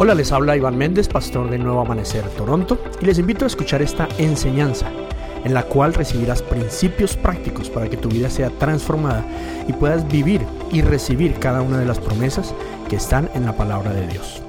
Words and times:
Hola, 0.00 0.14
les 0.14 0.30
habla 0.30 0.56
Iván 0.56 0.78
Méndez, 0.78 1.08
pastor 1.08 1.50
de 1.50 1.58
Nuevo 1.58 1.80
Amanecer 1.80 2.22
Toronto, 2.36 2.80
y 3.00 3.04
les 3.04 3.18
invito 3.18 3.42
a 3.42 3.48
escuchar 3.48 3.82
esta 3.82 4.06
enseñanza 4.16 4.86
en 5.42 5.52
la 5.52 5.64
cual 5.64 5.92
recibirás 5.92 6.40
principios 6.40 7.16
prácticos 7.16 7.68
para 7.68 7.88
que 7.88 7.96
tu 7.96 8.08
vida 8.08 8.30
sea 8.30 8.48
transformada 8.48 9.24
y 9.66 9.72
puedas 9.72 10.06
vivir 10.06 10.40
y 10.70 10.82
recibir 10.82 11.34
cada 11.40 11.62
una 11.62 11.80
de 11.80 11.84
las 11.84 11.98
promesas 11.98 12.54
que 12.88 12.94
están 12.94 13.28
en 13.34 13.44
la 13.44 13.56
palabra 13.56 13.92
de 13.92 14.06
Dios. 14.06 14.40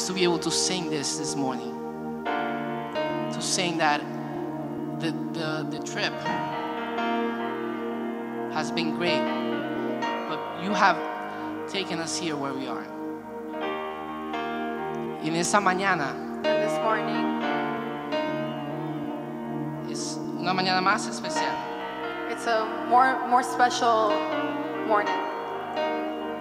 How 0.00 0.06
beautiful 0.06 0.06
it 0.06 0.06
is 0.06 0.06
to 0.06 0.12
be 0.12 0.24
able 0.24 0.38
to 0.38 0.50
sing 0.50 0.90
this 0.90 1.18
this 1.18 1.36
morning. 1.36 2.24
To 3.32 3.42
sing 3.42 3.78
that 3.78 4.00
the, 5.00 5.12
the, 5.32 5.66
the 5.70 5.84
trip 5.84 6.12
has 8.52 8.70
been 8.70 8.96
great, 8.96 9.20
but 10.28 10.40
you 10.62 10.72
have 10.72 10.96
taken 11.70 11.98
us 11.98 12.18
here 12.18 12.36
where 12.36 12.54
we 12.54 12.66
are. 12.66 12.84
En 15.22 15.36
esta 15.36 15.58
mañana 15.58 16.14
this 16.42 16.78
morning, 16.82 17.42
es 19.90 20.16
una 20.38 20.54
mañana 20.54 20.80
más 20.80 21.06
especial. 21.08 21.54
it's 22.30 22.46
a 22.46 22.64
more, 22.88 23.18
more 23.28 23.42
special 23.42 24.10
morning. 24.86 25.29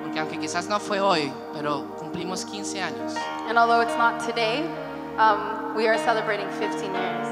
Porque 0.09 0.21
aunque 0.21 0.39
quizás 0.39 0.67
no 0.67 0.79
fue 0.79 0.99
hoy, 0.99 1.31
pero 1.53 1.85
cumplimos 1.99 2.43
15 2.43 2.81
años. 2.81 3.13
And 3.47 3.59
although 3.59 3.81
it's 3.81 3.95
not 3.95 4.19
today, 4.19 4.65
um, 5.19 5.75
we 5.75 5.87
are 5.87 5.99
celebrating 5.99 6.49
15 6.57 6.95
years. 6.95 7.27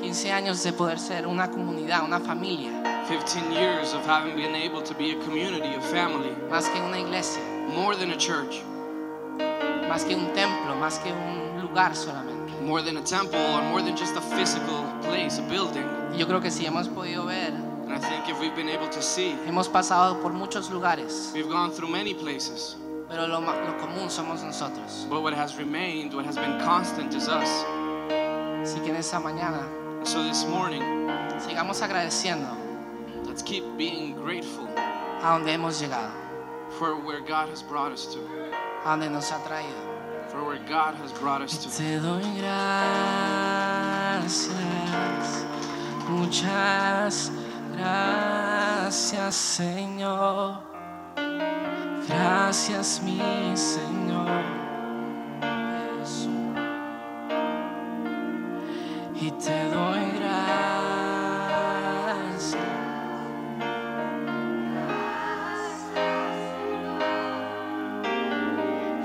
15 0.00 0.30
años 0.30 0.62
de 0.62 0.72
poder 0.72 1.00
ser 1.00 1.26
una 1.26 1.50
comunidad, 1.50 2.04
una 2.04 2.20
familia, 2.20 2.70
15 3.08 3.50
years 3.50 3.92
of 3.92 4.06
having 4.06 4.36
been 4.36 4.54
able 4.54 4.80
to 4.82 4.94
be 4.94 5.10
a 5.10 5.16
community, 5.24 5.74
a 5.74 5.80
family, 5.80 6.30
más 6.48 6.68
que 6.72 6.80
una 6.80 7.00
iglesia, 7.00 7.42
more 7.74 7.96
than 7.96 8.12
a 8.12 8.16
church, 8.16 8.62
más 9.88 10.04
que 10.04 10.14
un 10.14 10.32
templo, 10.32 10.76
más 10.76 11.00
que 11.02 11.10
un 11.10 11.60
lugar 11.60 11.96
solamente. 11.96 12.52
more 12.62 12.82
than 12.82 12.96
a 12.98 13.02
temple, 13.02 13.40
or 13.40 13.62
more 13.62 13.82
than 13.82 13.96
just 13.96 14.14
a 14.14 14.20
physical 14.20 14.84
place, 15.02 15.40
a 15.40 15.42
building. 15.42 15.84
Y 16.12 16.18
yo 16.18 16.26
creo 16.26 16.40
que 16.40 16.52
si 16.52 16.66
hemos 16.66 16.86
podido 16.88 17.26
ver, 17.26 17.52
And 17.92 18.02
I 18.02 18.08
think 18.08 18.26
if 18.30 18.40
we've 18.40 18.56
been 18.56 18.70
able 18.70 18.88
to 18.88 19.02
see, 19.02 19.32
hemos 19.44 19.68
pasado 19.68 20.18
por 20.22 20.32
muchos 20.32 20.70
lugares, 20.70 21.30
we've 21.34 21.50
gone 21.50 21.70
through 21.70 21.90
many 21.90 22.14
places, 22.14 22.76
pero 23.06 23.26
lo, 23.26 23.38
lo 23.40 23.74
común 23.78 24.08
somos 24.08 24.42
nosotros. 24.42 25.04
but 25.10 25.20
what 25.22 25.34
has 25.34 25.56
remained, 25.56 26.14
what 26.14 26.24
has 26.24 26.36
been 26.36 26.58
constant 26.60 27.14
is 27.14 27.28
us. 27.28 27.48
Así 28.62 28.80
que 28.82 28.88
en 28.88 28.96
esta 28.96 29.18
mañana 29.20 29.68
And 29.98 30.08
so 30.08 30.22
this 30.24 30.46
morning, 30.46 30.80
sigamos 31.38 31.82
agradeciendo 31.82 32.48
let's 33.26 33.42
keep 33.42 33.62
being 33.76 34.14
grateful 34.14 34.66
a 34.68 35.20
donde 35.20 35.48
hemos 35.48 35.78
llegado, 35.78 36.10
for 36.78 36.96
where 36.96 37.20
God 37.20 37.50
has 37.50 37.62
brought 37.62 37.92
us 37.92 38.06
to, 38.14 38.20
a 38.20 38.86
donde 38.96 39.10
nos 39.10 39.28
ha 39.30 39.38
traído. 39.44 40.30
for 40.30 40.42
where 40.44 40.56
God 40.66 40.94
has 40.94 41.12
brought 41.12 41.42
us 41.42 41.58
to. 41.58 41.68
Te 41.68 41.98
doy 41.98 42.22
gracias, 42.40 44.48
muchas 46.08 47.30
gracias 47.82 49.34
Señor, 49.34 50.60
gracias 52.08 53.02
mi 53.02 53.20
Señor. 53.56 54.42
Y 59.14 59.30
te 59.30 59.68
doy 59.70 60.00
gracias. 60.18 60.56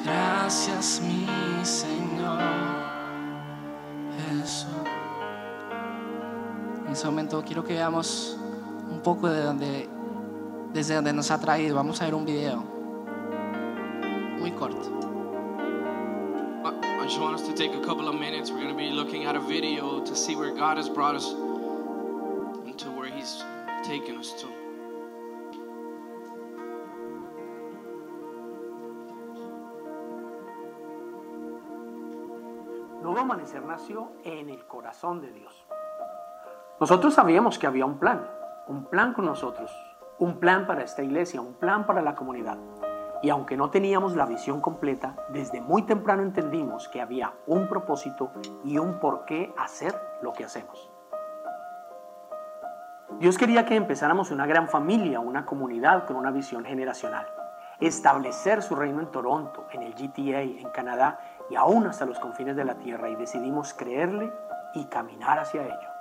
Gracias 0.04 1.02
mi 1.02 1.28
Señor 1.64 2.40
Jesús. 4.18 4.68
En 6.86 6.92
ese 6.92 7.06
momento 7.06 7.44
quiero 7.46 7.64
que 7.64 7.74
veamos 7.74 8.37
poco 9.08 9.30
de 9.30 9.42
donde, 9.42 9.90
desde 10.74 10.96
donde 10.96 11.14
nos 11.14 11.32
ha 11.32 11.40
traído. 11.40 11.78
Vamos 11.78 12.02
a 12.02 12.06
ver 12.06 12.14
un 12.14 12.26
video 12.26 12.62
muy 14.38 14.52
corto. 14.52 14.82
I 16.66 17.02
I 17.02 17.06
just 17.06 17.22
want 17.22 17.36
us 17.36 17.48
to 17.48 17.54
take 17.54 17.74
a 17.74 17.80
couple 17.80 18.10
of 18.10 18.16
minutes. 18.16 18.52
We're 18.52 18.60
going 18.60 18.76
to 18.76 18.76
be 18.76 18.90
looking 18.90 19.26
at 19.26 19.38
a 19.38 19.40
video 19.40 20.02
to 20.04 20.14
see 20.14 20.36
where 20.36 20.54
God 20.54 20.76
has 20.76 20.90
brought 20.90 21.16
us 21.16 21.34
and 22.66 22.78
to 22.80 22.92
where 22.92 23.10
He's 23.10 23.42
taken 23.86 24.18
us 24.18 24.34
to. 24.42 24.48
Nuevo 33.02 33.20
Amanecer 33.22 33.64
nació 33.64 34.12
en 34.26 34.50
el 34.50 34.66
corazón 34.68 35.22
de 35.22 35.32
Dios. 35.32 35.66
Nosotros 36.82 37.14
sabíamos 37.14 37.58
que 37.58 37.68
había 37.68 37.86
un 37.86 38.00
plan, 38.00 38.28
un 38.68 38.86
plan 38.86 39.14
con 39.14 39.26
nosotros, 39.26 39.72
un 40.20 40.40
plan 40.40 40.68
para 40.68 40.84
esta 40.84 41.02
iglesia, 41.02 41.42
un 41.42 41.54
plan 41.54 41.86
para 41.86 42.02
la 42.02 42.16
comunidad. 42.16 42.58
Y 43.22 43.30
aunque 43.30 43.58
no 43.58 43.70
teníamos 43.70 44.16
la 44.16 44.26
visión 44.26 44.62
completa, 44.62 45.16
desde 45.30 45.62
muy 45.62 45.84
temprano 45.84 46.22
entendimos 46.22 46.88
que 46.90 47.02
había 47.02 47.34
un 47.48 47.68
propósito 47.68 48.32
y 48.64 48.78
un 48.78 49.00
por 49.00 49.26
qué 49.26 49.54
hacer 49.58 49.96
lo 50.22 50.34
que 50.34 50.44
hacemos. 50.44 50.92
Dios 53.20 53.38
quería 53.38 53.66
que 53.66 53.76
empezáramos 53.76 54.30
una 54.30 54.46
gran 54.46 54.68
familia, 54.68 55.20
una 55.20 55.46
comunidad 55.46 56.06
con 56.06 56.18
una 56.18 56.30
visión 56.30 56.66
generacional. 56.66 57.26
Establecer 57.80 58.62
su 58.62 58.76
reino 58.76 59.00
en 59.00 59.12
Toronto, 59.12 59.66
en 59.72 59.84
el 59.84 59.94
GTA, 59.94 60.42
en 60.42 60.70
Canadá 60.70 61.20
y 61.50 61.56
aún 61.56 61.88
hasta 61.88 62.06
los 62.06 62.20
confines 62.20 62.56
de 62.56 62.66
la 62.66 62.76
tierra 62.76 63.10
y 63.10 63.16
decidimos 63.16 63.74
creerle 63.74 64.32
y 64.74 64.86
caminar 64.86 65.40
hacia 65.40 65.64
ello. 65.64 65.97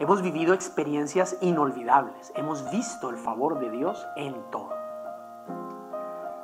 Hemos 0.00 0.22
vivido 0.22 0.54
experiencias 0.54 1.36
inolvidables, 1.42 2.32
hemos 2.34 2.70
visto 2.70 3.10
el 3.10 3.18
favor 3.18 3.58
de 3.58 3.68
Dios 3.68 4.08
en 4.16 4.34
todo. 4.50 4.70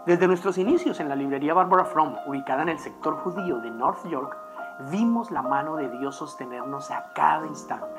Desde 0.04 0.28
nuestros 0.28 0.58
inicios 0.58 1.00
en 1.00 1.08
la 1.08 1.16
librería 1.16 1.54
Barbara 1.54 1.86
Fromm, 1.86 2.16
ubicada 2.26 2.60
en 2.60 2.68
el 2.68 2.78
sector 2.78 3.16
judío 3.16 3.56
de 3.60 3.70
North 3.70 4.06
York, 4.08 4.36
vimos 4.90 5.30
la 5.30 5.40
mano 5.40 5.76
de 5.76 5.88
Dios 5.88 6.16
sostenernos 6.16 6.90
a 6.90 7.06
cada 7.14 7.46
instante. 7.46 7.98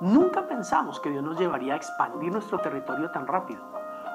Nunca 0.00 0.48
pensamos 0.48 0.98
que 0.98 1.10
Dios 1.10 1.22
nos 1.22 1.38
llevaría 1.38 1.74
a 1.74 1.76
expandir 1.76 2.32
nuestro 2.32 2.58
territorio 2.58 3.12
tan 3.12 3.28
rápido, 3.28 3.62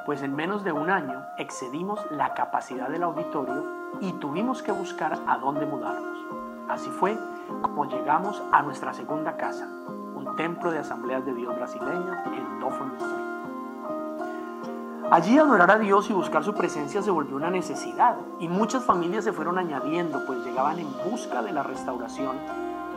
pues 0.05 0.21
en 0.23 0.35
menos 0.35 0.65
de 0.65 0.73
un 0.73 0.89
año 0.89 1.25
excedimos 1.37 2.05
la 2.11 2.33
capacidad 2.33 2.89
del 2.89 3.03
auditorio 3.03 3.63
y 4.01 4.11
tuvimos 4.11 4.61
que 4.61 4.73
buscar 4.73 5.17
a 5.25 5.37
dónde 5.37 5.65
mudarnos. 5.65 6.19
Así 6.67 6.89
fue 6.89 7.17
como 7.61 7.85
llegamos 7.85 8.43
a 8.51 8.61
nuestra 8.61 8.93
segunda 8.93 9.37
casa, 9.37 9.69
templo 10.35 10.71
de 10.71 10.79
asambleas 10.79 11.25
de 11.25 11.33
Dios 11.33 11.55
brasileña 11.55 12.23
en 12.25 12.59
Dawson 12.59 12.91
Street. 12.97 13.29
Allí 15.11 15.39
adorar 15.39 15.71
a 15.71 15.79
Dios 15.79 16.07
y 16.11 16.13
buscar 16.13 16.43
su 16.43 16.53
presencia 16.53 17.01
se 17.01 17.09
volvió 17.09 17.35
una 17.35 17.49
necesidad 17.49 18.17
y 18.39 18.47
muchas 18.47 18.83
familias 18.83 19.23
se 19.23 19.33
fueron 19.33 19.57
añadiendo 19.57 20.23
pues 20.27 20.45
llegaban 20.45 20.77
en 20.77 20.87
busca 21.09 21.41
de 21.41 21.51
la 21.51 21.63
restauración 21.63 22.37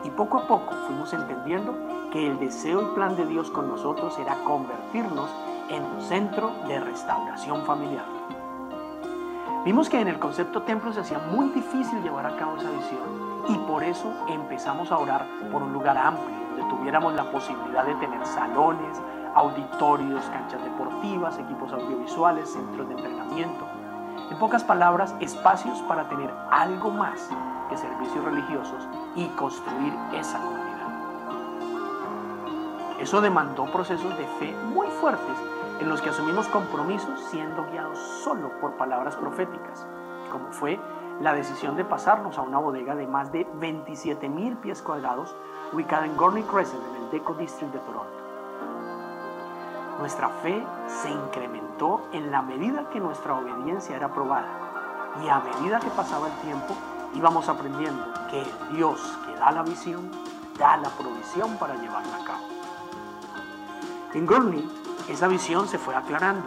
y 0.04 0.10
poco 0.10 0.38
a 0.38 0.46
poco 0.46 0.74
fuimos 0.86 1.12
entendiendo 1.14 1.74
que 2.12 2.26
el 2.26 2.38
deseo 2.38 2.82
y 2.82 2.94
plan 2.94 3.16
de 3.16 3.24
Dios 3.24 3.50
con 3.50 3.68
nosotros 3.68 4.18
era 4.18 4.44
convertirnos 4.44 5.30
en 5.70 5.82
un 5.84 6.02
centro 6.02 6.52
de 6.68 6.80
restauración 6.80 7.62
familiar. 7.62 8.04
Vimos 9.64 9.88
que 9.88 9.98
en 9.98 10.08
el 10.08 10.18
concepto 10.18 10.62
templo 10.62 10.92
se 10.92 11.00
hacía 11.00 11.18
muy 11.18 11.48
difícil 11.48 12.02
llevar 12.02 12.26
a 12.26 12.36
cabo 12.36 12.56
esa 12.56 12.70
visión 12.70 13.32
y 13.48 13.56
por 13.66 13.84
eso 13.84 14.12
empezamos 14.28 14.92
a 14.92 14.98
orar 14.98 15.26
por 15.50 15.62
un 15.62 15.72
lugar 15.72 15.96
amplio 15.96 16.41
donde 16.52 16.68
tuviéramos 16.68 17.14
la 17.14 17.24
posibilidad 17.30 17.84
de 17.84 17.94
tener 17.96 18.24
salones, 18.26 19.00
auditorios, 19.34 20.24
canchas 20.26 20.62
deportivas, 20.62 21.38
equipos 21.38 21.72
audiovisuales, 21.72 22.50
centros 22.50 22.88
de 22.88 22.94
entrenamiento. 22.94 23.64
En 24.30 24.38
pocas 24.38 24.64
palabras, 24.64 25.14
espacios 25.20 25.78
para 25.82 26.08
tener 26.08 26.30
algo 26.50 26.90
más 26.90 27.28
que 27.68 27.76
servicios 27.76 28.24
religiosos 28.24 28.88
y 29.14 29.26
construir 29.28 29.94
esa 30.12 30.38
comunidad. 30.38 30.62
Eso 33.00 33.20
demandó 33.20 33.64
procesos 33.66 34.16
de 34.16 34.26
fe 34.38 34.54
muy 34.74 34.86
fuertes 34.88 35.36
en 35.80 35.88
los 35.88 36.00
que 36.00 36.10
asumimos 36.10 36.46
compromisos 36.48 37.18
siendo 37.30 37.66
guiados 37.70 37.98
solo 37.98 38.50
por 38.60 38.76
palabras 38.76 39.16
proféticas, 39.16 39.86
como 40.30 40.52
fue 40.52 40.78
la 41.20 41.34
decisión 41.34 41.76
de 41.76 41.84
pasarnos 41.84 42.38
a 42.38 42.42
una 42.42 42.58
bodega 42.58 42.94
de 42.94 43.06
más 43.06 43.32
de 43.32 43.46
27 43.54 44.28
mil 44.28 44.56
pies 44.56 44.82
cuadrados 44.82 45.34
ubicada 45.72 46.06
en 46.06 46.16
Gorney 46.16 46.42
Crescent 46.42 46.82
en 46.84 47.04
el 47.04 47.10
Deco 47.10 47.34
District 47.34 47.72
de 47.72 47.78
Toronto. 47.80 48.12
Nuestra 49.98 50.28
fe 50.28 50.64
se 50.86 51.10
incrementó 51.10 52.02
en 52.12 52.30
la 52.30 52.42
medida 52.42 52.88
que 52.90 53.00
nuestra 53.00 53.34
obediencia 53.34 53.96
era 53.96 54.12
probada 54.12 54.48
y 55.22 55.28
a 55.28 55.40
medida 55.40 55.78
que 55.78 55.90
pasaba 55.90 56.28
el 56.28 56.34
tiempo 56.40 56.74
íbamos 57.14 57.48
aprendiendo 57.48 58.04
que 58.30 58.42
el 58.42 58.76
Dios 58.76 59.00
que 59.26 59.34
da 59.36 59.52
la 59.52 59.62
visión 59.62 60.10
da 60.58 60.76
la 60.76 60.88
provisión 60.90 61.56
para 61.56 61.74
llevarla 61.74 62.16
a 62.16 62.24
cabo. 62.24 62.46
En 64.14 64.26
Gurney, 64.26 64.68
esa 65.08 65.28
visión 65.28 65.68
se 65.68 65.78
fue 65.78 65.94
aclarando 65.94 66.46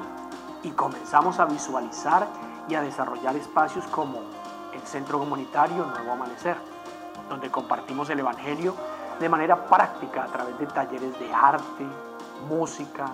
y 0.63 0.71
comenzamos 0.71 1.39
a 1.39 1.45
visualizar 1.45 2.27
y 2.67 2.75
a 2.75 2.81
desarrollar 2.81 3.35
espacios 3.35 3.85
como 3.87 4.19
el 4.73 4.81
Centro 4.81 5.19
Comunitario 5.19 5.85
Nuevo 5.85 6.11
Amanecer, 6.11 6.57
donde 7.29 7.49
compartimos 7.49 8.09
el 8.09 8.19
Evangelio 8.19 8.75
de 9.19 9.29
manera 9.29 9.65
práctica 9.65 10.23
a 10.23 10.27
través 10.27 10.57
de 10.59 10.67
talleres 10.67 11.17
de 11.19 11.33
arte, 11.33 11.85
música, 12.49 13.05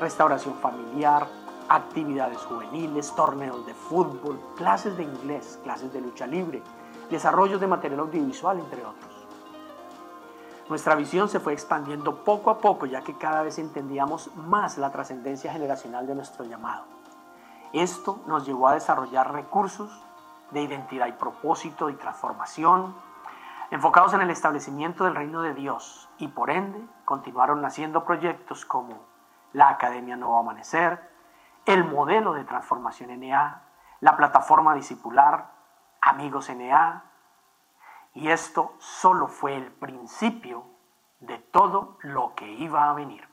restauración 0.00 0.54
familiar, 0.54 1.26
actividades 1.68 2.38
juveniles, 2.38 3.14
torneos 3.14 3.66
de 3.66 3.74
fútbol, 3.74 4.40
clases 4.56 4.96
de 4.96 5.02
inglés, 5.02 5.58
clases 5.62 5.92
de 5.92 6.00
lucha 6.00 6.26
libre, 6.26 6.62
desarrollos 7.10 7.60
de 7.60 7.66
material 7.66 8.00
audiovisual, 8.00 8.58
entre 8.58 8.84
otros. 8.84 9.18
Nuestra 10.68 10.94
visión 10.94 11.28
se 11.28 11.40
fue 11.40 11.54
expandiendo 11.54 12.24
poco 12.24 12.50
a 12.50 12.58
poco, 12.58 12.86
ya 12.86 13.00
que 13.00 13.16
cada 13.16 13.42
vez 13.42 13.58
entendíamos 13.58 14.30
más 14.36 14.76
la 14.76 14.90
trascendencia 14.90 15.50
generacional 15.50 16.06
de 16.06 16.14
nuestro 16.14 16.44
llamado. 16.44 16.84
Esto 17.72 18.20
nos 18.26 18.46
llevó 18.46 18.68
a 18.68 18.74
desarrollar 18.74 19.32
recursos 19.32 19.90
de 20.50 20.62
identidad 20.62 21.06
y 21.06 21.12
propósito 21.12 21.90
y 21.90 21.94
transformación, 21.94 22.94
enfocados 23.70 24.14
en 24.14 24.22
el 24.22 24.30
establecimiento 24.30 25.04
del 25.04 25.14
reino 25.14 25.42
de 25.42 25.54
Dios, 25.54 26.08
y 26.18 26.28
por 26.28 26.50
ende 26.50 26.82
continuaron 27.04 27.60
naciendo 27.60 28.04
proyectos 28.04 28.64
como 28.64 29.06
la 29.52 29.68
Academia 29.68 30.16
Nuevo 30.16 30.38
Amanecer, 30.38 31.10
el 31.66 31.84
modelo 31.84 32.32
de 32.32 32.44
transformación 32.44 33.18
NA, 33.20 33.62
la 34.00 34.16
plataforma 34.16 34.74
discipular, 34.74 35.52
Amigos 36.00 36.48
NA, 36.50 37.04
y 38.14 38.30
esto 38.30 38.74
solo 38.78 39.28
fue 39.28 39.56
el 39.56 39.70
principio 39.70 40.64
de 41.20 41.38
todo 41.38 41.98
lo 42.00 42.34
que 42.34 42.50
iba 42.50 42.88
a 42.88 42.94
venir. 42.94 43.27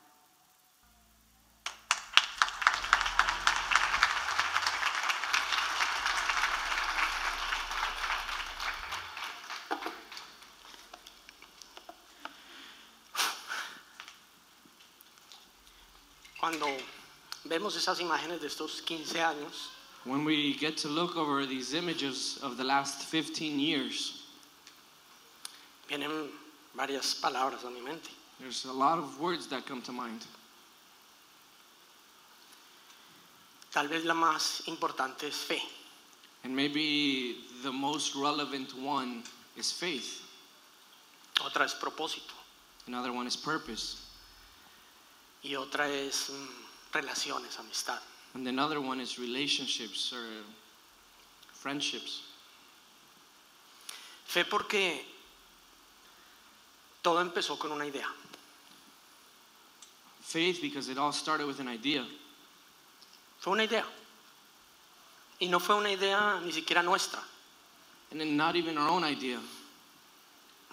Vemos 17.56 17.78
esas 17.78 18.02
imágenes 18.02 18.42
de 18.42 18.48
estos 18.48 18.82
15 18.82 19.22
años, 19.22 19.70
When 20.04 20.26
we 20.26 20.54
get 20.54 20.78
to 20.80 20.90
look 20.90 21.16
over 21.16 21.48
these 21.48 21.74
images 21.74 22.38
of 22.44 22.58
the 22.58 22.64
last 22.64 23.04
15 23.06 23.60
years, 23.60 24.24
vienen 25.90 26.30
varias 26.76 27.16
palabras 27.16 27.64
a 27.64 27.70
mi 27.70 27.82
mente. 27.82 28.10
there's 28.40 28.66
a 28.66 28.74
lot 28.74 29.00
of 29.00 29.20
words 29.22 29.48
that 29.48 29.66
come 29.66 29.82
to 29.82 29.94
mind. 29.94 30.26
Tal 33.72 33.88
vez 33.88 34.04
la 34.04 34.14
más 34.14 34.68
importante 34.68 35.24
es 35.24 35.38
fe. 35.38 35.62
And 36.44 36.54
maybe 36.54 37.38
the 37.64 37.72
most 37.72 38.16
relevant 38.16 38.78
one 38.78 39.24
is 39.56 39.72
faith. 39.72 40.22
Otra 41.40 41.64
es 41.64 41.74
propósito. 41.74 42.34
Another 42.86 43.14
one 43.14 43.28
is 43.28 43.38
purpose. 43.38 44.02
Y 45.42 45.56
otra 45.56 45.90
es 45.90 46.30
mm, 46.30 46.65
relaciones, 46.96 47.60
amistad. 47.60 48.00
And 48.34 48.48
another 48.48 48.82
one 48.82 49.00
is 49.00 49.20
relationships 49.20 50.12
or 50.14 50.26
friendships. 51.54 52.24
Fe 54.26 54.44
porque 54.46 55.06
todo 57.02 57.22
empezó 57.22 57.58
con 57.60 57.72
una 57.72 57.86
idea. 57.86 58.08
Faith 60.22 60.60
because 60.62 60.90
it 60.90 60.98
all 60.98 61.12
started 61.12 61.46
with 61.46 61.60
an 61.60 61.68
idea. 61.68 62.06
Fue 63.40 63.54
una 63.54 63.64
idea. 63.64 63.86
Y 65.40 65.48
no 65.48 65.60
fue 65.60 65.76
una 65.76 65.90
idea 65.92 66.42
ni 66.44 66.52
siquiera 66.52 66.82
nuestra. 66.82 67.20
And 68.12 68.20
then 68.20 68.36
not 68.36 68.56
even 68.56 68.78
our 68.78 68.90
own 68.90 69.04
idea. 69.04 69.40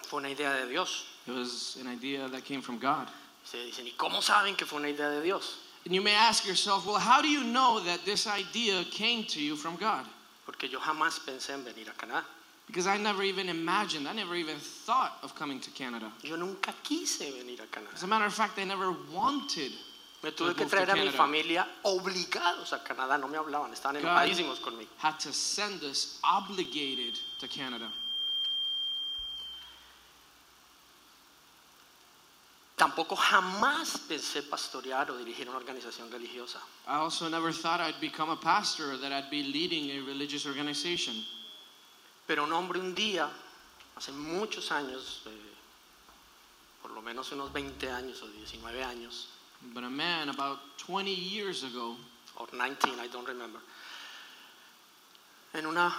Fue 0.03 0.19
una 0.19 0.29
idea 0.29 0.53
de 0.53 0.67
Dios. 0.67 1.05
It 1.27 1.33
was 1.33 1.77
an 1.79 1.87
idea 1.87 2.27
that 2.27 2.43
came 2.43 2.61
from 2.61 2.79
God. 2.79 3.07
Se 3.45 3.57
dicen, 3.57 3.85
¿y 3.87 3.93
cómo 3.95 4.21
saben 4.21 4.55
que 4.55 4.65
fue 4.65 4.79
una 4.79 4.89
idea 4.89 5.09
de 5.09 5.21
Dios? 5.21 5.59
And 5.85 5.93
you 5.93 6.01
may 6.01 6.13
ask 6.13 6.47
yourself, 6.47 6.85
well, 6.85 6.99
how 6.99 7.21
do 7.21 7.27
you 7.27 7.43
know 7.43 7.81
that 7.81 8.05
this 8.05 8.25
idea 8.25 8.83
came 8.85 9.25
to 9.25 9.41
you 9.41 9.55
from 9.55 9.75
God? 9.75 10.05
Porque 10.45 10.69
yo 10.71 10.79
jamás 10.79 11.19
pensé 11.19 11.49
en 11.53 11.63
venir 11.63 11.87
a 11.89 11.91
Canadá. 11.91 12.23
Because 12.67 12.87
I 12.87 12.97
never 12.97 13.23
even 13.23 13.49
imagined, 13.49 14.07
I 14.07 14.13
never 14.13 14.35
even 14.35 14.55
thought 14.57 15.17
of 15.21 15.35
coming 15.35 15.59
to 15.59 15.69
Canada. 15.71 16.11
Yo 16.21 16.37
nunca 16.37 16.73
quise 16.83 17.17
venir 17.19 17.59
a 17.59 17.67
Canadá. 17.67 17.93
As 17.93 18.03
a 18.03 18.07
matter 18.07 18.25
of 18.25 18.33
fact, 18.33 18.57
I 18.59 18.63
never 18.63 18.95
wanted. 19.13 19.73
Me 20.23 20.31
tuve 20.31 20.53
to 20.53 20.53
que 20.53 20.65
traer 20.65 20.89
a 20.89 20.93
mi 20.93 21.11
Canada. 21.11 21.17
familia 21.17 21.67
obligados 21.83 22.71
a 22.71 22.79
Canadá. 22.79 23.19
No 23.19 23.27
me 23.27 23.37
hablaban, 23.37 23.73
estaban 23.73 24.01
God 24.01 24.25
enojadísimos 24.25 24.61
conmigo. 24.61 24.87
had 24.97 25.19
to 25.19 25.33
send 25.33 25.83
us 25.83 26.19
obligated 26.23 27.19
to 27.39 27.47
Canada. 27.49 27.89
Tampoco 32.75 33.15
jamás 33.15 33.99
pensé 34.07 34.41
pastorear 34.41 35.11
o 35.11 35.17
dirigir 35.17 35.47
una 35.47 35.57
organización 35.57 36.09
religiosa. 36.11 36.59
I 36.87 36.95
also 36.95 37.29
never 37.29 37.53
thought 37.53 37.79
I'd 37.79 37.99
become 38.01 38.31
a 38.31 38.35
pastor 38.35 38.93
or 38.93 38.97
that 38.97 39.11
I'd 39.11 39.29
be 39.29 39.43
leading 39.43 39.91
a 39.91 40.01
religious 40.05 40.45
organization. 40.47 41.23
Pero 42.27 42.43
un 42.45 42.51
hombre 42.53 42.79
un 42.79 42.95
día, 42.95 43.29
hace 43.95 44.11
muchos 44.11 44.71
años, 44.71 45.21
eh, 45.27 45.29
por 46.81 46.91
lo 46.91 47.01
menos 47.01 47.31
unos 47.31 47.51
20 47.53 47.89
años 47.91 48.21
o 48.23 48.27
19 48.27 48.83
años, 48.83 49.27
But 49.73 49.83
a 49.85 49.89
man 49.89 50.27
about 50.29 50.59
20 50.77 51.09
years 51.13 51.63
ago, 51.63 51.95
or 52.35 52.47
19, 52.51 52.99
I 52.99 53.07
don't 53.07 53.25
remember, 53.27 53.61
en 55.53 55.65
una 55.67 55.93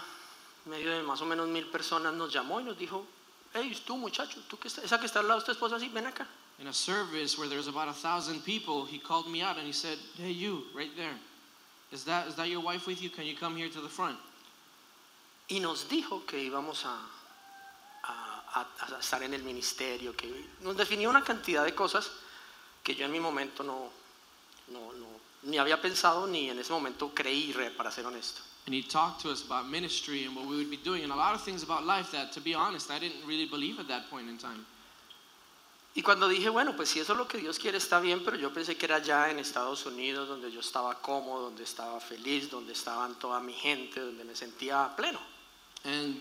medio 0.66 0.90
de 0.90 1.02
más 1.02 1.20
o 1.22 1.24
menos 1.24 1.48
mil 1.48 1.66
personas 1.70 2.12
nos 2.12 2.30
llamó 2.34 2.60
y 2.60 2.64
nos 2.64 2.76
dijo, 2.76 3.06
hey, 3.54 3.74
tú 3.86 3.96
muchacho, 3.96 4.40
tú 4.48 4.58
que 4.58 4.68
está- 4.68 4.82
esa 4.82 4.98
que 4.98 5.06
está 5.06 5.20
al 5.20 5.28
lado 5.28 5.40
de 5.40 5.46
tu 5.46 5.52
esposa, 5.52 5.76
así, 5.76 5.88
ven 5.88 6.06
acá. 6.06 6.26
In 6.60 6.66
a 6.68 6.72
service 6.72 7.36
where 7.38 7.48
there's 7.48 7.66
about 7.68 7.88
a 7.88 7.92
thousand 7.92 8.44
people, 8.44 8.84
he 8.84 8.98
called 8.98 9.28
me 9.30 9.42
out 9.42 9.56
and 9.58 9.66
he 9.66 9.72
said, 9.72 9.98
Hey, 10.16 10.30
you, 10.30 10.62
right 10.74 10.90
there. 10.96 11.14
Is 11.92 12.04
that, 12.04 12.26
is 12.28 12.34
that 12.36 12.48
your 12.48 12.60
wife 12.60 12.86
with 12.86 13.02
you? 13.02 13.10
Can 13.10 13.24
you 13.26 13.36
come 13.36 13.56
here 13.56 13.68
to 13.68 13.80
the 13.80 13.88
front? 13.88 14.16
Y 15.50 15.58
nos 15.58 15.84
dijo 15.84 16.26
que 16.26 16.38
íbamos 16.50 16.84
a, 16.86 16.96
a- 18.08 18.60
a- 18.60 18.98
estar 18.98 19.22
en 19.22 19.34
el 19.34 19.42
ministerio, 19.42 20.16
que 20.16 20.28
nos 20.62 20.76
definió 20.76 21.10
una 21.10 21.22
cantidad 21.22 21.64
de 21.64 21.72
cosas 21.74 22.10
que 22.82 22.94
yo 22.94 23.04
en 23.04 23.12
mi 23.12 23.20
momento 23.20 23.62
no, 23.62 23.90
no, 24.72 24.92
no- 24.92 25.20
ni 25.44 25.58
había 25.58 25.80
pensado 25.80 26.26
ni 26.26 26.48
en 26.50 26.58
ese 26.58 26.72
momento 26.72 27.12
creí, 27.14 27.52
para 27.76 27.90
ser 27.90 28.06
honesto. 28.06 28.40
And 28.66 28.74
he 28.74 28.80
talked 28.82 29.20
to 29.20 29.30
us 29.30 29.44
about 29.44 29.68
ministry 29.68 30.24
and 30.24 30.34
what 30.34 30.46
we 30.46 30.56
would 30.56 30.70
be 30.70 30.78
doing 30.78 31.02
and 31.04 31.12
a 31.12 31.16
lot 31.16 31.34
of 31.34 31.42
things 31.42 31.62
about 31.62 31.84
life 31.84 32.10
that, 32.12 32.32
to 32.32 32.40
be 32.40 32.54
honest, 32.54 32.90
I 32.90 32.98
didn't 32.98 33.26
really 33.26 33.44
believe 33.46 33.78
at 33.78 33.88
that 33.88 34.08
point 34.08 34.28
in 34.30 34.38
time. 34.38 34.64
Y 35.96 36.02
cuando 36.02 36.28
dije, 36.28 36.48
bueno, 36.48 36.74
pues 36.74 36.88
si 36.88 36.98
eso 36.98 37.12
es 37.12 37.18
lo 37.18 37.28
que 37.28 37.38
Dios 37.38 37.58
quiere 37.58 37.78
está 37.78 38.00
bien, 38.00 38.24
pero 38.24 38.36
yo 38.36 38.52
pensé 38.52 38.76
que 38.76 38.86
era 38.86 38.96
allá 38.96 39.30
en 39.30 39.38
Estados 39.38 39.86
Unidos 39.86 40.28
donde 40.28 40.50
yo 40.50 40.58
estaba 40.58 41.00
cómodo, 41.00 41.42
donde 41.42 41.62
estaba 41.62 42.00
feliz, 42.00 42.50
donde 42.50 42.72
estaban 42.72 43.16
toda 43.18 43.38
mi 43.38 43.52
gente, 43.52 44.00
donde 44.00 44.24
me 44.24 44.34
sentía 44.34 44.94
pleno. 44.96 45.20
And 45.84 46.16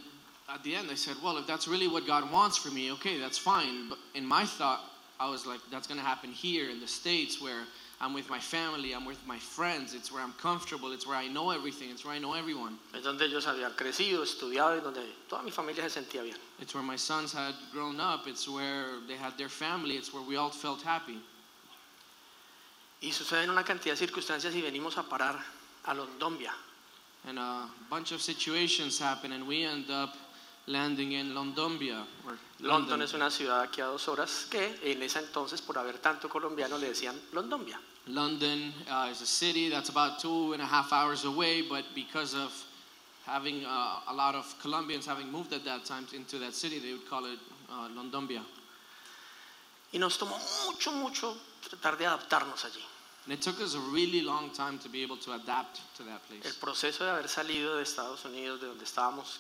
at 0.48 0.62
the 0.64 0.76
end, 0.76 0.92
I 0.92 0.96
said, 0.96 1.16
well, 1.24 1.38
if 1.38 1.48
that's 1.48 1.68
really 1.68 1.88
what 1.88 2.06
God 2.06 2.32
wants 2.32 2.56
for 2.58 2.70
me, 2.70 2.92
okay, 2.92 3.20
that's 3.20 3.40
fine. 3.40 3.90
But 3.90 3.98
in 4.14 4.26
my 4.26 4.46
thought, 4.46 4.82
I 5.20 5.28
was 5.28 5.48
like, 5.48 5.60
that's 5.72 5.88
going 5.88 6.00
to 6.00 6.06
happen 6.06 6.32
here 6.32 6.70
in 6.70 6.80
the 6.80 6.88
States 6.88 7.42
where 7.42 7.64
I'm 8.02 8.14
with 8.14 8.30
my 8.30 8.40
family, 8.40 8.94
I'm 8.94 9.06
with 9.06 9.20
my 9.26 9.40
friends, 9.40 9.94
it's 9.94 10.12
where 10.12 10.22
I'm 10.22 10.34
comfortable, 10.34 10.92
it's 10.92 11.08
where 11.08 11.16
I 11.16 11.28
know 11.28 11.52
everything, 11.52 11.90
it's 11.90 12.04
where 12.04 12.14
I 12.14 12.20
know 12.20 12.34
everyone. 12.34 12.78
Es 12.94 13.04
donde 13.04 13.22
ellos 13.22 13.46
habían 13.46 13.76
crecido, 13.76 14.24
estudiado 14.24 14.78
y 14.78 14.82
donde 14.82 15.06
toda 15.30 15.42
mi 15.42 15.52
familia 15.52 15.88
se 15.88 16.02
sentía 16.02 16.24
bien. 16.24 16.36
It's 16.60 16.74
where 16.74 16.84
my 16.84 16.98
sons 16.98 17.32
had 17.32 17.56
grown 17.72 18.00
up, 18.00 18.28
it's 18.28 18.48
where 18.48 18.86
they 19.08 19.16
had 19.16 19.38
their 19.38 19.50
family, 19.50 19.96
it's 19.96 20.14
where 20.14 20.24
we 20.24 20.36
all 20.36 20.50
felt 20.50 20.82
happy. 20.82 21.22
Y 23.02 23.12
suceden 23.12 23.50
una 23.50 23.64
cantidad 23.64 23.98
de 23.98 24.08
circunstancias 24.08 24.54
y 24.54 24.62
venimos 24.62 24.98
a 24.98 25.04
parar 25.04 25.40
a 25.86 25.94
Londombia. 25.94 26.52
And 27.26 27.40
a 27.40 27.70
bunch 27.90 28.12
of 28.12 28.22
situations 28.22 29.00
happen, 29.00 29.32
and 29.32 29.48
we 29.48 29.64
end 29.64 29.90
up 29.90 30.16
landing 30.68 31.14
in 31.14 31.34
Londombia. 31.34 32.06
London 32.60 33.02
es 33.02 33.14
una 33.14 33.30
ciudad 33.30 33.62
aquí 33.62 33.82
a 33.82 33.86
dos 33.88 34.08
horas 34.08 34.48
que 34.50 34.80
en 34.84 35.04
ese 35.04 35.20
entonces, 35.20 35.62
por 35.62 35.78
haber 35.78 36.00
tanto 36.00 36.30
colombiano, 36.30 36.78
le 36.78 36.90
decían 36.90 37.20
Londombia. 37.34 37.80
London 38.08 38.74
uh, 38.90 39.10
is 39.10 39.22
a 39.22 39.26
city 39.26 39.70
that's 39.70 39.90
about 39.90 40.20
two 40.20 40.54
and 40.54 40.62
a 40.62 40.66
half 40.66 40.92
hours 40.92 41.26
away, 41.26 41.62
but 41.62 41.86
because 41.96 42.34
of 42.36 42.52
having 43.26 43.64
uh, 43.66 44.00
a 44.10 44.14
lot 44.14 44.36
of 44.36 44.46
Colombians 44.62 45.06
having 45.06 45.32
moved 45.32 45.54
at 45.54 45.64
that 45.64 45.86
time 45.86 46.06
into 46.14 46.38
that 46.40 46.54
city, 46.54 46.80
they 46.80 46.92
would 46.92 47.10
call 47.10 47.26
it 47.26 47.40
uh, 47.70 47.88
Londombia. 47.96 48.42
Y 49.94 50.00
nos 50.00 50.18
tomó 50.18 50.38
mucho, 50.66 50.92
mucho 50.92 51.38
tratar 51.70 51.98
de 51.98 52.06
adaptarnos 52.06 52.66
allí. 52.66 52.82
And 53.26 53.34
it 53.34 53.42
took 53.42 53.62
us 53.62 53.76
a 53.76 53.80
really 53.80 54.22
long 54.22 54.50
time 54.50 54.78
to 54.80 54.90
be 54.90 55.02
able 55.02 55.16
to 55.18 55.32
adapt 55.34 55.80
to 55.96 56.04
that 56.04 56.22
place. 56.28 56.44
El 56.44 56.60
proceso 56.60 57.06
de 57.06 57.12
haber 57.12 57.30
salido 57.30 57.78
de 57.78 57.84
Estados 57.84 58.26
Unidos, 58.26 58.60
de 58.60 58.68
donde 58.68 58.84
estábamos, 58.84 59.40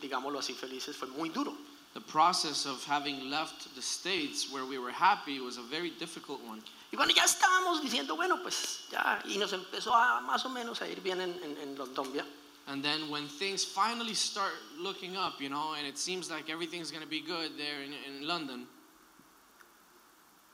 digámoslo 0.00 0.38
así, 0.38 0.54
felices, 0.54 0.96
fue 0.96 1.08
muy 1.08 1.30
duro. 1.30 1.54
The 1.94 2.00
process 2.00 2.66
of 2.66 2.84
having 2.84 3.30
left 3.30 3.74
the 3.74 3.82
States 3.82 4.50
where 4.52 4.64
we 4.64 4.78
were 4.78 4.92
happy 4.92 5.40
was 5.40 5.56
a 5.56 5.62
very 5.62 5.90
difficult 5.90 6.40
one. 6.46 6.62
Y 6.92 6.96
cuando 6.96 7.14
ya 7.14 7.24
estábamos 7.24 7.82
diciendo, 7.82 8.16
bueno, 8.16 8.40
pues 8.42 8.86
ya, 8.90 9.20
y 9.26 9.36
nos 9.38 9.52
empezó 9.52 9.94
a 9.94 10.20
más 10.20 10.44
o 10.44 10.48
menos 10.48 10.80
a 10.80 10.88
ir 10.88 11.00
bien 11.00 11.20
en, 11.20 11.30
en, 11.42 11.56
en 11.58 11.76
Londombia, 11.76 12.24
And 12.68 12.84
then 12.84 13.08
when 13.08 13.26
things 13.28 13.64
finally 13.64 14.12
start 14.12 14.52
looking 14.78 15.16
up, 15.16 15.40
you 15.40 15.48
know, 15.48 15.72
and 15.78 15.86
it 15.86 15.96
seems 15.96 16.30
like 16.30 16.50
everything's 16.50 16.90
going 16.90 17.02
to 17.02 17.08
be 17.08 17.22
good 17.22 17.52
there 17.56 17.80
in, 17.82 17.94
in 18.06 18.28
London, 18.28 18.66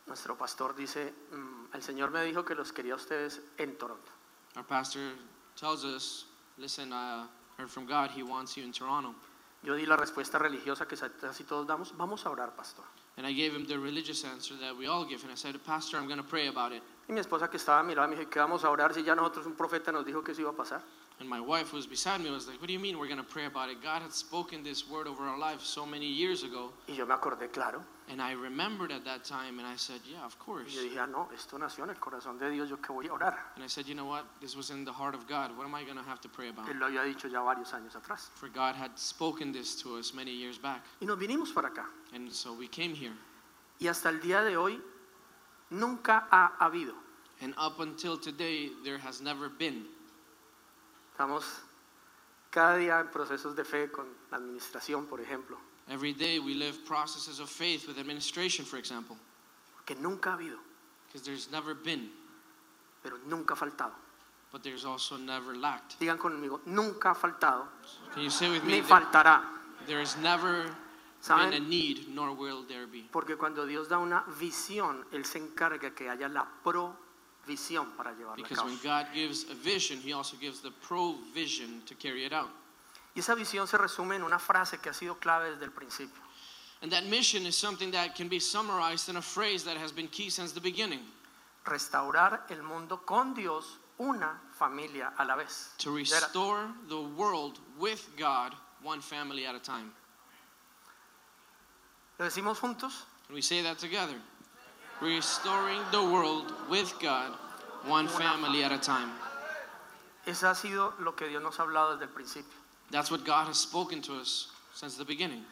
nuestro 0.06 0.36
pastor 0.36 0.72
dice, 0.76 1.12
"Mm, 1.32 1.74
el 1.74 1.80
Señor 1.80 2.12
me 2.12 2.20
dijo 2.20 2.44
que 2.46 2.54
los 2.54 2.70
quería 2.70 2.92
a 2.92 2.96
ustedes 2.96 3.40
en 3.58 3.76
Toronto. 3.76 4.12
our 4.56 4.62
pastor 4.62 5.00
tells 5.56 5.84
us, 5.84 6.26
listen, 6.56 6.92
I 6.92 7.26
heard 7.58 7.68
from 7.68 7.84
God, 7.86 8.10
he 8.12 8.22
wants 8.22 8.56
you 8.56 8.62
in 8.62 8.70
Toronto. 8.70 9.12
Yo 9.64 9.74
di 9.74 9.86
la 9.86 9.96
respuesta 9.96 10.38
religiosa 10.38 10.86
que 10.86 10.94
casi 10.94 11.44
todos 11.44 11.66
damos, 11.66 11.96
vamos 11.96 12.26
a 12.26 12.30
orar, 12.30 12.54
pastor. 12.54 12.84
And 13.16 13.26
I 13.26 13.32
gave 13.32 13.54
him 13.54 13.66
the 13.66 13.78
religious 13.78 14.22
answer 14.24 14.54
that 14.58 14.76
we 14.76 14.86
all 14.86 15.06
give. 15.06 15.22
And 15.22 15.32
I 15.32 15.36
said, 15.36 15.56
Pastor, 15.64 15.96
I'm 15.96 16.06
going 16.06 16.18
to 16.18 16.28
pray 16.28 16.48
about 16.48 16.72
it. 16.72 16.82
Y 17.08 17.14
mi 17.14 17.20
esposa 17.20 17.48
que 17.48 17.56
estaba 17.56 17.82
mirando 17.82 18.14
me 18.14 18.16
dijo, 18.16 18.28
¿qué 18.28 18.40
vamos 18.40 18.62
a 18.64 18.70
orar 18.70 18.92
si 18.92 19.02
ya 19.02 19.14
nosotros 19.14 19.46
un 19.46 19.54
profeta 19.54 19.90
nos 19.90 20.04
dijo 20.04 20.22
que 20.22 20.32
eso 20.32 20.42
iba 20.42 20.50
a 20.50 20.54
pasar? 20.54 20.82
And 21.20 21.28
my 21.28 21.40
wife, 21.40 21.68
who 21.68 21.76
was 21.76 21.86
beside 21.86 22.20
me, 22.20 22.28
was 22.30 22.48
like, 22.48 22.60
What 22.60 22.66
do 22.66 22.72
you 22.72 22.80
mean 22.80 22.98
we're 22.98 23.06
going 23.06 23.18
to 23.18 23.22
pray 23.22 23.44
about 23.46 23.68
it? 23.70 23.80
God 23.80 24.02
had 24.02 24.12
spoken 24.12 24.64
this 24.64 24.88
word 24.88 25.06
over 25.06 25.22
our 25.22 25.38
life 25.38 25.60
so 25.60 25.86
many 25.86 26.06
years 26.06 26.42
ago. 26.42 26.72
Y 26.88 26.94
yo 26.94 27.06
me 27.06 27.14
acordé, 27.14 27.52
claro. 27.52 27.82
And 28.10 28.20
I 28.20 28.32
remembered 28.32 28.90
at 28.92 29.04
that 29.06 29.24
time, 29.24 29.58
and 29.60 29.66
I 29.66 29.76
said, 29.76 30.00
Yeah, 30.10 30.24
of 30.26 30.36
Y 30.40 30.44
course. 30.44 30.74
yo 30.74 30.82
dije, 30.82 30.98
ah, 30.98 31.06
no, 31.06 31.28
esto 31.32 31.56
nació 31.56 31.84
en 31.84 31.90
el 31.90 31.96
corazón 31.96 32.38
de 32.38 32.50
Dios, 32.50 32.68
yo 32.68 32.76
que 32.78 32.92
voy 32.92 33.06
a 33.06 33.12
orar. 33.12 33.34
And 33.54 33.62
I 33.64 33.68
said, 33.68 33.86
You 33.86 33.94
know 33.94 34.06
what? 34.06 34.24
This 34.40 34.56
was 34.56 34.70
in 34.70 34.84
the 34.84 34.92
heart 34.92 35.14
of 35.14 35.28
God. 35.28 35.56
What 35.56 35.64
am 35.66 35.74
I 35.74 35.84
going 35.84 35.96
to 35.96 36.02
have 36.02 36.20
to 36.22 36.28
pray 36.28 36.48
about? 36.48 36.66
Él 36.68 36.80
lo 36.80 36.88
había 36.88 37.04
dicho 37.04 37.28
ya 37.30 37.40
varios 37.42 37.72
años 37.72 37.94
atrás. 37.94 38.30
For 38.34 38.48
God 38.48 38.74
had 38.74 38.98
spoken 38.98 39.52
this 39.52 39.76
to 39.82 39.96
us 39.96 40.12
many 40.14 40.32
years 40.32 40.58
back. 40.58 40.82
Y 41.00 41.06
nos 41.06 41.16
vinimos 41.16 41.54
para 41.54 41.68
acá. 41.70 41.84
And 42.12 42.30
so 42.32 42.52
we 42.52 42.66
came 42.66 42.92
here. 42.92 43.12
Y 43.80 43.86
hasta 43.86 44.08
el 44.08 44.18
día 44.18 44.42
de 44.44 44.56
hoy 44.56 44.80
nunca 45.70 46.26
ha 46.30 46.56
habido. 46.60 46.92
And 47.40 47.54
up 47.56 47.78
until 47.80 48.16
today, 48.18 48.70
there 48.84 48.98
has 48.98 49.20
never 49.20 49.48
been. 49.48 49.84
Estamos 51.14 51.44
cada 52.50 52.74
día 52.76 52.98
en 52.98 53.06
procesos 53.08 53.54
de 53.54 53.64
fe 53.64 53.88
con 53.88 54.04
la 54.32 54.36
administración, 54.38 55.06
por 55.06 55.20
ejemplo, 55.20 55.56
Every 55.88 56.12
day 56.12 56.40
we 56.40 56.54
live 56.54 56.84
processes 56.84 57.38
of 57.38 57.48
faith 57.48 57.86
with 57.86 57.98
administration, 57.98 58.64
for 58.66 58.78
example, 58.80 59.16
que 59.86 59.94
nunca 59.94 60.30
ha 60.30 60.34
habido, 60.34 60.58
because 61.06 61.22
there's 61.24 61.48
never 61.52 61.72
been, 61.72 62.10
pero 63.00 63.18
nunca 63.28 63.54
ha 63.54 63.56
faltado. 63.56 63.92
but 64.50 64.64
there's 64.64 64.84
also 64.84 65.16
never 65.16 65.54
lacked. 65.54 66.00
Digan 66.00 66.18
conmigo, 66.18 66.60
nunca 66.66 67.10
ha 67.10 67.14
faltado, 67.14 67.68
Can 68.12 68.24
you 68.24 68.30
say 68.30 68.50
with 68.50 68.64
me? 68.64 68.80
ni 68.80 68.82
faltará. 68.82 69.44
There 69.86 70.00
has 70.00 70.16
never 70.16 70.64
been 70.64 70.72
a 70.72 71.60
¿Saben? 71.60 71.68
need, 71.68 72.08
nor 72.08 72.32
will 72.34 72.64
there 72.66 72.86
be. 72.88 73.06
Porque 73.12 73.36
cuando 73.36 73.66
Dios 73.66 73.88
da 73.88 73.98
una 73.98 74.24
visión, 74.40 75.04
Él 75.12 75.24
se 75.24 75.38
encarga 75.38 75.94
que 75.94 76.08
haya 76.10 76.28
la 76.28 76.44
provisión 77.44 77.96
para 77.96 78.12
llevarla 78.12 78.34
a 78.34 78.48
Because 78.48 78.56
cabo. 78.60 78.68
when 78.68 78.78
God 78.82 79.06
gives 79.14 79.44
a 79.50 79.54
vision, 79.54 80.00
He 80.00 80.12
also 80.12 80.36
gives 80.36 80.60
the 80.60 80.70
provision 80.70 81.82
to 81.86 81.94
carry 81.94 82.24
it 82.24 82.32
out. 82.32 82.50
Y 83.14 83.20
esa 83.20 83.34
visión 83.34 83.68
se 83.68 83.76
resume 83.78 84.16
en 84.16 84.22
una 84.22 84.38
frase 84.38 84.78
que 84.80 84.90
ha 84.90 84.94
sido 84.94 85.18
clave 85.20 85.50
desde 85.52 85.64
el 85.64 85.70
principio. 85.72 86.20
And 86.82 86.90
that 86.92 87.04
mission 87.06 87.46
is 87.46 87.56
something 87.56 87.90
that 87.92 88.14
can 88.14 88.28
be 88.28 88.38
summarized 88.40 89.08
in 89.08 89.16
a 89.16 89.22
phrase 89.22 89.64
that 89.64 89.76
has 89.76 89.92
been 89.92 90.08
key 90.08 90.28
since 90.30 90.52
the 90.52 90.60
beginning 90.60 91.00
Restaurar 91.64 92.42
el 92.50 92.62
mundo 92.62 92.98
con 93.06 93.32
Dios, 93.32 93.78
una 93.98 94.38
familia 94.58 95.12
a 95.18 95.24
la 95.24 95.36
vez. 95.36 95.70
to 95.78 95.90
restore 95.90 96.68
the 96.88 97.00
world 97.00 97.58
with 97.78 98.06
God, 98.18 98.54
one 98.82 99.00
family 99.00 99.46
at 99.46 99.54
a 99.54 99.60
time. 99.60 99.90
¿Lo 102.18 102.26
decimos 102.26 102.58
juntos? 102.60 103.04
Can 103.26 103.34
we 103.34 103.40
say 103.40 103.62
that 103.62 103.78
together? 103.78 104.20
Restoring 105.00 105.80
the 105.90 106.02
world 106.02 106.52
with 106.70 106.94
God, 107.00 107.32
one 107.86 108.08
family 108.08 108.62
at 108.62 108.72
a 108.72 108.78
time. 108.78 109.10
Eso 110.26 110.46
ha 110.48 110.54
sido 110.54 110.94
lo 111.00 111.12
que 111.12 111.28
Dios 111.28 111.42
nos 111.42 111.58
ha 111.58 111.64
hablado 111.64 111.92
desde 111.98 112.02
el 112.02 112.14
principio. 112.14 112.52
That's 112.90 113.10
what 113.10 113.24
God 113.24 113.48
has 113.48 113.58
spoken 113.58 114.00
to 114.02 114.14
us 114.14 114.48
since 114.72 114.96
the 114.96 115.04
beginning. 115.04 115.42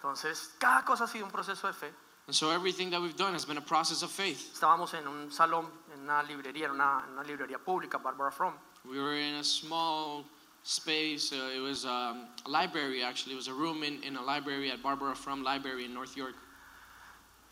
Entonces, 0.00 0.50
cada 0.58 0.84
cosa 0.84 1.04
ha 1.04 1.08
sido 1.08 1.24
un 1.24 1.30
proceso 1.30 1.66
de 1.66 1.72
fe. 1.72 1.88
And 2.26 2.34
so 2.34 2.50
everything 2.50 2.90
that 2.90 3.00
we've 3.00 3.16
done 3.16 3.32
has 3.32 3.44
been 3.44 3.56
a 3.56 3.62
process 3.62 4.02
of 4.02 4.10
faith. 4.10 4.52
Estábamos 4.54 4.94
en 4.94 5.06
un 5.06 5.30
salón, 5.30 5.66
en 5.92 6.02
una 6.02 6.22
librería, 6.22 6.66
en 6.66 6.72
una, 6.72 7.02
en 7.08 7.18
una 7.18 7.24
librería 7.24 7.58
pública, 7.58 7.98
Barbara 8.00 8.30
Fromm. 8.30 8.54
We 8.88 9.00
were 9.00 9.16
in 9.16 9.34
a 9.34 9.44
small 9.44 10.24
space. 10.62 11.32
Uh, 11.32 11.50
it 11.54 11.60
was 11.60 11.84
um, 11.84 12.28
a 12.46 12.48
library, 12.48 13.02
actually. 13.02 13.32
It 13.32 13.36
was 13.36 13.48
a 13.48 13.54
room 13.54 13.82
in, 13.82 14.02
in 14.04 14.16
a 14.16 14.22
library 14.22 14.70
at 14.70 14.82
Barbara 14.82 15.14
Frum 15.14 15.42
Library 15.42 15.84
in 15.84 15.92
North 15.92 16.16
York. 16.16 16.34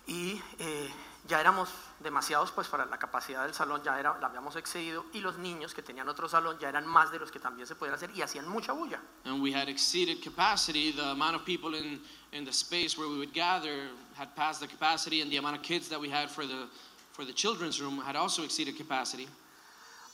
Y 0.06 0.40
eh, 0.60 0.88
ya 1.26 1.40
éramos 1.40 1.68
demasiados, 2.00 2.52
pues 2.52 2.68
para 2.68 2.86
la 2.86 2.98
capacidad 2.98 3.44
del 3.44 3.54
salón 3.54 3.82
ya 3.82 3.98
era, 3.98 4.18
la 4.20 4.28
habíamos 4.28 4.56
excedido. 4.56 5.04
Y 5.12 5.20
los 5.20 5.36
niños 5.38 5.74
que 5.74 5.82
tenían 5.82 6.08
otro 6.08 6.28
salón 6.28 6.58
ya 6.58 6.68
eran 6.68 6.86
más 6.86 7.10
de 7.10 7.18
los 7.18 7.30
que 7.30 7.40
también 7.40 7.66
se 7.66 7.74
podían 7.74 7.94
hacer 7.94 8.10
y 8.14 8.22
hacían 8.22 8.48
mucha 8.48 8.72
bulla. 8.72 9.00
And 9.24 9.42
we 9.42 9.52
had 9.52 9.68
exceeded 9.68 10.22
capacity. 10.22 10.92
The 10.92 11.10
amount 11.10 11.36
of 11.36 11.44
people 11.44 11.74
in, 11.74 12.00
in 12.32 12.44
the 12.44 12.52
space 12.52 12.96
where 12.96 13.08
we 13.08 13.18
would 13.18 13.34
gather 13.34 13.90
had 14.14 14.34
passed 14.34 14.60
the 14.60 14.68
capacity, 14.68 15.20
and 15.22 15.30
the 15.30 15.38
amount 15.38 15.56
of 15.56 15.62
kids 15.62 15.88
that 15.88 16.00
we 16.00 16.08
had 16.08 16.30
for 16.30 16.46
the, 16.46 16.68
for 17.12 17.24
the 17.24 17.32
children's 17.32 17.80
room 17.80 17.98
had 17.98 18.16
also 18.16 18.44
exceeded 18.44 18.76
capacity. 18.76 19.28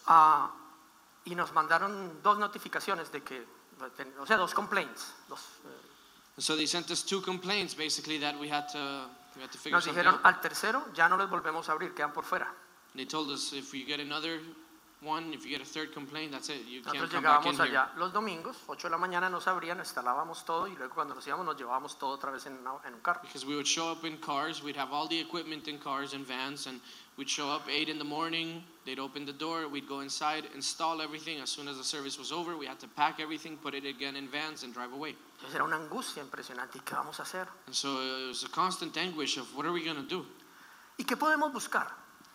Ah, 0.07 0.51
y 1.25 1.35
nos 1.35 1.53
mandaron 1.53 2.21
dos 2.23 2.39
notificaciones 2.39 3.11
de 3.11 3.23
que, 3.23 3.45
o 4.21 4.27
sea, 4.27 4.37
dos 4.37 4.53
complaints. 4.53 5.13
Dos, 5.29 5.41
And 6.37 6.43
so 6.43 6.57
they 6.57 6.67
sent 6.67 6.91
us 6.91 7.03
two 7.03 7.21
complaints, 7.21 7.75
basically, 7.75 8.19
that 8.19 8.39
we 8.39 8.49
had 8.49 8.69
to, 8.71 9.07
nos 9.71 9.85
dijeron, 9.85 10.21
al 10.23 10.41
tercero 10.41 10.87
ya 10.95 11.09
no 11.09 11.17
les 11.17 11.29
volvemos 11.29 11.69
a 11.69 11.73
abrir, 11.73 11.95
quedan 11.95 12.13
por 12.13 12.25
fuera. 12.25 12.53
They 12.95 13.07
told 13.07 13.31
us 13.31 13.53
if 13.53 13.73
you 13.75 13.85
get 13.85 13.99
another 14.01 14.41
one, 15.03 15.35
if 15.35 15.45
you 15.45 15.51
get 15.51 15.61
a 15.61 15.65
third 15.65 15.93
complaint, 15.93 16.31
that's 16.33 16.49
it. 16.49 16.65
You 16.67 16.81
can't 16.81 16.95
Nosotros 16.95 17.11
come 17.13 17.25
back 17.25 17.45
in 17.45 17.53
llegábamos 17.53 17.67
here. 17.67 17.77
allá 17.79 17.91
los 17.99 18.13
domingos, 18.13 18.57
8 18.69 18.87
de 18.89 18.91
la 18.91 18.97
mañana 18.99 19.29
nos 19.29 19.47
abrían, 19.49 19.79
instalábamos 19.79 20.45
todo 20.47 20.67
y 20.69 20.75
luego 20.77 20.95
cuando 20.95 21.15
nos 21.15 21.27
íbamos 21.27 21.45
nos 21.45 21.57
llevábamos 21.57 21.99
todo 21.99 22.11
otra 22.13 22.31
vez 22.31 22.47
en, 22.47 22.57
una- 22.59 22.79
en 22.87 22.95
un 22.95 23.01
carro. 23.01 23.21
Because 23.23 23.45
we 23.45 23.55
would 23.55 23.67
show 23.67 23.91
up 23.91 24.05
in 24.05 24.17
cars, 24.19 24.63
we'd 24.63 24.77
have 24.79 24.93
all 24.95 25.09
the 25.09 25.19
equipment 25.21 25.67
in 25.69 25.79
cars 25.79 26.15
and 26.15 26.25
vans, 26.27 26.67
and 26.69 26.81
we'd 27.19 27.29
show 27.29 27.51
up 27.51 27.69
8 27.69 27.89
in 27.91 27.99
the 27.99 28.05
morning, 28.05 28.65
they'd 28.87 29.01
open 29.01 29.27
the 29.27 29.33
door, 29.33 29.67
we'd 29.69 29.89
go 29.89 30.01
inside, 30.01 30.45
install 30.55 31.03
everything. 31.03 31.41
As 31.43 31.51
soon 31.51 31.67
as 31.69 31.77
the 31.77 31.85
service 31.85 32.17
was 32.19 32.31
over, 32.33 32.57
we 32.57 32.65
had 32.65 32.79
to 32.79 32.87
pack 32.89 33.19
everything, 33.21 33.59
put 33.59 33.75
it 33.75 33.85
again 33.85 34.15
in 34.17 34.29
vans, 34.29 34.63
and 34.63 34.73
drive 34.73 34.93
away. 34.95 35.17
Entonces 35.45 35.57
era 35.57 35.65
una 35.65 35.77
angustia 35.77 36.23
impresionante. 36.23 36.79
¿Y 36.79 36.81
qué 36.81 36.95
vamos 36.95 37.21
a 37.21 37.25
hacer? 37.25 37.47
And 37.67 37.75
so 37.75 37.99
uh, 37.99 38.25
it 38.25 38.29
was 38.29 38.45
a 38.45 38.49
constant 38.49 38.97
anguish 38.97 39.37
of 39.37 39.55
what 39.55 39.67
are 39.67 39.73
we 39.73 39.85
going 39.85 39.97
to 39.97 40.03
do? 40.03 40.25
¿Y 40.97 41.05
qué 41.05 41.17
podemos 41.17 41.53
buscar? 41.53 41.87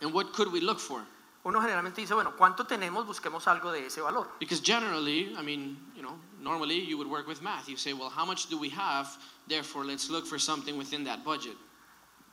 And 0.02 0.14
what 0.14 0.32
could 0.32 0.52
we 0.52 0.62
look 0.62 0.80
for? 0.80 1.04
uno 1.44 1.60
generalmente 1.60 2.02
dice, 2.02 2.14
bueno, 2.14 2.36
¿cuánto 2.38 2.66
tenemos? 2.68 3.08
Busquemos 3.08 3.48
algo 3.48 3.72
de 3.72 3.88
ese 3.88 4.02
valor. 4.02 4.28
Because 4.40 4.62
generally, 4.62 5.36
I 5.36 5.42
mean, 5.42 5.78
you 5.96 6.04
know, 6.04 6.20
normally 6.40 6.80
you 6.80 6.98
would 6.98 7.10
work 7.10 7.28
with 7.28 7.42
math. 7.42 7.68
You 7.68 7.78
say, 7.78 7.94
well, 7.94 8.10
how 8.10 8.26
much 8.26 8.48
do 8.48 8.60
we 8.60 8.70
have? 8.70 9.08
Therefore, 9.48 9.84
let's 9.84 10.10
look 10.10 10.28
for 10.28 10.38
something 10.38 10.78
within 10.78 11.04
that 11.06 11.24
budget. 11.24 11.58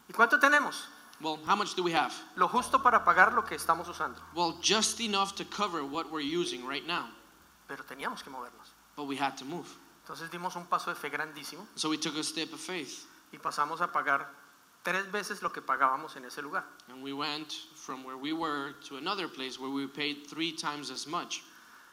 ¿Y 0.08 0.12
cuánto 0.14 0.38
tenemos? 0.38 0.84
Well, 1.22 1.38
how 1.46 1.56
much 1.56 1.74
do 1.74 1.82
we 1.82 1.92
have? 1.92 2.12
Lo 2.36 2.48
justo 2.48 2.82
para 2.82 3.02
pagar 3.02 3.32
lo 3.34 3.42
que 3.42 3.56
estamos 3.56 3.88
usando. 3.88 4.18
Well, 4.34 4.58
just 4.60 5.00
enough 5.00 5.34
to 5.36 5.44
cover 5.46 5.82
what 5.82 6.12
we're 6.12 6.20
using 6.20 6.66
right 6.66 6.86
now. 6.86 7.08
Pero 7.66 7.82
teníamos 7.84 8.22
que 8.22 8.30
movernos. 8.30 8.74
But 8.96 9.06
we 9.06 9.16
had 9.16 9.36
to 9.38 9.44
move. 9.44 9.68
Entonces 10.06 10.30
dimos 10.30 10.54
un 10.54 10.66
paso 10.66 10.88
de 10.90 10.94
fe 10.96 11.08
grandísimo 11.10 11.66
So 11.74 11.88
we 11.90 11.98
took 11.98 12.16
a 12.16 12.22
step 12.22 12.52
of 12.52 12.60
faith. 12.60 13.06
y 13.32 13.38
pasamos 13.38 13.80
a 13.80 13.90
pagar 13.90 14.30
tres 14.84 15.10
veces 15.10 15.42
lo 15.42 15.50
que 15.52 15.60
pagábamos 15.60 16.14
en 16.14 16.24
ese 16.24 16.40
lugar. 16.42 16.64
And 16.88 17.02
we 17.02 17.12
went 17.12 17.52
from 17.74 18.04
where 18.04 18.16
we 18.16 18.32
were 18.32 18.74
to 18.88 18.98
another 18.98 19.26
place 19.28 19.58
where 19.58 19.70
we 19.70 19.88
paid 19.88 20.28
three 20.28 20.52
times 20.52 20.90
as 20.90 21.06
much. 21.08 21.42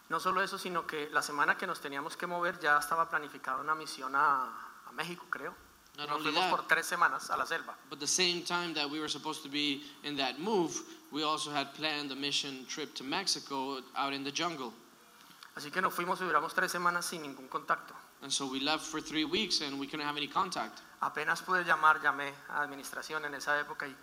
No 0.10 0.20
solo 0.20 0.42
eso, 0.42 0.58
sino 0.60 0.86
que 0.86 1.10
la 1.12 1.22
semana 1.22 1.58
que 1.58 1.66
nos 1.66 1.80
teníamos 1.80 2.16
que 2.16 2.28
mover 2.28 2.60
ya 2.60 2.78
estaba 2.78 3.10
planificada 3.10 3.62
una 3.62 3.74
misión 3.74 4.14
a, 4.16 4.46
a 4.88 4.92
México, 4.92 5.26
creo. 5.32 5.56
Not 5.98 6.10
Nos 6.10 6.18
only 6.20 6.32
fuimos 6.32 6.42
that, 6.42 6.50
por 6.52 6.68
tres 6.68 6.86
semanas 6.86 7.30
a 7.32 7.38
la 7.38 7.46
selva. 7.46 7.76
but 7.90 8.00
the 8.00 8.06
same 8.08 8.44
time 8.44 8.74
that 8.76 8.88
we 8.90 9.00
were 9.00 9.10
supposed 9.10 9.42
to 9.44 9.50
be 9.50 9.82
in 10.04 10.16
that 10.18 10.40
move, 10.40 10.80
we 11.12 11.24
also 11.24 11.50
had 11.52 11.74
planned 11.74 12.12
a 12.12 12.16
mission 12.16 12.66
trip 12.68 12.94
to 12.96 13.04
Mexico 13.04 13.80
out 13.96 14.14
in 14.14 14.24
the 14.24 14.32
jungle. 14.32 14.72
Así 15.56 15.70
que 15.70 15.82
nos 15.82 15.94
fuimos 15.94 16.20
y 16.22 16.24
duramos 16.24 16.54
tres 16.54 16.72
semanas 16.72 17.06
sin 17.06 17.22
ningún 17.22 17.48
contacto. 17.48 17.94
And 18.22 18.32
so 18.32 18.48
we 18.48 18.60
left 18.60 18.86
for 18.86 19.02
three 19.02 19.26
weeks 19.26 19.62
and 19.62 19.80
we 19.80 19.86
couldn't 19.86 20.06
have 20.06 20.18
any 20.18 20.28
contact. 20.28 20.82
Apenas 21.02 21.42
pude 21.42 21.64
llamar, 21.64 22.02
llamé 22.02 22.34
a 22.50 22.62
administración 22.62 23.26
en 23.26 23.36
esa 23.36 23.60
época 23.60 23.88
y 23.88 23.96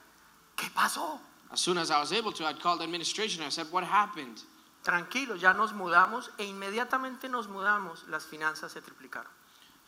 ¿qué 0.56 0.70
pasó? 0.70 1.18
As 1.50 1.60
soon 1.60 1.78
as 1.78 1.90
I 1.90 1.98
was 1.98 2.12
able 2.12 2.30
to, 2.32 2.44
I'd 2.46 2.60
called 2.60 2.82
administration. 2.82 3.42
I 3.42 3.48
said, 3.48 3.66
What 3.72 3.82
happened? 3.82 4.42
Tranquilo, 4.84 5.36
ya 5.36 5.52
nos 5.52 5.72
mudamos 5.72 6.30
e 6.38 6.44
inmediatamente 6.44 7.28
nos 7.28 7.48
mudamos, 7.48 8.06
las 8.08 8.24
finanzas 8.24 8.72
se 8.72 8.80
triplicaron. 8.80 9.30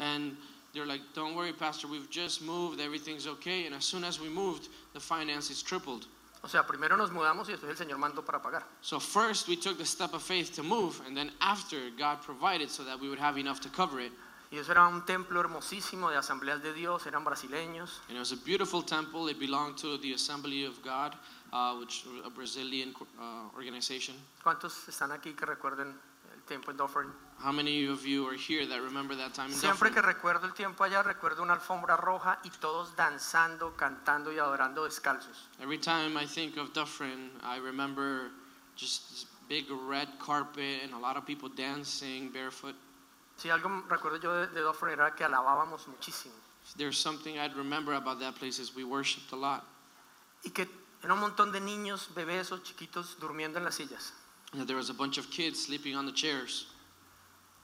And 0.01 0.37
they're 0.73 0.87
like, 0.87 1.03
Don't 1.15 1.37
worry, 1.37 1.53
Pastor, 1.53 1.87
we've 1.87 2.11
just 2.11 2.43
moved, 2.43 2.81
everything's 2.81 3.29
okay. 3.29 3.67
And 3.67 3.75
as 3.75 3.85
soon 3.85 4.03
as 4.03 4.19
we 4.19 4.29
moved, 4.29 4.69
the 4.95 5.01
finances 5.01 5.63
tripled. 5.63 6.07
O 6.45 6.49
sea, 6.49 6.67
primero 6.67 6.97
nos 6.97 7.13
mudamos 7.13 7.49
y 7.49 7.53
después 7.53 7.71
el 7.71 7.77
Señor 7.77 7.99
mandó 7.99 8.25
para 8.25 8.43
pagar. 8.43 8.67
So 8.81 8.99
first 8.99 9.49
we 9.49 9.57
took 9.57 9.79
the 9.79 9.87
step 9.87 10.13
of 10.13 10.23
faith 10.23 10.53
to 10.57 10.63
move, 10.63 11.01
and 11.07 11.17
then 11.17 11.31
after 11.41 11.91
God 11.97 12.21
provided 12.21 12.69
so 12.69 12.85
that 12.85 12.99
we 13.01 13.09
would 13.09 13.21
have 13.21 13.39
enough 13.39 13.61
to 13.61 13.69
cover 13.69 14.01
it. 14.01 14.13
Y 14.51 14.59
eso 14.59 14.73
era 14.73 14.87
un 14.87 15.07
templo 15.07 15.41
hermosísimo 15.41 16.11
de 16.11 16.19
asambleas 16.19 16.61
de 16.63 16.75
Dios, 16.75 17.07
eran 17.07 17.25
brasileños. 17.25 18.01
And 18.09 18.17
it 18.17 18.19
was 18.19 18.33
a 18.33 18.37
beautiful 18.37 18.83
temple. 18.83 19.29
It 19.29 19.39
belonged 19.39 19.79
to 19.79 19.97
the 19.97 20.13
Assembly 20.13 20.67
of 20.67 20.83
God, 20.83 21.15
uh, 21.53 21.77
which 21.77 22.05
a 22.23 22.29
Brazilian 22.29 22.93
uh, 23.19 23.57
organization. 23.57 24.15
¿Cuántos 24.43 24.89
están 24.89 25.11
aquí 25.11 25.35
que 25.35 25.47
recuerden 25.47 25.95
tiempo 26.47 26.71
en 26.71 26.77
Dufferin? 26.77 27.13
How 27.43 27.53
many 27.53 27.87
of 27.87 28.05
you 28.05 28.29
are 28.29 28.37
here 28.37 28.67
that 28.67 28.81
remember 28.81 29.17
that 29.17 29.35
time 29.35 29.51
in 29.51 29.55
Siempre 29.55 29.91
Dufferin? 29.91 29.95
que 29.95 30.03
recuerdo 30.03 30.47
el 30.47 30.55
tiempo 30.55 30.85
allá, 30.85 31.03
recuerdo 31.03 31.43
una 31.43 31.55
alfombra 31.55 31.97
roja 31.97 32.39
y 32.45 32.51
todos 32.51 32.95
danzando, 32.97 33.75
cantando 33.77 34.33
y 34.33 34.39
adorando 34.39 34.85
descalzos. 34.85 35.49
Every 35.61 35.79
time 35.79 36.17
I 36.17 36.27
think 36.27 36.57
of 36.57 36.73
Dufferin, 36.73 37.31
I 37.43 37.59
remember 37.59 38.31
just 38.77 39.11
this 39.11 39.27
big 39.49 39.67
red 39.71 40.09
carpet 40.19 40.83
and 40.85 40.95
a 40.95 40.99
lot 40.99 41.17
of 41.17 41.27
people 41.27 41.49
dancing 41.49 42.31
barefoot. 42.33 42.77
Si 43.37 43.49
algo 43.49 43.85
recuerdo 43.89 44.21
yo 44.21 44.33
de, 44.33 44.47
de 44.49 44.61
Dufferin 44.61 44.95
era 44.95 45.15
que 45.15 45.25
alabábamos 45.25 45.89
muchísimo. 45.89 46.35
If 46.65 46.75
there's 46.77 46.99
something 46.99 47.39
I'd 47.39 47.57
remember 47.57 47.95
about 47.95 48.21
that 48.21 48.37
place 48.37 48.61
is 48.61 48.75
we 48.75 48.85
worshipped 48.85 49.33
a 49.33 49.37
lot. 49.37 49.65
Y 50.45 50.51
que 50.51 50.69
era 51.03 51.15
un 51.15 51.21
montón 51.21 51.51
de 51.51 51.61
niños, 51.61 52.15
bebés 52.15 52.53
o 52.53 52.59
chiquitos 52.59 53.19
durmiendo 53.19 53.59
en 53.59 53.65
las 53.65 53.75
sillas. 53.75 54.13
There 54.55 54.77
was 54.77 54.91
a 54.91 54.95
bunch 54.95 55.17
of 55.17 55.31
kids 55.31 55.65
sleeping 55.65 55.97
on 55.97 56.05
the 56.05 56.13
chairs. 56.13 56.67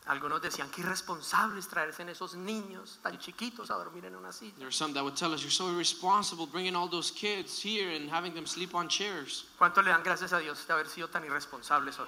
Algunos 0.08 0.40
decían 0.40 0.70
que 0.70 0.82
irresponsables 0.82 1.68
traerse 1.68 2.00
en 2.00 2.08
esos 2.08 2.34
niños 2.34 2.98
tan 3.02 3.18
chiquitos 3.18 3.70
a 3.70 3.74
dormir 3.74 4.06
en 4.06 4.16
una 4.16 4.32
silla. 4.32 4.54
There 4.56 4.66
were 4.66 4.72
some 4.72 4.94
that 4.94 5.04
would 5.04 5.16
tell 5.16 5.34
us, 5.34 5.42
You're 5.42 5.50
so 5.50 5.68
irresponsible 5.68 6.46
bringing 6.46 6.74
all 6.74 6.88
those 6.88 7.10
kids 7.10 7.60
here 7.60 7.90
and 7.90 8.08
having 8.08 8.32
them 8.32 8.46
sleep 8.46 8.74
on 8.74 8.88
chairs. 8.88 9.44
¿Cuánto 9.58 9.82
le 9.82 9.90
dan 9.90 10.02
gracias 10.02 10.32
a 10.32 10.40
Dios 10.40 10.64
de 10.64 10.72
haber 10.72 10.86
sido 10.86 11.10
tan 11.10 11.24
irresponsables 11.24 11.98
hoy? 11.98 12.06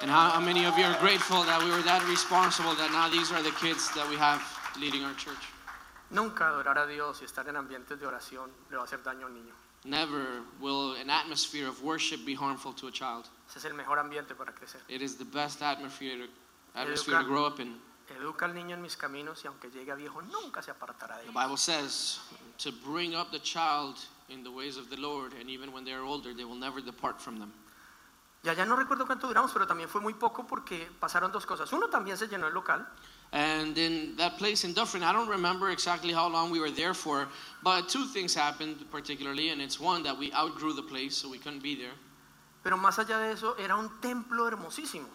And 0.00 0.08
how, 0.08 0.30
how 0.30 0.40
many 0.40 0.64
of 0.64 0.78
you 0.78 0.84
are 0.84 0.96
grateful 1.00 1.42
that 1.42 1.60
we 1.60 1.70
were 1.70 1.82
that 1.82 2.06
responsible 2.08 2.74
that 2.76 2.92
now 2.92 3.08
these 3.08 3.32
are 3.32 3.42
the 3.42 3.50
kids 3.60 3.92
that 3.96 4.08
we 4.08 4.14
have 4.14 4.40
leading 4.78 5.02
our 5.02 5.14
church? 5.14 5.50
Nunca 6.12 6.44
adorar 6.44 6.78
a 6.78 6.86
Dios 6.86 7.20
y 7.20 7.26
estar 7.26 7.48
en 7.48 7.56
ambientes 7.56 7.98
de 7.98 8.06
oración 8.06 8.48
le 8.70 8.76
va 8.76 8.82
a 8.82 8.86
hacer 8.86 9.02
daño 9.02 9.24
a 9.24 9.26
un 9.26 9.34
niño. 9.34 9.54
Never 9.84 10.42
will 10.60 10.92
an 10.94 11.10
atmosphere 11.10 11.66
of 11.66 11.82
worship 11.82 12.24
be 12.24 12.34
harmful 12.34 12.72
to 12.74 12.86
a 12.86 12.92
child. 12.92 13.28
Ese 13.50 13.58
es 13.58 13.64
el 13.64 13.74
mejor 13.74 13.98
ambiente 13.98 14.36
para 14.36 14.54
crecer. 14.54 14.80
It 14.88 15.02
is 15.02 15.16
the 15.16 15.24
best 15.24 15.60
atmosphere 15.60 16.16
to, 16.24 16.78
atmosphere 16.78 17.18
to 17.18 17.24
grow 17.24 17.46
up 17.46 17.58
in. 17.58 17.80
Educa 18.16 18.46
al 18.46 18.54
niño 18.54 18.74
en 18.74 18.82
mis 18.82 18.96
caminos 18.96 19.42
y 19.44 19.48
aunque 19.48 19.70
llegue 19.70 19.90
a 19.90 19.96
viejo 19.96 20.22
nunca 20.22 20.62
se 20.62 20.70
apartará 20.70 21.18
de 21.18 21.26
The. 21.26 21.32
Bible 21.32 21.56
says 21.56 22.20
to 22.58 22.70
bring 22.84 23.16
up 23.16 23.32
the 23.32 23.40
child 23.40 23.96
in 24.28 24.44
the 24.44 24.50
ways 24.50 24.76
of 24.76 24.88
the 24.88 24.96
Lord, 24.96 25.32
and 25.32 25.50
even 25.50 25.72
when 25.72 25.84
they 25.84 25.92
are 25.92 26.04
older, 26.04 26.32
they 26.32 26.44
will 26.44 26.58
never 26.58 26.80
depart 26.80 27.20
from 27.20 27.40
them. 27.40 27.52
Y 28.44 28.48
allá 28.48 28.64
no 28.64 28.76
recuerdo 28.76 29.04
cuánto 29.04 29.26
duramos, 29.26 29.52
pero 29.52 29.66
también 29.66 29.88
fue 29.88 30.00
muy 30.00 30.14
poco 30.14 30.46
porque 30.46 30.88
pasaron 31.00 31.32
dos 31.32 31.44
cosas. 31.44 31.72
Uno, 31.72 31.88
también 31.88 32.16
se 32.16 32.28
llenó 32.28 32.46
el 32.46 32.54
local. 32.54 32.86
And 33.32 33.76
in 33.76 34.16
that 34.16 34.38
place 34.38 34.64
in 34.64 34.74
Dufferin, 34.74 35.02
I 35.02 35.12
don't 35.12 35.28
remember 35.28 35.70
exactly 35.70 36.12
how 36.12 36.28
long 36.28 36.50
we 36.50 36.60
were 36.60 36.70
there 36.70 36.94
for, 36.94 37.28
but 37.62 37.88
two 37.88 38.06
things 38.06 38.34
happened 38.34 38.76
particularly, 38.90 39.50
and 39.50 39.60
it's 39.60 39.78
one 39.78 40.02
that 40.04 40.16
we 40.16 40.32
outgrew 40.32 40.72
the 40.72 40.82
place, 40.82 41.16
so 41.16 41.28
we 41.28 41.38
couldn't 41.38 41.62
be 41.62 41.74
there. 41.74 41.92
Pero 42.62 42.76
más 42.76 42.98
allá 42.98 43.18
de 43.18 43.32
eso, 43.32 43.56
era 43.56 43.76
un 43.76 44.00
templo 44.00 44.46
hermosísimo. 44.46 45.08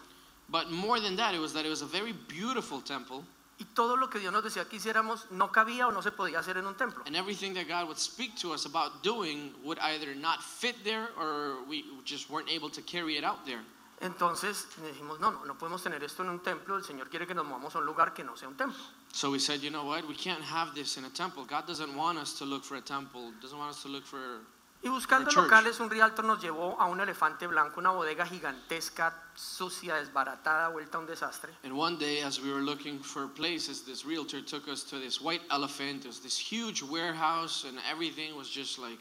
But 0.48 0.70
more 0.70 1.00
than 1.00 1.16
that, 1.16 1.34
it 1.34 1.40
was 1.40 1.52
that 1.54 1.64
it 1.64 1.70
was 1.70 1.82
a 1.82 1.86
very 1.86 2.12
beautiful 2.12 2.80
temple, 2.80 3.24
Y 3.58 3.64
todo 3.74 3.96
lo 3.96 4.10
que 4.10 4.20
Dios 4.20 4.32
nos 4.32 4.44
decía 4.44 4.68
que 4.68 4.76
hiciéramos 4.76 5.30
no 5.30 5.50
cabía 5.50 5.86
o 5.88 5.90
no 5.90 6.02
se 6.02 6.10
podía 6.12 6.40
hacer 6.40 6.58
en 6.58 6.66
un 6.66 6.74
templo. 6.74 7.02
and 7.06 7.16
everything 7.16 7.54
that 7.54 7.66
God 7.66 7.86
would 7.86 7.96
speak 7.98 8.36
to 8.36 8.52
us 8.52 8.66
about 8.66 9.02
doing 9.02 9.54
would 9.64 9.78
either 9.78 10.14
not 10.14 10.42
fit 10.42 10.76
there 10.84 11.08
or 11.18 11.64
we 11.66 11.82
just 12.04 12.28
weren't 12.28 12.50
able 12.50 12.68
to 12.68 12.82
carry 12.82 13.16
it 13.16 13.24
out 13.24 13.46
there. 13.46 13.62
Entonces 14.02 14.66
dijimos, 14.92 15.18
no, 15.20 15.30
no, 15.30 15.44
no 15.46 15.54
podemos 15.54 15.82
tener 15.82 16.02
esto 16.04 16.22
en 16.22 16.28
un 16.28 16.40
templo. 16.40 16.76
El 16.76 16.84
Señor 16.84 17.08
quiere 17.08 17.26
que 17.26 17.34
nos 17.34 17.46
movamos 17.46 17.74
a 17.74 17.78
un 17.78 17.86
lugar 17.86 18.12
que 18.12 18.22
no 18.22 18.36
sea 18.36 18.46
un 18.46 18.56
templo. 18.56 18.76
So 19.12 19.30
we 19.30 19.38
said, 19.38 19.62
you 19.62 19.70
know 19.70 19.84
what, 19.86 20.06
we 20.06 20.14
can't 20.14 20.42
have 20.42 20.74
this 20.74 20.98
in 20.98 21.06
a 21.06 21.10
temple. 21.10 21.46
God 21.46 21.66
doesn't 21.66 21.96
want 21.96 22.18
us 22.18 22.34
to 22.38 22.44
look 22.44 22.62
for 22.62 22.76
a 22.76 22.82
temple, 22.82 23.32
doesn't 23.40 23.56
want 23.58 23.70
us 23.70 23.82
to 23.84 23.88
look 23.88 24.04
for 24.04 24.40
Y 24.82 24.88
buscando 24.88 25.30
locales, 25.30 25.80
un 25.80 25.90
realtor 25.90 26.24
nos 26.24 26.40
llevó 26.40 26.80
a 26.80 26.86
un 26.86 27.00
elefante 27.00 27.46
blanco, 27.46 27.80
una 27.80 27.90
bodega 27.90 28.26
gigantesca, 28.26 29.12
sucia, 29.34 29.96
desbaratada, 29.96 30.68
vuelta 30.68 30.98
a 30.98 31.00
un 31.00 31.06
desastre. 31.06 31.52
And 31.64 31.72
one 31.72 31.96
day, 31.98 32.22
as 32.22 32.40
we 32.40 32.52
were 32.52 32.62
looking 32.62 33.00
for 33.00 33.26
places, 33.26 33.82
this 33.82 34.04
realtor 34.04 34.42
took 34.42 34.68
us 34.68 34.84
to 34.84 34.98
this 34.98 35.20
white 35.20 35.42
elephant. 35.50 36.04
It 36.04 36.08
was 36.08 36.20
this 36.20 36.38
huge 36.38 36.82
warehouse, 36.82 37.64
and 37.64 37.78
everything 37.90 38.36
was 38.36 38.48
just 38.48 38.78
like 38.78 39.00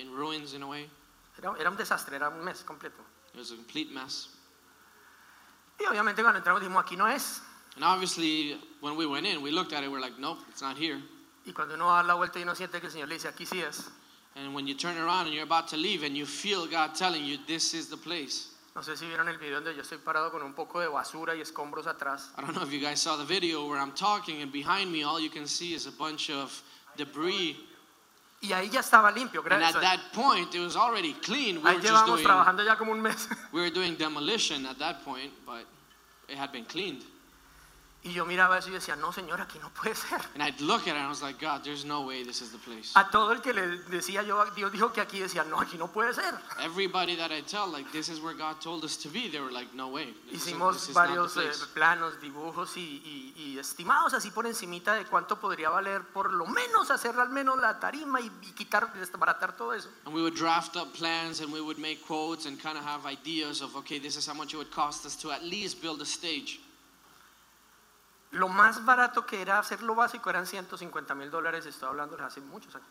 in 0.00 0.10
ruins 0.10 0.54
in 0.54 0.62
a 0.62 0.66
way. 0.66 0.90
Era, 1.38 1.54
era 1.60 1.70
un 1.70 1.76
desastre, 1.76 2.16
era 2.16 2.28
un 2.28 2.44
mes 2.44 2.64
completo. 2.64 3.04
It 3.34 3.38
was 3.38 3.52
a 3.52 3.56
complete 3.56 3.92
mess. 3.92 4.28
Y 5.78 5.84
obviamente 5.84 6.22
cuando 6.22 6.38
entramos 6.38 6.60
dijimos, 6.60 6.82
aquí 6.82 6.96
no 6.96 7.06
es. 7.06 7.42
And 7.76 7.84
obviously, 7.84 8.58
when 8.80 8.96
we 8.96 9.06
went 9.06 9.26
in, 9.26 9.42
we 9.42 9.50
looked 9.50 9.74
at 9.74 9.84
it, 9.84 9.90
we're 9.90 10.00
like, 10.00 10.18
nope, 10.18 10.38
it's 10.48 10.62
not 10.62 10.78
here. 10.78 10.98
Y 11.44 11.52
cuando 11.52 11.74
uno 11.74 11.86
da 11.86 12.02
la 12.02 12.14
vuelta 12.14 12.38
y 12.38 12.42
uno 12.42 12.54
siente 12.54 12.80
que 12.80 12.86
el 12.86 12.92
Señor 12.92 13.08
le 13.08 13.14
dice, 13.16 13.28
aquí 13.28 13.44
sí 13.44 13.60
es. 13.60 13.90
And 14.36 14.54
when 14.54 14.66
you 14.66 14.74
turn 14.74 14.98
around 14.98 15.26
and 15.26 15.34
you're 15.34 15.44
about 15.44 15.68
to 15.68 15.76
leave, 15.76 16.02
and 16.02 16.16
you 16.16 16.26
feel 16.26 16.66
God 16.66 16.94
telling 16.94 17.24
you, 17.24 17.38
this 17.46 17.72
is 17.72 17.88
the 17.88 17.96
place. 17.96 18.48
No 18.74 18.82
sé 18.82 18.94
si 18.98 19.06
vieron 19.06 19.26
el 19.28 19.38
video 19.38 19.54
donde 19.60 19.74
yo 19.74 19.80
estoy 19.80 19.96
parado 19.96 20.30
con 20.30 20.42
un 20.42 20.52
poco 20.52 20.80
de 20.80 20.88
basura 20.88 21.34
y 21.34 21.40
escombros 21.40 21.86
atrás. 21.86 22.28
I 22.36 22.42
don't 22.42 22.54
know 22.54 22.62
if 22.62 22.70
you 22.70 22.78
guys 22.78 23.00
saw 23.00 23.16
the 23.16 23.24
video 23.24 23.66
where 23.66 23.78
I'm 23.78 23.92
talking, 23.92 24.42
and 24.42 24.52
behind 24.52 24.92
me, 24.92 25.02
all 25.02 25.18
you 25.18 25.30
can 25.30 25.46
see 25.46 25.72
is 25.72 25.86
a 25.86 25.92
bunch 25.92 26.28
of 26.28 26.62
debris. 26.98 27.56
Y 28.42 28.48
ahí 28.52 28.70
ya 28.70 28.80
estaba 28.80 29.10
limpio, 29.10 29.42
And 29.50 29.64
at 29.64 29.80
that 29.80 30.00
point, 30.12 30.54
it 30.54 30.60
was 30.60 30.76
already 30.76 31.14
clean. 31.14 31.62
We 31.62 31.70
Ahí 31.70 31.74
were 31.76 31.80
just 31.80 31.94
llevamos 31.94 32.06
doing 32.06 32.26
trabajando 32.26 32.64
ya 32.66 32.76
como 32.76 32.92
un 32.92 33.00
mes. 33.00 33.28
We 33.52 33.62
were 33.62 33.70
doing 33.70 33.94
demolition 33.96 34.66
at 34.66 34.78
that 34.78 35.02
point, 35.02 35.32
but 35.46 35.64
it 36.28 36.36
had 36.36 36.52
been 36.52 36.66
cleaned. 36.66 37.02
Y 38.02 38.12
yo 38.12 38.24
miraba 38.24 38.56
eso 38.58 38.68
y 38.68 38.72
decía, 38.72 38.94
no, 38.94 39.12
Señor, 39.12 39.40
aquí 39.40 39.58
no 39.58 39.68
puede 39.70 39.96
ser. 39.96 40.20
And 40.34 40.42
I'd 40.42 40.60
look 40.60 40.82
at 40.82 40.88
it 40.88 40.94
and 40.94 41.06
I 41.06 41.08
was 41.08 41.22
like, 41.22 41.40
God, 41.40 41.64
there's 41.64 41.84
no 41.84 42.02
way 42.02 42.22
this 42.22 42.40
is 42.40 42.52
the 42.52 42.58
place. 42.58 42.92
A 42.94 43.10
todo 43.10 43.32
el 43.32 43.40
que 43.40 43.52
le 43.52 43.78
decía 43.90 44.22
yo, 44.22 44.44
Dios 44.54 44.70
dijo 44.70 44.92
que 44.92 45.00
aquí 45.00 45.18
decía, 45.18 45.42
no, 45.42 45.58
aquí 45.58 45.76
no 45.76 45.88
puede 45.88 46.14
ser. 46.14 46.32
Everybody 46.62 47.16
that 47.16 47.32
I 47.32 47.40
tell, 47.42 47.66
like, 47.66 47.90
this 47.90 48.08
is 48.08 48.20
where 48.20 48.32
God 48.34 48.60
told 48.60 48.84
us 48.84 48.96
to 48.98 49.08
be, 49.08 49.28
they 49.28 49.40
were 49.40 49.50
like, 49.50 49.74
no 49.74 49.88
way. 49.88 50.14
This, 50.30 50.46
Hicimos 50.46 50.88
is 50.88 50.94
varios 50.94 51.36
eh, 51.36 51.50
planos, 51.74 52.20
dibujos 52.20 52.76
y, 52.76 53.02
y- 53.04 53.34
y 53.42 53.58
estimados 53.58 54.14
así 54.14 54.30
por 54.30 54.46
encimita 54.46 54.94
de 54.94 55.04
cuánto 55.06 55.40
podría 55.40 55.70
valer 55.70 56.02
por 56.12 56.32
lo 56.32 56.46
menos 56.46 56.92
hacer 56.92 57.18
al 57.18 57.30
menos 57.30 57.58
la 57.58 57.80
tarima 57.80 58.20
y, 58.20 58.30
y 58.42 58.52
quitar, 58.52 58.92
desbaratar 58.94 59.56
todo 59.56 59.72
eso. 59.72 59.88
And 60.04 60.14
we 60.14 60.22
would 60.22 60.36
draft 60.36 60.76
up 60.76 60.92
plans 60.94 61.40
and 61.40 61.52
we 61.52 61.60
would 61.60 61.78
make 61.78 62.06
quotes 62.06 62.46
and 62.46 62.56
kind 62.62 62.78
of 62.78 62.84
have 62.84 63.04
ideas 63.04 63.62
of, 63.62 63.74
okay, 63.74 63.98
this 63.98 64.14
is 64.16 64.28
how 64.28 64.34
much 64.34 64.54
it 64.54 64.58
would 64.58 64.70
cost 64.70 65.04
us 65.06 65.16
to 65.16 65.32
at 65.32 65.42
least 65.42 65.82
build 65.82 66.00
a 66.00 66.06
stage. 66.06 66.60
Lo 68.32 68.48
más 68.48 68.84
barato 68.84 69.24
que 69.24 69.40
era 69.40 69.58
hacer 69.58 69.82
lo 69.82 69.94
básico 69.94 70.30
eran 70.30 70.46
150 70.46 71.14
mil 71.14 71.30
dólares, 71.30 71.64
estoy 71.66 71.88
hablando 71.88 72.16
de 72.16 72.24
hace 72.24 72.40
muchos 72.40 72.74
años. 72.74 72.88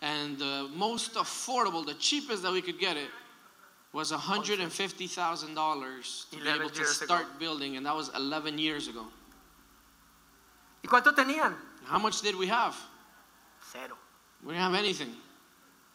And 0.00 0.38
the 0.38 0.68
most 0.74 1.14
affordable, 1.14 1.84
the 1.84 1.94
cheapest 1.94 2.42
that 2.42 2.52
we 2.52 2.62
could 2.62 2.78
get 2.78 2.96
it, 2.96 3.10
was 3.92 4.12
$150,000 4.12 6.30
to 6.30 6.36
be 6.36 6.48
able 6.48 6.68
to 6.68 6.76
years 6.76 7.02
ago. 7.02 7.06
start 7.06 7.38
building, 7.38 7.76
and 7.76 7.86
that 7.86 7.94
was 7.94 8.10
11 8.14 8.58
years 8.58 8.88
ago. 8.88 9.06
¿Y 10.82 10.88
cuánto 10.88 11.14
tenían? 11.14 11.54
How 11.84 11.98
much 11.98 12.22
did 12.22 12.36
we 12.36 12.46
have? 12.46 12.76
Cero. 13.72 13.96
We 14.44 14.52
didn't 14.52 14.62
have 14.62 14.74
anything. 14.74 15.16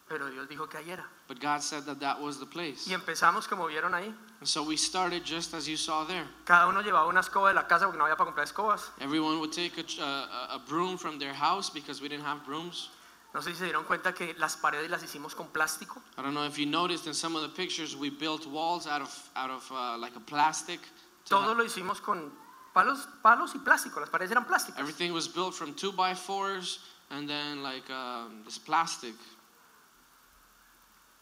Pero 0.10 0.29
Dios 0.29 0.47
dijo 0.47 0.69
que 0.69 0.79
ahí 0.79 0.89
era. 0.89 1.06
But 1.27 1.39
God 1.39 1.62
said 1.62 1.86
that 1.86 1.99
that 2.01 2.19
was 2.19 2.39
the 2.39 2.45
place. 2.45 2.88
Y 2.88 2.93
empezamos 2.93 3.47
como 3.47 3.67
vieron 3.67 3.93
ahí. 3.93 4.13
And 4.43 4.47
so 4.49 4.62
we 4.62 4.75
started 4.75 5.23
just 5.23 5.53
as 5.53 5.69
you 5.69 5.77
saw 5.77 6.03
there. 6.03 6.25
Cada 6.43 6.67
uno 6.67 6.82
llevaba 6.82 7.08
una 7.08 7.21
escoba 7.21 7.47
de 7.47 7.53
la 7.53 7.65
casa 7.65 7.86
porque 7.86 7.97
no 7.97 8.03
había 8.03 8.17
para 8.17 8.29
comprar 8.29 8.45
escobas. 8.45 8.89
Everyone 8.99 9.39
would 9.39 9.53
take 9.53 9.77
a, 9.77 10.03
a, 10.03 10.56
a- 10.56 10.60
broom 10.67 10.97
from 10.97 11.17
their 11.17 11.34
house 11.34 11.69
because 11.69 12.01
we 12.01 12.10
didn't 12.10 12.25
have 12.25 12.43
brooms. 12.45 12.89
No 13.34 13.39
sé 13.39 13.51
si 13.51 13.56
se 13.56 13.65
dieron 13.71 13.86
cuenta 13.86 14.13
que 14.13 14.36
las 14.38 14.58
paredes 14.58 14.89
las 14.89 15.01
hicimos 15.01 15.34
con 15.34 15.47
plástico. 15.47 16.01
I 16.17 16.21
don't 16.23 16.34
know 16.34 16.43
if 16.43 16.60
you 16.60 16.65
noticed 16.65 17.08
in 17.08 17.13
some 17.13 17.38
of 17.38 17.41
the 17.41 17.47
pictures, 17.47 17.95
we 17.95 18.10
built 18.10 18.45
walls 18.45 18.86
out 18.86 19.01
of, 19.01 19.29
out 19.38 19.49
of 19.49 19.71
uh, 19.71 19.97
like 19.97 20.17
a 20.17 20.19
plastic. 20.19 20.82
Todo 21.23 21.53
lo 21.56 21.63
hicimos 21.63 22.01
con 22.01 22.29
palos, 22.75 23.08
palos 23.23 23.56
y 23.56 23.60
plástico. 23.60 24.01
Las 24.01 24.10
paredes 24.10 24.32
eran 24.32 24.43
plásticas. 24.43 24.77
everything 24.77 25.13
was 25.13 25.25
built 25.25 25.56
from 25.56 25.73
two 25.73 25.93
by 25.93 26.13
fours 26.13 26.79
and 27.12 27.29
then 27.29 27.63
like 27.63 27.89
um, 27.89 28.43
this 28.43 28.58
plastic 28.58 29.13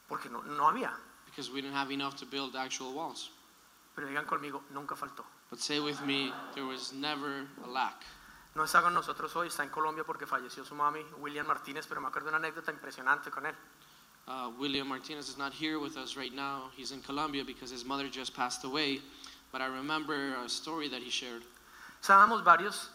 Porque 0.07 0.27
no, 0.27 0.41
no 0.41 0.67
había. 0.67 0.91
Because 1.31 1.49
we 1.49 1.61
didn't 1.61 1.75
have 1.75 1.91
enough 1.91 2.15
to 2.17 2.25
build 2.25 2.55
actual 2.55 2.93
walls. 2.93 3.31
Pero 3.95 4.07
digan 4.07 4.25
conmigo, 4.25 4.61
nunca 4.73 4.95
faltó. 4.95 5.23
But 5.49 5.59
say 5.59 5.79
with 5.79 6.01
me, 6.05 6.31
there 6.53 6.65
was 6.65 6.93
never 6.93 7.47
a 7.63 7.67
lack. 7.67 8.03
No 8.53 8.63
está 8.63 8.81
con 8.81 8.93
nosotros 8.93 9.33
hoy, 9.35 9.47
está 9.47 9.63
en 9.63 9.69
Colombia 9.69 10.03
porque 10.03 10.25
falleció 10.25 10.65
su 10.65 10.75
mami, 10.75 11.01
William 11.19 11.47
Martínez, 11.47 11.87
pero 11.87 12.01
me 12.01 12.07
acuerdo 12.07 12.29
de 12.29 12.35
una 12.35 12.47
anécdota 12.47 12.71
impresionante 12.71 13.31
con 13.31 13.45
él. 13.45 13.55
Uh, 14.27 14.49
William 14.59 14.87
Martinez 14.87 15.29
is 15.29 15.37
not 15.37 15.53
here 15.53 15.79
with 15.79 15.97
us 15.97 16.15
right 16.15 16.33
now. 16.33 16.69
He's 16.75 16.91
in 16.91 17.01
Colombia 17.01 17.43
because 17.43 17.71
his 17.71 17.85
mother 17.85 18.07
just 18.09 18.35
passed 18.35 18.63
away. 18.65 19.01
But 19.51 19.61
I 19.61 19.67
remember 19.67 20.35
a 20.43 20.49
story 20.49 20.89
that 20.89 21.01
he 21.01 21.09
shared. 21.09 21.43
Usábamos 22.01 22.43
varios, 22.43 22.89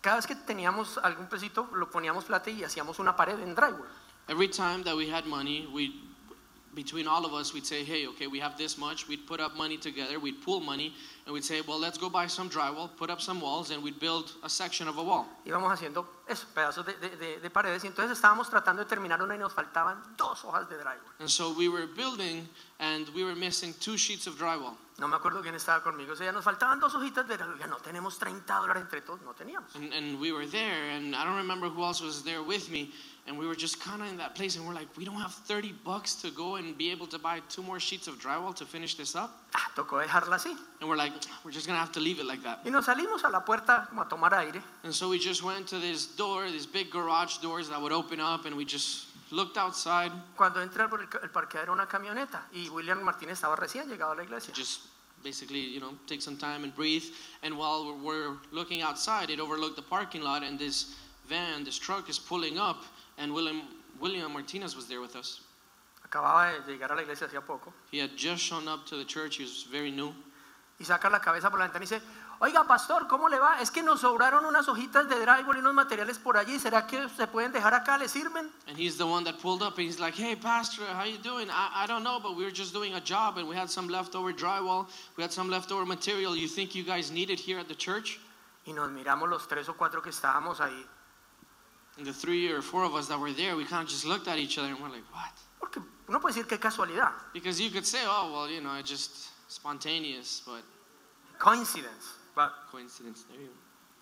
cada 0.00 0.16
vez 0.16 0.26
que 0.26 0.36
teníamos 0.36 0.98
algún 0.98 1.28
pesito, 1.28 1.68
lo 1.72 1.90
poníamos 1.90 2.24
plata 2.24 2.50
y 2.50 2.62
hacíamos 2.62 2.98
una 2.98 3.16
pared 3.16 3.40
en 3.40 3.54
drywall. 3.54 3.88
Every 4.28 4.48
time 4.48 4.82
that 4.84 4.96
we 4.96 5.08
had 5.08 5.26
money, 5.26 5.66
we 5.72 5.94
between 6.78 7.08
all 7.08 7.26
of 7.26 7.34
us, 7.34 7.52
we'd 7.52 7.66
say, 7.66 7.82
hey, 7.82 8.06
okay, 8.06 8.28
we 8.28 8.38
have 8.38 8.56
this 8.56 8.78
much. 8.78 9.08
We'd 9.08 9.26
put 9.26 9.40
up 9.40 9.56
money 9.56 9.76
together, 9.76 10.20
we'd 10.20 10.40
pool 10.40 10.60
money, 10.60 10.94
and 11.28 11.34
we'd 11.34 11.44
say, 11.44 11.60
well, 11.60 11.78
let's 11.78 11.98
go 11.98 12.08
buy 12.08 12.26
some 12.26 12.48
drywall, 12.48 12.88
put 12.96 13.10
up 13.10 13.20
some 13.20 13.38
walls, 13.38 13.70
and 13.70 13.82
we'd 13.82 14.00
build 14.00 14.32
a 14.42 14.48
section 14.48 14.88
of 14.88 14.96
a 14.96 15.02
wall. 15.02 15.26
Íbamos 15.44 15.70
haciendo 15.70 16.06
eso, 16.26 16.46
pedazos 16.54 16.86
de- 16.86 16.94
de- 17.18 17.38
de 17.38 17.50
paredes 17.50 17.84
y 17.84 17.88
entonces 17.88 18.12
estábamos 18.18 18.48
tratando 18.48 18.82
de 18.82 18.88
terminar 18.88 19.20
una 19.22 19.34
y 19.34 19.38
nos 19.38 19.52
faltaban 19.52 20.02
dos 20.16 20.42
hojas 20.42 20.66
de 20.70 20.76
drywall. 20.78 21.04
And 21.20 21.28
so 21.28 21.52
we 21.52 21.68
were 21.68 21.86
building, 21.86 22.48
and 22.80 23.10
we 23.14 23.24
were 23.24 23.34
missing 23.36 23.74
two 23.78 23.98
sheets 23.98 24.26
of 24.26 24.38
drywall. 24.38 24.74
No 24.98 25.06
me 25.06 25.16
acuerdo 25.16 25.42
quién 25.42 25.54
estaba 25.54 25.82
conmigo, 25.82 26.14
o 26.14 26.16
sea, 26.16 26.32
nos 26.32 26.42
faltaban 26.44 26.80
dos 26.80 26.94
hojitas 26.94 27.28
de 27.28 27.36
drywall. 27.36 27.58
Ya 27.58 27.66
no 27.66 27.76
tenemos 27.76 28.18
30 28.18 28.54
dólares 28.54 28.80
entre 28.80 29.02
todos, 29.02 29.20
no 29.20 29.34
teníamos. 29.34 29.74
And, 29.74 29.92
and 29.92 30.18
we 30.18 30.32
were 30.32 30.46
there, 30.46 30.92
and 30.96 31.14
I 31.14 31.24
don't 31.26 31.36
remember 31.36 31.68
who 31.68 31.84
else 31.84 32.00
was 32.00 32.22
there 32.24 32.42
with 32.42 32.70
me. 32.70 32.90
And 33.26 33.36
we 33.38 33.46
were 33.46 33.54
just 33.54 33.78
kind 33.78 34.00
of 34.00 34.08
in 34.08 34.16
that 34.16 34.34
place, 34.34 34.56
and 34.56 34.66
we're 34.66 34.72
like, 34.72 34.88
we 34.96 35.04
don't 35.04 35.20
have 35.20 35.34
30 35.34 35.74
bucks 35.84 36.14
to 36.22 36.30
go 36.30 36.56
and 36.56 36.74
be 36.78 36.90
able 36.90 37.06
to 37.08 37.18
buy 37.18 37.40
two 37.50 37.62
more 37.62 37.78
sheets 37.78 38.08
of 38.08 38.14
drywall 38.18 38.54
to 38.54 38.64
finish 38.64 38.94
this 38.94 39.14
up. 39.14 39.47
Ah, 39.54 39.70
tocó 39.74 39.98
dejarla 39.98 40.36
así. 40.36 40.50
And 40.80 40.88
we're 40.88 40.96
like, 40.96 41.12
we're 41.42 41.50
just 41.52 41.66
gonna 41.66 41.78
have 41.78 41.92
to 41.92 42.00
leave 42.00 42.18
it 42.20 42.26
like 42.26 42.42
that. 42.42 42.60
Y 42.64 42.70
nos 42.70 42.86
salimos 42.86 43.24
a 43.24 43.30
la 43.30 43.44
puerta 43.44 43.86
como 43.88 44.02
a 44.02 44.08
tomar 44.08 44.34
aire. 44.34 44.62
And 44.84 44.94
so 44.94 45.08
we 45.08 45.18
just 45.18 45.42
went 45.42 45.66
to 45.68 45.78
this 45.78 46.06
door, 46.16 46.50
these 46.50 46.66
big 46.66 46.90
garage 46.90 47.38
doors 47.38 47.68
that 47.70 47.80
would 47.80 47.92
open 47.92 48.20
up, 48.20 48.44
and 48.44 48.54
we 48.56 48.64
just 48.64 49.06
looked 49.30 49.56
outside, 49.56 50.12
Cuando 50.36 50.60
entra 50.60 50.88
por 50.88 51.00
el, 51.00 51.30
parqueadero 51.30 51.72
una 51.72 51.86
camioneta 51.86 52.42
y 52.52 52.68
William 52.70 53.02
Martínez 53.02 53.32
estaba 53.40 53.56
recién 53.56 53.88
llegado 53.88 54.12
a 54.12 54.16
la 54.16 54.22
iglesia. 54.22 54.52
just 54.54 54.80
basically, 55.22 55.60
you 55.60 55.80
know, 55.80 55.94
take 56.06 56.20
some 56.22 56.36
time 56.36 56.62
and 56.62 56.74
breathe. 56.76 57.04
And 57.42 57.56
while 57.58 57.84
we're- 57.86 58.00
we're 58.00 58.36
looking 58.52 58.82
outside, 58.82 59.30
it 59.30 59.40
overlooked 59.40 59.76
the 59.76 59.82
parking 59.82 60.22
lot, 60.22 60.42
and 60.42 60.58
this 60.58 60.94
van, 61.26 61.64
this 61.64 61.76
truck 61.78 62.08
is 62.08 62.18
pulling 62.18 62.58
up, 62.58 62.84
and 63.18 63.32
William, 63.34 63.62
William 63.98 64.32
Martinez 64.32 64.76
was 64.76 64.86
there 64.86 65.00
with 65.00 65.16
us. 65.16 65.40
Acababa 66.08 66.52
de 66.52 66.72
llegar 66.72 66.90
a 66.90 66.94
la 66.94 67.02
iglesia 67.02 67.26
hacía 67.26 67.44
poco. 67.44 67.72
He 67.92 68.00
had 68.00 68.16
just 68.16 68.42
shown 68.42 68.66
up 68.66 68.86
to 68.86 68.96
the 68.96 69.04
church, 69.04 69.36
he 69.36 69.44
was 69.44 69.66
very 69.70 69.90
new. 69.90 70.14
Y 70.80 70.84
saca 70.84 71.10
la 71.10 71.20
cabeza 71.20 71.50
por 71.50 71.58
la 71.58 71.66
ventana 71.66 71.84
y 71.84 71.88
dice, 71.88 72.00
oiga 72.40 72.64
pastor, 72.66 73.06
¿cómo 73.08 73.28
le 73.28 73.38
va? 73.38 73.60
Es 73.60 73.70
que 73.70 73.82
nos 73.82 74.00
sobraron 74.00 74.46
unas 74.46 74.68
hojitas 74.68 75.06
de 75.08 75.16
drywall 75.20 75.56
y 75.56 75.58
unos 75.58 75.74
materiales 75.74 76.18
por 76.18 76.38
allí. 76.38 76.58
¿Será 76.58 76.86
que 76.86 77.08
se 77.10 77.26
pueden 77.26 77.52
dejar 77.52 77.74
acá? 77.74 77.98
¿Le 77.98 78.08
sirven? 78.08 78.50
And 78.68 78.78
he's 78.78 78.96
the 78.96 79.04
one 79.04 79.22
that 79.24 79.38
pulled 79.38 79.60
up, 79.60 79.76
and 79.76 79.86
he's 79.86 79.98
like, 79.98 80.14
hey, 80.14 80.34
Pastor, 80.34 80.84
how 80.86 81.04
you 81.04 81.18
doing? 81.18 81.50
I, 81.50 81.84
I 81.84 81.86
don't 81.86 82.04
know, 82.04 82.20
but 82.20 82.36
we 82.36 82.44
were 82.44 82.52
just 82.52 82.72
doing 82.72 82.94
a 82.94 83.00
job, 83.00 83.36
and 83.36 83.46
we 83.46 83.54
had 83.54 83.68
some 83.68 83.88
leftover 83.88 84.32
drywall, 84.32 84.86
we 85.16 85.22
had 85.22 85.32
some 85.32 85.50
leftover 85.50 85.84
material. 85.84 86.34
You 86.34 86.48
think 86.48 86.74
you 86.74 86.84
guys 86.84 87.10
need 87.10 87.28
it 87.28 87.40
here 87.40 87.58
at 87.58 87.68
the 87.68 87.74
church? 87.74 88.18
Y 88.66 88.72
nos 88.72 88.88
miramos 88.88 89.28
los 89.28 89.46
tres 89.46 89.68
o 89.68 89.74
cuatro 89.74 90.00
que 90.00 90.12
estábamos 90.12 90.60
ahí. 90.60 90.84
And 91.98 92.06
the 92.06 92.12
three 92.12 92.50
or 92.52 92.62
four 92.62 92.84
of 92.84 92.94
us 92.94 93.08
that 93.08 93.18
were 93.18 93.32
there, 93.32 93.56
we 93.56 93.64
kind 93.64 93.82
of 93.82 93.88
just 93.88 94.04
looked 94.04 94.28
at 94.28 94.38
each 94.38 94.56
other 94.56 94.68
and 94.68 94.78
we're 94.78 94.88
like, 94.88 95.02
what? 95.12 95.32
Porque 95.58 95.82
uno 96.08 96.20
puede 96.20 96.34
decir 96.34 96.46
que 96.48 96.58
casualidad, 96.58 97.12
Because 97.32 97.60
you 97.60 97.70
could 97.70 97.84
say, 97.86 98.00
oh, 98.06 98.32
well, 98.32 98.50
you 98.50 98.60
know, 98.60 98.74
it's 98.78 98.88
just 98.90 99.30
spontaneous, 99.48 100.42
but 100.46 100.62
coincidence. 101.38 102.14
But 102.34 102.52
coincidence. 102.70 103.24
There 103.30 103.40
you 103.40 103.48
go. 103.48 103.54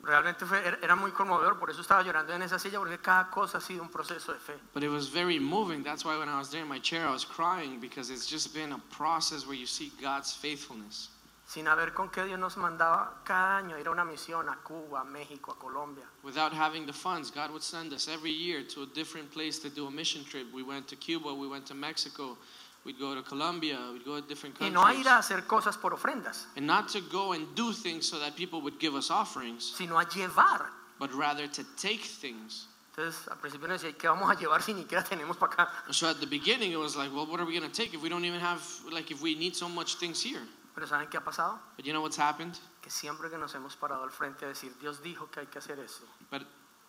realmente 0.02 0.44
fue, 0.46 0.58
era- 0.64 0.78
era 0.82 0.94
muy 0.94 1.10
conmovedor, 1.10 1.58
por 1.58 1.70
eso 1.70 1.80
estaba 1.80 2.02
llorando 2.02 2.32
en 2.32 2.42
esa 2.42 2.58
silla, 2.58 2.78
porque 2.78 2.98
cada 2.98 3.28
cosa 3.30 3.58
ha 3.58 3.60
sido 3.60 3.82
un 3.82 3.88
proceso 3.88 4.32
de 4.32 4.38
fe. 4.38 4.54
But 4.72 4.82
it 4.84 4.88
was 4.90 5.08
very 5.08 5.38
moving. 5.38 5.82
That's 5.82 6.04
why 6.04 6.16
when 6.16 6.28
I 6.28 6.38
was 6.38 6.50
there 6.50 6.62
in 6.62 6.68
my 6.68 6.78
chair, 6.78 7.06
I 7.06 7.10
was 7.10 7.24
crying 7.24 7.80
because 7.80 8.10
it's 8.10 8.26
just 8.26 8.54
been 8.54 8.72
a 8.72 8.78
process 8.90 9.46
where 9.46 9.56
you 9.56 9.66
see 9.66 9.90
God's 10.00 10.32
faithfulness. 10.32 11.08
Sin 11.46 11.68
haber 11.68 11.94
con 11.94 12.10
qué 12.10 12.24
Dios 12.24 12.40
nos 12.40 12.56
mandaba 12.56 13.22
cada 13.24 13.58
año 13.58 13.78
ir 13.78 13.86
a 13.86 13.90
una 13.92 14.04
misión 14.04 14.48
a 14.48 14.56
Cuba, 14.64 15.02
a 15.02 15.04
México, 15.04 15.52
a 15.52 15.58
Colombia. 15.58 16.04
Without 16.24 16.52
having 16.52 16.86
the 16.86 16.92
funds, 16.92 17.30
God 17.30 17.50
would 17.52 17.62
send 17.62 17.92
us 17.92 18.08
every 18.08 18.32
year 18.32 18.64
to 18.74 18.82
a 18.82 18.86
different 18.86 19.30
place 19.30 19.60
to 19.60 19.70
do 19.70 19.86
a 19.86 19.90
mission 19.90 20.24
trip. 20.24 20.52
We 20.52 20.64
went 20.64 20.88
to 20.88 20.96
Cuba, 20.96 21.32
we 21.32 21.46
went 21.46 21.64
to 21.66 21.74
Mexico, 21.74 22.36
we'd 22.84 22.98
go 22.98 23.14
to 23.14 23.22
Colombia, 23.22 23.78
we'd 23.92 24.04
go 24.04 24.20
to 24.20 24.26
different 24.26 24.58
Y 24.60 24.70
no 24.70 24.80
a 24.82 24.86
countries. 24.86 25.06
ir 25.06 25.08
a 25.12 25.18
hacer 25.18 25.46
cosas 25.46 25.76
por 25.76 25.92
ofrendas, 25.94 26.46
And 26.56 26.66
not 26.66 26.88
to 26.90 27.00
go 27.00 27.32
and 27.32 27.46
do 27.54 27.72
things 27.72 28.08
so 28.08 28.18
that 28.18 28.34
people 28.34 28.60
would 28.62 28.80
give 28.80 28.96
us 28.96 29.08
offerings, 29.12 29.72
sino 29.76 29.98
a 30.00 30.04
llevar. 30.04 30.66
but 30.98 31.14
rather 31.14 31.46
to 31.46 31.62
take 31.76 32.00
things. 32.02 32.66
Entonces, 32.96 33.28
al 33.28 33.36
principio 33.38 33.68
nos 33.68 33.82
decía, 33.82 33.96
¿qué 33.96 34.08
vamos 34.08 34.28
a 34.28 34.34
llevar 34.34 34.62
si 34.62 34.74
ni 34.74 34.82
siquiera 34.82 35.04
tenemos 35.04 35.36
para 35.36 35.52
acá? 35.52 35.68
So 35.92 36.08
at 36.08 36.18
the 36.18 36.26
beginning, 36.26 36.72
it 36.72 36.78
was 36.78 36.96
like, 36.96 37.12
well, 37.14 37.26
what 37.26 37.38
are 37.38 37.44
we 37.46 37.56
going 37.56 37.70
to 37.70 37.82
take 37.82 37.94
if 37.94 38.02
we 38.02 38.08
don't 38.08 38.24
even 38.24 38.40
have, 38.40 38.60
like, 38.90 39.12
if 39.12 39.22
we 39.22 39.36
need 39.36 39.54
so 39.54 39.68
much 39.68 39.96
things 39.96 40.20
here? 40.20 40.42
Pero 40.76 40.86
¿saben 40.86 41.08
qué 41.08 41.16
ha 41.16 41.24
pasado? 41.24 41.58
But 41.76 41.86
you 41.86 41.92
know 41.92 42.02
what's 42.02 42.18
happened? 42.18 42.56
Que 42.82 42.90
siempre 42.90 43.28
que 43.30 43.38
nos 43.38 43.54
hemos 43.54 43.74
parado 43.76 44.04
al 44.04 44.10
frente 44.10 44.44
a 44.44 44.48
decir, 44.48 44.72
Dios 44.78 45.02
dijo 45.02 45.28
que 45.30 45.40
hay 45.40 45.46
que 45.46 45.58
hacer 45.58 45.80
eso, 45.80 46.04
But 46.30 46.42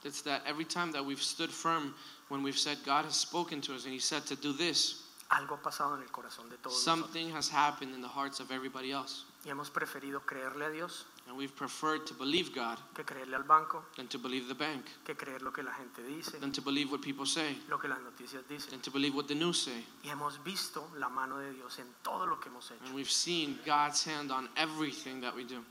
it's 0.04 0.22
that 0.24 0.44
every 0.46 0.66
time 0.66 0.92
that 0.92 1.04
we've 1.04 1.24
stood 1.24 1.50
firm, 1.50 1.96
when 2.28 2.44
we've 2.44 2.60
said, 2.60 2.78
God 2.86 3.06
has 3.06 3.16
spoken 3.16 3.62
to 3.62 3.74
us 3.74 3.86
and 3.86 3.94
He 3.94 4.00
said 4.00 4.26
to 4.28 4.36
do 4.36 4.52
this, 4.54 5.04
algo 5.30 5.56
ha 5.56 5.62
pasado 5.62 5.96
en 5.96 6.02
el 6.04 6.10
corazón 6.10 6.50
de 6.50 6.58
todos 6.58 6.76
nosotros. 6.76 6.84
something 6.84 7.32
has 7.32 7.50
happened 7.50 7.96
in 7.96 8.02
the 8.02 8.08
hearts 8.08 8.40
of 8.42 8.52
everybody 8.52 8.92
else. 8.92 9.24
Y 9.46 9.50
hemos 9.50 9.70
preferido 9.72 10.22
creerle 10.26 10.66
a 10.66 10.70
Dios 10.70 11.06
And 11.28 11.38
we've 11.38 11.56
preferred 11.56 12.06
to 12.08 12.14
believe 12.14 12.56
God 12.56 12.78
que 12.94 13.04
creerle 13.04 13.36
al 13.36 13.44
banco, 13.44 13.84
than 13.98 14.08
to 14.08 14.18
believe 14.18 14.48
the 14.48 14.56
bank, 14.56 14.86
que 15.04 15.14
creer 15.14 15.42
lo 15.42 15.52
que 15.52 15.62
la 15.62 15.74
gente 15.74 16.02
dice, 16.02 16.40
than 16.40 16.54
to 16.54 16.62
believe 16.62 16.90
what 16.90 17.02
people 17.02 17.26
say, 17.26 17.58
lo 17.70 17.78
que 17.78 17.90
las 17.90 18.00
noticias 18.00 18.48
dicen. 18.48 18.72
than 18.72 18.80
to 18.80 18.92
believe 18.92 19.14
what 19.14 19.28
the 19.28 19.36
news 19.36 19.62
say. 19.62 19.86
Y 20.04 20.10
hemos 20.10 20.42
visto 20.44 20.90
la 20.98 21.10
mano 21.10 21.38
de 21.40 21.52
Dios 21.52 21.80
en 21.80 21.88
todo 22.02 22.26
lo 22.26 22.40
que 22.40 22.50
hemos 22.50 22.72
hecho. 22.72 22.86
And 22.86 22.96
we've 22.96 23.12
seen 23.12 23.60
God's 23.66 24.06
hand 24.06 24.32
on 24.32 24.48
everything 24.56 25.20
that 25.20 25.36
we 25.36 25.44
do. 25.44 25.64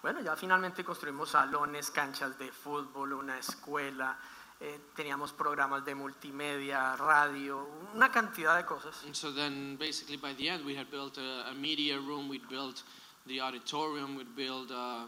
Bueno, 0.00 0.20
ya 0.22 0.36
finalmente 0.36 0.82
construimos 0.84 1.30
salones, 1.30 1.90
canchas 1.90 2.38
de 2.38 2.50
fútbol, 2.50 3.12
una 3.12 3.38
escuela, 3.38 4.16
eh, 4.60 4.80
teníamos 4.94 5.32
programas 5.32 5.84
de 5.84 5.94
multimedia, 5.94 6.96
radio, 6.96 7.68
una 7.94 8.10
cantidad 8.10 8.56
de 8.56 8.64
cosas. 8.64 9.04
And 9.04 9.14
so 9.14 9.32
then 9.32 9.76
basically 9.76 10.16
by 10.16 10.34
the 10.34 10.48
end, 10.48 10.64
we 10.64 10.74
had 10.74 10.90
built 10.90 11.18
a, 11.18 11.50
a 11.50 11.54
media 11.54 11.98
room, 11.98 12.28
we'd 12.28 12.48
built 12.48 12.84
the 13.28 13.40
auditorium, 13.40 14.16
we'd 14.16 14.34
build 14.34 14.70
uh, 14.72 15.04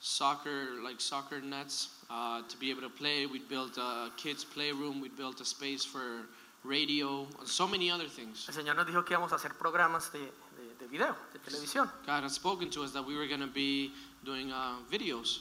soccer, 0.00 0.82
like 0.82 1.00
soccer 1.00 1.40
nets 1.40 1.88
uh, 2.10 2.42
to 2.48 2.56
be 2.58 2.70
able 2.70 2.82
to 2.82 2.88
play. 2.90 3.26
We'd 3.26 3.48
built 3.48 3.78
a 3.78 4.10
kids' 4.16 4.44
playroom, 4.44 5.00
we'd 5.00 5.16
built 5.16 5.40
a 5.40 5.44
space 5.44 5.84
for 5.84 6.22
radio, 6.64 7.26
and 7.38 7.48
so 7.48 7.66
many 7.66 7.90
other 7.90 8.08
things. 8.08 8.46
El 8.48 8.54
Señor 8.54 8.76
nos 8.76 8.86
dijo 8.86 9.04
que 9.04 9.16
íbamos 9.16 9.32
a 9.32 9.36
hacer 9.36 9.52
programas 9.58 10.10
de, 10.12 10.18
de- 10.20 10.74
de 10.80 10.86
video, 10.88 11.14
de 11.32 11.38
televisión. 11.38 11.90
God 12.06 12.22
had 12.22 12.30
spoken 12.30 12.70
to 12.70 12.82
us 12.82 12.92
that 12.92 13.04
we 13.04 13.16
were 13.16 13.26
going 13.26 13.40
to 13.40 13.46
be 13.46 13.92
doing 14.24 14.50
uh, 14.52 14.76
videos. 14.90 15.40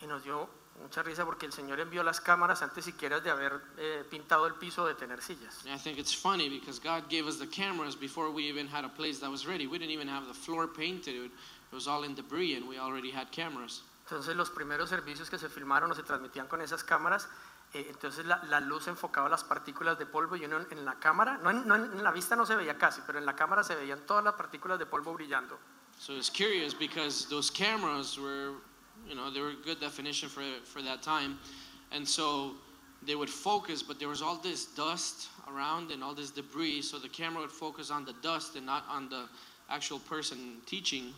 Y 0.00 0.06
nos 0.06 0.22
dio 0.22 0.48
mucha 0.80 1.02
risa 1.02 1.24
porque 1.24 1.46
el 1.46 1.52
Señor 1.52 1.78
envió 1.80 2.02
las 2.02 2.20
cámaras 2.20 2.62
antes 2.62 2.84
siquiera 2.84 3.20
de 3.20 3.30
haber 3.30 3.60
eh, 3.78 4.04
pintado 4.10 4.46
el 4.46 4.54
piso 4.54 4.86
de 4.86 4.94
tener 4.94 5.20
sillas. 5.22 5.64
And 5.66 5.74
I 5.74 5.78
think 5.78 5.98
it's 5.98 6.14
funny 6.14 6.48
because 6.48 6.80
God 6.80 7.08
gave 7.08 7.26
us 7.28 7.38
the 7.38 7.46
cameras 7.46 7.94
before 7.96 8.30
we 8.30 8.44
even 8.48 8.66
had 8.68 8.84
a 8.84 8.88
place 8.88 9.20
that 9.20 9.30
was 9.30 9.46
ready. 9.46 9.66
We 9.66 9.78
didn't 9.78 9.92
even 9.92 10.08
have 10.08 10.26
the 10.26 10.34
floor 10.34 10.66
painted. 10.66 11.14
It 11.14 11.32
it 11.70 11.74
was 11.74 11.86
all 11.88 12.04
in 12.04 12.14
debris, 12.14 12.54
and 12.56 12.68
we 12.68 12.78
already 12.78 13.10
had 13.10 13.30
cameras. 13.30 13.82
Entonces 14.06 14.36
los 14.36 14.50
primeros 14.50 14.90
servicios 14.90 15.30
que 15.30 15.38
se 15.38 15.48
filmaron 15.48 15.90
o 15.90 15.94
se 15.94 16.02
transmitían 16.02 16.46
con 16.46 16.60
esas 16.60 16.84
cámaras 16.84 17.28
eh, 17.72 17.86
entonces 17.88 18.26
la, 18.26 18.42
la 18.50 18.60
luz 18.60 18.86
enfocaba 18.88 19.30
las 19.30 19.42
partículas 19.44 19.98
de 19.98 20.04
polvo 20.04 20.36
y 20.36 20.44
uno 20.44 20.58
en, 20.58 20.66
en 20.78 20.84
la 20.84 20.96
cámara, 20.98 21.38
no 21.42 21.48
en, 21.48 21.66
no 21.66 21.74
en- 21.76 21.84
en 21.92 22.04
la 22.04 22.10
vista 22.10 22.36
no 22.36 22.44
se 22.44 22.54
veía 22.56 22.76
casi, 22.76 23.00
pero 23.06 23.18
en 23.18 23.24
la 23.24 23.34
cámara 23.34 23.64
se 23.64 23.74
veían 23.74 24.00
todas 24.04 24.22
las 24.22 24.34
partículas 24.34 24.78
de 24.78 24.84
polvo 24.84 25.14
brillando. 25.14 25.58
So 25.98 26.12
it's 26.12 26.28
curious 26.30 26.74
because 26.78 27.26
those 27.30 27.50
cameras 27.50 28.18
were, 28.18 28.56
you 29.12 29.18
know, 29.18 29.30
they 29.30 29.40
were 29.40 29.50
a 29.50 29.64
good 29.64 29.78
definition 29.78 30.30
for, 30.30 30.42
for 30.64 30.80
that 30.80 31.02
time. 31.02 31.38
And 31.92 32.08
so 32.08 32.52
they 33.06 33.14
would 33.14 33.28
focus, 33.28 33.82
but 33.82 33.98
there 33.98 34.08
was 34.08 34.22
all 34.22 34.36
this 34.38 34.64
dust 34.64 35.28
around 35.54 35.90
and 35.90 36.02
all 36.02 36.14
this 36.14 36.30
debris. 36.30 36.80
So 36.80 36.98
the 36.98 37.10
camera 37.10 37.42
would 37.42 37.52
focus 37.52 37.90
on 37.90 38.06
the 38.06 38.14
dust 38.22 38.56
and 38.56 38.64
not 38.64 38.84
on 38.88 39.10
the 39.10 39.24
actual 39.68 39.98
person 39.98 40.62
teaching. 40.64 41.12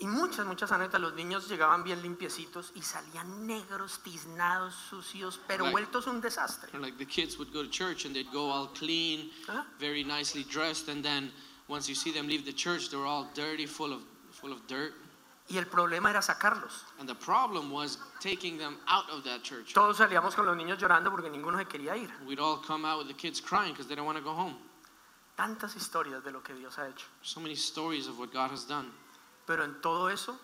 Y 0.00 0.06
muchas, 0.08 0.44
muchas 0.46 0.72
anécdotas, 0.72 1.00
los 1.02 1.12
niños 1.12 1.46
llegaban 1.46 1.84
bien 1.84 2.02
limpiecitos 2.02 2.72
y 2.74 2.80
salían 2.80 3.46
negros, 3.46 4.00
tiznados, 4.02 4.74
sucios, 4.74 5.38
pero 5.46 5.64
Right. 5.66 5.72
vueltos 5.72 6.06
un 6.08 6.20
desastre. 6.20 6.70
And 6.72 6.82
like 6.82 6.96
the 6.98 7.04
kids 7.04 7.38
would 7.38 7.52
go 7.52 7.62
to 7.62 7.68
church 7.68 8.06
and 8.06 8.16
they'd 8.16 8.32
go 8.32 8.50
all 8.50 8.66
clean, 8.68 9.30
Huh? 9.46 9.62
very 9.78 10.02
nicely 10.02 10.42
dressed. 10.42 10.88
And 10.88 11.04
then 11.04 11.30
once 11.68 11.86
you 11.88 11.94
see 11.94 12.10
them 12.10 12.26
leave 12.26 12.44
the 12.44 12.52
church, 12.52 12.88
they 12.88 12.96
were 12.96 13.06
all 13.06 13.28
dirty, 13.34 13.66
full 13.66 13.92
of, 13.92 14.00
full 14.32 14.52
of 14.52 14.66
dirt. 14.66 14.94
Y 15.50 15.58
el 15.58 15.66
problema 15.66 16.10
era 16.10 16.22
sacarlos. 16.22 16.84
And 16.98 17.08
the 17.08 17.14
problem 17.14 17.70
was 17.72 17.98
taking 18.20 18.56
them 18.56 18.78
out 18.86 19.10
of 19.10 19.24
that 19.24 19.42
church. 19.42 19.74
Todos 19.74 19.98
salíamos 19.98 20.34
con 20.34 20.46
los 20.46 20.56
niños 20.56 20.78
llorando 20.78 21.10
porque 21.10 21.28
ninguno 21.28 21.58
se 21.58 21.66
quería 21.66 21.96
ir. 21.96 22.10
We'd 22.24 22.38
all 22.38 22.62
come 22.62 22.86
out 22.86 22.98
with 22.98 23.08
the 23.08 23.14
kids 23.14 23.40
crying 23.40 23.72
because 23.72 23.88
they 23.88 23.96
don't 23.96 24.06
want 24.06 24.16
to 24.16 24.24
go 24.24 24.32
home. 24.32 24.56
Tantas 25.36 25.74
historias 25.74 26.22
de 26.22 26.30
lo 26.30 26.40
que 26.40 26.54
Dios 26.54 26.78
ha 26.78 26.86
hecho. 26.86 27.06
So 27.22 27.40
many 27.40 27.54
stories 27.54 28.06
of 28.06 28.18
what 28.18 28.32
God 28.32 28.50
has 28.52 28.64
done. 28.64 28.92
Pero 29.46 29.64
en 29.64 29.80
todo 29.82 30.06
eso 30.06 30.38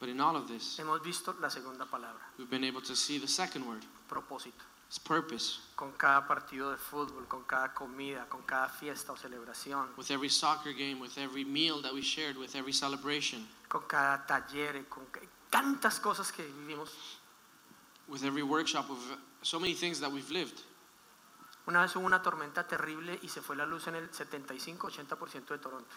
But 0.00 0.08
in 0.08 0.20
all 0.20 0.36
of 0.36 0.46
this, 0.46 0.78
hemos 0.78 1.02
visto 1.02 1.34
la 1.40 1.50
segunda 1.50 1.84
palabra, 1.84 2.22
we've 2.38 2.48
been 2.48 2.64
able 2.64 2.80
to 2.82 2.94
see 2.94 3.18
the 3.18 3.26
second 3.26 3.66
word, 3.66 3.84
propósito. 4.08 4.62
It's 4.88 4.98
purpose. 4.98 5.60
Con 5.76 5.92
cada 5.92 6.26
partido 6.26 6.70
de 6.70 6.76
fútbol, 6.78 7.28
con 7.28 7.44
cada 7.44 7.72
comida, 7.74 8.26
con 8.28 8.42
cada 8.42 8.68
fiesta 8.68 9.12
o 9.12 9.16
celebración, 9.16 9.86
With 9.96 10.10
every 10.10 10.28
soccer 10.28 10.72
game, 10.72 10.98
with 10.98 11.16
every 11.18 11.44
meal 11.44 11.80
that 11.82 11.92
we 11.94 12.02
shared, 12.02 12.36
with 12.36 12.56
every 12.56 12.72
celebration, 12.72 13.46
con 13.68 13.82
cada 13.86 14.26
taller, 14.26 14.84
con 14.88 15.06
tantas 15.50 16.00
cosas 16.00 16.32
que 16.32 16.44
vivimos. 16.44 16.90
with 18.08 18.24
every 18.24 18.42
workshop, 18.42 18.88
with 18.88 18.98
so 19.42 19.60
many 19.60 19.74
things 19.74 20.00
that 20.00 20.10
we've 20.10 20.30
lived. 20.30 20.62
Una 21.68 21.82
vez 21.82 21.92
hubo 21.94 22.06
una 22.06 22.22
tormenta 22.22 22.66
terrible 22.66 23.18
y 23.22 23.28
se 23.28 23.42
fue 23.42 23.54
la 23.54 23.66
luz 23.66 23.86
en 23.88 23.94
el 23.96 24.08
75-80% 24.10 25.48
de 25.50 25.58
Toronto. 25.58 25.94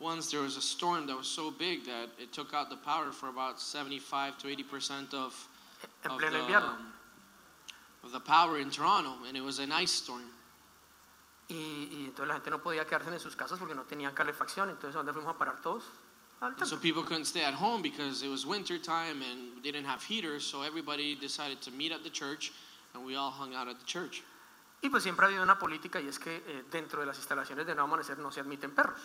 Once 0.00 0.30
there 0.30 0.42
was 0.42 0.56
a 0.58 0.60
storm 0.60 1.06
that 1.06 1.16
was 1.16 1.26
so 1.26 1.50
big 1.50 1.84
that 1.86 2.10
it 2.18 2.30
took 2.32 2.52
out 2.52 2.68
the 2.68 2.76
power 2.76 3.10
for 3.10 3.30
about 3.30 3.58
75 3.58 4.36
to 4.38 4.46
80% 4.48 5.14
of, 5.14 5.34
En 6.04 6.10
of, 6.10 6.18
pleno 6.20 6.30
the, 6.32 6.38
invierno. 6.40 6.68
um, 6.76 6.92
of 8.08 8.12
the 8.12 8.20
power 8.20 8.58
in 8.58 8.70
Toronto, 8.70 9.12
and 9.26 9.36
it 9.36 9.42
was 9.42 9.58
an 9.58 9.70
ice 9.70 9.90
storm. 9.92 10.24
Y, 11.50 11.54
y 11.54 12.04
entonces 12.06 12.28
la 12.28 12.34
gente 12.34 12.50
no 12.50 12.58
podía 12.58 12.84
quedarse 12.86 13.08
en 13.12 13.20
sus 13.20 13.36
casas 13.36 13.58
porque 13.58 13.74
no 13.74 13.82
tenían 13.84 14.14
calefacción. 14.14 14.68
Entonces, 14.70 14.94
¿dónde 14.94 15.12
fuimos 15.12 15.34
a 15.34 15.38
parar 15.38 15.60
todos? 15.62 15.84
Al 16.40 16.48
And 16.52 16.58
so 16.60 16.76
templo. 16.76 16.80
people 16.82 17.02
couldn't 17.02 17.24
stay 17.26 17.42
at 17.42 17.54
home 17.54 17.82
because 17.82 18.22
it 18.22 18.28
was 18.28 18.46
winter 18.46 18.78
time 18.78 19.22
and 19.22 19.62
they 19.62 19.70
didn't 19.72 19.86
have 19.86 20.02
heaters, 20.02 20.44
so 20.44 20.62
everybody 20.62 21.14
decided 21.14 21.60
to 21.62 21.70
meet 21.70 21.92
at 21.92 22.02
the 22.02 22.10
church, 22.10 22.52
and 22.94 23.04
we 23.04 23.16
all 23.16 23.30
hung 23.30 23.54
out 23.54 23.68
at 23.68 23.78
the 23.78 23.86
church. 23.86 24.22
Y 24.82 24.88
pues 24.90 25.02
siempre 25.02 25.26
ha 25.26 25.28
habido 25.28 25.42
una 25.42 25.58
política 25.58 26.00
y 26.00 26.06
es 26.06 26.18
que 26.18 26.36
eh, 26.46 26.62
dentro 26.70 27.00
de 27.00 27.06
las 27.06 27.18
instalaciones 27.18 27.66
de 27.66 27.74
Nuevo 27.74 27.88
Amanecer 27.94 28.18
no 28.18 28.30
se 28.30 28.40
admiten 28.40 28.74
perros. 28.74 29.00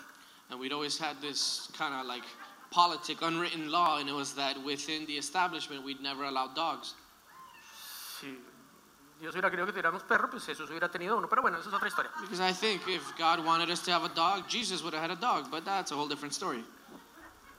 And 0.50 0.60
we'd 0.60 0.72
always 0.74 0.98
had 1.00 1.20
this 1.22 1.72
kind 1.78 1.96
of 1.96 2.06
like 2.06 2.24
politic, 2.70 3.22
unwritten 3.22 3.72
law, 3.72 3.98
and 4.00 4.08
it 4.08 4.14
was 4.14 4.34
that 4.36 4.62
within 4.64 5.06
the 5.08 5.18
establishment 5.18 5.84
we'd 5.84 6.02
never 6.02 6.26
allow 6.26 6.48
dogs. 6.48 6.94
Si 8.20 8.38
Dios 9.24 9.34
hubiera 9.36 9.50
querido 9.50 9.66
que 9.68 9.72
tuviéramos 9.72 10.04
perros, 10.04 10.30
pues 10.32 10.46
Jesús 10.46 10.70
hubiera 10.70 10.92
tenido 10.92 11.16
uno. 11.16 11.30
Pero 11.30 11.42
bueno, 11.42 11.58
eso 11.58 11.70
es 11.70 11.74
otra 11.74 11.88
historia. 11.88 12.12
Because 12.20 12.42
I 12.42 12.52
think 12.54 12.86
if 12.90 13.02
God 13.18 13.40
wanted 13.46 13.70
us 13.70 13.82
to 13.84 13.92
have 13.94 14.04
a 14.04 14.10
dog, 14.14 14.46
Jesus 14.50 14.82
would 14.84 14.94
have 14.94 15.02
had 15.02 15.12
a 15.12 15.16
dog, 15.16 15.50
but 15.50 15.64
that's 15.64 15.94
a 15.94 15.96
whole 15.96 16.10
different 16.10 16.34
story. 16.34 16.62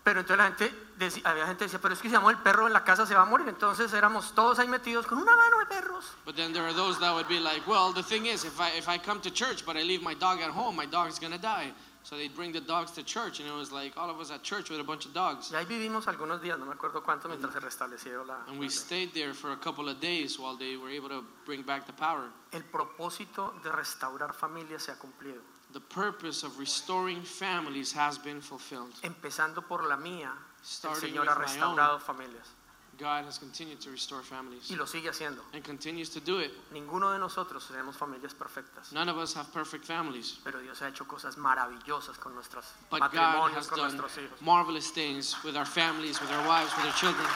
Pero 0.04 0.20
entonces 0.20 0.36
la 0.36 0.44
gente, 0.52 0.74
deci- 0.98 1.22
había 1.24 1.46
gente 1.46 1.60
que 1.60 1.64
decía, 1.64 1.80
pero 1.80 1.94
es 1.94 2.02
que 2.02 2.10
si 2.10 2.14
el 2.14 2.36
perro 2.42 2.66
en 2.66 2.74
la 2.74 2.84
casa 2.84 3.06
se 3.06 3.14
va 3.14 3.22
a 3.22 3.24
morir. 3.24 3.48
Entonces 3.48 3.90
éramos 3.94 4.34
todos 4.34 4.58
ahí 4.58 4.68
metidos 4.68 5.06
con 5.06 5.16
una 5.16 5.34
mano 5.34 5.58
de 5.60 5.64
perros. 5.64 6.04
But 6.26 6.36
then 6.36 6.52
there 6.52 6.66
are 6.66 6.74
those 6.74 7.00
that 7.00 7.14
would 7.14 7.28
be 7.28 7.40
like, 7.40 7.66
well, 7.66 7.94
the 7.94 8.02
thing 8.02 8.26
is, 8.26 8.44
if 8.44 8.60
I, 8.60 8.76
if 8.76 8.86
I 8.86 8.98
come 8.98 9.22
to 9.22 9.30
church 9.30 9.64
but 9.64 9.78
I 9.78 9.84
leave 9.84 10.02
my 10.02 10.12
dog 10.14 10.42
at 10.42 10.50
home, 10.50 10.76
my 10.76 10.84
dog's 10.84 11.18
gonna 11.18 11.38
die. 11.38 11.72
So 12.04 12.18
they'd 12.18 12.34
bring 12.34 12.52
the 12.52 12.60
dogs 12.60 12.90
to 12.92 13.02
church, 13.02 13.40
and 13.40 13.48
it 13.48 13.54
was 13.54 13.72
like 13.72 13.96
all 13.96 14.10
of 14.10 14.20
us 14.20 14.30
at 14.30 14.42
church 14.42 14.68
with 14.68 14.78
a 14.78 14.84
bunch 14.84 15.06
of 15.06 15.14
dogs. 15.14 15.50
Y 15.50 15.58
ahí 15.58 15.64
vivimos 15.64 16.06
algunos 16.06 16.42
días, 16.42 16.58
no 16.58 16.66
me 16.66 16.74
acuerdo 16.74 17.02
cuánto, 17.02 17.28
mientras 17.30 17.54
se 17.54 17.60
restableció 17.60 18.26
la... 18.26 18.44
And 18.46 18.58
we 18.58 18.68
stayed 18.68 19.14
there 19.14 19.32
for 19.32 19.52
a 19.52 19.56
couple 19.56 19.88
of 19.88 20.00
days 20.00 20.38
while 20.38 20.54
they 20.54 20.76
were 20.76 20.90
able 20.90 21.08
to 21.08 21.24
bring 21.46 21.62
back 21.62 21.86
the 21.86 21.94
power. 21.94 22.28
El 22.52 22.62
propósito 22.64 23.54
de 23.62 23.72
restaurar 23.72 24.34
familias 24.34 24.82
se 24.82 24.92
ha 24.92 24.96
cumplido. 24.96 25.40
The 25.72 25.80
purpose 25.80 26.44
of 26.44 26.58
restoring 26.58 27.22
families 27.22 27.90
has 27.92 28.18
been 28.18 28.42
fulfilled. 28.42 28.92
Empezando 29.02 29.66
por 29.66 29.88
la 29.88 29.96
mía, 29.96 30.30
el 30.30 30.62
Starting 30.62 31.14
Señor 31.14 31.20
with 31.20 31.28
ha 31.30 31.38
my 31.38 31.44
restaurado 31.44 32.00
familias. 32.00 32.48
God 32.98 33.24
has 33.24 33.38
continued 33.38 33.80
to 33.80 33.90
restore 33.90 34.22
families 34.22 34.70
Y 34.70 34.76
lo 34.76 34.86
sigue 34.86 35.08
haciendo. 35.10 35.40
and 35.52 35.62
continues 35.64 36.08
to 36.10 36.20
do 36.20 36.38
it. 36.38 36.52
Ninguno 36.72 37.12
de 37.12 37.18
nosotros 37.18 37.66
tenemos 37.66 37.96
familias 37.96 38.34
perfectas. 38.34 38.92
None 38.92 39.08
of 39.08 39.16
us 39.18 39.34
have 39.34 39.52
perfect 39.52 39.84
families, 39.84 40.38
Pero 40.44 40.60
Dios 40.60 40.80
ha 40.82 40.88
hecho 40.88 41.04
cosas 41.06 41.36
maravillosas 41.36 42.18
con 42.18 42.34
nuestros 42.34 42.64
but 42.90 43.00
God 43.00 43.10
matrimonios, 43.12 43.56
has 43.56 43.66
con 43.68 43.78
done 43.78 43.96
nuestros 43.96 44.18
hijos. 44.24 44.40
marvelous 44.40 44.90
things 44.90 45.36
with 45.44 45.56
our 45.56 45.66
families, 45.66 46.20
with 46.20 46.30
our 46.30 46.46
wives, 46.46 46.70
with 46.76 46.86
our 46.86 46.92
children. 46.94 47.26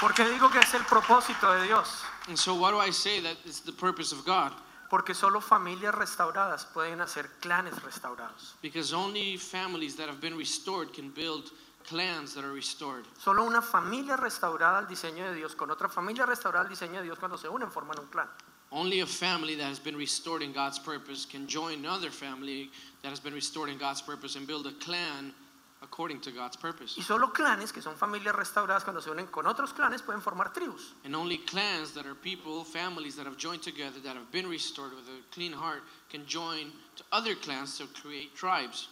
¿Por 0.00 0.14
qué 0.14 0.24
digo 0.30 0.50
que 0.50 0.60
es 0.60 0.72
el 0.74 0.84
propósito 0.84 1.52
de 1.58 1.66
Dios? 1.66 2.02
And 2.28 2.38
so, 2.38 2.54
why 2.54 2.70
do 2.70 2.78
I 2.78 2.90
say 2.90 3.20
that 3.20 3.36
it's 3.44 3.60
the 3.60 3.72
purpose 3.72 4.12
of 4.12 4.24
God? 4.24 4.52
Porque 4.88 5.14
solo 5.14 5.40
familias 5.40 5.94
restauradas 5.94 6.64
pueden 6.72 7.00
hacer 7.00 7.28
clanes 7.40 7.74
restaurados. 7.82 8.54
Because 8.62 8.92
only 8.94 9.36
families 9.36 9.94
that 9.96 10.08
have 10.08 10.20
been 10.20 10.36
restored 10.36 10.92
can 10.92 11.10
build 11.10 11.50
clans 11.84 12.34
that 12.34 12.44
are 12.44 12.52
restored. 12.52 13.04
Solo 13.18 13.44
una 13.44 13.62
familia 13.62 14.16
restaurada 14.16 14.78
al 14.78 14.86
diseño 14.86 15.24
de 15.28 15.34
Dios 15.34 15.54
con 15.54 15.70
otra 15.70 15.88
familia 15.88 16.26
restaurada 16.26 16.64
al 16.64 16.70
diseño 16.70 16.98
de 16.98 17.04
Dios 17.04 17.18
cuando 17.18 17.36
se 17.36 17.48
unen 17.48 17.70
forman 17.70 17.98
un 17.98 18.06
clan. 18.06 18.28
Only 18.72 19.00
a 19.00 19.06
family 19.06 19.56
that 19.56 19.66
has 19.66 19.80
been 19.80 19.96
restored 19.96 20.42
in 20.42 20.52
God's 20.52 20.78
purpose 20.78 21.26
can 21.26 21.48
join 21.48 21.84
another 21.84 22.10
family 22.10 22.70
that 23.02 23.10
has 23.10 23.18
been 23.18 23.34
restored 23.34 23.68
in 23.68 23.78
God's 23.78 24.00
purpose 24.00 24.36
and 24.36 24.46
build 24.46 24.66
a 24.66 24.72
clan 24.78 25.34
according 25.82 26.20
to 26.20 26.30
God's 26.30 26.56
purpose. 26.56 26.96
Y 26.96 27.02
solo 27.02 27.32
clanes, 27.32 27.72
que 27.72 27.82
son 27.82 27.96
familias 27.96 28.34
restauradas, 28.34 28.84
cuando 28.84 29.00
se 29.00 29.10
unen 29.10 29.26
con 29.26 29.46
otros 29.46 29.72
clanes, 29.72 30.02
pueden 30.02 30.20
formar 30.20 30.52
tribus. 30.52 30.94
And 31.04 31.16
only 31.16 31.38
clans 31.38 31.92
that 31.94 32.06
are 32.06 32.14
people, 32.14 32.64
families 32.64 33.16
that 33.16 33.26
have 33.26 33.36
joined 33.36 33.62
together, 33.62 33.98
that 34.04 34.14
have 34.14 34.30
been 34.30 34.48
restored 34.48 34.92
with 34.92 35.08
a 35.08 35.34
clean 35.34 35.52
heart, 35.52 35.82
can 36.08 36.24
join 36.26 36.70
to 36.96 37.04
other 37.10 37.34
clans 37.34 37.78
to 37.78 37.86
create 37.88 38.34
tribes. 38.36 38.88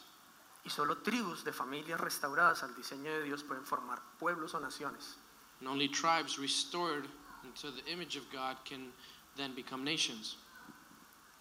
Y 0.65 0.71
solo 0.71 0.99
tribus 0.99 1.45
de 1.45 1.53
familias 1.53 2.01
restauradas 2.01 2.63
al 2.63 2.75
diseño 2.75 3.11
de 3.11 3.23
Dios 3.23 3.43
pueden 3.43 3.65
formar 3.65 4.01
pueblos 4.19 4.55
o 4.55 4.61
naciones. 4.61 5.17
And 5.61 5.69
only 5.69 5.89
tribes 5.89 6.39
restored 6.39 7.05
into 7.45 7.71
the 7.71 7.91
image 7.91 8.17
of 8.17 8.25
God 8.33 8.57
can 8.65 8.93
then 9.37 9.55
become 9.55 9.83
nations. 9.85 10.37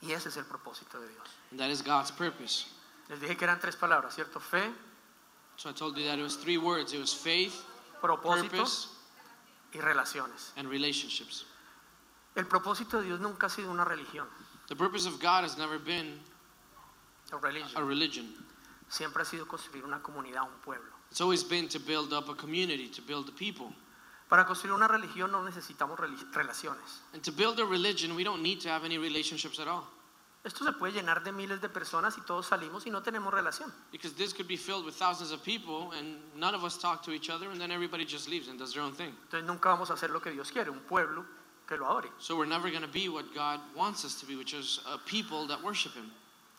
Y 0.01 0.11
ese 0.11 0.27
es 0.29 0.37
el 0.37 0.45
propósito 0.45 0.99
de 0.99 1.07
Dios. 1.07 1.27
And 1.51 1.59
that 1.59 1.69
is 1.69 1.81
God's 1.81 2.11
purpose. 2.11 2.67
Les 3.09 3.19
dije 3.19 3.35
que 3.37 3.45
eran 3.45 3.59
tres 3.59 3.75
palabras, 3.75 4.13
¿cierto? 4.15 4.39
Fe, 4.39 4.71
So 5.57 5.69
I 5.69 5.73
told 5.73 5.97
you 5.97 6.05
that 6.05 6.19
it 6.19 6.21
was 6.21 6.35
three 6.35 6.59
words 6.59 6.93
it 6.93 6.99
was 6.99 7.11
faith, 7.13 7.65
propósito 7.99 8.51
purpose, 8.51 8.89
y 9.73 9.79
relaciones. 9.79 10.53
and 10.55 10.69
relationships. 10.69 11.45
El 12.35 12.45
propósito 12.45 12.99
de 12.99 13.05
Dios 13.07 13.19
nunca 13.19 13.47
ha 13.47 13.49
sido 13.49 13.71
una 13.71 13.83
religión. 13.83 14.27
The 14.67 14.75
purpose 14.75 15.07
of 15.07 15.19
God 15.19 15.43
has 15.43 15.57
never 15.57 15.79
been 15.79 16.19
a 17.31 17.37
religion. 17.37 17.87
religion. 17.87 18.45
Siempre 18.89 19.23
ha 19.23 19.25
sido 19.25 19.47
construir 19.47 19.83
una 19.83 20.01
comunidad, 20.01 20.43
un 20.43 20.59
pueblo. 20.63 20.91
It's 21.11 21.21
always 21.21 21.43
been 21.43 21.67
to 21.69 21.79
build 21.79 22.13
up 22.13 22.29
a 22.29 22.35
community, 22.35 22.87
to 22.89 23.01
build 23.01 23.29
a 23.29 23.31
people. 23.31 23.73
Para 24.29 24.45
construir 24.45 24.73
una 24.73 24.87
religión 24.87 25.31
no 25.31 25.43
necesitamos 25.43 25.97
relaciones. 26.33 27.01
And 27.13 27.23
to 27.23 27.31
build 27.31 27.59
a 27.59 27.65
religion, 27.65 28.15
we 28.15 28.23
don't 28.23 28.41
need 28.41 28.59
to 28.61 28.69
have 28.69 28.83
any 28.83 28.97
relationships 28.97 29.59
at 29.59 29.67
all. 29.67 29.87
Esto 30.43 30.63
se 30.63 30.71
puede 30.71 30.93
llenar 30.93 31.23
de 31.23 31.31
miles 31.31 31.59
de 31.59 31.67
personas 31.67 32.17
y 32.17 32.21
todos 32.21 32.47
salimos 32.47 32.85
y 32.85 32.89
no 32.89 33.01
tenemos 33.01 33.33
relación. 33.33 33.71
Because 33.91 34.13
this 34.13 34.33
could 34.33 34.47
be 34.47 34.55
filled 34.55 34.85
with 34.85 34.95
thousands 34.95 35.31
of 35.31 35.43
people 35.43 35.91
and 35.97 36.17
none 36.35 36.55
of 36.55 36.63
us 36.63 36.77
talk 36.77 37.03
to 37.03 37.11
each 37.11 37.29
other 37.29 37.49
and 37.51 37.59
then 37.59 37.71
everybody 37.71 38.05
just 38.05 38.29
leaves 38.29 38.47
and 38.47 38.57
does 38.57 38.73
their 38.73 38.83
own 38.83 38.93
thing. 38.93 39.13
Entonces 39.29 39.45
nunca 39.45 39.69
vamos 39.69 39.89
a 39.89 39.93
hacer 39.93 40.09
lo 40.09 40.19
que 40.19 40.31
Dios 40.31 40.51
quiere, 40.51 40.69
un 40.69 40.79
pueblo 40.87 41.25
que 41.67 41.75
lo 41.75 41.85
adore. 41.85 42.09
So 42.19 42.37
we're 42.37 42.45
never 42.45 42.69
going 42.69 42.81
to 42.81 42.87
be 42.87 43.09
what 43.09 43.33
God 43.33 43.59
wants 43.75 44.05
us 44.05 44.19
to 44.21 44.25
be, 44.25 44.35
which 44.35 44.53
is 44.53 44.79
a 44.87 44.97
people 44.97 45.47
that 45.47 45.61
worship 45.61 45.93
Him. 45.93 46.11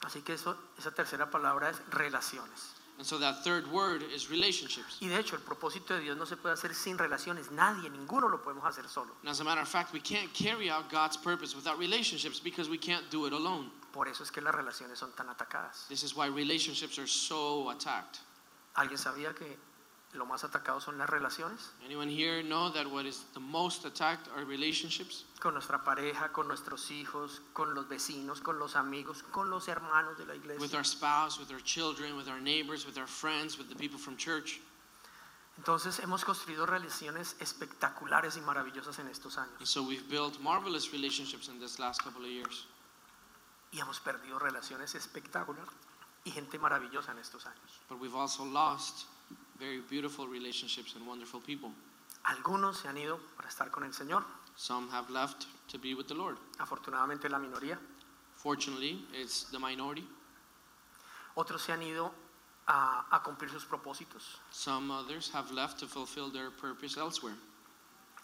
Así 0.03 0.23
que 0.23 0.35
eso, 0.35 0.57
esa 0.79 0.91
tercera 0.93 1.31
palabra 1.31 1.71
es 1.71 1.81
relaciones. 1.91 2.75
And 2.99 3.07
so 3.07 3.17
that 3.19 3.45
third 3.45 3.71
word 3.71 4.03
is 4.03 4.29
relationships. 4.29 4.99
Y 5.01 5.07
de 5.07 5.21
hecho 5.21 5.37
el 5.37 5.43
propósito 5.43 5.95
de 5.95 6.01
Dios 6.01 6.17
no 6.17 6.25
se 6.27 6.37
puede 6.37 6.55
hacer 6.55 6.75
sin 6.75 6.99
relaciones. 6.99 7.51
Nadie, 7.53 7.89
ninguno 7.91 8.29
lo 8.29 8.43
podemos 8.43 8.65
hacer 8.65 8.89
solo. 8.89 9.15
And 9.23 9.31
as 9.31 9.41
a 9.41 9.45
matter 9.45 9.61
of 9.61 9.69
fact, 9.69 9.93
we 9.93 10.01
can't 10.01 10.33
carry 10.35 10.69
out 10.69 10.91
God's 10.91 11.17
purpose 11.17 11.55
without 11.55 11.79
relationships 11.79 12.41
because 12.41 12.69
we 12.69 12.79
can't 12.79 13.09
do 13.11 13.27
it 13.27 13.33
alone. 13.33 13.71
Por 13.93 14.09
eso 14.09 14.25
es 14.25 14.33
que 14.33 14.43
las 14.43 14.53
relaciones 14.53 14.99
son 14.99 15.13
tan 15.13 15.29
atacadas. 15.29 15.87
This 15.89 16.03
is 16.03 16.17
why 16.17 16.27
relationships 16.27 16.99
are 16.99 17.07
so 17.07 17.71
attacked. 17.71 18.19
¿Alguien 18.75 18.99
sabía 18.99 19.33
que 19.33 19.57
lo 20.15 20.25
más 20.25 20.43
atacado 20.43 20.81
son 20.81 20.97
las 20.99 21.09
relaciones, 21.09 21.71
Anyone 21.85 22.09
here 22.11 22.43
know 22.43 22.71
that 22.73 22.87
what 22.87 23.05
is 23.05 23.27
the 23.35 23.41
most 23.41 23.85
attacked 23.85 24.29
are 24.35 24.45
relationships? 24.45 25.25
con 25.41 25.53
nuestra 25.55 25.85
pareja, 25.85 26.33
con 26.33 26.49
nuestros 26.49 26.91
hijos, 26.91 27.41
con 27.53 27.75
los 27.75 27.87
vecinos, 27.89 28.41
con 28.41 28.59
los 28.59 28.75
amigos, 28.75 29.23
con 29.31 29.51
los 29.51 29.69
hermanos 29.69 30.17
de 30.17 30.25
la 30.25 30.33
With 30.33 30.45
iglesia. 30.45 30.79
our 30.79 30.85
spouse, 30.85 31.39
with 31.39 31.51
our 31.53 31.61
children, 31.63 32.17
with 32.17 32.27
our 32.29 32.41
neighbors, 32.41 32.87
with 32.87 32.97
our 32.99 33.07
friends, 33.07 33.59
with 33.59 33.69
the 33.69 33.77
people 33.77 33.99
from 33.99 34.17
church. 34.17 34.61
Entonces 35.59 35.99
hemos 35.99 36.25
construido 36.25 36.67
relaciones 36.67 37.35
espectaculares 37.41 38.37
y 38.37 38.41
maravillosas 38.41 38.99
en 39.01 39.09
estos 39.09 39.37
And 39.39 39.49
años 39.59 39.69
so 39.69 39.83
we've 39.83 40.09
built 40.09 40.41
marvelous 40.41 40.93
relationships 40.93 41.49
in 41.49 41.59
this 41.59 41.79
last 41.79 42.03
couple 42.03 42.25
of 42.25 42.31
years. 42.31 42.67
y 43.73 43.79
hemos 43.81 44.01
perdido 44.01 44.39
relaciones 44.39 44.95
espectaculares 44.95 45.69
y 46.25 46.31
gente 46.31 46.59
maravillosa 46.59 47.11
en 47.13 47.19
estos 47.19 47.45
años. 47.45 47.81
But 47.89 47.99
we've 48.01 48.15
also 48.17 48.45
lost 48.45 49.07
very 49.59 49.81
beautiful 49.91 50.27
relationships 50.29 50.95
and 50.97 51.07
wonderful 51.07 51.41
people. 51.41 51.71
Algunos 52.25 52.79
se 52.79 52.89
han 52.89 52.97
ido 52.99 53.19
para 53.37 53.49
estar 53.49 53.71
con 53.71 53.85
el 53.85 53.93
Señor, 53.93 54.25
Some 54.57 54.89
have 54.91 55.09
left 55.11 55.47
to 55.69 55.79
be 55.79 55.95
with 55.95 56.07
the 56.09 56.15
Lord. 56.15 56.37
afortunadamente 56.59 57.29
la 57.31 57.39
minoría. 57.39 57.79
Fortunately, 58.37 59.05
it's 59.13 59.45
the 59.51 59.59
minority. 59.59 60.05
Otros 61.37 61.63
se 61.63 61.73
han 61.73 61.83
ido 61.83 62.13
a, 62.67 63.07
a 63.11 63.23
cumplir 63.23 63.51
sus 63.51 63.65
propósitos 63.65 64.39
Some 64.51 64.91
others 64.91 65.31
have 65.33 65.51
left 65.53 65.79
to 65.79 65.87
fulfill 65.87 66.31
their 66.31 66.51
purpose 66.51 66.97
elsewhere, 66.99 67.37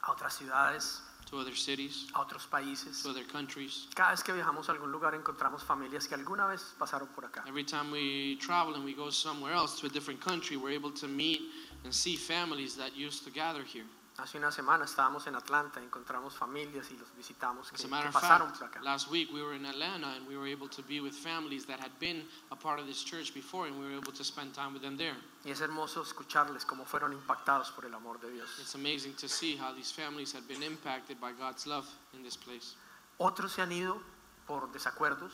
a 0.03 0.11
otras 0.12 0.35
ciudades, 0.35 1.03
to 1.35 1.40
other 1.40 1.55
cities, 1.55 2.07
a 2.14 2.20
otros 2.20 2.47
países. 2.47 3.03
to 3.03 3.11
other 3.11 3.25
countries. 3.25 3.87
Cada 3.94 4.11
vez 4.11 4.23
que 4.23 4.33
viajamos 4.33 4.68
a 4.68 4.73
algún 4.73 4.92
lugar 4.92 5.14
encontramos 5.14 5.62
familias 5.62 6.07
que 6.07 6.14
alguna 6.14 6.47
vez 6.47 6.75
pasaron 6.79 7.09
por 7.14 7.25
acá. 7.25 7.42
Every 7.47 7.64
time 7.64 7.90
we 7.90 8.37
travel 8.37 8.75
and 8.75 8.85
we 8.85 8.94
go 8.94 9.11
somewhere 9.11 9.53
else 9.53 9.81
to 9.81 9.87
a 9.87 9.90
different 9.90 10.20
country, 10.20 10.57
we're 10.57 10.75
able 10.75 10.92
to 10.92 11.09
meet 11.09 11.40
and 11.85 11.92
see 11.92 12.16
families 12.16 12.77
that 12.77 12.97
used 12.97 13.25
to 13.25 13.31
gather 13.31 13.64
here. 13.64 13.85
Hace 14.16 14.38
una 14.38 14.53
semana 14.53 14.85
estábamos 14.85 15.27
en 15.27 15.35
Atlanta, 15.35 15.83
encontramos 15.83 16.35
familias 16.37 16.88
y 16.92 16.96
los 16.96 17.12
visitamos 17.16 17.68
que, 17.70 17.74
As 17.74 17.85
a 17.85 17.88
que 17.88 18.09
of 18.09 18.12
pasaron 18.14 18.48
fact, 18.48 18.59
por 18.61 18.68
acá. 18.68 18.83
last 18.85 19.11
week 19.11 19.29
we 19.33 19.42
were 19.42 19.57
in 19.57 19.66
Atlanta 19.66 20.07
and 20.14 20.24
we 20.29 20.37
were 20.37 20.46
able 20.46 20.68
to 20.68 20.83
be 20.83 21.00
with 21.00 21.12
families 21.12 21.66
that 21.66 21.81
had 21.81 21.90
been 21.98 22.22
a 22.53 22.57
part 22.57 22.79
of 22.79 22.87
this 22.87 23.03
church 23.03 23.35
before 23.35 23.66
and 23.66 23.77
we 23.77 23.85
were 23.85 23.96
able 23.96 24.12
to 24.12 24.22
spend 24.22 24.55
time 24.55 24.72
with 24.72 24.83
them 24.83 24.96
there. 24.96 25.16
Y 25.44 25.50
es 25.50 25.61
hermoso 25.61 26.00
escucharles 26.00 26.64
cómo 26.64 26.85
fueron 26.87 27.12
impactados 27.12 27.72
por 27.74 27.87
el 27.87 27.94
amor 27.94 28.18
de 28.20 28.31
Dios. 28.31 28.48
It's 28.61 28.77
amazing 28.77 29.14
to 29.14 29.29
see 29.29 29.57
how 29.57 29.72
these 29.74 29.90
families 29.90 30.33
had 30.33 30.46
been 30.46 30.62
impacted 30.62 31.20
by 31.20 31.33
God's 31.33 31.66
love 31.66 31.88
in 32.14 32.22
this 32.22 32.37
place. 32.37 32.77
Otros 33.18 33.50
se 33.53 33.62
han 33.62 33.72
ido 33.72 34.00
por 34.46 34.68
desacuerdos, 34.72 35.33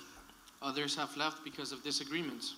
Others 0.62 0.96
have 0.96 1.14
left 1.16 1.42
because 1.44 1.72
of 1.72 1.82
disagreements, 1.82 2.54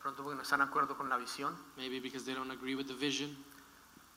pronto 0.00 0.22
porque 0.22 0.36
no 0.36 0.42
están 0.42 0.58
de 0.60 0.64
acuerdo 0.64 0.96
con 0.96 1.08
la 1.08 1.16
visión, 1.18 1.54
maybe 1.76 1.98
because 1.98 2.24
they 2.24 2.32
don't 2.34 2.50
agree 2.50 2.74
with 2.74 2.88
the 2.88 2.94
vision, 2.94 3.36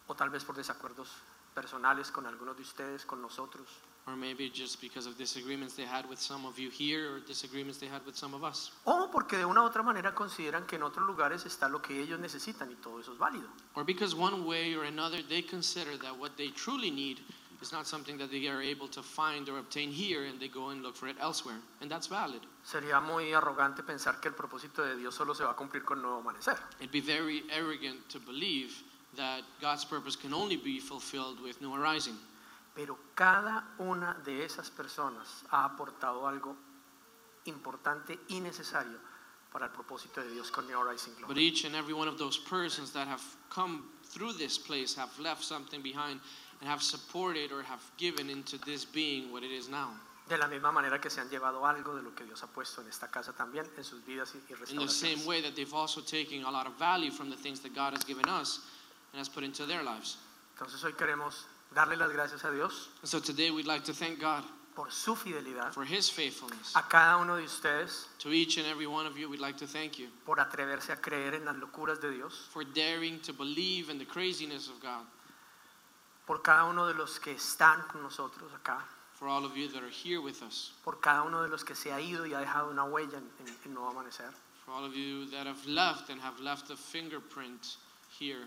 o 0.09 0.15
tal 0.15 0.29
vez 0.29 0.43
por 0.43 0.55
desacuerdos 0.55 1.07
personales 1.53 2.11
con 2.11 2.25
algunos 2.25 2.57
de 2.57 2.63
ustedes, 2.63 3.05
con 3.05 3.21
nosotros. 3.21 3.67
or 4.07 4.15
maybe 4.15 4.49
just 4.49 4.81
because 4.81 5.05
of 5.05 5.15
disagreements 5.17 5.75
they 5.75 5.85
had 5.85 6.09
with 6.09 6.19
some 6.19 6.43
of 6.45 6.57
you 6.57 6.71
here 6.71 7.13
or 7.13 7.19
disagreements 7.19 7.77
they 7.77 7.85
had 7.87 8.03
with 8.07 8.15
some 8.15 8.33
of 8.33 8.43
us. 8.43 8.71
O 8.85 9.09
porque 9.11 9.37
de 9.37 9.45
una 9.45 9.61
u 9.61 9.65
otra 9.65 9.83
manera 9.83 10.15
consideran 10.15 10.65
que 10.65 10.77
en 10.77 10.83
otros 10.83 11.05
lugares 11.05 11.45
está 11.45 11.69
lo 11.69 11.79
que 11.79 12.01
ellos 12.01 12.19
necesitan 12.19 12.71
y 12.71 12.75
todo 12.75 12.99
eso 12.99 13.13
es 13.13 13.19
válido. 13.19 13.47
Or 13.75 13.83
because 13.83 14.15
one 14.15 14.45
way 14.45 14.73
or 14.73 14.85
another 14.85 15.21
they 15.21 15.43
consider 15.43 15.95
that 15.99 16.17
what 16.17 16.35
they 16.37 16.49
truly 16.49 16.89
need 16.89 17.19
is 17.61 17.71
not 17.71 17.85
something 17.85 18.17
that 18.17 18.31
they 18.31 18.47
are 18.47 18.61
able 18.61 18.87
to 18.87 19.03
find 19.03 19.47
or 19.47 19.59
obtain 19.59 19.91
here 19.91 20.25
and 20.25 20.39
they 20.39 20.47
go 20.47 20.69
and 20.69 20.81
look 20.81 20.95
for 20.95 21.07
it 21.07 21.17
elsewhere. 21.19 21.59
And 21.81 21.91
that's 21.91 22.07
valid. 22.07 22.41
Sería 22.63 22.99
muy 23.01 23.33
arrogante 23.33 23.83
pensar 23.83 24.19
que 24.19 24.29
el 24.29 24.33
propósito 24.33 24.83
de 24.83 24.95
Dios 24.95 25.13
solo 25.13 25.35
se 25.35 25.43
va 25.43 25.51
a 25.51 25.55
cumplir 25.55 25.83
con 25.83 26.01
nuevo 26.01 26.19
amanecer. 26.19 26.57
It'd 26.79 26.91
be 26.91 27.01
very 27.01 27.43
arrogant 27.51 28.07
to 28.09 28.19
believe 28.19 28.71
that 29.15 29.43
God's 29.61 29.85
purpose 29.85 30.15
can 30.15 30.33
only 30.33 30.57
be 30.57 30.79
fulfilled 30.79 31.41
with 31.41 31.61
new 31.61 31.73
arising. 31.73 32.15
Pero 32.75 32.97
cada 33.15 33.63
una 33.79 34.15
de 34.23 34.43
esas 34.45 34.69
personas 34.69 35.43
ha 35.51 35.65
aportado 35.65 36.27
algo 36.27 36.55
importante 37.45 38.19
y 38.29 38.39
necesario 38.39 38.99
para 39.51 39.65
el 39.65 39.71
propósito 39.71 40.21
de 40.21 40.31
Dios 40.31 40.51
con 40.51 40.67
New 40.67 40.83
Rising 40.83 41.13
But 41.27 41.37
each 41.37 41.65
and 41.65 41.75
every 41.75 41.93
one 41.93 42.07
of 42.07 42.17
those 42.17 42.37
persons 42.37 42.91
that 42.93 43.07
have 43.07 43.23
come 43.49 43.83
through 44.03 44.33
this 44.33 44.57
place 44.57 44.95
have 44.95 45.09
left 45.19 45.43
something 45.43 45.81
behind 45.81 46.19
and 46.61 46.69
have 46.69 46.81
supported 46.81 47.51
or 47.51 47.63
have 47.63 47.81
given 47.97 48.29
into 48.29 48.57
this 48.59 48.85
being 48.85 49.31
what 49.31 49.43
it 49.43 49.51
is 49.51 49.67
now. 49.67 49.89
De 50.27 50.37
la 50.37 50.47
misma 50.47 50.71
manera 50.71 50.99
que 50.99 51.09
se 51.09 51.19
han 51.21 51.29
llevado 51.29 51.65
algo 51.65 51.95
de 51.95 52.03
lo 52.03 52.13
que 52.13 52.23
Dios 52.23 52.43
ha 52.43 52.47
puesto 52.47 52.81
en 52.81 52.87
esta 52.87 53.07
casa 53.07 53.33
también 53.33 53.65
en 53.75 53.83
sus 53.83 54.05
vidas 54.05 54.35
y 54.35 54.53
y 54.53 54.73
In 54.73 54.77
the 54.77 54.87
same 54.87 55.25
way 55.25 55.41
that 55.41 55.55
they've 55.55 55.73
also 55.73 56.01
taken 56.01 56.43
a 56.43 56.51
lot 56.51 56.67
of 56.67 56.77
value 56.77 57.09
from 57.09 57.31
the 57.31 57.35
things 57.35 57.59
that 57.61 57.73
God 57.73 57.93
has 57.93 58.03
given 58.03 58.29
us 58.29 58.59
and 59.13 59.19
has 59.19 59.29
put 59.29 59.43
into 59.43 59.65
their 59.65 59.83
lives. 59.83 60.17
Entonces 60.57 60.83
hoy 60.83 60.93
queremos 60.93 61.45
darle 61.73 61.95
las 61.97 62.11
gracias 62.11 62.43
a 62.45 62.51
Dios 62.51 62.89
And 63.01 63.09
so 63.09 63.19
today 63.19 63.49
we'd 63.51 63.65
like 63.67 63.83
to 63.85 63.93
thank 63.93 64.19
God 64.19 64.43
por 64.75 64.91
su 64.91 65.15
fidelidad. 65.15 65.73
for 65.73 65.83
His 65.85 66.09
faithfulness. 66.09 66.73
A 66.75 66.83
cada 66.83 67.17
uno 67.21 67.35
de 67.37 67.43
ustedes 67.43 68.07
To 68.19 68.31
each 68.31 68.57
and 68.57 68.67
every 68.67 68.87
one 68.87 69.05
of 69.05 69.17
you, 69.17 69.29
we'd 69.29 69.39
like 69.41 69.57
to 69.57 69.67
thank 69.67 69.97
you 69.99 70.07
por 70.25 70.37
atreverse 70.37 70.89
a 70.91 70.95
creer 70.97 71.33
en 71.35 71.45
las 71.45 71.55
locuras 71.57 71.99
de 72.01 72.11
Dios. 72.11 72.47
for 72.51 72.63
daring 72.63 73.19
to 73.21 73.33
believe 73.33 73.89
in 73.89 73.97
the 73.97 74.05
craziness 74.05 74.67
of 74.69 74.79
God. 74.81 75.05
Por 76.25 76.41
cada 76.41 76.65
uno 76.69 76.85
de 76.87 76.93
los 76.93 77.19
que 77.19 77.33
están 77.33 77.87
con 77.87 78.03
nosotros 78.03 78.51
acá. 78.53 78.81
For 79.15 79.27
all 79.27 79.43
of 79.43 79.57
you 79.57 79.67
that 79.69 79.83
are 79.83 79.89
here 79.89 80.21
with 80.21 80.41
us. 80.43 80.71
Por 80.83 80.93
cada 81.01 81.23
uno 81.23 81.41
de 81.41 81.49
los 81.49 81.63
que 81.63 81.75
se 81.75 81.89
ha 81.91 81.99
ido 81.99 82.25
y 82.25 82.33
ha 82.33 82.39
dejado 82.39 82.69
una 82.69 82.83
huella 82.85 83.17
en, 83.17 83.29
en- 83.45 83.57
en 83.65 83.73
Nuevo 83.73 83.89
Amanecer. 83.89 84.31
For 84.65 84.71
all 84.73 84.85
of 84.85 84.95
you 84.95 85.25
that 85.31 85.45
have 85.47 85.65
left 85.67 86.09
and 86.09 86.21
have 86.21 86.39
left 86.39 86.69
a 86.69 86.77
fingerprint 86.77 87.77
here 88.17 88.45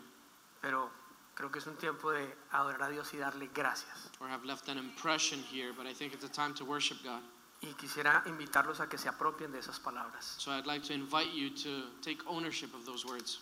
Pero 0.62 0.90
creo 1.34 1.50
que 1.50 1.58
es 1.58 1.66
un 1.66 1.76
tiempo 1.76 2.10
de 2.12 2.26
adorar 2.52 2.82
a 2.84 2.88
Dios 2.88 3.12
y 3.12 3.18
darle 3.18 3.50
gracias. 3.52 4.10
or 4.20 4.28
have 4.28 4.44
left 4.44 4.68
an 4.68 4.78
impression 4.78 5.40
here, 5.50 5.72
but 5.76 5.86
I 5.86 5.92
think 5.92 6.14
it's 6.14 6.24
a 6.24 6.28
time 6.28 6.54
to 6.54 6.64
worship 6.64 7.02
God. 7.02 7.20
Y 7.62 7.74
quisiera 7.74 8.22
invitarlos 8.26 8.80
a 8.80 8.88
que 8.88 8.96
se 8.98 9.08
apropien 9.08 9.52
de 9.52 9.58
esas 9.58 9.78
palabras. 9.78 10.36
So 10.38 10.50
I'd 10.52 10.66
like 10.66 10.82
to 10.84 10.94
invite 10.94 11.32
you 11.32 11.50
to 11.50 11.90
take 12.00 12.18
ownership 12.26 12.74
of 12.74 12.86
those 12.86 13.04
words. 13.04 13.38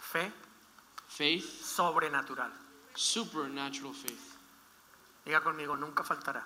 Fe 0.00 0.30
Faith, 1.08 1.44
sobrenatural. 1.62 2.50
supernatural 2.94 3.92
faith. 3.92 4.36
Diga 5.24 5.40
conmigo, 5.40 5.76
nunca 5.76 6.02
faltará. 6.02 6.42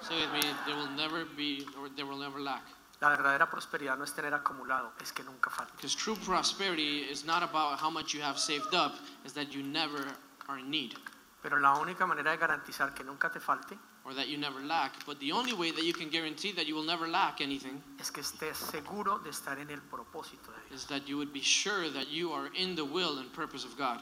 Say 0.00 0.20
with 0.20 0.32
me, 0.32 0.40
there 0.66 0.76
will 0.76 0.90
never 0.90 1.24
be 1.24 1.66
or 1.80 1.88
there 1.88 2.06
will 2.06 2.18
never 2.18 2.40
lack. 2.40 2.62
La 3.00 3.10
verdadera 3.10 3.48
prosperidad 3.50 3.96
no 3.96 4.04
es 4.04 4.14
tener 4.14 4.32
acumulado, 4.32 4.92
es 5.00 5.12
que 5.12 5.22
nunca 5.22 5.50
falta. 5.50 5.72
Because 5.76 5.94
true 5.94 6.16
prosperity 6.16 7.02
is 7.02 7.24
not 7.24 7.42
about 7.42 7.78
how 7.78 7.90
much 7.90 8.14
you 8.14 8.22
have 8.22 8.38
saved 8.38 8.74
up, 8.74 8.94
is 9.24 9.34
that 9.34 9.52
you 9.52 9.62
never 9.62 10.02
are 10.48 10.58
in 10.58 10.70
need 10.70 10.94
Pero 11.42 11.60
la 11.60 11.74
única 11.74 12.06
manera 12.06 12.32
de 12.32 12.38
garantizar 12.38 12.92
que 12.92 13.04
nunca 13.04 13.30
te 13.30 13.38
falte 13.38 13.78
or 14.04 14.14
that 14.14 14.26
you 14.26 14.36
never 14.36 14.60
lack. 14.60 15.04
But 15.06 15.20
the 15.20 15.30
only 15.30 15.52
way 15.52 15.70
that 15.70 15.84
you 15.84 15.92
can 15.92 16.08
guarantee 16.10 16.50
that 16.52 16.66
you 16.66 16.74
will 16.74 16.82
never 16.82 17.06
lack 17.06 17.40
anything 17.40 17.80
es 18.00 18.10
que 18.10 18.20
estés 18.20 18.56
seguro 18.56 19.18
de 19.18 19.30
estar 19.30 19.56
en 19.58 19.70
el 19.70 19.80
propósito 19.80 20.50
de 20.50 20.68
Dios. 20.68 20.82
is 20.82 20.86
that 20.88 21.06
you 21.06 21.16
would 21.16 21.32
be 21.32 21.42
sure 21.42 21.88
that 21.90 22.08
you 22.08 22.32
are 22.32 22.50
in 22.54 22.74
the 22.74 22.84
will 22.84 23.18
and 23.18 23.32
purpose 23.32 23.64
of 23.64 23.76
God. 23.76 24.00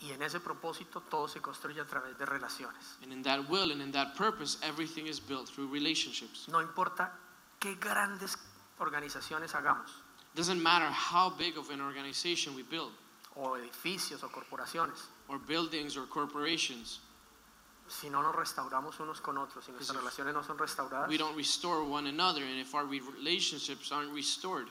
Y 0.00 0.10
en 0.12 0.22
ese 0.22 0.40
propósito 0.40 1.02
todo 1.08 1.28
se 1.28 1.40
construye 1.40 1.80
a 1.80 1.86
través 1.86 2.18
de 2.18 2.26
relaciones. 2.26 2.98
And 3.00 3.12
in 3.12 3.22
that 3.22 3.48
will 3.48 3.70
and 3.70 3.80
in 3.80 3.92
that 3.92 4.16
purpose, 4.16 4.58
everything 4.62 5.06
is 5.06 5.20
built 5.20 5.48
through 5.48 5.68
relationships. 5.68 6.48
No 6.48 6.60
importa 6.60 7.12
qué 7.58 7.74
grandes 7.76 8.36
organizaciones 8.78 9.54
hagamos, 9.54 9.90
doesn't 10.34 10.62
matter 10.62 10.88
how 10.90 11.30
big 11.30 11.56
of 11.56 11.70
an 11.70 11.80
organization 11.80 12.54
we 12.54 12.62
build, 12.62 12.92
o 13.36 13.56
edificios 13.56 14.22
o 14.22 14.28
corporaciones, 14.28 15.08
or 15.28 15.38
buildings 15.38 15.96
or 15.96 16.06
corporations. 16.06 17.00
si 17.88 18.10
no 18.10 18.20
nos 18.20 18.34
restauramos 18.34 18.98
unos 19.00 19.20
con 19.20 19.38
otros, 19.38 19.64
si 19.64 19.70
nuestras 19.72 19.96
relaciones 19.96 20.34
no 20.34 20.42
son 20.42 20.58
restauradas, 20.58 21.08
We 21.08 21.18
don't 21.18 21.36
restore 21.36 21.84
one 21.84 22.08
another, 22.08 22.42
and 22.42 22.58
if 22.58 22.74
our 22.74 22.84
relationships 22.84 23.92
aren't 23.92 24.12
restored, 24.12 24.68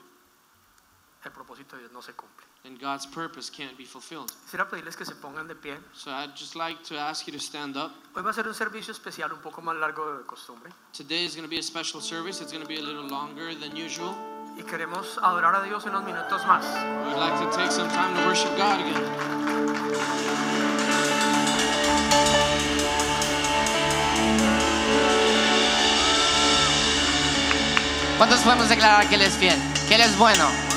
el 1.23 1.31
propósito 1.31 1.75
de 1.75 1.83
Dios 1.83 1.91
no 1.93 2.01
se 2.01 2.13
cumple. 2.13 2.45
Then 2.65 2.75
God's 2.81 3.05
purpose 3.05 3.51
can't 3.51 3.77
be 3.77 3.85
fulfilled. 3.85 4.31
Quisiera 4.45 4.67
pedirles 4.67 4.95
que 4.97 5.05
se 5.05 5.13
pongan 5.13 5.47
de 5.47 5.53
pie. 5.53 5.77
So 5.93 6.09
I'd 6.09 6.35
just 6.35 6.55
like 6.55 6.83
to 6.89 6.97
ask 6.97 7.27
you 7.27 7.33
to 7.33 7.39
stand 7.39 7.77
up. 7.77 7.91
Hoy 8.15 8.23
va 8.23 8.31
a 8.31 8.33
ser 8.33 8.47
un 8.47 8.55
servicio 8.55 8.91
especial 8.91 9.31
un 9.31 9.39
poco 9.39 9.61
más 9.61 9.75
largo 9.75 10.17
de 10.17 10.25
costumbre 10.25 10.71
Today 10.91 11.25
is 11.25 11.35
going 11.35 11.47
to 11.47 11.49
be 11.49 11.59
a 11.59 11.63
special 11.63 12.01
service. 12.01 12.41
It's 12.41 12.51
going 12.51 12.63
to 12.63 12.67
be 12.67 12.77
a 12.77 12.81
little 12.81 13.07
longer 13.07 13.53
than 13.53 13.75
usual. 13.75 14.15
y 14.57 14.63
queremos 14.63 15.19
adorar 15.21 15.53
a 15.55 15.63
Dios 15.63 15.85
unos 15.85 16.03
minutos 16.03 16.45
más. 16.47 16.65
We'd 17.05 17.17
like 17.17 17.37
to 17.39 17.55
take 17.55 17.71
some 17.71 17.89
time 17.89 18.15
to 18.15 18.25
worship 18.25 18.55
God 18.57 18.79
again. 18.79 19.03
¿Cuántos 28.17 28.39
podemos 28.39 28.69
declarar 28.69 29.07
que 29.09 29.15
Él 29.15 29.21
es 29.21 29.35
fiel? 29.35 29.55
Que 29.87 29.95
Él 29.95 30.01
es 30.01 30.17
bueno. 30.17 30.74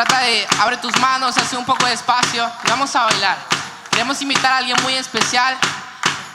Trata 0.00 0.20
de 0.20 0.48
abre 0.58 0.78
tus 0.78 0.96
manos, 0.98 1.36
hace 1.36 1.58
un 1.58 1.66
poco 1.66 1.84
de 1.84 1.92
espacio 1.92 2.50
y 2.64 2.70
vamos 2.70 2.96
a 2.96 3.04
bailar. 3.04 3.36
Queremos 3.90 4.22
invitar 4.22 4.50
a 4.50 4.56
alguien 4.56 4.74
muy 4.82 4.94
especial 4.94 5.54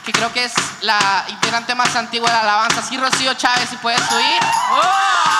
que 0.04 0.12
creo 0.12 0.32
que 0.32 0.44
es 0.44 0.54
la 0.82 1.24
integrante 1.26 1.74
más 1.74 1.96
antigua 1.96 2.30
de 2.30 2.36
la 2.36 2.42
alabanza. 2.42 2.80
Sí, 2.80 2.96
Rocío 2.96 3.34
Chávez, 3.34 3.68
si 3.68 3.76
puedes 3.78 4.00
subir. 4.02 4.40
¡Oh! 4.70 5.35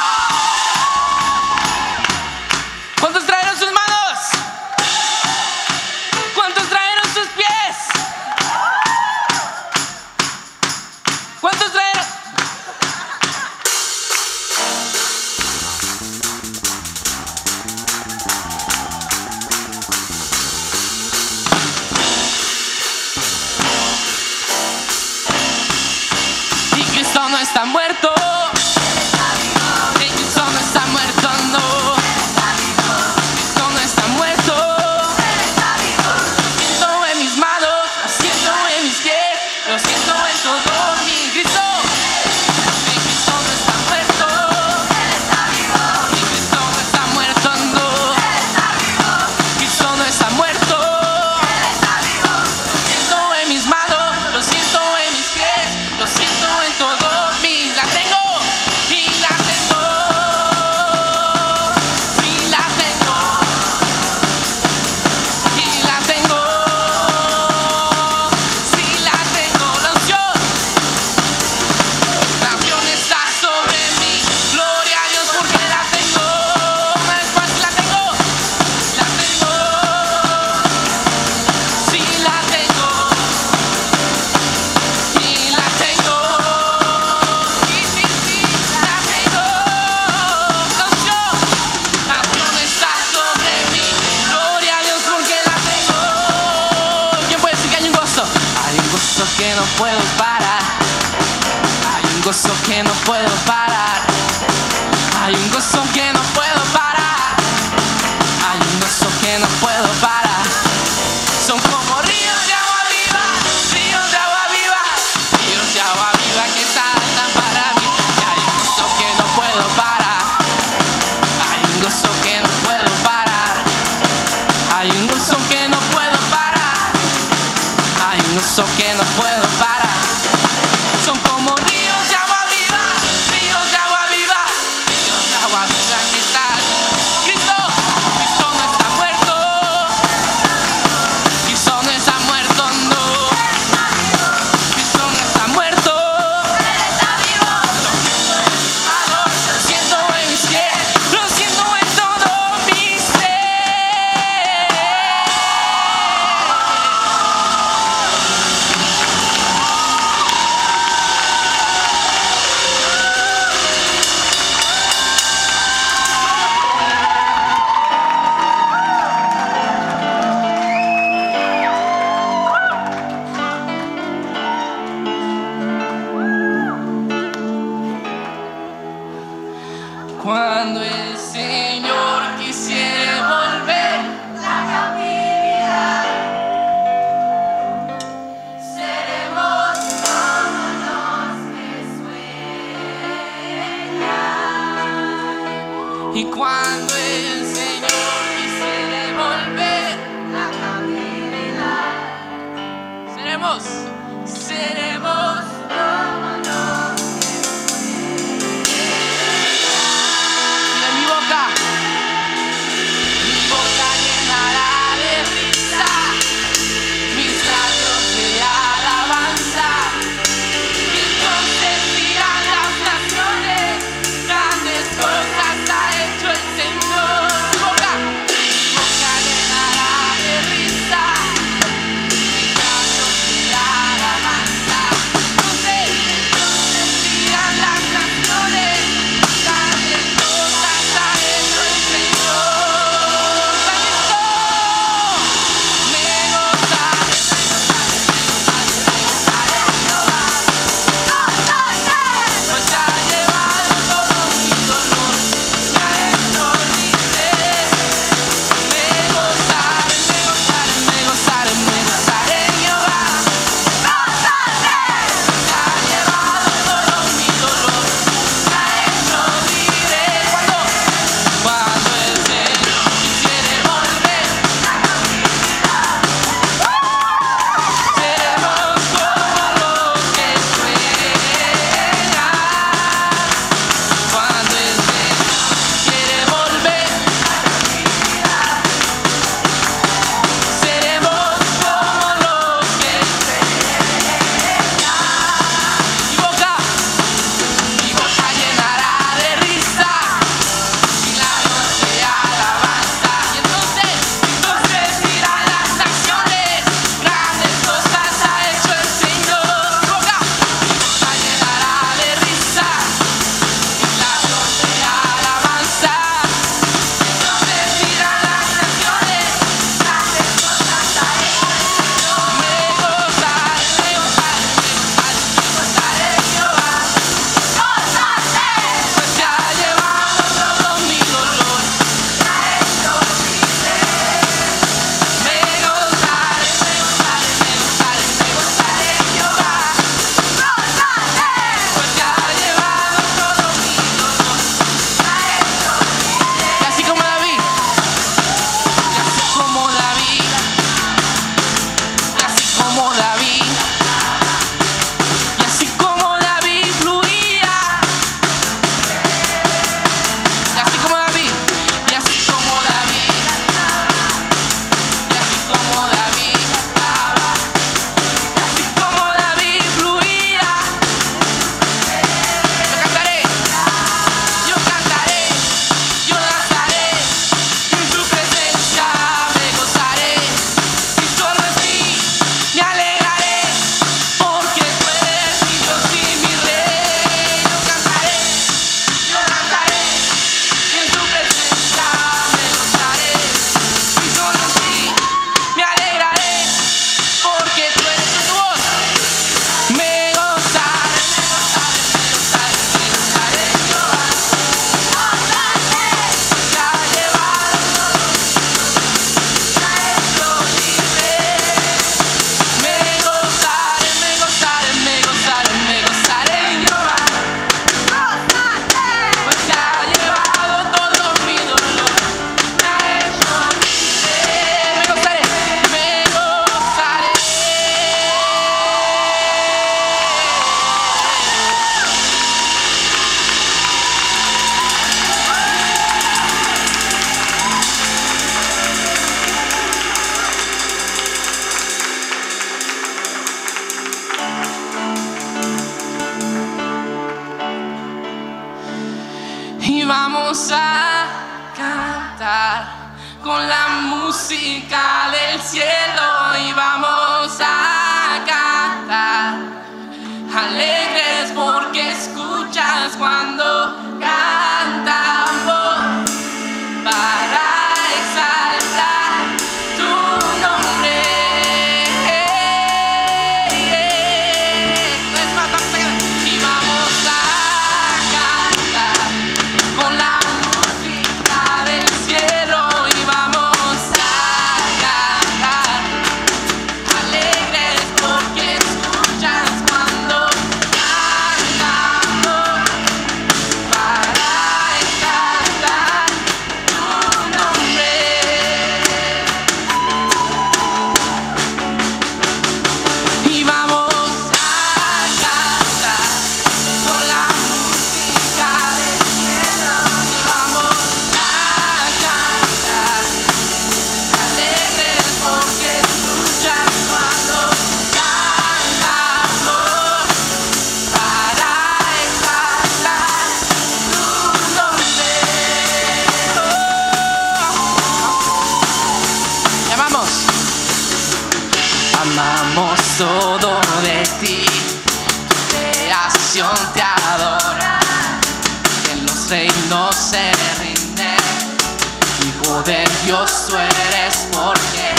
Dios 542.64 543.48
tú 543.48 543.54
eres 543.54 544.28
porque 544.32 544.94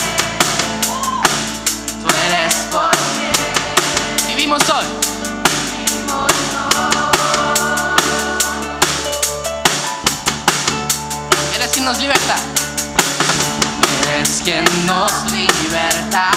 tú 2.02 2.08
eres 2.28 2.54
porque 2.72 4.28
vivimos 4.28 4.62
hoy. 4.70 4.86
Vivimos 5.82 6.32
hoy. 6.32 6.36
Eres 11.56 11.72
quien 11.72 11.86
nos 11.86 11.98
liberta. 11.98 12.36
Eres 14.04 14.42
quien 14.44 14.64
nos 14.86 15.32
liberta. 15.32 16.32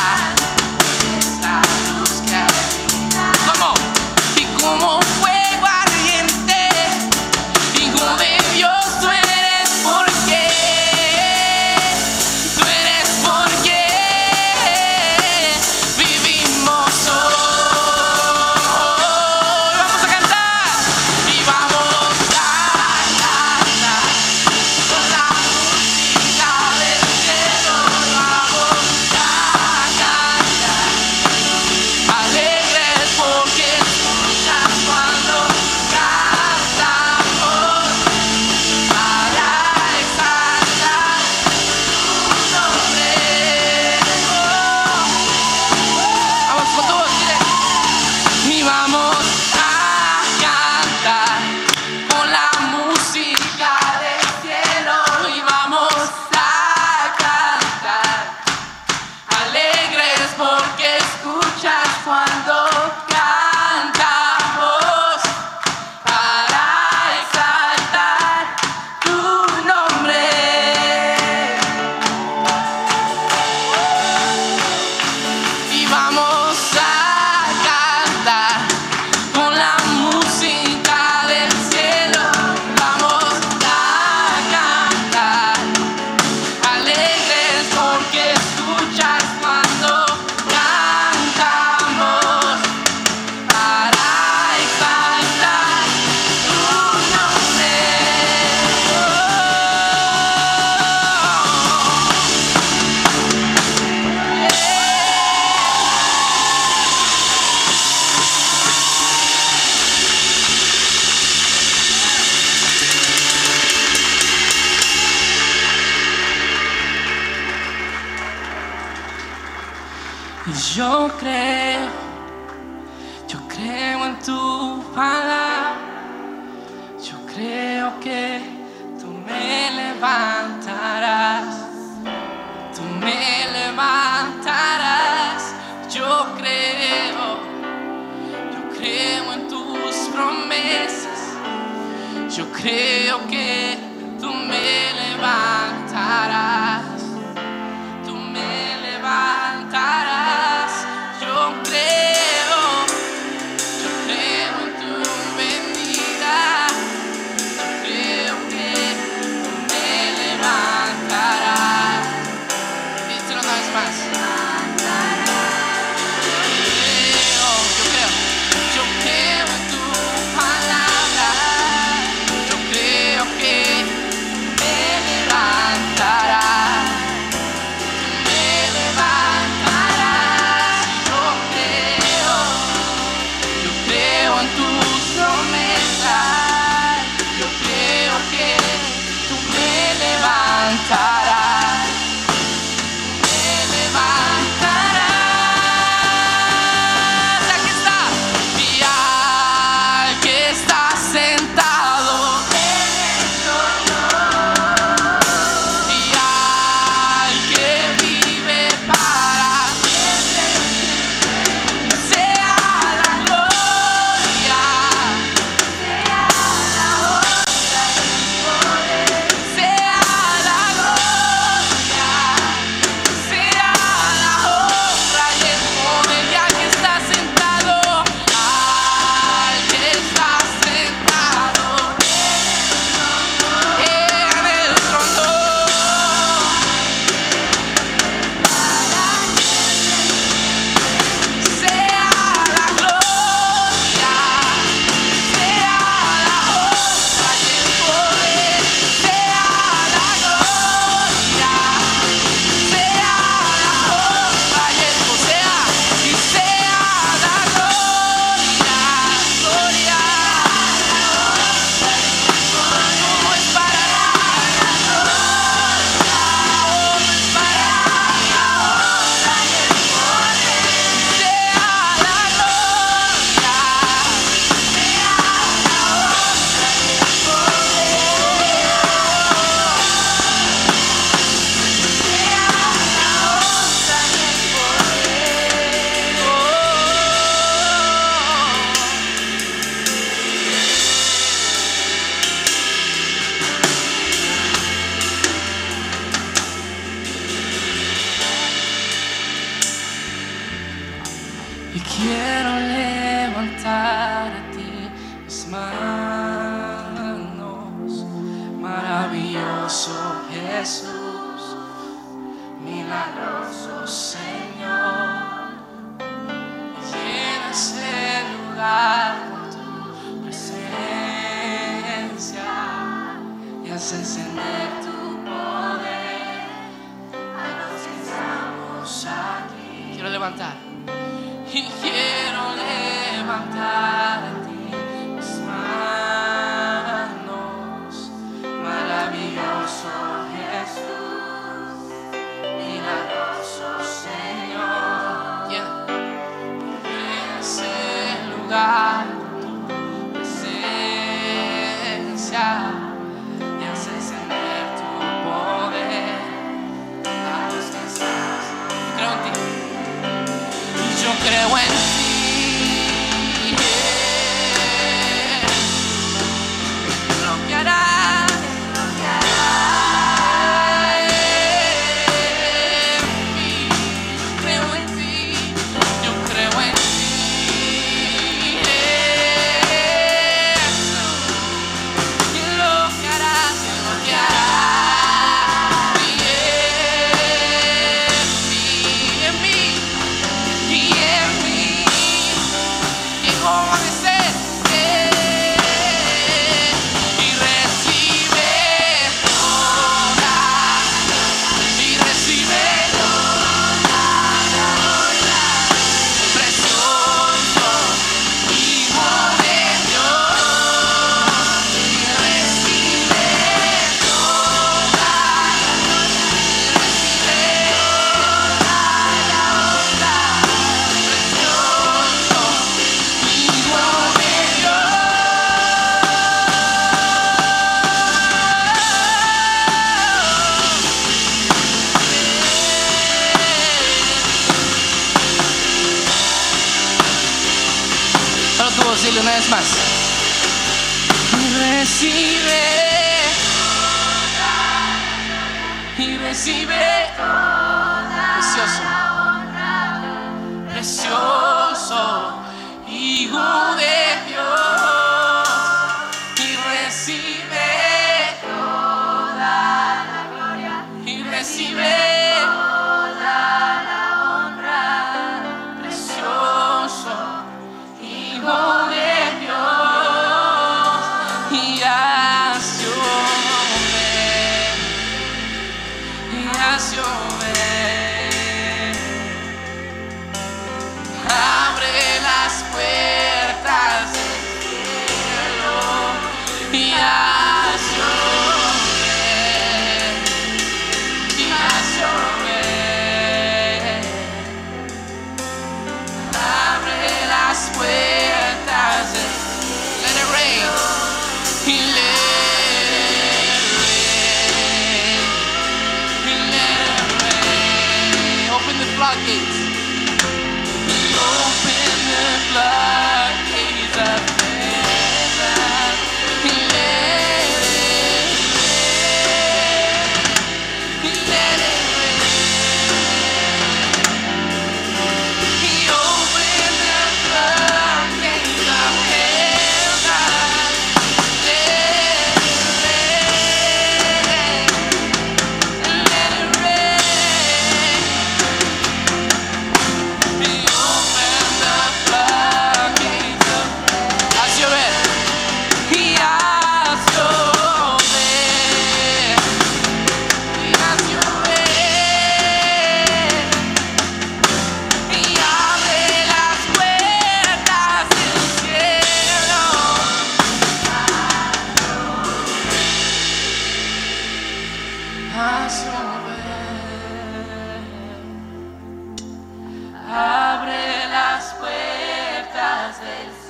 las 572.70 573.00
veces. 573.00 573.49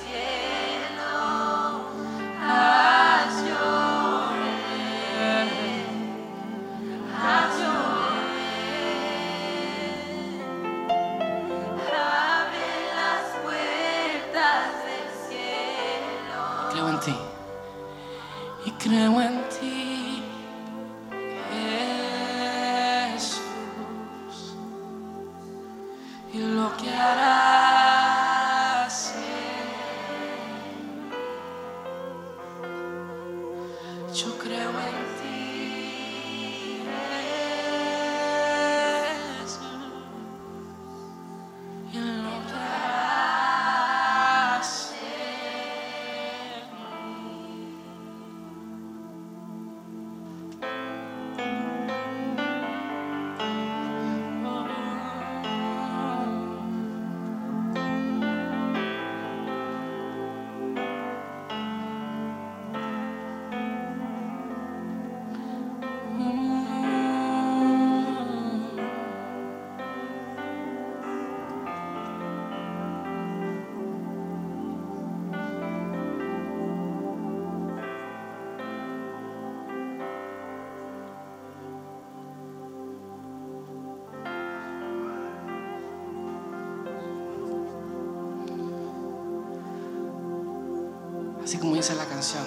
Canción. 92.21 92.45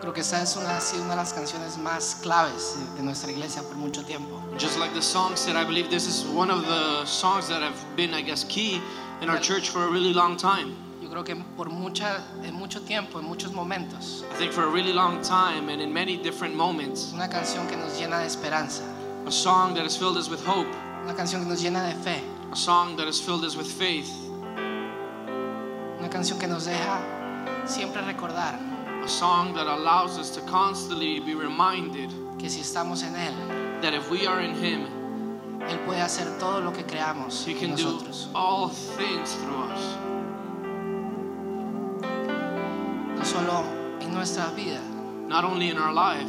Creo 0.00 0.14
que 0.14 0.22
esta 0.22 0.42
es 0.42 0.56
una, 0.56 0.78
ha 0.78 0.80
sido 0.80 1.02
una 1.02 1.10
de 1.10 1.16
las 1.16 1.34
canciones 1.34 1.76
más 1.76 2.16
claves 2.22 2.74
de- 2.96 3.02
nuestra 3.02 3.30
iglesia 3.30 3.62
por 3.62 3.76
mucho 3.76 4.02
tiempo. 4.02 4.40
Just 4.58 4.78
like 4.78 4.94
the 4.94 5.02
song 5.02 5.36
said, 5.36 5.56
I 5.56 5.64
believe 5.64 5.90
this 5.90 6.06
is 6.06 6.24
one 6.34 6.50
of 6.50 6.62
the 6.66 7.04
songs 7.04 7.48
that 7.48 7.60
have 7.62 7.76
been, 7.96 8.14
I 8.14 8.22
guess, 8.22 8.44
key 8.44 8.80
in 9.20 9.28
our 9.28 9.38
church 9.38 9.68
for 9.68 9.84
a 9.84 9.90
really 9.90 10.14
long 10.14 10.38
time. 10.38 10.74
Yo 11.02 11.10
creo 11.10 11.22
que 11.24 11.34
por 11.54 11.66
mucha, 11.68 12.22
en 12.44 12.54
mucho 12.54 12.80
tiempo, 12.80 13.18
en 13.18 13.26
muchos 13.26 13.52
momentos, 13.52 14.24
I 14.32 14.36
think 14.38 14.52
for 14.52 14.64
a 14.64 14.70
really 14.70 14.94
long 14.94 15.20
time 15.22 15.68
and 15.68 15.82
in 15.82 15.92
many 15.92 16.16
different 16.16 16.54
moments, 16.54 17.12
una 17.12 17.28
canción 17.28 17.68
que 17.68 17.76
nos 17.76 17.98
llena 18.00 18.20
de 18.20 18.26
esperanza, 18.26 18.84
a 19.26 19.30
song 19.30 19.74
that 19.74 19.84
has 19.84 19.96
filled 19.98 20.16
us 20.16 20.30
with 20.30 20.40
hope, 20.46 20.66
una 21.04 21.12
canción 21.14 21.42
que 21.42 21.48
nos 21.50 21.62
llena 21.62 21.86
de 21.86 21.94
fe, 22.02 22.22
a 22.50 22.56
song 22.56 22.96
that 22.96 23.06
has 23.06 23.20
filled 23.20 23.44
us 23.44 23.54
with 23.54 23.66
faith, 23.66 24.10
canción 26.20 26.38
que 26.38 26.46
nos 26.46 26.66
deja 26.66 27.00
siempre 27.64 28.02
recordar 28.02 28.54
a 29.02 29.08
song 29.08 29.54
that 29.54 29.66
allows 29.66 30.18
us 30.18 30.28
to 30.28 30.42
constantly 30.42 31.18
be 31.18 31.34
reminded 31.34 32.10
que 32.38 32.50
si 32.50 32.60
estamos 32.60 33.02
en 33.02 33.14
Él, 33.14 33.80
that 33.80 33.94
if 33.94 34.10
we 34.10 34.26
are 34.26 34.42
in 34.42 34.54
Him, 34.54 34.86
Él 35.66 35.78
puede 35.86 36.02
hacer 36.02 36.38
todo 36.38 36.60
lo 36.60 36.72
que 36.74 36.84
creamos 36.84 37.46
He 37.46 37.54
can 37.54 37.74
do 37.74 37.84
nosotros. 37.84 38.28
all 38.34 38.68
things 38.68 39.34
through 39.36 39.62
us. 39.72 39.96
No 43.16 43.24
solo 43.24 43.64
en 44.02 44.12
nuestra 44.12 44.50
vida, 44.54 44.82
Not 45.26 45.44
only 45.44 45.70
in 45.70 45.78
our 45.78 45.94
life, 45.94 46.28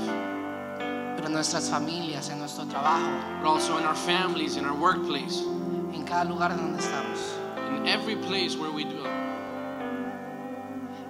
pero 1.17 1.25
en 1.25 1.33
nuestras 1.33 1.69
familias, 1.69 2.29
en 2.29 2.39
nuestro 2.39 2.63
trabajo, 2.63 3.41
but 3.41 3.49
also 3.49 3.77
in 3.77 3.83
our 3.83 3.95
families, 3.95 4.55
in 4.55 4.63
our 4.63 4.73
workplace, 4.73 5.41
en 5.93 6.05
cada 6.05 6.23
lugar 6.23 6.55
donde 6.55 6.79
estamos. 6.79 7.41
in 7.75 7.87
every 7.87 8.15
place 8.15 8.55
where 8.55 8.71
we 8.71 8.85
dwell. 8.85 9.20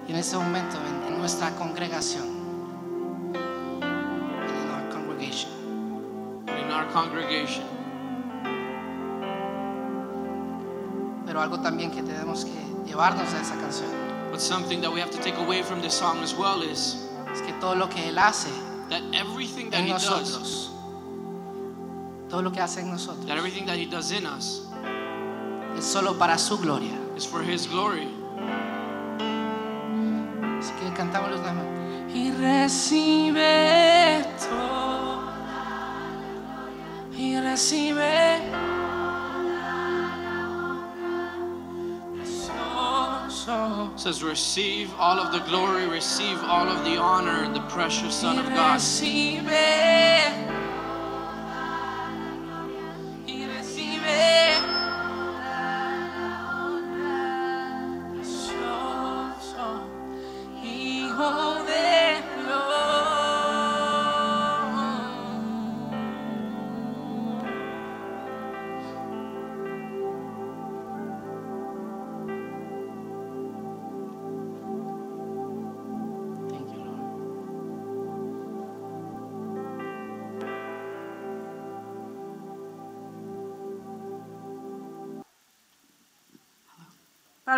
Y 0.08 0.12
en 0.12 0.18
este 0.18 0.36
momento, 0.36 0.78
en, 0.78 1.14
en 1.14 1.18
nuestra 1.20 1.52
congregación, 1.56 2.26
in 3.34 4.70
our 4.72 4.89
congregation, 4.91 5.52
in 6.47 6.72
our 6.72 6.88
congregation. 6.91 7.64
pero 11.26 11.39
algo 11.41 11.60
también 11.62 11.91
que 11.91 12.04
tenemos 12.04 12.43
que 12.43 12.52
llevarnos 12.86 13.32
de 13.32 13.39
esa 13.39 13.56
canción 13.56 13.89
But 14.32 14.41
something 14.41 14.82
that 14.82 14.91
we 14.91 14.99
have 14.99 15.12
to 15.12 15.18
take 15.20 15.38
away 15.38 15.62
from 15.64 15.82
this 15.82 15.93
song 15.93 16.20
as 16.24 16.34
well 16.36 16.62
is 16.62 17.08
es 17.34 17.41
que 17.41 17.54
todo 17.62 17.76
lo 17.76 17.88
que 17.88 18.10
Él 18.10 18.18
hace 18.18 18.49
that 18.89 19.02
everything 19.14 19.70
that 19.70 19.80
en 19.80 19.88
He 19.88 19.91
does, 19.93 20.10
nosotros, 20.10 20.72
todo 22.30 22.41
lo 22.41 22.52
que 22.52 22.60
hace 22.62 22.82
en 22.82 22.89
nosotros, 22.91 23.26
that 23.28 23.38
everything 23.38 23.66
that 23.66 23.78
He 23.78 23.86
does 23.86 24.12
in 24.12 24.26
us 24.26 24.62
es 25.78 25.86
solo 25.86 26.16
para 26.18 26.38
su 26.38 26.58
gloria. 26.58 26.97
is 27.16 27.26
for 27.26 27.41
His 27.41 27.66
glory. 27.68 28.08
Recibe. 32.72 34.24
Y 37.11 37.39
recibe. 37.41 38.39
It 43.93 43.99
says, 43.99 44.24
Receive 44.24 44.93
all 44.97 45.19
of 45.19 45.34
the 45.34 45.39
glory, 45.49 45.86
receive 45.86 46.38
all 46.43 46.67
of 46.69 46.86
the 46.86 46.95
honor, 46.97 47.51
the 47.53 47.59
precious 47.67 48.15
Son 48.15 48.39
of 48.39 48.45
God. 48.45 48.80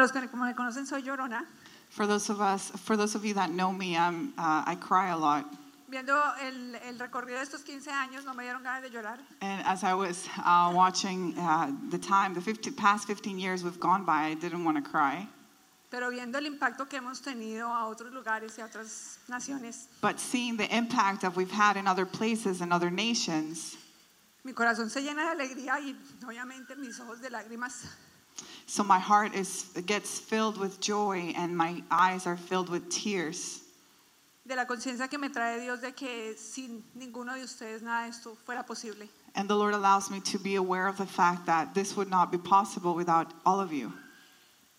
Los 0.03 0.11
que 0.11 0.37
me 0.37 0.53
conocen, 0.53 0.85
soy 0.85 1.01
llorona. 1.01 1.45
For 1.89 2.07
those 2.07 2.29
of 2.29 2.41
us, 2.41 2.71
for 2.71 2.97
those 2.97 3.15
of 3.15 3.23
you 3.23 3.33
that 3.35 3.51
know 3.51 3.71
me, 3.71 3.95
I'm, 3.95 4.33
uh, 4.37 4.63
I 4.65 4.75
cry 4.75 5.09
a 5.09 5.17
lot. 5.17 5.45
Viendo 5.89 6.19
el, 6.41 6.75
el 6.87 6.97
recorrido 6.97 7.37
de 7.37 7.43
estos 7.43 7.63
15 7.63 7.91
años, 7.91 8.25
no 8.25 8.33
me 8.33 8.43
dieron 8.43 8.63
ganas 8.63 8.81
de 8.81 8.89
llorar. 8.89 9.19
And 9.41 9.63
as 9.65 9.83
I 9.83 9.93
was 9.93 10.27
uh, 10.39 10.71
watching 10.73 11.37
uh, 11.37 11.71
the 11.91 11.99
time, 11.99 12.33
the 12.33 12.41
50, 12.41 12.71
past 12.71 13.05
15 13.05 13.37
years 13.37 13.63
we've 13.63 13.79
gone 13.79 14.03
by, 14.03 14.25
I 14.25 14.33
didn't 14.33 14.63
want 14.63 14.83
to 14.83 14.83
cry. 14.83 15.27
Pero 15.91 16.09
viendo 16.09 16.39
el 16.39 16.47
impacto 16.47 16.89
que 16.89 16.97
hemos 16.97 17.21
tenido 17.21 17.67
a 17.67 17.85
otros 17.85 18.11
lugares 18.11 18.57
y 18.57 18.63
a 18.63 18.65
otras 18.65 19.19
naciones, 19.29 19.87
But 20.01 20.19
seeing 20.19 20.57
the 20.57 20.75
impact 20.75 21.21
that 21.21 21.35
we've 21.35 21.51
had 21.51 21.77
in 21.77 21.87
other 21.87 22.07
places 22.07 22.61
and 22.61 22.73
other 22.73 22.89
nations, 22.89 23.77
mi 24.43 24.53
corazón 24.53 24.89
se 24.89 25.01
llena 25.03 25.25
de 25.25 25.43
alegría 25.43 25.79
y 25.79 25.95
obviamente 26.25 26.75
mis 26.75 26.99
ojos 26.99 27.21
de 27.21 27.29
lágrimas. 27.29 27.85
So 28.65 28.83
my 28.83 28.99
heart 28.99 29.33
is 29.35 29.65
gets 29.85 30.19
filled 30.19 30.57
with 30.57 30.79
joy 30.79 31.33
and 31.35 31.55
my 31.55 31.81
eyes 31.91 32.25
are 32.27 32.37
filled 32.37 32.69
with 32.69 32.89
tears 32.89 33.59
De 34.45 34.55
la 34.55 34.65
conciencia 34.65 35.09
que 35.09 35.17
me 35.17 35.29
trae 35.29 35.61
Dios 35.61 35.79
de 35.79 35.93
que 35.93 36.35
sin 36.35 36.83
ninguno 36.97 37.33
de 37.33 37.43
ustedes 37.43 37.81
nada 37.81 38.03
de 38.03 38.09
esto 38.09 38.35
fuera 38.45 38.65
posible. 38.65 39.07
And 39.35 39.47
the 39.49 39.55
Lord 39.55 39.73
allows 39.73 40.11
me 40.11 40.19
to 40.19 40.37
be 40.37 40.55
aware 40.55 40.87
of 40.89 40.97
the 40.97 41.05
fact 41.05 41.45
that 41.45 41.73
this 41.73 41.95
would 41.95 42.09
not 42.09 42.29
be 42.29 42.37
possible 42.37 42.93
without 42.93 43.33
all 43.45 43.61
of 43.61 43.71
you. 43.71 43.93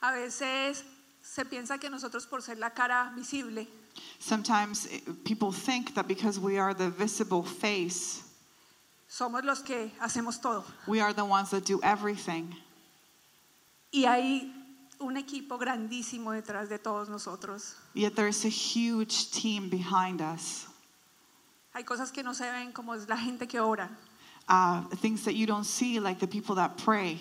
A 0.03 0.13
veces 0.13 0.83
se 1.23 1.45
piensa 1.45 1.81
que 1.81 1.89
nosotros 1.89 2.27
por 2.29 2.43
ser 2.43 2.57
la 2.57 2.69
cara 2.71 3.11
visible, 3.17 3.67
Sometimes 4.19 4.87
eh, 4.93 5.01
people 5.25 5.51
think 5.51 5.95
that 5.95 6.07
because 6.07 6.39
we 6.39 6.59
are 6.59 6.75
the 6.75 6.91
visible 6.91 7.43
face, 7.43 8.23
somos 9.09 9.43
los 9.45 9.63
que 9.63 9.91
hacemos 9.99 10.43
todo. 10.43 10.63
we 10.87 11.01
are 11.01 11.15
the 11.15 11.25
ones 11.25 11.51
that 11.51 11.65
do 11.65 11.81
everything. 11.83 12.55
Y 13.95 14.07
hay 14.07 14.53
un 14.99 15.17
equipo 15.17 15.57
grandísimo 15.57 16.33
detrás 16.33 16.69
de 16.69 16.79
todos 16.79 17.09
nosotros. 17.09 17.77
Yet 17.95 18.17
there's 18.17 18.45
a 18.45 18.49
huge 18.49 19.31
team 19.31 19.69
behind 19.71 20.21
us. 20.21 20.67
Hay 21.75 21.85
cosas 21.85 22.11
que 22.13 22.23
no 22.25 22.33
se 22.35 22.45
ven 22.51 22.73
como 22.73 22.95
es 22.95 23.09
la 23.09 23.17
gente 23.17 23.47
que 23.47 23.61
ora, 23.61 23.89
Uh, 24.49 24.83
things 24.97 25.25
that 25.25 25.35
you 25.35 25.47
don't 25.47 25.65
see, 25.65 25.99
like 26.01 26.19
the 26.19 26.27
people 26.27 26.55
that 26.57 26.77
pray, 26.77 27.19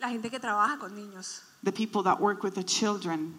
la 0.00 0.08
gente 0.08 0.30
que 0.30 0.38
trabaja 0.38 0.78
con 0.78 0.90
niños. 0.96 1.42
the 1.62 1.72
people 1.72 2.02
that 2.02 2.18
work 2.20 2.42
with 2.42 2.54
the 2.54 2.64
children. 2.64 3.34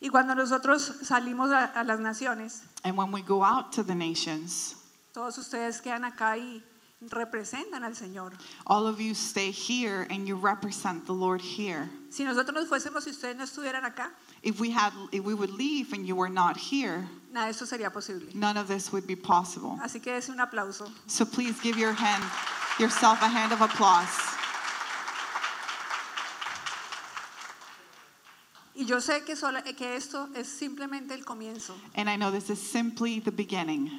Y 0.00 0.08
cuando 0.08 0.34
nosotros 0.34 0.90
salimos 1.02 1.50
a, 1.52 1.66
a 1.78 1.84
las 1.84 2.00
naciones, 2.00 2.62
And 2.84 2.96
when 2.96 3.12
we 3.12 3.20
go 3.22 3.42
out 3.44 3.72
to 3.72 3.82
the 3.82 3.94
nations, 3.94 4.76
todos 5.12 5.36
ustedes 5.36 5.80
quedan 5.82 6.04
acá 6.04 6.38
y 6.38 6.62
representan 7.02 7.84
al 7.84 7.92
Señor. 7.94 8.32
all 8.66 8.86
of 8.86 8.98
you 9.00 9.14
stay 9.14 9.50
here 9.50 10.06
and 10.10 10.26
you 10.26 10.36
represent 10.36 11.04
the 11.06 11.12
Lord 11.14 11.40
here. 11.42 11.90
Si 12.10 12.24
nosotros 12.24 12.52
nos 12.54 12.68
fuésemos 12.68 13.06
y 13.06 13.10
ustedes 13.10 13.36
no 13.36 13.44
estuvieran 13.44 13.84
acá, 13.84 14.10
If 14.42 14.58
we 14.60 14.70
had, 14.70 14.92
if 15.12 15.24
we 15.24 15.32
would 15.34 15.50
leave 15.50 15.92
and 15.92 16.04
you 16.06 16.16
were 16.16 16.28
not 16.32 16.56
here, 16.56 17.08
nada 17.32 17.46
de 17.46 17.50
esto 17.52 17.64
sería 17.66 17.92
posible. 17.92 18.26
none 18.34 18.56
of 18.56 18.66
this 18.66 18.90
would 18.92 19.06
be 19.06 19.14
possible. 19.16 19.78
Así 19.82 20.00
que 20.02 20.16
es 20.16 20.28
un 20.28 20.40
aplauso. 20.40 20.90
So 21.06 21.24
please 21.24 21.60
give 21.62 21.78
your 21.78 21.92
hand, 21.92 22.24
yourself 22.80 23.22
a 23.22 23.28
hand 23.28 23.52
of 23.52 23.60
applause. 23.62 24.08
Y 28.74 28.84
yo 28.86 29.00
sé 29.00 29.24
que, 29.24 29.36
sola- 29.36 29.62
que 29.62 29.94
esto 29.96 30.28
es 30.34 30.48
simplemente 30.48 31.12
el 31.14 31.24
comienzo. 31.24 31.74
And 31.94 32.08
I 32.08 32.16
know 32.16 32.30
this 32.30 32.50
is 32.50 32.58
simply 32.60 33.20
the 33.20 33.30
beginning. 33.32 33.90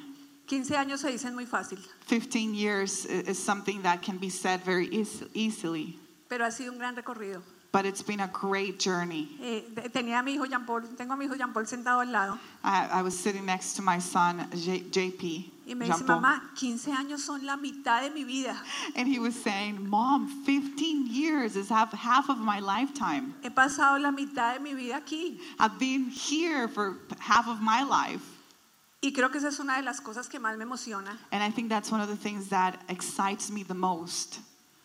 15 0.48 0.74
años 0.76 1.00
se 1.00 1.10
dicen 1.12 1.34
muy 1.34 1.46
fácil, 1.46 1.78
15 2.08 2.54
years 2.54 3.06
is 3.06 3.38
something 3.38 3.80
that 3.82 4.02
can 4.02 4.18
be 4.18 4.28
said 4.28 4.60
very 4.64 4.88
eas- 4.92 5.22
easily, 5.34 5.98
pero 6.28 6.44
ha 6.44 6.50
sido 6.50 6.72
un 6.72 6.78
gran 6.78 6.94
recorrido. 6.96 7.42
But 7.72 7.86
it's 7.86 8.02
been 8.02 8.20
a 8.20 8.28
great 8.28 8.78
journey. 8.78 9.28
Eh, 9.42 9.62
tenía 9.88 10.20
a 10.20 10.22
mi 10.22 10.34
hijo 10.36 10.46
Jean 10.46 10.64
Paul, 10.66 10.82
tengo 10.96 11.14
a 11.14 11.16
mi 11.16 11.24
hijo 11.24 11.36
Jean 11.36 11.52
Paul 11.52 11.64
sentado 11.66 12.00
al 12.00 12.12
lado 12.12 12.38
I, 12.62 12.88
I 12.92 13.02
was 13.02 13.18
sitting 13.18 13.46
next 13.46 13.74
to 13.76 13.82
my 13.82 13.98
son, 13.98 14.46
J, 14.54 14.84
JP, 14.90 15.50
y 15.66 15.74
me 15.74 15.86
dice, 15.86 16.04
mamá, 16.04 16.54
15 16.54 16.92
años 16.92 17.20
son 17.20 17.44
la 17.46 17.56
mitad 17.56 18.02
de 18.02 18.10
mi 18.10 18.24
vida. 18.24 18.54
and 18.94 19.08
he 19.08 19.18
was 19.18 19.34
saying, 19.34 19.88
Mom, 19.88 20.28
15 20.44 21.06
years 21.06 21.56
is 21.56 21.70
half, 21.70 21.92
half 21.92 22.28
of 22.28 22.38
my 22.38 22.60
lifetime. 22.60 23.34
He 23.42 23.48
pasado 23.48 24.00
la 24.00 24.10
mitad 24.10 24.54
de 24.54 24.60
mi 24.60 24.74
vida 24.74 25.00
aquí. 25.00 25.38
I've 25.58 25.78
been 25.78 26.10
here 26.10 26.68
for 26.68 26.98
half 27.18 27.48
of 27.48 27.60
my 27.62 27.82
life. 27.82 28.22
Y 29.04 29.10
creo 29.12 29.32
que 29.32 29.38
esa 29.38 29.48
es 29.48 29.58
una 29.58 29.76
de 29.76 29.82
las 29.82 30.00
cosas 30.00 30.28
que 30.28 30.38
más 30.38 30.56
me 30.56 30.64
emociona. 30.64 31.18
And 31.32 31.42
I 31.42 31.50
think 31.50 31.68
that's 31.68 31.90
one 31.90 32.00
of 32.00 32.08
the 32.08 32.16
things 32.16 32.48
that 32.50 32.80
excites 32.88 33.50
me 33.50 33.64
the 33.64 33.74
most. 33.74 34.38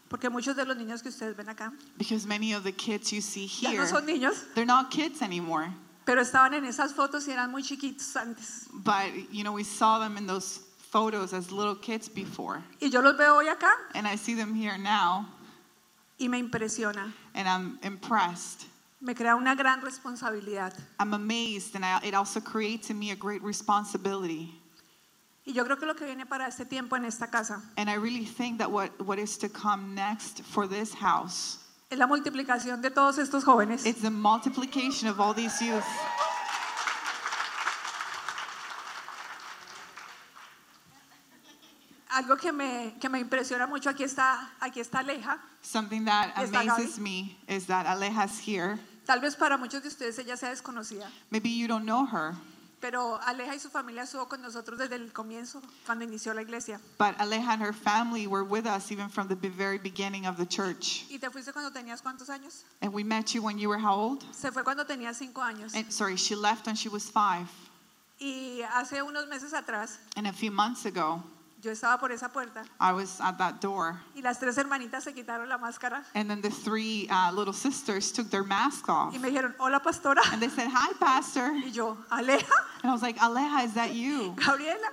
Porque 0.10 0.30
muchos 0.30 0.56
de 0.56 0.66
los 0.66 0.78
niños 0.78 1.02
que 1.02 1.10
ustedes 1.10 1.36
ven 1.36 1.48
acá 1.50 1.72
Because 1.98 2.26
many 2.26 2.54
of 2.54 2.64
the 2.64 2.72
kids 2.72 3.12
you 3.12 3.22
see 3.22 3.46
ya 3.48 3.70
here, 3.72 3.80
no 3.82 3.86
son 3.86 4.06
niños, 4.06 4.44
they're 4.56 4.66
not 4.66 4.90
kids 4.90 5.22
anymore. 5.22 5.70
pero 6.06 6.22
estaban 6.22 6.54
en 6.54 6.64
esas 6.66 6.94
fotos 6.94 7.28
y 7.28 7.34
eran 7.34 7.52
muy 7.52 7.62
chiquitos 7.64 8.16
antes. 8.16 8.68
But, 8.72 9.12
you 9.32 9.44
know, 9.44 9.52
we 9.52 9.64
saw 9.64 10.00
them 10.00 10.16
in 10.18 10.26
those 10.26 10.62
photos 10.92 11.34
as 11.34 11.52
little 11.52 11.76
kids 11.76 12.08
before. 12.08 12.64
Y 12.82 12.88
yo 12.90 13.02
los 13.02 13.18
veo 13.18 13.36
hoy 13.36 13.48
acá 13.48 13.70
And 13.94 14.08
I 14.08 14.16
see 14.16 14.34
them 14.34 14.56
here 14.56 14.78
now, 14.78 15.26
y 16.18 16.28
me 16.30 16.40
impresiona. 16.42 17.12
and 17.36 17.48
I'm 17.48 17.78
impressed. 17.84 18.66
Me 19.02 19.14
crea 19.14 19.36
una 19.36 19.56
gran 19.56 19.82
responsabilidad. 19.82 20.74
I'm 21.00 21.14
amazed, 21.14 21.76
and 21.76 21.84
I, 21.86 22.00
it 22.04 22.14
also 22.16 22.40
creates 22.40 22.90
in 22.90 22.98
me 22.98 23.12
a 23.12 23.16
great 23.16 23.44
responsibility. 23.44 24.56
Y 25.48 25.54
yo 25.54 25.64
creo 25.64 25.78
que 25.80 25.86
lo 25.86 25.96
que 25.96 26.04
viene 26.04 26.26
para 26.26 26.46
este 26.46 26.66
tiempo 26.66 26.98
en 26.98 27.06
esta 27.06 27.28
casa 27.28 27.62
And 27.78 27.90
I 27.90 27.96
really 27.96 28.26
think 28.26 28.58
that 28.60 28.70
what, 28.70 28.90
what 29.00 29.18
is 29.18 29.38
to 29.38 29.48
come 29.48 29.96
next 29.96 30.42
for 30.44 30.68
this 30.68 30.94
house, 30.94 31.60
es 31.90 31.98
la 31.98 32.06
multiplicación 32.06 32.82
de 32.82 32.90
todos 32.92 33.18
estos 33.18 33.46
jóvenes. 33.46 33.86
it's 33.86 34.02
the 34.02 34.10
multiplication 34.12 35.08
of 35.08 35.22
all 35.22 35.34
these 35.34 35.62
youth. 35.62 35.86
Algo 42.10 42.38
que 42.38 42.52
me, 42.52 42.96
que 43.00 43.10
me 43.10 43.20
impresiona 43.20 43.68
mucho, 43.68 43.90
aquí 43.90 44.04
está, 44.04 44.50
aquí 44.60 44.80
está 44.80 45.00
Aleja. 45.00 45.40
Something 45.62 46.06
that 46.06 46.34
Gaby. 46.36 46.68
amazes 46.68 47.00
me 47.00 47.38
is 47.48 47.68
that 47.68 47.86
Aleja's 47.86 48.40
here. 48.40 48.78
Tal 49.06 49.22
vez 49.22 49.36
para 49.36 49.58
muchos 49.58 49.82
de 49.82 49.88
ustedes 49.88 50.18
ella 50.20 50.36
sea 50.36 50.50
desconocida, 50.50 51.10
Maybe 51.32 51.50
you 51.50 51.68
don't 51.68 51.86
know 51.86 52.06
her, 52.06 52.36
pero 52.80 53.20
Aleja 53.26 53.56
y 53.56 53.60
su 53.60 53.70
familia 53.70 54.04
estuvo 54.04 54.28
con 54.28 54.42
nosotros 54.42 54.78
desde 54.78 54.96
el 54.96 55.12
comienzo, 55.12 55.62
cuando 55.86 56.06
inició 56.06 56.34
la 56.34 56.42
iglesia. 56.42 56.80
but 56.98 57.16
Aleja 57.20 57.52
and 57.54 57.62
her 57.62 57.74
family 57.74 58.28
were 58.28 58.44
with 58.44 58.66
us 58.66 58.92
even 58.92 59.10
from 59.10 59.28
the 59.28 59.36
be- 59.36 59.50
very 59.50 59.78
beginning 59.78 60.26
of 60.28 60.38
the 60.38 60.46
church. 60.46 61.06
¿Y 61.10 61.18
te 61.20 61.30
fuiste 61.30 61.52
cuando 61.54 61.72
tenías 61.72 62.02
cuántos 62.02 62.30
años? 62.30 62.64
And 62.82 62.94
we 62.94 63.04
met 63.04 63.34
you 63.34 63.42
when 63.42 63.58
you 63.58 63.70
were 63.70 63.80
how 63.80 63.96
old? 63.96 64.24
Se 64.34 64.52
fue 64.52 64.64
cuando 64.64 64.86
tenía 64.86 65.14
cinco 65.14 65.42
años. 65.42 65.74
And, 65.76 65.92
sorry, 65.92 66.16
she 66.18 66.36
left 66.36 66.66
when 66.68 66.76
she 66.76 66.90
was 66.90 67.10
five. 67.10 67.48
Y 68.20 68.62
hace 68.74 69.02
unos 69.04 69.28
meses 69.28 69.54
atrás, 69.54 69.98
And 70.16 70.28
a 70.28 70.34
few 70.34 70.52
months 70.52 70.86
ago, 70.86 71.24
yo 71.62 71.72
estaba 71.72 71.98
por 72.00 72.12
esa 72.12 72.30
puerta 72.30 72.64
I 72.80 72.94
was 72.94 73.20
at 73.20 73.38
that 73.40 73.60
door. 73.60 74.00
y 74.16 74.22
las 74.22 74.40
tres 74.40 74.58
hermanitas 74.58 75.04
se 75.04 75.14
quitaron 75.14 75.50
la 75.50 75.58
máscara 75.58 76.04
And 76.14 76.30
then 76.30 76.42
the 76.42 76.50
three 76.52 77.08
uh, 77.10 77.32
little 77.32 77.54
sisters 77.54 78.12
took 78.12 78.30
their 78.30 78.44
mask 78.44 78.88
off. 78.90 79.14
y 79.14 79.18
me 79.20 79.30
dijeron, 79.32 79.56
hola 79.60 79.80
pastora. 79.80 80.22
And 80.32 80.42
they 80.42 80.50
said, 80.50 80.68
Hi, 80.72 80.94
Pastor. 81.00 81.52
Y 81.66 81.72
yo, 81.72 81.98
Aleja, 82.12 82.52
And 82.84 82.92
I 82.92 82.94
was 82.94 83.02
like, 83.02 83.18
Aleja, 83.18 83.66
is 83.66 83.74
that 83.74 83.94
you? 83.94 84.36
Gabriela. 84.46 84.90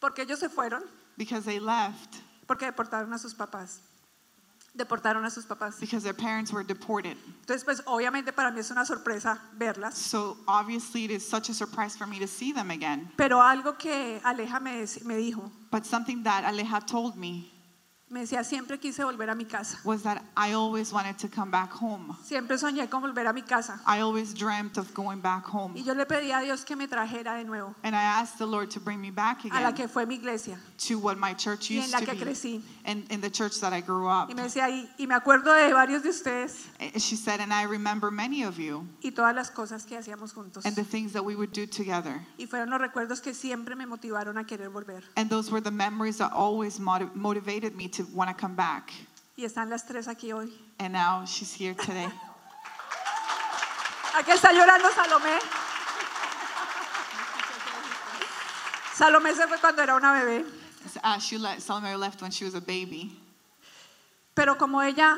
Porque 0.00 0.20
ellos 0.22 0.38
se 0.38 0.48
fueron, 0.48 0.82
Because 1.16 1.44
they 1.44 1.58
left, 1.58 2.16
porque 2.46 2.66
deportaron 2.70 3.12
a 3.12 3.18
sus 3.18 3.34
papás. 3.34 3.80
Deportaron 4.76 5.24
a 5.24 5.30
sus 5.30 5.44
papás. 5.44 5.80
because 5.80 6.04
their 6.04 6.14
parents 6.14 6.52
were 6.52 6.62
deported. 6.62 7.16
Entonces, 7.40 7.64
pues 7.64 7.82
obviamente 7.86 8.32
para 8.32 8.50
mí 8.52 8.60
es 8.60 8.70
una 8.70 8.84
sorpresa 8.84 9.40
verlas. 9.58 9.94
So 9.94 10.36
obviously, 10.46 11.04
it 11.04 11.10
is 11.10 11.26
such 11.28 11.48
a 11.48 11.54
surprise 11.54 11.96
for 11.96 12.06
me 12.06 12.18
to 12.20 12.26
see 12.28 12.52
them 12.52 12.70
again. 12.70 13.10
Pero 13.16 13.40
algo 13.42 13.76
que 13.78 14.20
Aleja 14.24 14.60
me, 14.60 14.82
dec- 14.82 15.04
me 15.04 15.16
dijo, 15.16 15.50
But 15.70 15.84
something 15.84 16.22
that 16.22 16.44
Aleja 16.44 16.80
told 16.86 17.16
me 17.16 17.50
me 18.10 18.20
decía, 18.20 18.42
siempre 18.42 18.78
quise 18.78 19.04
volver 19.04 19.28
a 19.28 19.34
mi 19.34 19.44
casa. 19.44 19.78
was 19.84 20.02
that 20.02 20.22
I 20.36 20.52
always 20.54 20.92
wanted 20.92 21.18
to 21.18 21.28
come 21.28 21.50
back 21.50 21.70
home. 21.72 22.16
Siempre 22.24 22.56
soñé 22.56 22.88
con 22.88 23.02
volver 23.02 23.26
a 23.26 23.32
mi 23.34 23.42
casa. 23.42 23.80
I 23.86 24.00
always 24.00 24.32
dreamt 24.32 24.78
of 24.78 24.94
going 24.94 25.20
back 25.20 25.44
Y 25.46 25.50
home. 25.52 25.82
yo 25.84 25.92
le 25.94 26.06
pedí 26.06 26.32
a 26.32 26.40
Dios 26.40 26.64
que 26.64 26.74
me 26.74 26.86
trajera 26.88 27.34
de 27.36 27.44
nuevo 27.44 27.74
And 27.82 27.94
I 27.94 28.02
asked 28.02 28.38
the 28.38 28.46
Lord 28.46 28.70
to 28.70 28.80
bring 28.80 29.00
me 29.00 29.10
back 29.10 29.44
a 29.44 29.48
la 29.48 29.68
again 29.68 29.74
que 29.74 29.88
fue 29.88 30.06
mi 30.06 30.14
iglesia 30.14 30.58
to 30.88 30.98
what 30.98 31.16
my 31.18 31.34
church 31.34 31.70
y 31.70 31.76
en 31.76 31.82
used 31.82 31.92
la 31.92 31.98
to 32.00 32.06
que 32.06 32.14
be 32.14 32.20
crecí. 32.24 32.62
and 32.86 33.04
in 33.12 33.20
the 33.20 33.28
church 33.30 33.60
that 33.60 33.72
I 33.74 33.80
grew 33.82 34.08
up. 34.08 34.30
Y 34.30 34.34
me 34.34 34.42
decía, 34.44 34.70
y, 34.70 34.88
y 34.98 35.06
me 35.06 35.14
acuerdo 35.14 35.52
de 35.52 35.72
varios 35.74 36.02
de 36.02 36.08
ustedes 36.10 36.66
And 36.80 36.98
She 37.00 37.14
said, 37.16 37.40
and 37.40 37.52
I 37.52 37.64
remember 37.64 38.10
many 38.10 38.42
of 38.44 38.58
you 38.58 38.86
y 39.02 39.10
todas 39.10 39.34
las 39.34 39.50
cosas 39.50 39.84
que 39.84 39.98
hacíamos 39.98 40.32
juntos. 40.32 40.64
and 40.64 40.74
the 40.74 40.84
things 40.84 41.12
that 41.12 41.22
we 41.24 41.34
would 41.36 41.52
do 41.52 41.66
together. 41.66 42.20
Y 42.38 42.46
fueron 42.46 42.70
los 42.70 42.80
recuerdos 42.80 43.20
que 43.20 43.34
siempre 43.34 43.76
me 43.76 43.84
motivaron 43.86 44.38
a 44.38 44.44
querer 44.44 44.70
volver. 44.70 45.02
And 45.16 45.28
those 45.28 45.50
were 45.50 45.60
the 45.60 45.70
memories 45.70 46.16
that 46.18 46.32
always 46.32 46.78
motiv- 46.80 47.14
motivated 47.14 47.74
me 47.76 47.88
to 47.98 48.04
want 48.14 48.30
to 48.30 48.34
come 48.34 48.54
back. 48.54 48.92
Y 49.36 49.44
están 49.44 49.68
las 49.68 49.84
tres 49.84 50.06
aquí 50.06 50.32
hoy. 50.32 50.50
And 50.78 50.92
now 50.92 51.24
she's 51.24 51.52
here 51.52 51.74
today. 51.74 52.08
Aquí 54.14 54.30
está 54.32 54.52
llorando 54.52 54.88
Salomé. 54.90 55.38
Salomé 58.94 59.34
se 59.34 59.46
fue 59.46 59.58
cuando 59.58 59.82
era 59.82 59.96
una 59.96 60.12
bebé. 60.12 60.44
Uh, 61.04 61.18
she 61.18 61.38
let, 61.38 61.60
Salome 61.60 61.94
left 61.96 62.22
when 62.22 62.30
she 62.30 62.44
was 62.44 62.54
a 62.54 62.60
baby. 62.60 63.16
Pero 64.34 64.54
como 64.56 64.80
ella, 64.80 65.16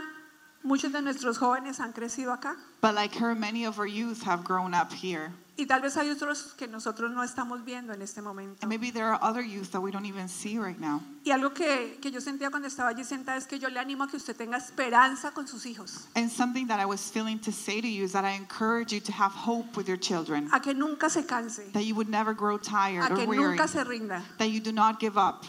muchos 0.62 0.92
de 0.92 1.00
nuestros 1.00 1.38
jóvenes 1.38 1.78
han 1.80 1.92
crecido 1.92 2.32
acá. 2.32 2.56
But 2.80 2.94
like 2.94 3.14
her, 3.16 3.34
many 3.34 3.64
of 3.64 3.78
our 3.78 3.86
youth 3.86 4.22
have 4.22 4.42
grown 4.42 4.74
up 4.74 4.92
here. 4.92 5.32
Y 5.60 5.66
tal 5.66 5.82
vez 5.82 5.94
hay 5.98 6.08
otros 6.08 6.54
que 6.56 6.66
nosotros 6.66 7.10
no 7.12 7.22
estamos 7.22 7.62
viendo 7.66 7.92
en 7.92 8.00
este 8.00 8.22
momento. 8.22 8.56
And 8.62 8.70
maybe 8.70 8.90
there 8.90 9.04
are 9.04 9.18
other 9.20 9.42
youth 9.42 9.70
that 9.72 9.80
we 9.82 9.90
don't 9.90 10.06
even 10.06 10.26
see 10.26 10.58
right 10.58 10.78
now. 10.80 11.02
Y 11.22 11.32
algo 11.32 11.52
que, 11.52 11.98
que 12.00 12.10
yo 12.10 12.18
sentía 12.22 12.48
cuando 12.50 12.66
estaba 12.66 12.88
allí 12.88 13.04
sentada 13.04 13.36
es 13.36 13.46
que 13.46 13.58
yo 13.58 13.68
le 13.68 13.78
animo 13.78 14.04
a 14.04 14.08
que 14.08 14.16
usted 14.16 14.34
tenga 14.34 14.56
esperanza 14.56 15.32
con 15.32 15.46
sus 15.46 15.66
hijos. 15.66 16.08
And 16.16 16.30
something 16.30 16.66
that 16.68 16.80
I 16.80 16.86
was 16.86 17.10
feeling 17.10 17.38
to 17.40 17.52
say 17.52 17.82
to 17.82 17.86
you 17.86 18.04
is 18.04 18.12
that 18.12 18.24
I 18.24 18.30
encourage 18.36 18.90
you 18.94 19.00
to 19.02 19.12
have 19.12 19.32
hope 19.32 19.76
with 19.76 19.86
your 19.86 19.98
children, 19.98 20.48
A 20.54 20.60
que 20.60 20.72
nunca 20.72 21.10
se 21.10 21.24
canse. 21.24 21.70
that 21.74 21.84
you 21.84 21.94
would 21.94 22.08
never 22.08 22.32
grow 22.32 22.56
tired 22.56 23.10
A 23.10 23.12
or 23.12 23.16
que 23.18 23.26
weary, 23.26 23.56
nunca 23.56 23.68
se 23.68 23.84
rinda. 23.84 24.22
that 24.38 24.48
you 24.48 24.60
do 24.60 24.72
not 24.72 24.98
give 24.98 25.18
up, 25.18 25.44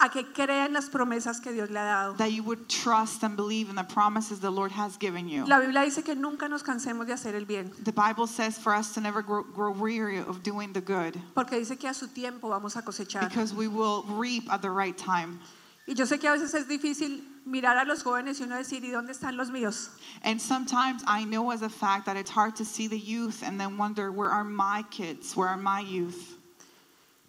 A 0.00 0.08
que 0.10 0.22
crea 0.32 0.66
en 0.66 0.72
las 0.72 0.88
promesas 0.88 1.40
que 1.42 1.50
Dios 1.52 1.70
le 1.70 1.80
ha 1.80 1.84
dado. 1.84 2.16
that 2.18 2.30
you 2.30 2.44
would 2.44 2.68
trust 2.68 3.24
and 3.24 3.36
believe 3.36 3.68
in 3.68 3.74
the 3.74 3.82
promises 3.82 4.38
the 4.38 4.50
Lord 4.50 4.70
has 4.70 4.96
given 4.96 5.28
you. 5.28 5.44
La 5.46 5.58
Biblia 5.58 5.82
dice 5.84 6.04
que 6.04 6.14
nunca 6.14 6.48
nos 6.48 6.62
cansemos 6.62 7.06
de 7.06 7.14
hacer 7.14 7.34
el 7.34 7.44
bien. 7.44 7.72
The 7.82 7.92
Bible 7.92 8.28
says 8.28 8.56
for 8.58 8.72
us 8.72 8.94
to 8.94 9.00
never 9.00 9.22
grow, 9.22 9.42
grow 9.42 9.72
weary 9.72 10.18
of 10.18 10.42
doing 10.44 10.72
the 10.72 10.80
good 10.80 11.20
Porque 11.34 11.58
dice 11.58 11.76
que 11.76 11.88
a 11.88 11.94
su 11.94 12.06
tiempo 12.06 12.48
vamos 12.48 12.76
a 12.76 12.82
cosechar. 12.82 13.28
because 13.28 13.52
we 13.52 13.66
will 13.66 14.04
reap 14.04 14.44
at 14.52 14.62
the 14.62 14.70
right 14.70 14.96
time. 14.96 15.40
Y 15.88 15.94
yo 15.94 16.04
sé 16.04 16.20
que 16.20 16.28
a 16.28 16.32
veces 16.32 16.54
es 16.54 16.66
difícil 16.66 17.24
mirar 17.44 17.76
a 17.76 17.84
los 17.84 18.04
jóvenes 18.04 18.38
y 18.38 18.44
uno 18.44 18.54
decir, 18.54 18.84
¿y 18.84 18.90
dónde 18.92 19.10
están 19.10 19.36
los 19.36 19.50
míos? 19.50 19.88
And 20.22 20.40
sometimes 20.40 21.02
I 21.08 21.24
know 21.24 21.50
as 21.50 21.62
a 21.62 21.68
fact 21.68 22.06
that 22.06 22.16
it's 22.16 22.30
hard 22.30 22.54
to 22.56 22.64
see 22.64 22.86
the 22.86 22.98
youth 22.98 23.42
and 23.42 23.58
then 23.58 23.76
wonder, 23.76 24.12
where 24.12 24.28
are 24.30 24.44
my 24.44 24.84
kids? 24.90 25.34
Where 25.34 25.48
are 25.48 25.56
my 25.56 25.80
youth? 25.80 26.36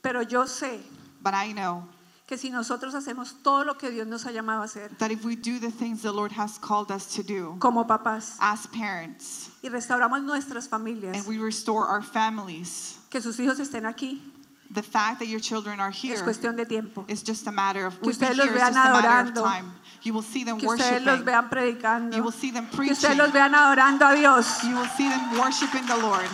Pero 0.04 0.22
yo 0.22 0.44
sé 0.44 0.82
But 1.24 1.34
I 1.34 1.52
know 1.54 1.84
que 2.30 2.38
si 2.38 2.52
nosotros 2.52 2.94
hacemos 2.94 3.38
todo 3.42 3.64
lo 3.64 3.76
que 3.76 3.90
Dios 3.90 4.06
nos 4.06 4.28
ha 4.28 4.32
llamado 4.32 4.62
a 4.62 4.66
hacer, 4.66 4.96
that 5.00 5.10
if 5.10 5.26
we 5.26 5.36
do 5.36 5.58
the 5.60 5.72
things 5.72 6.04
the 6.04 6.12
Lord 6.12 6.32
has 6.32 6.60
called 6.60 6.92
us 6.92 7.08
to 7.16 7.24
do 7.24 7.58
como 7.60 7.88
papás, 7.88 8.38
as 8.40 8.68
parents 8.68 9.50
y 9.64 9.70
restauramos 9.70 10.22
nuestras 10.22 10.68
familias, 10.70 11.18
and 11.18 11.26
we 11.26 11.40
restore 11.40 11.88
our 11.88 12.04
families, 12.04 13.00
que 13.10 13.20
sus 13.20 13.40
hijos 13.40 13.60
estén 13.60 13.88
aquí, 13.88 14.22
the 14.72 14.84
fact 14.84 15.18
that 15.18 15.26
your 15.28 15.40
children 15.40 15.80
are 15.80 15.90
es 15.90 16.00
here 16.04 16.24
cuestión 16.24 16.56
de 16.56 16.68
tiempo. 16.68 17.04
is 17.08 17.24
just 17.24 17.48
a 17.48 17.52
matter 17.52 17.88
of 17.88 18.00
Que 18.00 18.12
ustedes 18.12 18.38
los 18.38 18.48
vean 18.54 18.78
adorando. 18.78 19.44
You 20.04 20.14
will 20.14 20.22
see 20.22 20.44
them 20.44 20.60
Que 20.60 20.68
ustedes 20.68 21.04
los 21.04 21.20
worshiping. 21.20 21.26
vean 21.26 21.50
predicando, 21.50 22.16
You 22.16 22.22
will 22.24 22.32
see 22.32 22.52
them 22.52 22.68
que 22.68 22.78
preaching. 22.78 22.94
ustedes 22.94 23.18
los 23.18 23.34
vean 23.34 23.56
adorando 23.56 24.06
a 24.06 24.16
Dios. 24.16 24.64
You 24.66 24.76
will 24.76 24.88
see 24.96 25.10
them 25.10 25.40
worshiping 25.40 25.88
the 25.88 25.98
Lord. 25.98 26.30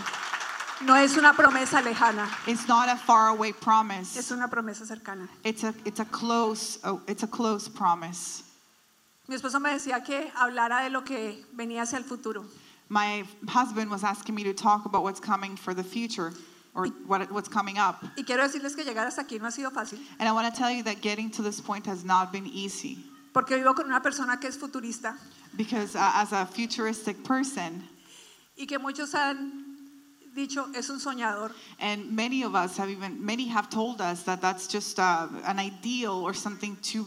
No 0.85 0.95
es 0.95 1.17
una 1.17 1.33
promesa 1.33 1.81
lejana, 1.81 2.29
It's 2.45 2.67
not 2.67 2.89
a 2.89 2.95
faraway 2.95 3.49
es 3.49 3.55
promise. 3.55 4.31
una 4.31 4.47
promesa 4.47 4.85
cercana. 4.85 5.27
It's 5.43 5.63
a 5.63 5.73
it's 5.83 5.99
a 5.99 6.05
close 6.05 6.77
oh, 6.83 7.01
it's 7.07 7.23
a 7.23 7.27
close 7.27 7.67
promise. 7.67 8.43
Mi 9.27 9.35
esposo 9.35 9.59
me 9.59 9.71
decía 9.71 10.05
que 10.05 10.31
hablara 10.35 10.83
de 10.83 10.91
lo 10.91 11.01
que 11.01 11.43
venía 11.55 11.81
hacia 11.81 11.97
el 11.97 12.03
futuro. 12.03 12.45
My 12.89 13.23
husband 13.47 13.89
was 13.89 14.03
asking 14.03 14.35
me 14.35 14.43
to 14.43 14.53
talk 14.53 14.85
about 14.85 15.01
what's 15.01 15.19
coming 15.19 15.55
for 15.57 15.73
the 15.73 15.83
future 15.83 16.31
or 16.75 16.85
what 17.07 17.31
what's 17.31 17.49
coming 17.49 17.79
up. 17.79 18.03
Y 18.15 18.23
quiero 18.23 18.43
decirles 18.43 18.75
que 18.75 18.83
llegar 18.83 19.07
hasta 19.07 19.21
aquí 19.23 19.39
no 19.39 19.47
ha 19.47 19.51
sido 19.51 19.71
fácil, 19.71 19.97
And 20.19 20.29
I 20.29 20.33
want 20.33 20.53
to 20.53 20.55
tell 20.55 20.69
you 20.69 20.83
that 20.83 21.01
getting 21.01 21.31
to 21.31 21.41
this 21.41 21.59
point 21.59 21.87
has 21.87 22.03
not 22.05 22.31
been 22.31 22.45
easy 22.45 23.03
porque 23.33 23.57
vivo 23.57 23.73
con 23.73 23.87
una 23.87 24.01
persona 24.01 24.37
que 24.39 24.47
es 24.47 24.57
futurista 24.57 25.17
because 25.57 25.95
uh, 25.95 26.11
as 26.13 26.31
a 26.31 26.45
futuristic 26.45 27.23
person 27.23 27.83
y 28.55 28.67
que 28.67 28.77
muchos 28.77 29.15
han 29.15 29.64
dicho 30.35 30.65
es 30.75 30.89
un 30.89 30.99
soñador. 30.99 31.51
and 31.79 32.11
many 32.11 32.43
of 32.43 32.55
us 32.55 32.77
have 32.77 32.89
even 32.89 33.23
many 33.25 33.47
have 33.47 33.69
told 33.69 34.01
us 34.01 34.23
that 34.23 34.41
that's 34.41 34.67
just 34.67 34.99
uh, 34.99 35.27
an 35.45 35.59
ideal 35.59 36.21
or 36.23 36.33
something 36.33 36.75
too 36.81 37.05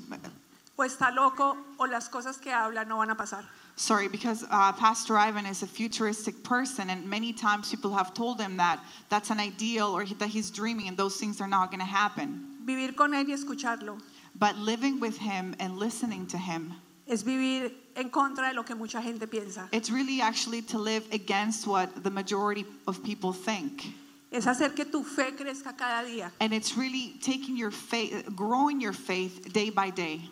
o 0.79 0.85
está 0.85 1.13
loco 1.15 1.57
o 1.79 1.85
las 1.85 2.09
cosas 2.09 2.39
que 2.41 2.53
habla 2.53 2.85
no 2.85 2.99
van 2.99 3.11
a 3.11 3.15
pasar. 3.17 3.45
Sorry, 3.75 4.09
because 4.09 4.45
uh, 4.51 4.73
Pastor 4.73 5.17
Ivan 5.17 5.47
is 5.47 5.63
a 5.63 5.67
futuristic 5.67 6.43
person, 6.43 6.91
and 6.91 7.09
many 7.09 7.33
times 7.33 7.71
people 7.71 7.95
have 7.95 8.13
told 8.13 8.41
him 8.41 8.57
that 8.57 8.81
that's 9.09 9.31
an 9.31 9.39
ideal 9.39 9.87
or 9.87 10.05
that 10.05 10.29
he's 10.29 10.51
dreaming, 10.51 10.89
and 10.89 10.97
those 10.97 11.17
things 11.17 11.41
are 11.41 11.47
not 11.47 11.71
going 11.71 11.81
to 11.81 11.87
happen. 11.87 12.45
Vivir 12.65 12.97
con 12.97 13.13
él 13.13 13.27
y 13.29 13.35
escucharlo 13.35 14.01
But 14.35 14.57
living 14.57 15.01
with 15.01 15.19
him 15.19 15.55
and 15.59 15.79
listening 15.79 16.27
to 16.29 16.39
him, 16.39 16.75
es 17.09 17.25
vivir 17.25 17.91
en 17.97 18.11
contra 18.11 18.49
de 18.49 18.55
lo 18.55 18.65
que 18.65 18.75
mucha 18.75 19.03
gente 19.03 19.27
piensa. 19.27 19.69
it's 19.73 19.91
really 19.91 20.21
actually 20.21 20.63
to 20.63 20.79
live 20.79 21.05
against 21.13 21.67
what 21.67 22.03
the 22.03 22.11
majority 22.11 22.65
of 22.87 23.03
people 23.03 23.33
think. 23.33 23.83
Es 24.31 24.45
hacer 24.45 24.75
que 24.75 24.85
tu 24.85 25.03
fe 25.03 25.33
crezca 25.33 25.77
cada 25.77 26.07
día. 26.07 26.31
And 26.41 26.53
it's 26.53 26.77
really 26.77 27.15
taking 27.23 27.57
your 27.57 27.71
faith, 27.71 28.29
growing 28.37 28.81
your 28.81 28.93
faith 28.93 29.53
day 29.53 29.71
by 29.71 29.91
day. 29.91 30.29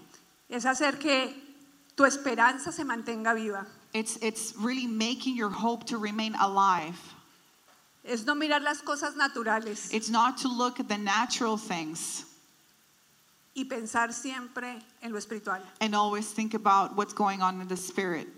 Es 0.50 0.64
hacer 0.64 1.00
que 1.00 1.32
tu 1.96 2.04
esperanza 2.04 2.72
se 2.72 2.84
mantenga 2.84 3.34
viva. 3.34 3.66
It's, 3.94 4.18
it's 4.20 4.54
really 4.58 4.86
making 4.86 5.36
your 5.36 5.48
hope 5.48 5.84
to 5.86 5.96
remain 5.96 6.34
alive. 6.34 6.98
Es 8.04 8.24
no 8.26 8.34
mirar 8.34 8.62
las 8.62 8.82
cosas 8.82 9.16
naturales 9.16 9.92
It's 9.92 10.10
not 10.10 10.38
to 10.38 10.48
look 10.48 10.78
at 10.78 10.88
the 10.88 10.98
natural 10.98 11.56
things 11.56 12.24
y 13.57 13.64
pensar 13.64 14.12
siempre 14.12 14.78
en 15.02 15.12
lo 15.12 15.18
espiritual. 15.18 15.61
and 15.80 15.94
always 15.94 16.30
think 16.30 16.54
about 16.54 16.94
what's 16.94 17.14
going 17.14 17.40
on 17.42 17.61
in 17.61 17.66
the 17.68 17.76
spirit. 17.76 18.28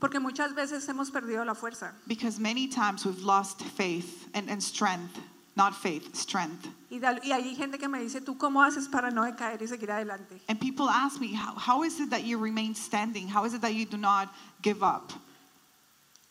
Porque 0.00 0.20
muchas 0.20 0.52
veces 0.52 0.86
hemos 0.86 1.10
perdido 1.10 1.44
la 1.44 1.54
fuerza. 1.54 1.92
Because 2.06 2.38
many 2.38 2.68
times 2.68 3.04
we've 3.04 3.22
lost 3.22 3.62
faith 3.62 4.28
and, 4.34 4.48
and 4.48 4.62
strength. 4.62 5.18
Not 5.56 5.74
faith, 5.74 6.14
strength. 6.14 6.68
Y, 6.90 7.00
y 7.24 7.32
hay 7.32 7.54
gente 7.54 7.78
que 7.78 7.88
me 7.88 8.00
dice, 8.00 8.20
¿tú 8.20 8.36
cómo 8.36 8.62
haces 8.62 8.88
para 8.92 9.10
no 9.10 9.22
decaer 9.22 9.58
y 9.62 9.66
seguir 9.66 9.90
adelante? 9.90 10.38
And 10.50 10.60
people 10.60 10.88
ask 10.90 11.18
me, 11.18 11.32
how, 11.32 11.54
how 11.54 11.82
is 11.82 11.98
it 11.98 12.10
that 12.10 12.24
you 12.24 12.36
remain 12.36 12.74
standing? 12.74 13.26
How 13.26 13.46
is 13.46 13.54
it 13.54 13.62
that 13.62 13.72
you 13.74 13.86
do 13.86 13.96
not 13.96 14.28
give 14.60 14.82
up? 14.82 15.12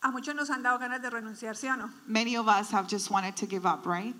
A 0.03 0.11
muchos 0.11 0.35
nos 0.35 0.49
han 0.51 0.61
dado 0.61 0.77
ganas 0.77 1.01
de 1.01 1.09
renunciar, 1.09 1.55
¿sí 1.55 1.67
o 1.67 1.75
no? 1.75 1.89
Many 2.05 2.37
of 2.37 2.47
us 2.47 2.69
have 2.69 2.87
just 2.87 3.09
wanted 3.09 3.35
to 3.37 3.47
give 3.47 3.65
up, 3.65 3.87
right? 3.87 4.13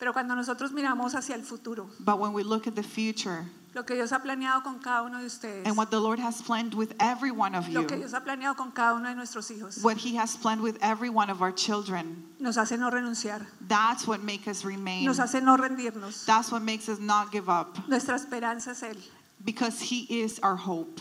Pero 0.00 0.12
cuando 0.14 0.34
nosotros 0.34 0.72
miramos 0.72 1.14
hacia 1.14 1.34
el 1.36 1.42
futuro, 1.44 1.90
But 2.00 2.18
when 2.18 2.32
we 2.32 2.42
look 2.42 2.66
at 2.66 2.74
the 2.74 2.82
future 2.82 3.44
lo 3.72 3.84
que 3.84 3.94
Dios 3.94 4.10
ha 4.12 4.18
planeado 4.20 4.64
con 4.64 4.80
cada 4.80 5.02
uno 5.04 5.18
de 5.20 5.26
ustedes, 5.26 5.64
and 5.66 5.76
what 5.76 5.90
the 5.90 6.00
Lord 6.00 6.18
has 6.18 6.42
planned 6.42 6.74
with 6.74 6.92
every 6.98 7.30
one 7.30 7.54
of 7.54 7.68
lo 7.68 7.82
you, 7.82 7.86
que 7.86 7.96
Dios 7.98 8.12
ha 8.14 8.20
planeado 8.20 8.56
con 8.56 8.72
cada 8.72 8.94
uno 8.94 9.08
de 9.08 9.14
nuestros 9.14 9.48
hijos, 9.50 9.82
what 9.84 9.96
He 9.98 10.16
has 10.16 10.36
planned 10.36 10.60
with 10.62 10.76
every 10.82 11.10
one 11.10 11.30
of 11.30 11.40
our 11.42 11.52
children, 11.52 12.24
nos 12.40 12.56
hace 12.56 12.76
no 12.78 12.90
renunciar, 12.90 13.46
that's 13.68 14.06
what 14.08 14.22
makes 14.22 14.48
us 14.48 14.64
remain. 14.64 15.04
nos 15.04 15.18
hace 15.18 15.40
no 15.40 15.56
rendirnos. 15.56 16.24
That's 16.24 16.50
what 16.50 16.62
makes 16.62 16.88
us 16.88 16.98
not 16.98 17.30
give 17.30 17.48
up 17.48 17.76
Nuestra 17.86 18.16
esperanza 18.16 18.70
es 18.70 18.82
Él. 18.82 18.96
because 19.44 19.80
He 19.80 20.06
is 20.22 20.40
our 20.42 20.56
hope. 20.56 21.00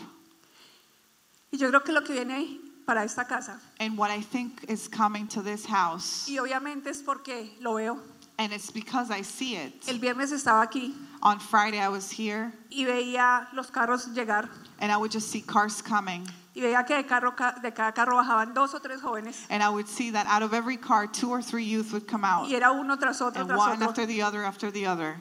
Y 1.52 1.58
yo 1.58 1.70
creo 1.72 1.84
que 1.84 1.94
lo 1.94 2.02
que 2.04 2.14
viene 2.14 2.60
para 2.86 3.04
esta 3.04 3.24
casa, 3.26 3.60
And 3.80 3.98
what 3.98 4.12
I 4.12 4.22
think 4.22 4.66
is 4.68 4.88
coming 4.88 5.28
to 5.30 5.42
this 5.42 5.66
house, 5.66 6.28
y 6.28 6.38
obviamente 6.38 6.88
es 6.90 7.02
porque 7.02 7.56
lo 7.62 7.76
veo. 7.76 7.98
And 8.40 8.52
it's 8.54 8.72
because 8.72 9.12
I 9.12 9.22
see 9.22 9.56
it. 9.56 9.74
El 9.88 10.00
viernes 10.00 10.32
estaba 10.32 10.64
aquí 10.64 10.96
On 11.22 11.38
Friday, 11.40 11.80
I 11.80 11.90
was 11.90 12.10
here 12.10 12.52
y 12.72 12.86
veía 12.86 13.48
los 13.54 13.70
carros 13.70 14.08
llegar 14.16 14.50
and 14.80 14.92
I 14.92 14.98
would 14.98 15.12
just 15.12 15.30
see 15.30 15.42
cars 15.42 15.82
coming. 15.82 16.26
y 16.56 16.62
veía 16.62 16.86
que 16.88 16.96
de, 16.96 17.04
carro, 17.04 17.32
ca- 17.36 17.56
de 17.62 17.72
cada 17.72 17.92
carro 17.94 18.16
bajaban 18.16 18.54
dos 18.54 18.74
o 18.74 18.80
tres 18.80 19.02
jóvenes 19.02 19.36
And 19.50 19.62
I 19.62 19.70
would 19.70 19.88
see 19.88 20.12
that 20.12 20.26
out 20.28 20.42
of 20.42 20.54
every 20.54 20.78
car, 20.78 21.06
two 21.08 21.30
or 21.30 21.42
three 21.44 21.64
youth 21.66 21.92
would 21.92 22.08
come 22.08 22.24
out. 22.24 22.48
y 22.50 22.56
era 22.56 22.72
uno 22.72 22.96
tras 22.98 23.22
otro, 23.22 23.42
And 23.42 23.50
tras 23.50 23.60
one 23.60 23.72
otro. 23.74 23.88
after 23.90 24.06
the 24.08 24.22
other 24.24 24.44
after 24.44 24.72
the 24.72 24.86
other. 24.88 25.18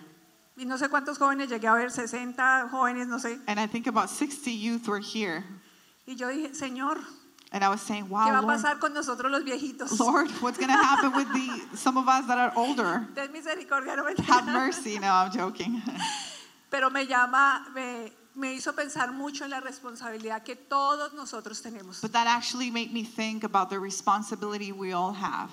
Y 0.56 0.64
no 0.64 0.76
sé 0.76 0.88
cuántos 0.88 1.18
jóvenes 1.18 1.48
llegué 1.50 1.68
a 1.68 1.74
ver, 1.74 1.90
60 1.90 2.68
jóvenes, 2.70 3.06
no 3.08 3.18
sé. 3.18 3.38
And 3.46 3.60
I 3.60 3.66
think 3.66 3.86
about 3.86 4.08
60 4.10 4.50
youth 4.52 4.88
were 4.88 5.00
here. 5.00 5.44
Y 6.06 6.14
yo 6.16 6.28
dije, 6.28 6.52
Señor, 6.54 6.98
And 7.50 7.64
I 7.64 7.70
was 7.70 7.80
saying, 7.80 8.04
¿qué 8.04 8.10
va 8.10 8.38
a 8.38 8.42
Lord, 8.42 8.56
pasar 8.56 8.78
con 8.78 8.92
nosotros 8.92 9.30
los 9.30 9.42
viejitos? 9.42 9.98
Lord 10.00 10.30
what's 10.42 10.58
going 10.58 10.68
to 10.68 10.76
happen 10.76 11.12
with 11.12 11.32
the 11.32 11.76
some 11.76 11.96
of 11.96 12.06
us 12.06 12.26
that 12.26 12.38
are 12.38 12.52
older? 12.56 13.06
Ten 13.14 13.32
misericordia, 13.32 13.96
no 13.96 14.04
me 14.04 14.14
Have 14.18 14.46
mercy. 14.46 14.98
No, 14.98 15.12
I'm 15.12 15.32
joking. 15.32 15.82
Pero 16.70 16.90
me 16.90 17.06
llama, 17.06 17.64
me, 17.74 18.12
me 18.34 18.54
hizo 18.54 18.74
pensar 18.74 19.12
mucho 19.12 19.44
en 19.44 19.50
la 19.50 19.60
responsabilidad 19.60 20.44
que 20.44 20.56
todos 20.56 21.14
nosotros 21.14 21.62
tenemos. 21.62 22.02
But 22.02 22.12
that 22.12 22.26
actually 22.26 22.70
made 22.70 22.92
me 22.92 23.02
think 23.02 23.44
about 23.44 23.70
the 23.70 23.78
responsibility 23.78 24.70
we 24.72 24.92
all 24.92 25.12
have. 25.12 25.50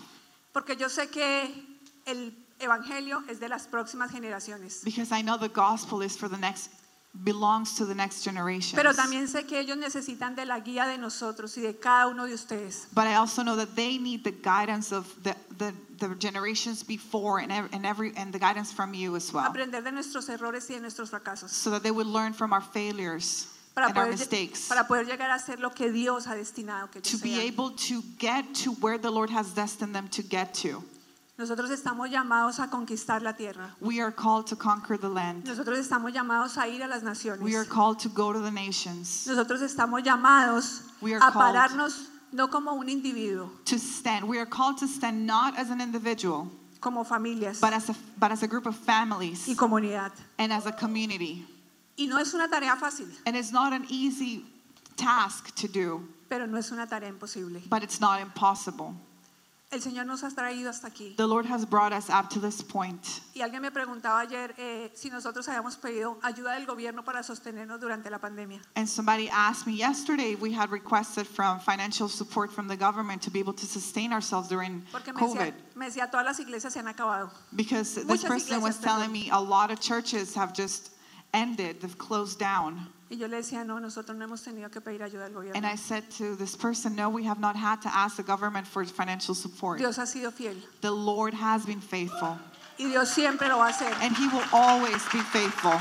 Porque 0.53 0.75
yo 0.77 0.87
sé 0.87 1.09
que 1.09 1.79
el 2.05 2.33
evangelio 2.59 3.23
es 3.29 3.39
de 3.39 3.47
las 3.47 3.67
próximas 3.67 4.11
generaciones. 4.11 4.83
Because 4.83 5.11
I 5.13 5.21
know 5.21 5.37
the 5.37 5.49
gospel 5.49 6.01
is 6.01 6.17
for 6.17 6.27
the 6.27 6.37
next, 6.37 6.69
belongs 7.23 7.75
to 7.75 7.85
the 7.85 7.95
next 7.95 8.23
generation. 8.23 8.75
Pero 8.75 8.93
también 8.93 9.27
sé 9.27 9.47
que 9.47 9.59
ellos 9.59 9.77
necesitan 9.77 10.35
de 10.35 10.45
la 10.45 10.59
guía 10.59 10.85
de 10.85 10.97
nosotros 10.97 11.57
y 11.57 11.61
de 11.61 11.77
cada 11.77 12.07
uno 12.07 12.25
de 12.25 12.33
ustedes. 12.33 12.87
But 12.93 13.07
I 13.07 13.15
also 13.15 13.43
know 13.43 13.55
that 13.55 13.75
they 13.75 13.97
need 13.97 14.23
the 14.23 14.31
guidance 14.31 14.91
of 14.91 15.07
the, 15.23 15.35
the, 15.57 15.73
the 15.99 16.15
generations 16.15 16.83
before 16.83 17.39
and, 17.39 17.51
and, 17.51 17.85
every, 17.85 18.13
and 18.15 18.33
the 18.33 18.39
guidance 18.39 18.71
from 18.71 18.93
you 18.93 19.15
as 19.15 19.31
well. 19.31 19.45
Aprender 19.45 19.81
de 19.81 19.91
nuestros 19.91 20.27
errores 20.29 20.69
y 20.69 20.75
de 20.75 20.81
nuestros 20.81 21.09
fracasos. 21.09 21.49
So 21.49 21.71
that 21.71 21.83
they 21.83 21.91
would 21.91 22.07
learn 22.07 22.33
from 22.33 22.53
our 22.53 22.61
failures 22.61 23.47
Para 23.73 23.87
and 23.87 23.97
our 23.97 24.07
mistakes. 24.07 24.67
para 24.67 24.85
poder 24.85 25.05
llegar 25.05 25.31
a 25.31 25.39
ser 25.39 25.59
lo 25.59 25.69
que 25.69 25.91
Dios 25.91 26.25
ha 26.27 26.35
destinado 26.35 26.91
que 26.91 27.01
To 27.01 27.17
be 27.17 27.39
able 27.41 27.71
to 27.71 28.01
get 28.17 28.53
to 28.63 28.71
where 28.73 28.97
the 28.97 29.11
Lord 29.11 29.29
has 29.29 29.53
destined 29.53 29.93
them 29.95 30.07
to 30.09 30.21
get 30.21 30.53
to. 30.55 30.83
Nosotros 31.37 31.69
estamos 31.69 32.09
llamados 32.09 32.59
a 32.59 32.69
conquistar 32.69 33.21
la 33.21 33.33
tierra. 33.33 33.75
We 33.81 33.99
are 33.99 34.11
called 34.13 34.47
to 34.47 34.55
conquer 34.55 34.97
the 34.97 35.09
land. 35.09 35.45
Nosotros 35.45 35.77
estamos 35.79 36.13
llamados 36.13 36.57
a 36.57 36.67
ir 36.69 36.81
a 36.81 36.87
las 36.87 37.03
We 37.03 37.09
are 37.09 37.13
naciones. 37.13 37.67
called 37.67 37.99
to 37.99 38.09
go 38.09 38.31
to 38.31 38.39
the 38.39 38.51
nations. 38.51 39.25
Nosotros 39.27 39.61
estamos 39.61 40.01
llamados 40.03 40.81
We 41.01 41.13
are 41.13 41.17
a 41.21 41.31
called- 41.31 41.53
pararnos 41.53 42.07
no 42.31 42.47
como 42.47 42.73
un 42.73 42.87
individuo, 42.87 43.49
To 43.65 43.77
stand. 43.77 44.23
We 44.29 44.37
are 44.39 44.45
called 44.45 44.77
to 44.79 44.87
stand 44.87 45.25
not 45.25 45.57
as 45.57 45.69
an 45.71 45.81
individual, 45.81 46.49
como 46.79 47.03
familias 47.03 47.59
but 47.59 47.73
as 47.73 47.89
a, 47.89 47.95
but 48.17 48.31
as 48.31 48.41
a 48.43 48.47
group 48.47 48.65
of 48.65 48.75
families 48.77 49.45
y 49.47 49.55
comunidad. 49.55 50.11
and 50.37 50.53
as 50.53 50.65
a 50.65 50.71
community. 50.71 51.45
Y 51.97 52.05
no 52.07 52.17
es 52.17 52.33
una 52.33 52.47
tarea 52.47 52.77
fácil, 52.77 53.07
And 53.25 53.35
it's 53.35 53.51
not 53.51 53.73
an 53.73 53.85
easy 53.89 54.45
task 54.95 55.53
to 55.55 55.67
do, 55.67 56.07
pero 56.29 56.45
no 56.47 56.57
es 56.57 56.71
una 56.71 56.87
tarea 56.87 57.09
imposible. 57.09 57.61
but 57.69 57.83
it's 57.83 57.99
not 57.99 58.21
impossible. 58.21 58.95
El 59.75 59.81
Señor 59.81 60.05
nos 60.05 60.23
ha 60.23 60.29
traído 60.29 60.69
hasta 60.69 60.87
aquí. 60.87 61.15
The 61.17 61.27
Lord 61.27 61.45
has 61.47 61.65
brought 61.65 61.91
us 61.91 62.09
up 62.09 62.29
to 62.29 62.39
this 62.39 62.63
point. 62.63 63.21
Y 63.33 63.41
alguien 63.41 63.61
me 63.61 63.71
preguntaba 63.71 64.21
ayer 64.21 64.55
eh, 64.57 64.89
si 64.95 65.09
nosotros 65.09 65.49
habíamos 65.49 65.75
pedido 65.75 66.17
ayuda 66.21 66.53
del 66.53 66.65
gobierno 66.65 67.03
para 67.03 67.23
sostenernos 67.23 67.81
durante 67.81 68.09
la 68.09 68.19
pandemia. 68.19 68.61
And 68.77 68.87
somebody 68.87 69.29
asked 69.29 69.67
me 69.67 69.73
yesterday 69.73 70.31
if 70.31 70.39
we 70.39 70.53
had 70.53 70.71
requested 70.71 71.27
from 71.27 71.59
financial 71.59 72.07
support 72.07 72.53
from 72.53 72.69
the 72.69 72.77
government 72.77 73.21
to 73.23 73.29
be 73.29 73.39
able 73.39 73.53
to 73.53 73.65
sustain 73.65 74.13
ourselves 74.13 74.47
during 74.47 74.81
Porque 74.93 75.13
me 75.13 75.19
COVID. 75.19 75.39
decía, 75.39 75.75
me 75.75 75.85
decía, 75.87 76.09
todas 76.09 76.25
las 76.25 76.39
iglesias 76.39 76.71
se 76.71 76.79
han 76.79 76.87
acabado. 76.87 77.29
Because 77.53 77.95
this 77.95 78.05
Muchas 78.05 78.29
person 78.29 78.61
was 78.61 78.77
iglesias, 78.77 78.81
telling 78.81 79.11
me 79.11 79.29
a 79.29 79.39
lot 79.39 79.71
of 79.71 79.81
churches 79.81 80.33
have 80.35 80.53
just 80.53 80.91
ended, 81.33 81.81
they've 81.81 81.97
closed 81.97 82.39
down. 82.39 82.87
Y 83.09 83.17
yo 83.17 83.27
le 83.27 83.37
decía, 83.37 83.63
no, 83.63 83.79
nosotros 83.79 84.17
no 84.17 84.25
hemos 84.25 84.41
tenido 84.41 84.71
que 84.71 84.81
pedir 84.81 85.03
ayuda 85.03 85.25
del 85.25 85.33
gobierno. 85.33 85.55
And 85.55 85.65
I 85.65 85.75
said 85.77 86.03
to 86.17 86.35
this 86.35 86.55
person, 86.55 86.95
no, 86.95 87.07
we 87.09 87.23
have 87.25 87.39
not 87.39 87.55
had 87.55 87.79
to 87.83 87.89
ask 87.95 88.17
the 88.17 88.23
government 88.23 88.65
for 88.65 88.83
financial 88.85 89.35
support. 89.35 89.77
Dios 89.77 89.97
ha 89.97 90.05
sido 90.07 90.31
fiel. 90.31 90.55
The 90.81 90.89
Lord 90.91 91.33
has 91.35 91.65
been 91.65 91.81
faithful, 91.81 92.39
Y 92.79 92.85
Dios 92.87 93.09
siempre 93.09 93.47
lo 93.47 93.59
va 93.59 93.67
a 93.67 93.69
hacer. 93.71 93.93
and 94.01 94.15
He 94.17 94.27
will 94.27 94.43
always 94.51 95.03
be 95.13 95.19
faithful. 95.21 95.79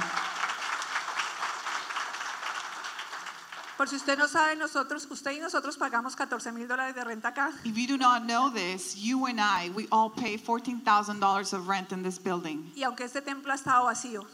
Por 3.77 3.89
si 3.89 3.97
usted 3.97 4.17
no 4.17 4.29
sabe, 4.29 4.55
nosotros, 4.57 5.07
usted 5.11 5.33
y 5.33 5.41
nosotros 5.41 5.77
pagamos 5.77 6.15
14 6.15 6.53
mil 6.53 6.69
dólares 6.69 6.95
de 6.95 7.03
renta 7.03 7.29
acá. 7.31 7.51
If 7.65 7.77
you 7.77 7.89
do 7.89 7.97
not 7.99 8.23
know 8.25 8.49
this, 8.49 8.97
you 8.97 9.27
and 9.27 9.41
I, 9.41 9.71
we 9.75 9.89
all 9.91 10.09
pay 10.11 10.37
$14,000 10.39 11.53
of 11.53 11.67
rent 11.69 11.91
in 11.93 12.03
this 12.03 12.19
building. 12.19 12.71
Y 12.77 12.85
aunque 12.85 13.05
este 13.05 13.21
templo 13.21 13.51
ha 13.51 13.57
estado 13.57 13.87
vacío, 13.87 14.25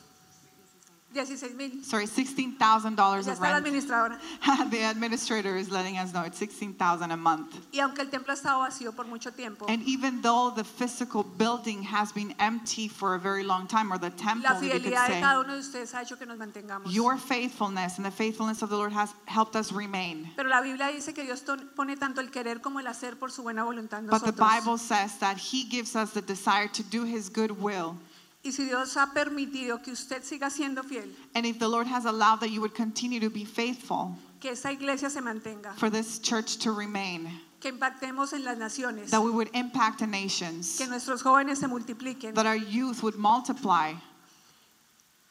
16 1.12 1.56
mil. 1.56 1.70
Sorry, 1.82 2.06
$16,000 2.06 3.26
Ya 3.26 3.32
of 3.32 3.40
rent. 3.40 3.64
the 4.70 4.82
administrator 4.84 5.56
is 5.56 5.70
letting 5.70 5.96
us 5.96 6.12
know 6.12 6.22
it's 6.22 6.38
16,000 6.38 7.10
a 7.10 7.16
month. 7.16 7.56
Y 7.72 7.80
aunque 7.80 8.00
el 8.00 8.10
templo 8.10 8.32
ha 8.32 8.36
estado 8.36 8.60
vacío 8.60 8.94
por 8.94 9.06
mucho 9.06 9.30
tiempo, 9.30 9.66
And 9.68 9.82
even 9.82 10.20
though 10.22 10.52
the 10.54 10.64
physical 10.64 11.24
building 11.24 11.82
has 11.82 12.12
been 12.12 12.34
empty 12.38 12.88
for 12.88 13.14
a 13.14 13.18
very 13.18 13.42
long 13.42 13.66
time, 13.66 13.92
or 13.92 13.98
the 13.98 14.10
temple, 14.10 14.48
la 14.48 14.60
you 14.60 14.70
could 14.70 14.82
fidelidad 14.82 15.08
de 15.08 15.20
cada 15.20 15.40
uno 15.40 15.54
de 15.54 15.60
ustedes 15.60 15.92
ha 15.92 16.02
hecho 16.02 16.16
que 16.16 16.26
nos 16.26 16.38
mantengamos. 16.38 16.92
your 16.92 17.16
faithfulness 17.16 17.96
and 17.96 18.06
the 18.06 18.10
faithfulness 18.10 18.62
of 18.62 18.70
the 18.70 18.76
Lord 18.76 18.92
has 18.92 19.12
helped 19.26 19.56
us 19.56 19.72
remain. 19.72 20.28
Pero 20.36 20.48
la 20.48 20.60
Biblia 20.62 20.92
dice 20.92 21.12
que 21.12 21.24
Dios 21.24 21.42
pone 21.74 21.96
tanto 21.96 22.20
el 22.20 22.30
querer 22.30 22.60
como 22.60 22.78
el 22.78 22.86
hacer 22.86 23.18
por 23.18 23.30
su 23.30 23.42
buena 23.42 23.64
voluntad 23.64 23.98
en 23.98 24.06
But 24.06 24.24
the. 24.24 24.32
Bible 24.32 24.78
says 24.78 25.18
that 25.18 25.36
He 25.36 25.64
gives 25.64 25.96
us 25.96 26.12
the 26.12 26.22
desire 26.22 26.68
to 26.68 26.82
do 26.82 27.04
His 27.04 27.28
good 27.28 27.50
will. 27.50 27.96
Y 28.42 28.52
si 28.52 28.64
Dios 28.64 28.96
ha 28.96 29.12
permitido 29.12 29.82
que 29.82 29.92
usted 29.92 30.22
siga 30.22 30.48
siendo 30.50 30.82
fiel, 30.82 31.14
And 31.34 31.44
if 31.44 31.58
the 31.58 31.68
Lord 31.68 31.86
has 31.86 32.06
allowed 32.06 32.40
that 32.40 32.48
you 32.50 32.60
would 32.62 32.74
continue 32.74 33.20
to 33.20 33.28
be 33.28 33.44
faithful, 33.44 34.16
que 34.40 34.50
esta 34.50 34.72
iglesia 34.72 35.10
se 35.10 35.20
mantenga, 35.20 35.74
for 35.76 35.90
this 35.90 36.18
church 36.20 36.56
to 36.58 36.72
remain, 36.72 37.28
que 37.60 37.70
impactemos 37.70 38.32
en 38.32 38.42
las 38.44 38.56
naciones, 38.56 39.10
that 39.10 39.20
we 39.22 39.30
would 39.30 39.50
impact 39.52 39.98
the 39.98 40.06
nations, 40.06 40.78
que 40.78 40.86
nuestros 40.86 41.22
jóvenes 41.22 41.58
se 41.58 41.66
multipliquen 41.66 42.34
that 42.34 42.46
our 42.46 42.56
youth 42.56 43.02
would 43.02 43.16
multiply, 43.16 43.92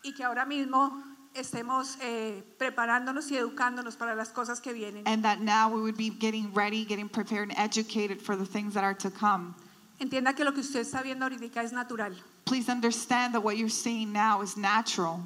y 0.06 0.12
que 0.16 0.24
ahora 0.24 0.46
mismo 0.46 0.92
estemos 1.34 1.98
eh, 2.02 2.44
preparándonos 2.60 3.32
y 3.32 3.38
educándonos 3.38 3.96
para 3.98 4.14
las 4.14 4.30
cosas 4.30 4.62
que 4.62 4.72
vienen. 4.72 5.02
and 5.08 5.24
that 5.24 5.42
now 5.42 5.68
we 5.68 5.82
would 5.82 5.98
be 5.98 6.10
getting 6.12 6.54
ready, 6.54 6.86
getting 6.86 7.10
prepared, 7.10 7.50
and 7.50 7.58
educated 7.58 8.22
for 8.22 8.36
the 8.36 8.46
things 8.46 8.76
that 8.76 8.84
are 8.84 8.94
to 8.94 9.10
come. 9.10 9.56
Entienda 10.00 10.36
que 10.36 10.46
lo 10.46 10.54
que 10.54 10.62
usted 10.62 10.82
está 10.82 11.02
viendo 11.02 11.26
ahorita 11.26 11.64
es 11.64 11.74
natural, 11.74 12.16
Please 12.46 12.70
understand 12.70 13.34
that 13.34 13.42
what 13.42 13.58
you're 13.58 13.70
seeing 13.70 14.12
now 14.12 14.42
is 14.42 14.56
natural. 14.58 15.22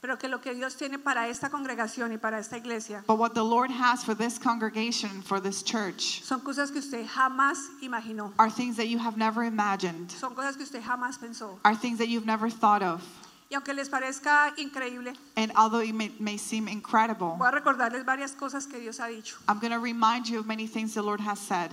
pero 0.00 0.16
que 0.16 0.28
lo 0.28 0.38
que 0.38 0.54
Dios 0.54 0.76
tiene 0.76 0.96
para 1.02 1.26
esta 1.28 1.48
congregación 1.50 2.12
y 2.12 2.18
para 2.18 2.38
esta 2.38 2.56
iglesia 2.56 3.02
But 3.08 3.18
what 3.18 3.34
the 3.34 3.42
Lord 3.42 3.68
has 3.70 4.04
for 4.04 4.14
this 4.14 4.38
congregation, 4.38 5.22
for 5.22 5.40
this 5.40 5.60
church, 5.64 6.22
son 6.22 6.40
cosas 6.40 6.70
que 6.70 6.78
usted 6.78 7.04
jamás 7.06 7.56
imaginó, 7.82 8.32
are 8.38 8.48
things 8.48 8.76
that 8.76 8.86
you 8.86 8.98
have 8.98 9.16
never 9.16 9.42
imagined, 9.42 10.10
son 10.12 10.34
cosas 10.36 10.54
que 10.56 10.62
usted 10.64 10.82
jamás 10.82 11.18
pensó. 11.18 11.58
are 11.64 11.74
things 11.74 11.98
that 11.98 12.06
you've 12.08 12.26
never 12.26 12.48
thought 12.48 12.82
of. 12.82 13.02
Y 13.50 13.56
aunque 13.56 13.72
les 13.74 13.88
parezca 13.88 14.52
increíble, 14.56 15.16
And 15.36 15.50
although 15.56 15.80
it 15.80 15.94
may, 15.94 16.12
may 16.20 16.36
seem 16.36 16.68
incredible, 16.68 17.34
voy 17.36 17.48
a 17.48 17.50
recordarles 17.50 18.04
varias 18.04 18.36
cosas 18.36 18.66
que 18.70 18.78
Dios 18.78 18.98
ha 19.00 19.08
dicho. 19.08 19.38
I'm 19.48 19.58
going 19.58 19.72
to 19.72 19.80
remind 19.80 20.28
you 20.28 20.38
of 20.38 20.46
many 20.46 20.66
things 20.68 20.94
the 20.94 21.02
Lord 21.02 21.18
has 21.20 21.40
said. 21.40 21.72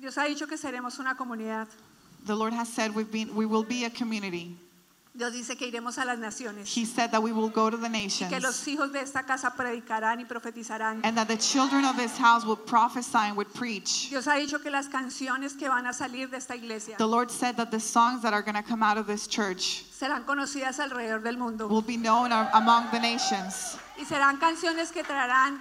Dios 0.00 0.16
ha 0.16 0.22
dicho 0.26 0.46
que 0.48 0.56
seremos 0.56 0.98
una 1.00 1.14
comunidad. 1.16 1.66
The 2.26 2.34
Lord 2.34 2.52
has 2.52 2.68
said 2.68 2.94
we've 2.94 3.10
been, 3.10 3.34
we 3.34 3.46
will 3.46 3.62
be 3.62 3.84
a 3.84 3.90
community. 3.90 4.56
Dios 5.16 5.32
dice 5.32 5.56
que 5.56 5.66
iremos 5.70 5.96
a 5.96 6.04
las 6.04 6.18
naciones. 6.18 6.66
He 6.66 6.84
said 6.84 7.10
that 7.12 7.22
we 7.22 7.32
will 7.32 7.48
go 7.48 7.70
to 7.70 7.76
the 7.78 7.88
nations. 7.88 8.30
que 8.30 8.38
los 8.38 8.62
hijos 8.66 8.92
de 8.92 9.00
esta 9.00 9.22
casa 9.22 9.50
predicarán 9.56 10.18
y 10.20 10.24
profetizarán. 10.24 11.00
And 11.04 11.16
that 11.16 11.26
the 11.28 11.38
children 11.38 11.86
of 11.86 11.96
this 11.96 12.18
house 12.18 12.44
will 12.44 12.56
prophesy 12.56 13.16
and 13.16 13.36
would 13.36 13.52
preach. 13.54 14.10
Dios 14.10 14.26
ha 14.26 14.32
dicho 14.34 14.62
que 14.62 14.70
las 14.70 14.88
canciones 14.88 15.58
que 15.58 15.68
van 15.68 15.86
a 15.86 15.94
salir 15.94 16.28
de 16.30 16.36
esta 16.36 16.54
iglesia 16.54 16.96
The 16.98 17.06
Lord 17.06 17.30
said 17.30 17.56
that 17.56 17.70
the 17.70 17.80
songs 17.80 18.20
that 18.22 18.34
are 18.34 18.42
going 18.42 18.56
to 18.56 18.62
come 18.62 18.82
out 18.82 18.98
of 18.98 19.06
this 19.06 19.26
church 19.26 19.84
serán 19.90 20.26
conocidas 20.26 20.78
alrededor 20.80 21.22
del 21.22 21.38
mundo. 21.38 21.66
will 21.66 21.80
be 21.80 21.96
known 21.96 22.30
among 22.32 22.90
the 22.90 23.00
nations. 23.00 23.78
Y 23.96 24.04
serán 24.04 24.38
canciones 24.38 24.92
que 24.92 25.02
traerán 25.02 25.60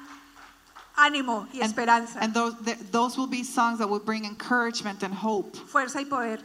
ánimo 0.97 1.47
y 1.53 1.61
esperanza, 1.61 2.19
And 2.19 2.33
those, 2.33 2.55
th- 2.65 2.77
those 2.91 3.17
will 3.17 3.27
be 3.27 3.43
songs 3.43 3.79
that 3.79 3.87
will 3.87 3.99
bring 4.03 4.25
encouragement 4.25 5.01
and 5.03 5.13
hope, 5.13 5.55
fuerza 5.55 5.99
y 5.99 6.03
poder. 6.03 6.39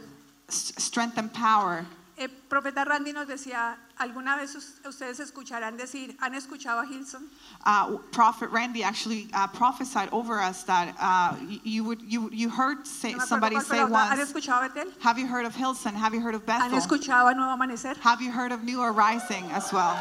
Strength 0.53 1.17
and 1.17 1.31
power. 1.33 1.85
El 2.17 2.27
profeta 2.49 2.85
Randy 2.85 3.13
nos 3.13 3.25
decía, 3.27 3.77
alguna 3.97 4.35
vez 4.37 4.55
ustedes 4.85 5.19
escucharán 5.19 5.75
decir, 5.75 6.15
¿han 6.19 6.35
escuchado 6.35 6.79
a 6.81 6.85
Hilson? 6.85 7.27
Uh, 7.65 7.97
Prophet 8.11 8.51
Randy 8.51 8.83
actually 8.83 9.27
uh, 9.33 9.47
prophesied 9.47 10.07
over 10.11 10.39
us 10.39 10.61
that 10.63 10.93
uh, 10.99 11.35
you 11.63 11.83
would 11.83 11.99
you 12.03 12.29
you 12.31 12.47
heard 12.49 12.85
say, 12.85 13.13
No 13.13 13.25
somebody 13.25 13.59
say. 13.59 13.79
¿Han 13.79 13.89
once. 13.89 14.19
escuchado 14.19 14.65
a 14.65 14.69
Betel? 14.69 14.91
Have 15.01 15.17
you 15.17 15.25
heard 15.25 15.45
of 15.47 15.55
Hilson? 15.55 15.95
Have 15.95 16.13
you 16.13 16.21
heard 16.21 16.35
of 16.35 16.45
¿Han 16.47 16.69
Bethel? 16.71 16.77
escuchado 16.77 17.27
a 17.31 17.33
Nuevo 17.33 17.53
Amanecer? 17.55 17.97
Have 18.01 18.21
you 18.21 18.31
heard 18.31 18.51
of 18.51 18.63
New 18.63 18.81
Arising 18.83 19.49
as 19.53 19.73
well? 19.73 19.97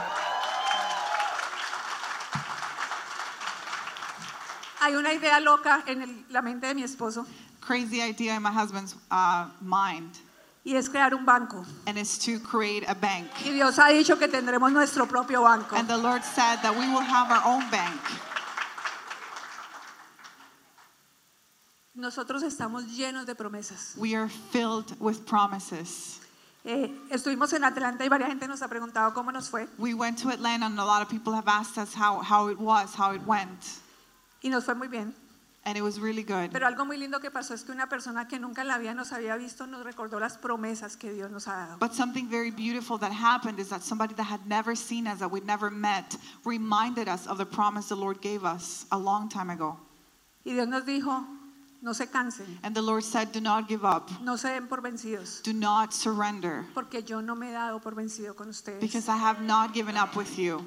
Hay 4.83 4.95
una 4.95 5.13
idea 5.13 5.41
loca 5.41 5.83
en 5.87 6.03
el- 6.03 6.25
la 6.31 6.43
mente 6.43 6.67
de 6.67 6.75
mi 6.75 6.83
esposo 6.83 7.27
Crazy 7.61 8.01
idea 8.03 8.35
in 8.35 8.43
my 8.43 8.51
husband's 8.51 8.95
uh, 9.11 9.47
mind, 9.61 10.19
y 10.65 10.77
es 10.77 10.89
crear 10.89 11.15
un 11.15 11.25
banco. 11.25 11.65
and 11.87 11.99
it's 11.99 12.19
to 12.19 12.39
create 12.41 12.85
a 12.89 12.95
bank. 12.95 13.29
Y 13.45 13.53
Dios 13.53 13.79
ha 13.79 13.89
dicho 13.89 14.19
que 14.19 14.29
tendremos 14.29 14.73
nuestro 14.73 15.07
propio 15.07 15.43
banco. 15.43 15.77
And 15.77 15.89
the 15.89 15.97
Lord 15.97 16.23
said 16.23 16.61
that 16.63 16.75
we 16.77 16.87
will 16.89 17.01
have 17.03 17.31
our 17.31 17.43
own 17.45 17.69
bank. 17.71 18.01
Nosotros 21.95 22.43
estamos 22.43 22.85
llenos 22.97 23.27
de 23.27 23.35
promesas. 23.35 23.97
We 23.97 24.15
are 24.15 24.29
filled 24.29 24.99
with 25.01 25.27
promises. 25.27 26.19
Eh, 26.65 26.95
estuvimos 27.11 27.53
en 27.55 27.65
Atlanta 27.65 28.05
y 28.05 28.09
varias 28.09 28.29
gente 28.29 28.47
nos 28.47 28.61
ha 28.63 28.69
preguntado 28.69 29.13
cómo 29.15 29.33
nos 29.33 29.49
fue. 29.49 29.67
We 29.79 29.95
went 29.95 30.19
to 30.23 30.29
Atlanta, 30.29 30.67
and 30.67 30.79
a 30.79 30.85
lot 30.85 31.03
of 31.03 31.09
people 31.09 31.35
have 31.35 31.49
asked 31.49 31.79
us 31.79 31.95
how, 31.95 32.21
how 32.21 32.49
it 32.49 32.59
was, 32.59 32.95
how 32.95 33.13
it 33.13 33.23
went. 33.27 33.81
Y 34.43 34.51
nos 34.51 34.65
fue 34.65 34.75
muy 34.75 34.89
bien. 34.89 35.15
And 35.63 35.77
it 35.77 35.83
was 35.83 36.01
really 36.01 36.23
good. 36.23 36.51
Pero 36.53 36.67
algo 36.67 36.87
muy 36.87 36.97
lindo 36.97 37.21
que 37.21 37.31
pasó 37.31 37.53
es 37.53 37.65
que 37.65 37.73
una 37.73 37.87
persona 37.87 38.27
que 38.27 38.39
nunca 38.39 38.63
en 38.63 38.69
la 38.69 38.79
vida 38.79 38.95
nos 38.95 39.13
había 39.13 39.37
visto 39.37 39.67
nos 39.67 39.85
recordó 39.85 40.19
las 40.19 40.39
promesas 40.39 40.97
que 40.97 41.13
Dios 41.13 41.31
nos 41.31 41.47
ha 41.49 41.53
dado. 41.55 41.79
But 41.79 41.93
something 41.93 42.29
very 42.31 42.51
beautiful 42.51 42.97
that 42.99 43.13
happened 43.13 43.59
is 43.61 43.69
that 43.69 43.83
somebody 43.83 44.15
that 44.15 44.25
had 44.25 44.47
never 44.47 44.75
seen 44.75 45.07
us, 45.07 45.19
that 45.19 45.31
we'd 45.31 45.45
never 45.45 45.71
met, 45.71 46.17
reminded 46.47 47.09
us 47.09 47.27
of 47.27 47.37
the 47.37 47.45
promise 47.45 47.89
the 47.89 47.95
Lord 47.97 48.23
gave 48.23 48.43
us 48.43 48.87
a 48.91 48.99
long 48.99 49.29
time 49.29 49.51
ago. 49.51 49.77
Y 50.47 50.53
Dios 50.55 50.67
nos 50.67 50.85
dijo, 50.87 51.27
no 51.83 51.93
se 51.93 52.07
cansen, 52.07 52.59
And 52.63 52.75
the 52.75 52.81
Lord 52.83 53.05
said, 53.05 53.31
Do 53.31 53.41
not 53.43 53.69
give 53.69 53.85
up, 53.85 54.11
no 54.23 54.37
se 54.37 54.49
den 54.49 54.67
por 54.67 54.81
vencidos, 54.81 55.43
do 55.43 55.53
not 55.53 55.93
surrender, 55.93 56.65
porque 56.75 57.03
yo 57.07 57.21
no 57.21 57.35
me 57.35 57.49
he 57.49 57.53
dado 57.53 57.81
por 57.81 57.93
vencido 57.95 58.35
con 58.35 58.49
ustedes. 58.49 58.81
because 58.81 59.09
I 59.11 59.17
have 59.19 59.43
not 59.43 59.75
given 59.75 59.99
up 59.99 60.17
with 60.17 60.39
you. 60.39 60.67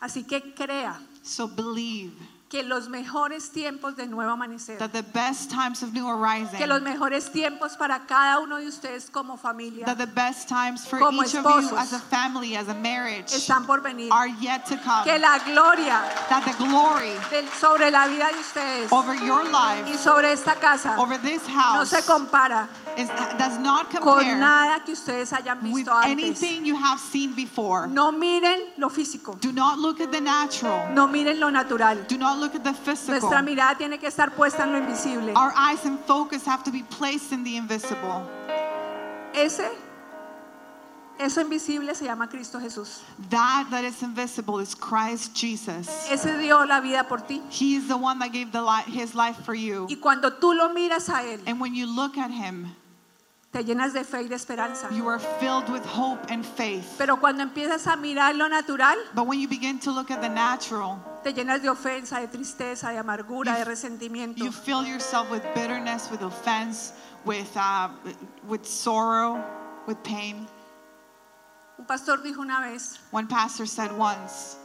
Así 0.00 0.24
que 0.28 0.54
crea 0.54 0.96
So 1.24 1.48
believe 1.48 2.12
que 2.48 2.62
los 2.62 2.88
mejores 2.88 3.50
tiempos 3.50 3.94
de 3.94 4.06
nuevo 4.06 4.30
amanecer, 4.32 4.78
that 4.78 4.90
the 4.92 5.02
best 5.02 5.50
times 5.50 5.82
of 5.82 5.92
New 5.92 6.08
Arising, 6.08 6.56
que 6.58 6.66
los 6.66 6.80
mejores 6.80 7.30
tiempos 7.30 7.76
para 7.76 8.06
cada 8.06 8.38
uno 8.40 8.56
de 8.56 8.66
ustedes 8.66 9.10
como 9.10 9.36
familia 9.36 9.84
that 9.84 9.98
the 9.98 10.06
best 10.06 10.48
times 10.48 10.86
for 10.86 10.98
Como 10.98 11.22
each 11.22 11.34
of 11.34 11.44
you 11.44 11.50
esposos. 11.68 11.78
as 11.78 11.92
a 11.92 11.98
family, 11.98 12.56
as 12.56 12.68
a 12.68 12.74
marriage, 12.74 13.32
están 13.34 13.66
por 13.66 13.82
venir. 13.82 14.10
are 14.12 14.28
yet 14.40 14.64
to 14.64 14.76
come. 14.78 15.04
Que 15.04 15.18
la 15.18 15.38
gloria 15.44 16.00
That 16.30 16.44
the 16.46 16.54
glory 16.64 17.12
del- 17.30 17.48
sobre 17.60 17.90
la 17.90 18.06
vida 18.08 18.28
de 18.32 18.38
ustedes 18.40 18.92
over 18.92 19.14
your 19.14 19.44
y 19.44 19.84
life, 19.84 19.98
sobre 19.98 20.32
esta 20.32 20.54
casa 20.54 20.96
over 20.98 21.18
this 21.18 21.46
no 21.48 21.54
house, 21.54 21.90
se 21.90 22.00
compara 22.02 22.66
is, 22.98 23.08
does 23.38 23.58
not 23.58 23.90
con 23.90 24.02
compare 24.02 24.36
nada 24.36 24.82
que 24.84 24.92
ustedes 24.92 25.30
hayan 25.32 25.62
with 25.62 25.86
visto 25.86 25.92
antes. 25.92 26.10
anything 26.42 26.64
you 26.66 26.74
have 26.76 26.98
seen 26.98 27.32
before. 27.34 27.86
No 27.86 28.10
miren 28.12 28.60
lo 28.76 28.88
físico, 28.88 29.38
Do 29.40 29.52
not 29.52 29.78
look 29.78 30.00
at 30.00 30.10
the 30.10 30.20
natural. 30.20 30.92
no 30.92 31.06
miren 31.06 31.38
lo 31.38 31.48
natural. 31.50 31.96
Do 32.08 32.18
not 32.18 32.38
look 32.38 32.54
at 32.54 32.64
the 32.64 32.74
physical. 32.74 33.20
Nuestra 33.20 33.40
mirada 33.42 33.76
tiene 33.78 33.98
que 33.98 34.08
estar 34.08 34.30
puesta 34.34 34.64
en 34.64 34.72
lo 34.72 34.78
invisible. 34.78 35.32
Our 35.36 35.52
eyes 35.56 35.84
and 35.86 35.98
focus 36.00 36.44
have 36.44 36.64
to 36.64 36.70
be 36.72 36.82
placed 36.82 37.32
in 37.32 37.44
the 37.44 37.56
invisible. 37.56 38.22
Ese, 39.34 39.62
eso 41.20 41.40
invisible 41.40 41.94
se 41.94 42.04
llama 42.06 42.28
Cristo 42.28 42.58
Jesús. 42.58 43.00
That 43.30 43.66
that 43.70 43.84
is 43.84 44.02
invisible 44.02 44.60
is 44.60 44.74
Christ 44.74 45.34
Jesus. 45.34 45.88
Ese 46.10 46.36
dio 46.38 46.64
la 46.64 46.80
vida 46.80 47.04
por 47.08 47.18
ti. 47.18 47.42
He 47.50 47.74
is 47.76 47.88
the 47.88 47.96
one 47.96 48.18
that 48.20 48.32
gave 48.32 48.52
the 48.52 48.62
li- 48.62 48.84
his 48.86 49.14
life 49.14 49.36
for 49.44 49.54
you. 49.54 49.86
Y 49.88 49.96
cuando 50.00 50.30
tú 50.32 50.54
lo 50.56 50.68
miras 50.72 51.08
a 51.08 51.22
Él, 51.24 51.40
And 51.46 51.60
when 51.60 51.74
you 51.74 51.86
look 51.86 52.16
at 52.18 52.30
him, 52.30 52.68
te 53.52 53.64
llenas 53.64 53.92
de 53.94 54.04
fe 54.04 54.22
y 54.22 54.28
de 54.28 54.34
esperanza. 54.36 54.88
you 54.92 55.08
are 55.08 55.18
filled 55.40 55.68
with 55.70 55.84
hope 55.86 56.20
and 56.30 56.44
faith. 56.44 56.84
Pero 56.98 57.16
cuando 57.18 57.42
empiezas 57.42 57.86
a 57.86 57.96
mirar 57.96 58.34
lo 58.36 58.48
natural, 58.48 58.96
But 59.14 59.26
when 59.26 59.40
you 59.40 59.48
begin 59.48 59.78
to 59.80 59.90
look 59.90 60.10
at 60.10 60.20
the 60.20 60.28
natural, 60.28 60.98
te 61.24 61.32
llenas 61.32 61.62
de 61.62 61.68
ofensa, 61.70 62.20
de 62.20 62.28
tristeza, 62.28 62.90
de 62.92 62.98
amargura, 62.98 63.52
You- 63.58 63.58
de 63.58 63.64
resentimiento. 63.64 64.38
you 64.44 64.52
fill 64.52 64.84
yourself 64.84 65.30
with 65.30 65.42
bitterness, 65.54 66.10
with 66.10 66.22
offense, 66.22 66.92
with 67.24 67.48
uh, 67.56 67.88
with 68.46 68.64
sorrow, 68.66 69.42
with 69.86 69.96
pain. 70.02 70.46
Un 71.78 71.86
pastor 71.86 72.18
dijo 72.22 72.40
una 72.40 72.60
vez, 72.60 72.98
One 73.12 73.26
pastor 73.28 73.64
said 73.66 73.92
once, 73.96 74.56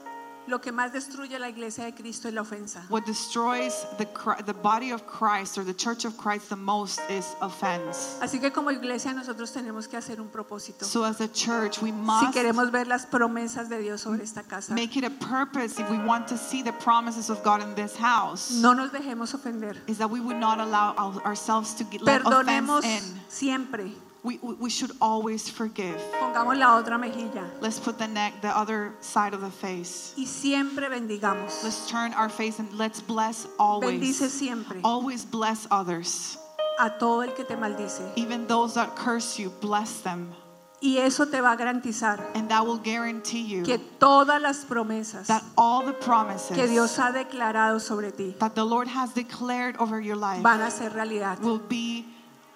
lo 0.48 0.60
que 0.60 0.72
más 0.72 0.91
destruye 0.91 1.40
la 1.40 1.48
iglesia 1.49 1.86
de 1.86 1.94
Cristo 1.94 2.28
es 2.28 2.34
la 2.34 2.41
ofensa. 2.41 2.84
What 2.90 3.06
destroys 3.06 3.86
the, 3.98 4.06
the 4.45 4.53
body 4.53 4.91
of 4.91 5.06
Christ 5.07 5.57
or 5.57 5.64
the 5.64 5.74
church 5.74 6.06
of 6.06 6.18
Christ 6.18 6.49
the 6.49 6.56
most 6.56 6.99
is 7.10 7.26
offense. 7.41 8.18
Así 8.22 8.40
que 8.40 8.52
como 8.52 8.70
iglesia 8.72 9.14
nosotros 9.14 9.52
tenemos 9.53 9.88
que 9.88 9.98
hacer 9.98 10.20
un 10.20 10.28
propósito. 10.30 10.86
So, 10.86 11.03
as 11.03 11.22
a 11.22 11.28
church, 11.28 11.82
we 11.82 11.91
Si 11.91 11.95
must 11.95 12.34
queremos 12.34 12.72
ver 12.72 12.88
las 12.88 13.06
promesas 13.06 13.70
de 13.70 13.80
Dios 13.80 14.02
sobre 14.02 14.24
esta 14.24 14.44
casa, 14.44 14.74
make 14.74 14.98
it 14.98 15.03
a 15.06 15.10
purpose 15.10 15.80
if 15.80 15.90
we 15.90 15.98
want 15.98 16.28
to 16.28 16.38
see 16.38 16.61
the 16.61 16.74
promises 16.74 17.30
of 17.30 17.41
God 17.44 17.61
in 17.61 17.74
this 17.76 17.95
house. 17.95 18.52
no 18.52 18.74
nos 18.74 18.91
dejemos 18.91 19.34
ofender. 19.34 19.78
Is 19.88 19.98
that 19.99 20.10
we 20.10 20.20
would 20.20 20.38
not 20.38 20.60
allow 20.60 20.94
our- 20.98 21.22
ourselves 21.26 21.74
to 21.76 21.84
get, 21.86 22.02
let 22.02 22.22
Perdonemos 22.22 22.80
offense 22.80 23.11
in. 23.11 23.22
siempre. 23.30 23.91
We, 24.24 24.40
we, 24.41 24.70
should 24.70 24.91
always 25.02 25.50
forgive. 25.50 26.00
Pongamos 26.20 26.58
la 26.58 26.82
otra 26.82 26.98
mejilla 26.98 27.44
Let's 27.60 27.78
put 27.78 27.98
the 27.98 28.08
neck, 28.08 28.41
the 28.41 28.56
other 28.58 28.94
side 29.02 29.34
of 29.34 29.41
the 29.41 29.50
face. 29.52 30.14
y 30.18 30.24
siempre 30.26 30.88
bendigamos. 30.88 31.62
Let's 31.64 31.90
turn 31.90 32.14
our 32.14 32.30
face 32.30 32.60
and 32.60 32.72
let's 32.78 33.02
bless 33.02 33.45
Bendice 33.45 34.22
always. 34.22 34.34
siempre 34.34 34.80
Always 34.84 35.26
bless 35.26 35.68
others. 35.70 36.38
a 36.80 36.90
todo 36.98 37.22
el 37.22 37.34
que 37.34 37.44
te 37.44 37.56
maldice. 37.56 38.02
Even 38.16 38.48
those 38.48 38.76
that 38.76 38.95
curse 38.95 39.38
you, 39.38 39.50
bless 39.60 40.00
them. 40.02 40.34
Y 40.82 40.98
eso 40.98 41.26
te 41.26 41.40
va 41.40 41.54
a 41.54 41.58
garantizar 41.58 42.20
And 42.36 42.50
that 42.50 42.66
will 42.66 42.78
guarantee 42.78 43.41
you 43.41 43.64
que 43.64 43.78
todas 44.00 44.41
las 44.41 44.66
promesas 44.66 45.28
that 45.28 45.41
all 45.58 45.86
the 45.86 45.94
promises 45.94 46.56
que 46.56 46.68
Dios 46.68 46.98
ha 46.98 47.12
declarado 47.14 47.80
sobre 47.80 48.12
ti 48.12 48.36
that 48.40 48.54
the 48.56 48.66
Lord 48.66 48.90
has 48.90 49.14
declared 49.14 49.78
over 49.78 50.02
your 50.02 50.18
life 50.18 50.41
van 50.41 50.62
a 50.62 50.70
ser 50.70 50.90
realidad. 50.90 51.40
will 51.41 51.60
be 51.60 52.06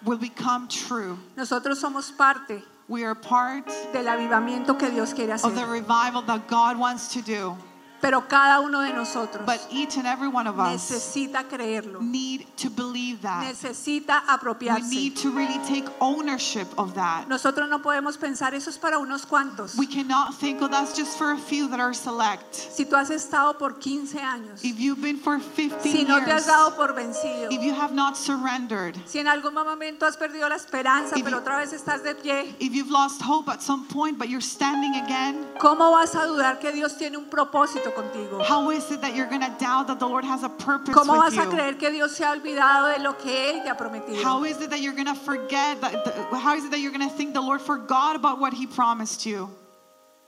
will 0.04 0.18
become 0.18 0.68
true. 0.68 1.18
Nosotros 1.36 1.80
somos 1.80 2.12
parte 2.16 2.64
We 2.90 3.04
are 3.04 3.16
part 3.16 3.68
del 3.92 4.08
avivamiento 4.08 4.78
que 4.78 4.90
Dios 4.90 5.14
quiere 5.14 5.34
of 5.34 5.56
the 5.56 5.66
revival 5.66 6.22
that 6.22 6.48
God 6.48 6.80
wants 6.80 7.14
to 7.14 7.22
do. 7.22 7.58
Pero 8.00 8.28
cada 8.28 8.60
uno 8.60 8.82
de 8.82 8.94
nosotros 8.94 9.44
But 9.46 9.60
each 9.72 9.98
and 9.98 10.06
every 10.06 10.28
one 10.28 10.48
of 10.48 10.60
us 10.60 10.90
necesita 10.92 11.46
creerlo, 11.48 12.00
need 12.02 12.46
to 12.58 12.70
believe 12.70 13.22
that. 13.22 13.44
necesita 13.44 14.22
We 14.28 14.34
apropiarse. 14.34 14.90
need 14.90 15.16
to 15.18 15.32
really 15.32 15.58
take 15.68 15.90
ownership 16.00 16.68
of 16.78 16.94
that. 16.94 17.28
Nosotros 17.28 17.68
no 17.70 17.80
podemos 17.82 18.18
pensar 18.18 18.54
eso 18.54 18.70
es 18.70 18.78
para 18.78 19.00
unos 19.00 19.26
cuantos. 19.26 19.76
We 19.78 19.88
cannot 19.88 20.36
think, 20.36 20.62
oh, 20.62 20.68
that's 20.68 20.96
just 20.96 21.18
for 21.18 21.32
a 21.32 21.38
few 21.38 21.68
that 21.70 21.80
are 21.80 21.94
select. 21.94 22.54
Si 22.54 22.86
tú 22.86 22.96
has 22.96 23.10
estado 23.10 23.58
por 23.58 23.80
15 23.80 24.20
años, 24.20 24.64
If 24.64 24.80
you've 24.80 25.02
been 25.02 25.18
for 25.18 25.40
15 25.40 25.82
si 25.82 26.04
no 26.04 26.18
te 26.24 26.32
has 26.32 26.46
years, 26.46 26.48
dado 26.48 26.76
por 26.76 26.94
vencido, 26.94 27.52
if 27.52 27.62
you 27.64 27.74
have 27.74 27.94
not 27.94 28.16
surrendered, 28.16 28.96
si 29.08 29.20
en 29.20 29.28
algún 29.28 29.54
momento 29.54 30.06
has 30.06 30.18
perdido 30.18 30.48
la 30.50 30.56
esperanza, 30.56 31.16
If 31.18 31.24
pero 31.24 31.38
you- 31.38 31.44
otra 31.44 31.58
vez 31.58 31.74
estás 31.74 32.04
de 32.04 32.14
pie, 32.16 32.56
if 32.60 32.74
you've 32.74 32.92
lost 32.92 33.22
hope 33.24 33.50
at 33.50 33.62
some 33.62 33.86
point, 33.88 34.18
but 34.20 34.30
you're 34.30 34.42
standing 34.42 34.96
again, 35.04 35.46
¿cómo 35.60 35.92
vas 35.92 36.14
a 36.16 36.26
dudar 36.28 36.60
que 36.60 36.72
Dios 36.72 36.96
tiene 36.98 37.18
un 37.18 37.26
propósito 37.30 37.87
contigo? 37.92 38.44
how 38.44 38.70
is 38.72 38.90
it 38.92 39.02
that 39.02 39.16
you're 39.16 39.28
going 39.28 39.42
to 39.42 39.54
doubt 39.60 39.88
that 39.88 40.00
the 40.00 40.08
Lord 40.08 40.24
has 40.26 40.44
a 40.44 40.50
purpose 40.50 40.94
¿Cómo 40.96 41.14
with 41.14 41.34
vas 41.34 41.38
a 41.38 41.44
you? 41.44 41.52
creer 41.52 41.78
que 41.80 41.92
Dios 41.92 42.16
se 42.16 42.24
ha 42.24 42.32
olvidado 42.32 42.96
de 42.96 43.04
lo 43.04 43.14
que 43.14 43.32
Él 43.52 43.64
te 43.64 43.70
ha 43.70 43.76
prometido? 43.78 44.22
How 44.24 44.44
is 44.44 44.60
it 44.62 44.70
that 44.70 44.82
you're 44.82 44.94
going 44.94 45.08
to 45.08 45.16
forget 45.16 45.82
that? 45.82 46.06
The, 46.06 46.38
how 46.38 46.56
is 46.56 46.66
it 46.66 46.72
that 46.72 46.80
you're 46.80 46.92
going 46.92 47.08
to 47.08 47.16
think 47.16 47.34
the 47.34 47.42
Lord 47.42 47.62
forgot 47.62 48.16
about 48.16 48.40
what 48.40 48.54
He 48.54 48.68
promised 48.68 49.26
you? 49.26 49.50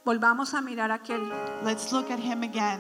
Volvamos 0.06 0.54
a 0.54 0.62
mirar 0.62 0.92
a 0.92 1.00
aquel 1.00 1.30
Let's 1.64 1.92
look 1.92 2.10
at 2.10 2.20
him 2.20 2.44
again. 2.44 2.80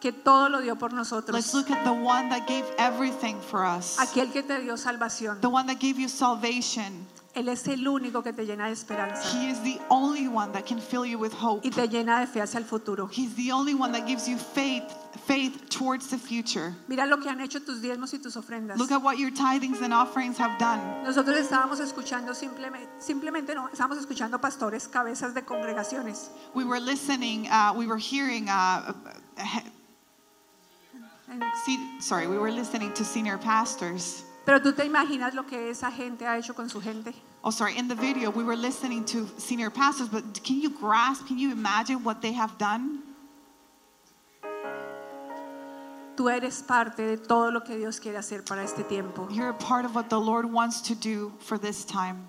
Que 0.00 0.12
todo 0.12 0.48
lo 0.48 0.60
dio 0.60 0.76
por 0.76 0.90
Let's 0.92 1.10
nosotros. 1.10 1.54
look 1.54 1.70
at 1.70 1.84
the 1.84 1.92
one 1.92 2.28
that 2.28 2.46
gave 2.46 2.64
everything 2.78 3.40
for 3.40 3.64
us. 3.64 3.96
Aquel 3.98 4.30
que 4.32 4.42
te 4.42 4.60
dio 4.60 4.76
salvación. 4.76 5.40
The 5.40 5.48
one 5.48 5.66
that 5.66 5.78
gave 5.80 5.98
you 5.98 6.08
salvation. 6.08 7.06
Él 7.34 7.48
es 7.50 7.66
el 7.68 7.86
único 7.86 8.22
que 8.22 8.32
te 8.32 8.46
llena 8.46 8.64
de 8.68 8.72
esperanza 8.72 9.22
He 9.36 9.50
is 9.50 9.60
the 9.62 9.78
only 9.90 10.26
one 10.26 10.52
that 10.52 10.64
can 10.64 10.80
fill 10.80 11.04
you 11.04 11.18
with 11.18 11.34
hope. 11.34 11.66
y 11.66 11.70
te 11.70 11.86
llena 11.86 12.20
de 12.20 12.26
fe 12.26 12.40
hacia 12.40 12.58
el 12.58 12.64
futuro. 12.64 13.08
He's 13.12 13.34
the 13.34 13.52
only 13.52 13.74
one 13.74 13.92
that 13.92 14.06
gives 14.06 14.26
you 14.26 14.38
faith, 14.38 14.84
faith 15.26 15.68
towards 15.68 16.08
the 16.08 16.16
future. 16.16 16.74
Mira 16.88 17.04
lo 17.04 17.18
que 17.18 17.28
han 17.28 17.42
hecho 17.42 17.60
tus 17.60 17.82
diezmos 17.82 18.14
y 18.14 18.20
tus 18.22 18.36
ofrendas. 18.36 18.78
Look 18.78 18.90
at 18.90 19.02
what 19.02 19.18
your 19.18 19.30
tithings 19.30 19.82
and 19.82 19.92
offerings 19.92 20.38
have 20.38 20.58
done. 20.58 20.80
Nosotros 21.04 21.36
estábamos 21.36 21.78
escuchando 21.80 22.34
simplemente, 22.34 22.88
simplemente 23.00 23.54
no, 23.54 23.68
estábamos 23.68 23.98
escuchando 23.98 24.40
pastores, 24.40 24.88
cabezas 24.88 25.34
de 25.34 25.42
congregaciones. 25.44 26.30
We 26.54 26.64
were 26.64 26.80
listening, 26.80 27.48
uh, 27.50 27.74
we 27.76 27.86
were 27.86 27.98
hearing, 27.98 28.48
uh, 28.48 28.94
he- 29.36 29.62
En- 31.30 32.00
sorry, 32.00 32.26
we 32.26 32.38
were 32.38 32.50
listening 32.52 32.92
to 32.94 33.04
senior 33.04 33.38
pastors. 33.38 34.24
Pero 34.44 34.60
tú 34.60 34.74
te 34.74 34.84
imaginas 34.84 35.34
lo 35.34 35.42
que 35.42 35.70
esa 35.70 35.90
gente 35.90 36.24
ha 36.24 36.38
hecho 36.38 36.54
con 36.54 36.68
su 36.68 36.80
gente. 36.80 37.12
Oh, 37.42 37.50
sorry, 37.50 37.76
in 37.76 37.88
the 37.88 37.94
video, 37.96 38.30
we 38.30 38.44
were 38.44 38.56
listening 38.56 39.04
to 39.06 39.26
senior 39.38 39.70
pastors, 39.70 40.08
but 40.08 40.22
can 40.44 40.60
you 40.60 40.70
grasp, 40.70 41.26
can 41.26 41.38
you 41.38 41.50
imagine 41.50 42.02
what 42.04 42.20
they 42.22 42.32
have 42.32 42.56
done? 42.58 43.02
Tú 46.16 46.30
eres 46.30 46.62
parte 46.62 47.02
de 47.02 47.16
todo 47.18 47.50
lo 47.50 47.60
que 47.60 47.76
Dios 47.76 48.00
quiere 48.00 48.16
hacer 48.16 48.42
para 48.44 48.62
este 48.62 48.84
tiempo. 48.88 49.28
You're 49.30 49.50
a 49.50 49.54
part 49.54 49.84
of 49.84 49.94
what 49.94 50.08
the 50.08 50.18
Lord 50.18 50.50
wants 50.50 50.80
to 50.82 50.94
do 50.94 51.32
for 51.40 51.58
this 51.58 51.84
time. 51.84 52.26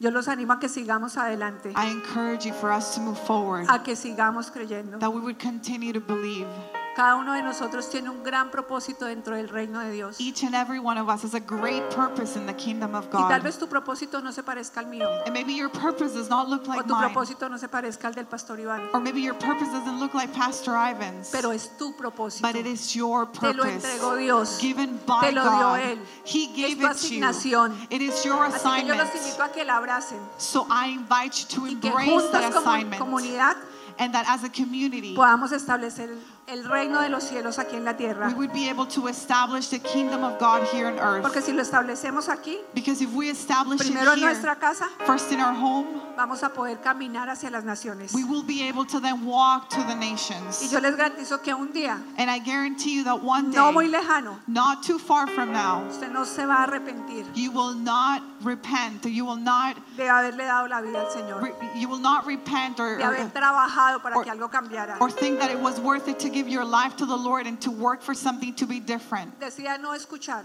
Yo 0.00 0.10
los 0.10 0.26
animo 0.28 0.54
a 0.54 0.58
que 0.58 0.68
sigamos 0.68 1.16
adelante, 1.16 1.72
I 1.76 1.90
encourage 1.90 2.46
you 2.46 2.52
for 2.54 2.72
us 2.72 2.94
to 2.94 3.00
move 3.00 3.18
forward, 3.18 3.66
a 3.68 3.80
que 3.80 3.94
sigamos 3.94 4.50
creyendo. 4.50 4.98
that 4.98 5.12
we 5.12 5.20
would 5.20 5.38
continue 5.38 5.92
to 5.92 6.00
believe. 6.00 6.46
Cada 6.94 7.16
uno 7.16 7.32
de 7.32 7.42
nosotros 7.42 7.88
tiene 7.88 8.10
un 8.10 8.22
gran 8.22 8.50
propósito 8.50 9.06
dentro 9.06 9.34
del 9.34 9.48
reino 9.48 9.80
de 9.80 9.90
Dios. 9.92 10.20
Y 10.20 10.28
Each 10.28 10.42
and 10.44 10.54
every 10.54 10.78
one 10.78 10.98
of 11.00 11.08
us 11.08 11.22
has 11.24 11.32
a 11.34 11.40
great 11.40 11.82
purpose 11.94 12.36
in 12.38 12.44
the 12.46 12.52
kingdom 12.54 12.94
of 12.94 13.08
tal 13.10 13.28
God. 13.28 13.42
vez 13.42 13.58
tu 13.58 13.66
propósito 13.66 14.20
no 14.22 14.30
se 14.30 14.42
parezca 14.42 14.80
al 14.80 14.86
mío, 14.88 15.08
And 15.24 15.32
maybe 15.32 15.54
your 15.54 15.70
purpose 15.70 16.12
does 16.12 16.28
not 16.28 16.48
look 16.50 16.64
o 16.68 16.70
like 16.70 16.86
tu 16.86 16.94
mine. 16.94 17.08
propósito 17.10 17.48
no 17.48 17.56
se 17.56 17.68
parezca 17.68 18.08
al 18.08 18.14
del 18.14 18.26
pastor 18.26 18.58
Iván, 18.60 18.90
Or 18.92 19.00
maybe 19.00 19.22
your 19.22 19.34
purpose 19.34 19.70
doesn't 19.72 20.00
look 20.00 20.12
like 20.12 20.34
Pastor 20.34 20.74
Ivan's. 20.76 21.30
pero 21.32 21.50
es 21.50 21.70
tu 21.78 21.94
propósito. 21.96 22.42
But 22.46 22.56
it 22.56 22.66
is 22.66 22.94
your 22.94 23.24
Te 23.26 23.54
lo 23.54 23.62
purpose 23.64 23.72
entregó 23.74 24.16
Dios. 24.16 24.58
given 24.60 25.00
by 25.06 25.20
Te 25.20 25.32
lo 25.32 25.42
dio 25.44 25.50
God. 25.50 25.78
Él. 25.80 25.98
He 26.24 26.44
Es 26.44 26.76
gave 26.76 26.76
tu 26.76 26.86
it 26.86 26.96
to 26.98 27.08
you. 27.14 27.24
asignación. 27.24 27.86
It 27.88 28.02
is 28.02 28.22
your 28.22 28.44
Así 28.44 28.68
que 28.82 28.84
yo 28.86 28.94
los 28.94 29.14
invito 29.14 29.42
a 29.42 29.48
que 29.50 29.64
la 29.64 29.76
abracen 29.78 30.20
So 30.36 30.66
I 30.68 30.88
invite 30.90 31.40
you 31.40 31.46
to 31.56 31.66
y 31.68 31.76
que 31.80 31.88
embrace 31.88 32.30
that 32.32 32.42
juntos 32.42 32.54
como 32.54 32.70
assignment. 32.70 32.98
comunidad 33.00 33.56
And 33.98 34.14
that 34.14 34.24
as 34.26 34.42
a 34.42 34.48
community, 34.48 35.14
podamos 35.14 35.52
establecer 35.52 36.08
el 36.08 36.18
reino 36.48 37.00
de 37.00 37.08
los 37.08 37.22
cielos 37.24 37.58
aquí 37.58 37.76
en 37.76 37.84
la 37.84 37.92
we 37.92 37.96
tierra. 37.98 38.34
would 38.36 38.52
be 38.52 38.68
able 38.68 38.84
to 38.86 39.06
establish 39.08 39.68
the 39.68 39.78
kingdom 39.78 40.24
of 40.24 40.38
God 40.38 40.64
here 40.72 40.86
on 40.88 40.98
earth. 40.98 41.22
Porque 41.22 41.40
si 41.40 41.52
lo 41.52 41.62
establecemos 41.62 42.28
aquí, 42.28 42.58
Because 42.74 43.00
if 43.00 43.12
we 43.14 43.30
establish 43.30 43.80
it 43.80 43.86
primero 43.92 44.12
en 44.12 44.18
here, 44.18 44.26
nuestra 44.32 44.56
casa, 44.56 44.88
first 45.06 45.30
in 45.32 45.40
our 45.40 45.54
home, 45.54 45.86
vamos 46.16 46.42
a 46.42 46.48
poder 46.50 46.76
caminar 46.82 47.28
hacia 47.28 47.48
las 47.50 47.64
naciones. 47.64 48.12
we 48.12 48.24
will 48.24 48.42
be 48.42 48.62
able 48.68 48.84
to 48.84 48.98
then 49.00 49.24
walk 49.24 49.68
to 49.70 49.80
the 49.84 49.94
Y 49.94 50.10
nations. 50.10 50.70
yo 50.70 50.78
les 50.80 50.96
garantizo 50.96 51.40
que 51.42 51.54
un 51.54 51.72
día, 51.72 51.98
And 52.18 52.28
I 52.30 52.38
guarantee 52.40 52.94
you 52.96 53.04
that 53.04 53.22
one 53.22 53.50
no 53.52 53.72
muy 53.72 53.86
day, 53.88 53.98
lejano, 54.00 54.38
not 54.48 54.82
too 54.82 54.98
far 54.98 55.26
from 55.28 55.52
now, 55.52 55.84
usted 55.88 56.10
no 56.12 56.24
se 56.24 56.44
va 56.44 56.64
a 56.64 56.66
arrepentir 56.66 57.24
you 57.34 57.50
will 57.52 57.74
not 57.74 58.22
repent, 58.42 59.04
you 59.06 59.24
will 59.24 59.36
not 59.36 59.76
de 59.96 60.02
haberle 60.08 60.44
dado 60.44 60.68
la 60.68 60.80
vida 60.82 61.00
al 61.00 61.06
Señor, 61.06 61.40
re- 61.42 61.54
you 61.76 61.88
will 61.88 62.00
not 62.00 62.26
repent 62.26 62.80
or, 62.80 62.98
de 62.98 63.04
haber 63.04 63.20
or, 63.22 63.30
trabajado 63.30 64.02
para 64.02 64.16
or- 64.16 64.24
que 64.24 64.30
algo 64.32 64.50
cambiara. 64.50 64.96
or 65.00 65.08
think 65.10 65.38
that 65.38 65.50
it 65.50 65.58
was 65.60 65.78
worth 65.80 66.08
it 66.08 66.18
to 66.18 66.28
give 66.32 66.48
your 66.48 66.64
life 66.64 66.96
to 66.96 67.06
the 67.06 67.16
Lord 67.16 67.46
and 67.46 67.60
to 67.62 67.70
work 67.70 68.02
for 68.02 68.14
something 68.14 68.54
to 68.54 68.66
be 68.66 68.80
different. 68.80 69.32
No 69.40 69.92
escuchar 69.92 70.44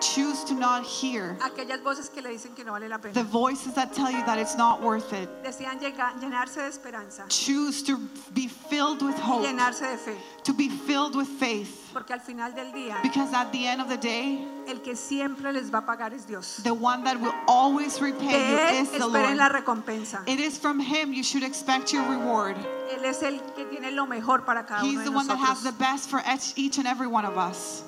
Choose 0.00 0.44
to 0.44 0.54
not 0.54 0.84
hear 0.84 1.36
aquellas 1.40 1.82
voces 1.82 2.08
que 2.08 2.22
le 2.22 2.30
dicen 2.30 2.54
que 2.56 2.64
no 2.64 2.72
vale 2.72 2.88
la 2.88 2.98
the 2.98 3.22
voices 3.22 3.74
that 3.74 3.92
tell 3.92 4.10
you 4.10 4.24
that 4.24 4.38
it's 4.38 4.56
not 4.56 4.80
worth 4.82 5.12
it. 5.12 5.28
Llenarse 5.44 6.56
de 6.56 6.66
esperanza 6.66 7.24
Choose 7.28 7.82
to 7.82 7.98
be 8.32 8.48
filled 8.48 9.02
with 9.02 9.14
hope, 9.18 9.44
llenarse 9.46 9.80
de 9.82 9.98
fe. 9.98 10.16
to 10.44 10.52
be 10.52 10.68
filled 10.68 11.14
with 11.14 11.28
faith. 11.28 11.90
Porque 11.92 12.12
al 12.12 12.20
final 12.20 12.52
del 12.52 12.72
día, 12.72 13.02
Because 13.02 13.32
at 13.34 13.50
the 13.52 13.66
end 13.66 13.80
of 13.80 13.88
the 13.88 13.96
day, 13.96 14.44
el 14.68 14.78
que 14.78 14.94
siempre 14.94 15.52
les 15.52 15.70
va 15.70 15.78
a 15.78 15.82
pagar 15.82 16.12
es 16.14 16.24
Dios. 16.24 16.56
the 16.62 16.72
one 16.72 17.04
that 17.04 17.20
will 17.20 17.34
always 17.46 18.00
repay 18.00 18.30
De 18.30 18.50
you 18.50 18.80
is 18.82 18.90
the 18.90 18.98
esperen 18.98 19.36
la 19.36 19.48
Lord. 19.48 19.64
recompensa. 19.64 20.22
It 20.26 20.40
is 20.40 20.56
from 20.56 20.80
Him 20.80 21.12
you 21.12 21.22
should 21.22 21.42
expect 21.42 21.92
your 21.92 22.04
reward. 22.08 22.56
Él 22.90 23.04
es 23.04 23.22
el 23.22 23.38
que 23.54 23.64
tiene 23.66 23.92
lo 23.92 24.06
mejor 24.06 24.44
para 24.44 24.64
cada 24.64 24.82
He's 24.84 24.94
uno 24.94 25.04
the 25.04 25.10
de 25.10 25.16
one 25.16 25.26
that 25.26 25.36
has 25.38 25.62
the 25.62 25.72
best 25.72 26.08
for 26.08 26.20
each 26.32 26.52
each 26.56 26.78
and 26.78 26.86
every 26.86 27.06
one 27.06 27.24
of 27.24 27.36
us. 27.36 27.82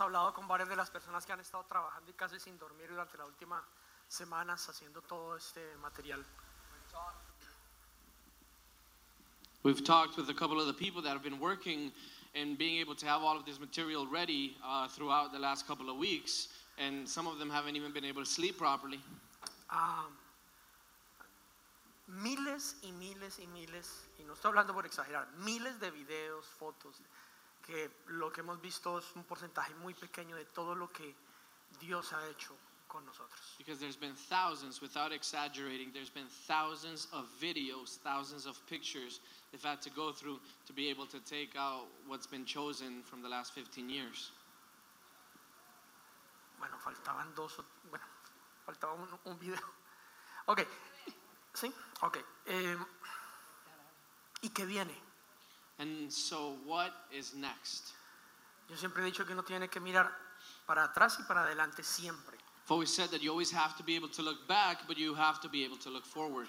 Hablado 0.00 0.32
con 0.32 0.46
varias 0.48 0.68
de 0.68 0.76
las 0.76 0.90
personas 0.90 1.24
que 1.26 1.32
han 1.32 1.40
estado 1.40 1.64
trabajando 1.64 2.10
y 2.10 2.14
casi 2.14 2.38
sin 2.38 2.58
dormir 2.58 2.88
durante 2.88 3.16
las 3.16 3.28
últimas 3.28 3.62
semanas 4.08 4.68
haciendo 4.68 5.02
todo 5.02 5.36
este 5.36 5.76
material. 5.76 6.24
We've 9.62 9.84
talked 9.84 10.16
with 10.16 10.30
a 10.30 10.34
couple 10.34 10.58
of 10.58 10.66
the 10.66 10.72
people 10.72 11.02
that 11.02 11.12
have 11.12 11.22
been 11.22 11.38
working 11.38 11.92
and 12.34 12.56
being 12.56 12.78
able 12.80 12.94
to 12.94 13.06
have 13.06 13.22
all 13.22 13.36
of 13.36 13.44
this 13.44 13.60
material 13.60 14.06
ready 14.06 14.56
uh, 14.64 14.88
throughout 14.88 15.32
the 15.32 15.38
last 15.38 15.66
couple 15.66 15.90
of 15.90 15.96
weeks, 15.96 16.48
and 16.78 17.06
some 17.06 17.26
of 17.26 17.38
them 17.38 17.50
haven't 17.50 17.76
even 17.76 17.92
been 17.92 18.04
able 18.04 18.22
to 18.22 18.30
sleep 18.30 18.56
properly. 18.56 19.00
Ah, 19.68 20.06
miles 22.06 22.76
y 22.82 22.90
miles 22.92 23.38
y 23.38 23.46
miles, 23.46 24.08
y 24.18 24.24
no 24.24 24.32
estoy 24.32 24.48
hablando 24.48 24.72
por 24.72 24.86
exagerar, 24.86 25.28
miles 25.38 25.78
de 25.78 25.90
videos, 25.90 26.44
fotos, 26.58 26.96
que 27.66 27.90
lo 28.08 28.30
que 28.32 28.40
hemos 28.40 28.60
visto 28.60 28.98
es 28.98 29.04
un 29.14 29.24
porcentaje 29.24 29.74
muy 29.74 29.94
pequeño 29.94 30.36
de 30.36 30.44
todo 30.46 30.74
lo 30.74 30.88
que 30.92 31.14
Dios 31.80 32.12
ha 32.12 32.26
hecho 32.28 32.56
con 32.88 33.04
nosotros. 33.06 33.40
Because 33.58 33.78
there's 33.78 33.96
been 33.96 34.16
thousands, 34.16 34.80
without 34.80 35.12
exaggerating, 35.12 35.92
there's 35.92 36.10
been 36.10 36.28
thousands 36.46 37.06
of 37.12 37.26
videos, 37.40 37.98
thousands 38.02 38.46
of 38.46 38.58
pictures 38.66 39.20
they've 39.52 39.62
had 39.62 39.80
to 39.80 39.90
go 39.90 40.12
through 40.12 40.40
to 40.66 40.72
be 40.72 40.88
able 40.90 41.06
to 41.06 41.20
take 41.20 41.56
out 41.56 41.86
what's 42.08 42.26
been 42.26 42.44
chosen 42.44 43.02
from 43.04 43.22
the 43.22 43.28
last 43.28 43.52
15 43.54 43.88
years. 43.88 44.32
Bueno, 46.58 46.76
faltaban 46.78 47.34
dos, 47.34 47.60
bueno, 47.88 48.04
faltaba 48.66 48.92
un, 48.94 49.08
un 49.24 49.38
video. 49.38 49.56
Ok, 50.46 50.66
¿sí? 51.54 51.72
Ok. 52.02 52.18
eh, 52.46 52.76
¿Y 54.42 54.48
qué 54.50 54.64
viene? 54.66 55.09
And 55.80 56.12
so, 56.12 56.56
what 56.66 56.92
is 57.10 57.34
next? 57.34 57.94
Yo 58.68 58.76
siempre 58.76 59.02
he 59.02 59.10
dicho 59.10 59.24
que 59.24 59.32
uno 59.32 59.42
tiene 59.42 59.68
que 59.68 59.80
mirar 59.80 60.10
para 60.66 60.84
atrás 60.84 61.18
y 61.18 61.24
para 61.26 61.44
adelante 61.44 61.82
siempre. 61.82 62.36
I've 62.66 62.72
always 62.72 62.94
said 62.94 63.10
that 63.10 63.22
you 63.22 63.30
always 63.30 63.50
have 63.50 63.76
to 63.78 63.82
be 63.82 63.96
able 63.96 64.10
to 64.10 64.22
look 64.22 64.46
back, 64.46 64.86
but 64.86 64.98
you 64.98 65.14
have 65.14 65.40
to 65.40 65.48
be 65.48 65.64
able 65.64 65.78
to 65.78 65.90
look 65.90 66.04
forward. 66.04 66.48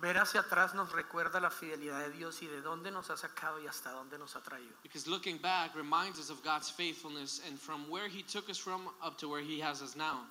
Ver 0.00 0.16
hacia 0.16 0.42
atrás 0.42 0.74
nos 0.74 0.92
recuerda 0.92 1.40
la 1.40 1.50
fidelidad 1.50 2.06
de 2.06 2.16
Dios 2.16 2.40
y 2.40 2.46
de 2.46 2.62
dónde 2.62 2.92
nos 2.92 3.10
ha 3.10 3.16
sacado 3.16 3.60
y 3.60 3.66
hasta 3.66 3.90
dónde 3.90 4.16
nos 4.16 4.36
ha 4.36 4.40
traído. 4.40 4.72
Because 4.84 5.08
looking 5.08 5.38
back 5.38 5.74
reminds 5.74 6.20
us 6.20 6.30
of 6.30 6.40
God's 6.44 6.70
faithfulness 6.70 7.42
and 7.48 7.58
from 7.58 7.90
where 7.90 8.08
He 8.08 8.22
took 8.22 8.48
us 8.48 8.58
from 8.58 8.88
up 9.02 9.18
to 9.18 9.28
where 9.28 9.42
He 9.42 9.60
has 9.60 9.82
us 9.82 9.96
now. 9.96 10.24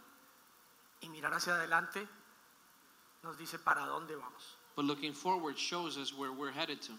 Y 1.01 1.09
mirar 1.09 1.33
hacia 1.33 1.53
adelante 1.53 2.07
nos 3.23 3.37
dice 3.37 3.59
para 3.59 3.81
dónde 3.81 4.15
vamos. 4.15 4.55
But 4.77 4.85
looking 4.85 5.11
forward 5.11 5.57
shows 5.57 5.97
us 5.97 6.17
where 6.17 6.31
we're 6.31 6.51
headed 6.51 6.81
to. 6.83 6.93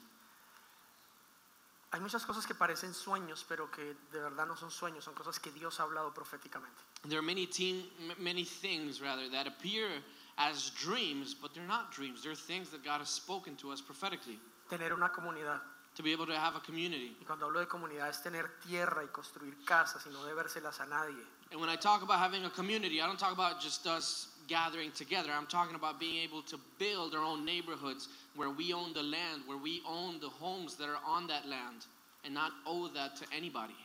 Hay 1.91 2.01
muchas 2.01 2.27
cosas 2.27 2.47
que 2.47 2.55
parecen 2.55 2.93
sueños, 2.93 3.47
pero 3.49 3.71
que 3.71 3.97
de 4.13 4.21
verdad 4.21 4.47
no 4.47 4.57
son 4.57 4.71
sueños, 4.71 5.05
son 5.05 5.15
cosas 5.15 5.41
que 5.41 5.51
Dios 5.51 5.81
ha 5.81 5.85
hablado 5.85 6.13
proféticamente. 6.13 6.83
There 7.09 7.19
are 7.19 7.23
many, 7.23 7.47
teen, 7.47 7.89
many 8.19 8.45
things 8.45 9.01
rather 9.01 9.31
that 9.31 9.47
appear 9.47 10.03
as 10.37 10.71
dreams, 10.71 11.35
but 11.35 11.55
they're 11.55 11.67
not 11.67 11.91
dreams. 11.91 12.23
They're 12.23 12.35
things 12.35 12.71
that 12.71 12.85
God 12.85 13.01
has 13.01 13.09
spoken 13.09 13.57
to 13.57 13.73
us 13.73 13.81
prophetically. 13.81 14.39
Tener 14.69 14.93
una 14.93 15.09
comunidad. 15.09 15.61
To 15.95 16.03
be 16.03 16.13
able 16.13 16.27
to 16.27 16.39
have 16.39 16.55
a 16.55 16.61
community. 16.61 17.17
Y 17.21 17.25
cuando 17.27 17.47
hablo 17.47 17.59
de 17.59 17.67
comunidad 17.67 18.09
es 18.11 18.23
tener 18.23 18.61
tierra 18.65 19.03
y 19.03 19.09
construir 19.09 19.55
casas 19.65 20.07
y 20.07 20.11
no 20.11 20.23
debérselas 20.25 20.79
a 20.81 20.87
nadie. 20.87 21.25
And 21.51 21.61
when 21.61 21.71
I 21.71 21.77
talk 21.77 22.03
about 22.03 22.19
having 22.19 22.45
a 22.45 22.51
community, 22.51 23.01
I 23.01 23.07
don't 23.07 23.19
talk 23.19 23.33
about 23.33 23.61
just 23.61 23.87
us 23.87 24.29
gathering 24.49 24.91
together. 24.93 25.31
I'm 25.33 25.47
talking 25.47 25.77
about 25.77 26.01
being 26.01 26.23
able 26.23 26.43
to 26.43 26.59
build 26.79 27.15
our 27.15 27.23
own 27.23 27.45
neighborhoods 27.45 28.09
where 28.35 28.51
we 28.51 28.73
own 28.73 28.93
the 28.95 29.03
land, 29.03 29.43
where 29.47 29.59
we 29.59 29.83
own 29.87 30.19
the 30.21 30.29
homes 30.29 30.75
that 30.77 30.89
are 30.89 30.99
on 31.07 31.27
that 31.29 31.47
land, 31.47 31.87
and 32.25 32.35
not 32.35 32.53
owe 32.67 32.89
that 32.89 33.17
to 33.17 33.25
anybody. 33.37 33.77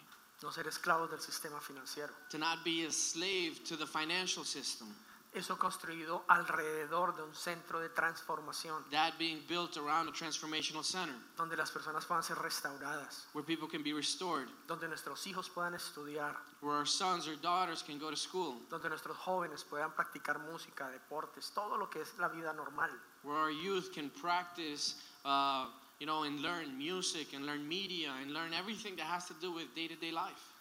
No 0.42 0.50
ser 0.50 0.64
esclavos 0.64 1.10
del 1.10 1.20
sistema 1.20 1.60
financiero. 1.62 2.12
To 2.32 2.38
not 2.38 2.66
be 2.66 2.86
a 2.86 2.92
slave 2.92 3.64
to 3.66 3.78
the 3.78 3.86
financial 3.86 4.44
system. 4.44 4.88
Eso 5.34 5.58
construido 5.58 6.24
alrededor 6.28 7.16
de 7.16 7.24
un 7.24 7.34
centro 7.34 7.80
de 7.80 7.90
transformación, 7.90 8.86
That 8.92 9.14
being 9.18 9.44
built 9.48 9.78
around 9.78 10.08
a 10.08 10.12
transformational 10.14 10.84
center 10.84 11.16
donde 11.36 11.58
las 11.58 11.72
personas 11.72 12.06
puedan 12.06 12.24
ser 12.24 12.38
restauradas, 12.38 13.28
where 13.34 13.44
people 13.44 13.68
can 13.68 13.82
be 13.82 13.94
restored, 13.94 14.48
donde 14.68 14.88
nuestros 14.88 15.26
hijos 15.26 15.50
puedan 15.50 15.74
estudiar, 15.74 16.36
where 16.62 16.78
our 16.78 16.86
sons 16.88 17.28
or 17.28 17.36
daughters 17.42 17.82
can 17.82 17.98
go 17.98 18.12
to 18.12 18.16
school, 18.16 18.62
donde 18.70 18.90
nuestros 18.90 19.18
jóvenes 19.18 19.64
puedan 19.64 19.92
practicar 19.96 20.38
música, 20.38 20.88
deportes, 20.92 21.52
todo 21.52 21.78
lo 21.78 21.90
que 21.90 22.02
es 22.02 22.16
la 22.20 22.28
vida 22.28 22.54
normal. 22.54 22.92
where 23.24 23.38
our 23.38 23.52
youth 23.52 23.92
can 23.92 24.12
practice, 24.12 24.96
uh, 25.26 25.66
you 26.00 26.06
know, 26.06 26.24
and 26.24 26.42
learn 26.42 26.78
music 26.78 27.34
and 27.34 27.46
learn 27.48 27.68
media 27.68 28.12
and 28.22 28.32
learn 28.34 28.54
everything 28.54 28.96
that 28.98 29.08
has 29.08 29.26
to 29.26 29.34
do 29.42 29.52
with 29.52 29.74
day 29.74 29.88
to 29.88 29.96
day 29.96 30.12
life. 30.12 30.52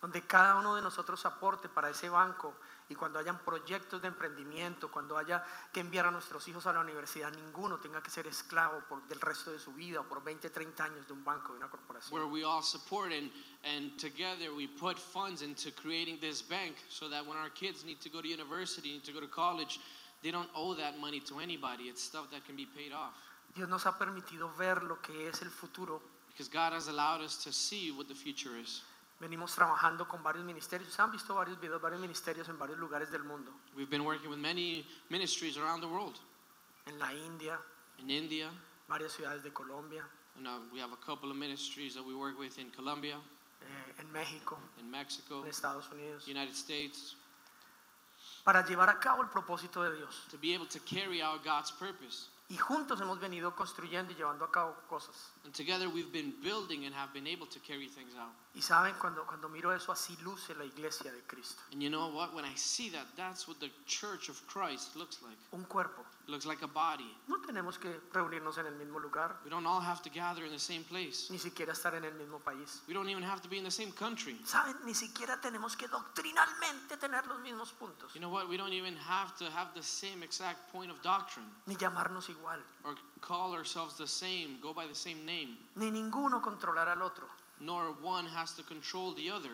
donde 0.00 0.20
cada 0.26 0.56
uno 0.56 0.74
de 0.74 0.82
nosotros 0.82 1.24
aporte 1.26 1.68
para 1.68 1.88
ese 1.90 2.08
banco 2.08 2.54
y 2.92 2.94
cuando 2.94 3.18
hayan 3.18 3.38
proyectos 3.38 4.02
de 4.02 4.08
emprendimiento, 4.08 4.90
cuando 4.90 5.16
haya 5.16 5.42
que 5.72 5.80
enviar 5.80 6.06
a 6.06 6.10
nuestros 6.10 6.46
hijos 6.46 6.66
a 6.66 6.72
la 6.74 6.80
universidad, 6.80 7.32
ninguno 7.32 7.78
tenga 7.78 8.02
que 8.02 8.10
ser 8.10 8.26
esclavo 8.26 8.82
por, 8.86 9.02
del 9.08 9.18
resto 9.18 9.50
de 9.50 9.58
su 9.58 9.72
vida 9.72 10.00
o 10.00 10.04
por 10.04 10.22
20, 10.22 10.50
30 10.50 10.84
años 10.84 11.06
de 11.06 11.14
un 11.14 11.24
banco, 11.24 11.52
de 11.52 11.58
una 11.58 11.70
corporación. 11.70 12.12
where 12.12 12.26
we 12.26 12.44
all 12.44 12.62
support 12.62 13.10
and, 13.12 13.30
and 13.64 13.98
together 13.98 14.54
we 14.54 14.68
put 14.68 14.98
funds 14.98 15.40
into 15.40 15.70
creating 15.72 16.20
this 16.20 16.42
bank 16.42 16.76
so 16.90 17.08
that 17.08 17.26
when 17.26 17.38
our 17.38 17.50
kids 17.50 17.82
need 17.82 17.98
to 17.98 18.10
go 18.10 18.20
to 18.20 18.28
university, 18.28 18.92
need 18.92 19.04
to 19.04 19.12
go 19.12 19.20
to 19.20 19.26
college, 19.26 19.80
they 20.22 20.30
don't 20.30 20.50
owe 20.54 20.74
that 20.74 20.98
money 21.00 21.20
to 21.20 21.40
anybody. 21.40 21.84
It's 21.84 22.02
stuff 22.02 22.30
that 22.30 22.44
can 22.44 22.56
be 22.56 22.66
paid 22.66 22.92
off. 22.92 23.14
Dios 23.56 23.68
nos 23.68 23.84
ha 23.84 23.92
permitido 23.98 24.50
ver 24.56 24.82
lo 24.82 24.96
que 24.96 25.28
es 25.28 25.40
el 25.40 25.48
futuro. 25.48 26.02
Because 26.28 26.48
God 26.48 26.72
has 26.72 26.88
allowed 26.88 27.20
us 27.22 27.42
to 27.44 27.52
see 27.52 27.90
what 27.90 28.08
the 28.08 28.14
future 28.14 28.56
is. 28.58 28.82
Venimos 29.22 29.54
trabajando 29.54 30.08
con 30.08 30.20
varios 30.20 30.44
ministerios. 30.44 30.98
Han 30.98 31.12
visto 31.12 31.32
varios 31.36 31.60
videos, 31.60 31.80
varios 31.80 32.00
ministerios 32.00 32.48
en 32.48 32.58
varios 32.58 32.76
lugares 32.76 33.08
del 33.08 33.22
mundo. 33.22 33.52
We've 33.76 33.88
been 33.88 34.04
working 34.04 34.28
with 34.28 34.40
many 34.40 34.84
ministries 35.10 35.56
around 35.56 35.80
the 35.80 35.86
world. 35.86 36.18
En 36.86 36.98
la 36.98 37.14
India, 37.14 37.56
In 37.98 38.10
India, 38.10 38.50
varias 38.88 39.12
ciudades 39.12 39.44
de 39.44 39.52
Colombia, 39.52 40.04
and, 40.36 40.48
uh, 40.48 40.58
we 40.72 40.80
have 40.80 40.92
a 40.92 40.96
couple 40.96 41.30
of 41.30 41.36
ministries 41.36 41.94
that 41.94 42.02
we 42.04 42.16
work 42.16 42.36
with 42.36 42.58
in 42.58 42.68
Colombia, 42.72 43.16
eh, 43.60 44.00
en 44.00 44.10
México, 44.12 44.58
in 44.80 44.90
Mexico, 44.90 45.42
en 45.44 45.50
Estados 45.50 45.88
Unidos, 45.92 46.26
United 46.26 46.56
States, 46.56 47.14
para 48.42 48.66
llevar 48.66 48.88
a 48.88 48.98
cabo 48.98 49.22
el 49.22 49.28
propósito 49.28 49.84
de 49.84 49.98
Dios. 49.98 50.26
to 50.32 50.36
be 50.38 50.52
able 50.52 50.66
to 50.66 50.80
carry 50.80 51.22
out 51.22 51.44
God's 51.44 51.70
purpose. 51.70 52.26
Y 52.52 52.58
juntos 52.58 53.00
hemos 53.00 53.18
venido 53.18 53.56
construyendo 53.56 54.12
y 54.12 54.14
llevando 54.14 54.44
a 54.44 54.52
cabo 54.52 54.76
cosas. 54.86 55.32
And 55.46 55.54
together 55.54 55.88
we've 55.88 56.12
been 56.12 56.34
building 56.42 56.84
and 56.84 56.94
have 56.94 57.10
been 57.14 57.26
able 57.26 57.46
to 57.46 57.58
carry 57.60 57.88
things 57.88 58.14
out. 58.14 58.28
Y 58.54 58.60
saben, 58.60 58.92
cuando, 59.00 59.24
cuando 59.24 59.48
miro 59.48 59.72
eso, 59.72 59.90
así 59.90 60.18
luce 60.22 60.54
la 60.54 60.66
iglesia 60.66 61.10
de 61.10 61.22
Cristo. 61.22 61.62
And 61.72 61.82
you 61.82 61.88
know 61.88 62.08
what? 62.08 62.34
When 62.34 62.44
I 62.44 62.54
see 62.54 62.90
that, 62.90 63.06
that's 63.16 63.48
what 63.48 63.58
the 63.58 63.70
church 63.86 64.28
of 64.28 64.38
Christ 64.48 64.94
looks 64.96 65.22
like. 65.22 65.38
Un 65.54 65.64
cuerpo. 65.64 66.04
Looks 66.32 66.46
like 66.46 66.62
a 66.62 66.66
body. 66.66 67.14
No 67.28 67.42
tenemos 67.42 67.78
que 67.78 67.90
reunirnos 68.10 68.56
en 68.56 68.64
el 68.64 68.72
mismo 68.74 68.98
lugar, 68.98 69.36
We 69.44 69.50
don't 69.50 69.66
all 69.66 69.82
have 69.82 70.00
to 70.00 70.08
gather 70.08 70.46
in 70.46 70.50
the 70.50 70.58
same 70.58 70.82
place. 70.82 71.28
ni 71.30 71.36
siquiera 71.38 71.72
estar 71.72 71.94
en 71.94 72.04
el 72.06 72.14
mismo 72.14 72.38
país. 72.40 72.80
We 72.88 72.94
don't 72.94 73.10
even 73.10 73.22
have 73.22 73.42
to 73.42 73.48
be 73.50 73.58
in 73.58 73.64
the 73.64 73.70
same 73.70 73.92
country. 73.92 74.40
Saben, 74.46 74.74
ni 74.86 74.94
siquiera 74.94 75.38
tenemos 75.42 75.76
que 75.76 75.88
doctrinalmente 75.88 76.96
tener 76.98 77.26
los 77.26 77.38
mismos 77.40 77.72
puntos, 77.72 78.14
You 78.14 78.20
know 78.22 78.30
what? 78.30 78.48
We 78.48 78.56
don't 78.56 78.72
even 78.72 78.96
have 78.96 79.36
to 79.36 79.50
have 79.50 79.74
the 79.74 79.82
same 79.82 80.22
exact 80.22 80.72
point 80.72 80.90
of 80.90 81.02
doctrine 81.02 81.46
ni 81.66 81.76
llamarnos 81.76 82.30
igual, 82.30 82.60
or 82.84 82.94
call 83.20 83.52
ourselves 83.52 83.98
the 83.98 84.06
same, 84.06 84.58
go 84.62 84.72
by 84.72 84.86
the 84.86 84.94
same 84.94 85.26
name. 85.26 85.58
ni 85.76 85.90
ninguno 85.90 86.40
controlar 86.40 86.88
al 86.88 87.02
otro, 87.02 87.26
Nor 87.60 87.92
one 88.00 88.26
has 88.26 88.52
to 88.56 88.62
control 88.62 89.12
the 89.12 89.30
other. 89.30 89.50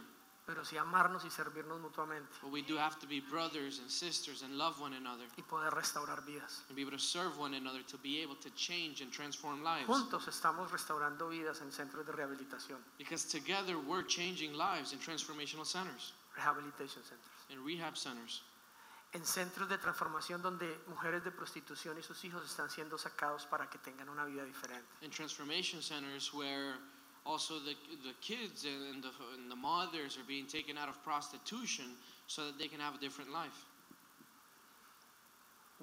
Pero 0.48 0.64
sí 0.64 0.78
amarnos 0.78 1.26
y 1.26 1.30
servirnos 1.30 1.78
mutuamente 1.78 2.26
But 2.40 2.50
we 2.50 2.62
do 2.62 2.78
have 2.78 2.98
to 3.00 3.06
be 3.06 3.20
brothers 3.20 3.80
and 3.80 3.90
sisters 3.90 4.40
and 4.42 4.56
love 4.56 4.80
one 4.80 4.96
another 4.96 5.26
y 5.36 5.42
poder 5.42 5.70
restaurar 5.74 6.24
vidas. 6.24 6.64
and 6.68 6.74
be 6.74 6.80
able 6.80 6.92
to 6.92 6.98
serve 6.98 7.38
one 7.38 7.54
another 7.54 7.82
to 7.84 7.98
be 7.98 8.22
able 8.22 8.34
to 8.36 8.48
change 8.56 9.02
and 9.02 9.12
transform 9.12 9.62
lives. 9.62 9.86
Juntos 9.86 10.26
estamos 10.26 10.70
restaurando 10.72 11.28
vidas 11.28 11.60
en 11.60 11.70
centros 11.70 12.06
de 12.06 12.12
rehabilitación, 12.12 12.78
Because 12.96 13.26
together 13.28 13.76
we're 13.78 14.02
changing 14.06 14.54
lives 14.54 14.94
in 14.94 14.98
transformational 14.98 15.66
centers 15.66 16.14
rehabilitation 16.34 17.02
centers, 17.02 17.44
and 17.50 17.60
rehab 17.66 17.94
centers. 17.98 18.42
en 19.12 19.24
centros 19.26 19.68
de 19.68 19.76
transformación 19.76 20.40
donde 20.40 20.66
mujeres 20.86 21.22
de 21.24 21.30
prostitución 21.30 21.98
y 21.98 22.02
sus 22.02 22.24
hijos 22.24 22.42
están 22.44 22.70
siendo 22.70 22.96
sacados 22.96 23.44
para 23.46 23.68
que 23.68 23.76
tengan 23.78 24.08
una 24.08 24.24
vida 24.24 24.44
diferente. 24.44 24.88
in 25.02 25.10
transformation 25.10 25.82
centers 25.82 26.32
where 26.32 26.76
also 27.28 27.54
the, 27.60 27.76
the 28.02 28.14
kids 28.22 28.64
and 28.64 29.02
the, 29.02 29.10
and 29.36 29.50
the 29.50 29.56
mothers 29.56 30.16
are 30.16 30.26
being 30.26 30.46
taken 30.46 30.78
out 30.78 30.88
of 30.88 31.02
prostitution 31.04 31.84
so 32.26 32.46
that 32.46 32.58
they 32.58 32.68
can 32.68 32.80
have 32.80 32.94
a 32.94 32.98
different 32.98 33.30
life. 33.30 33.66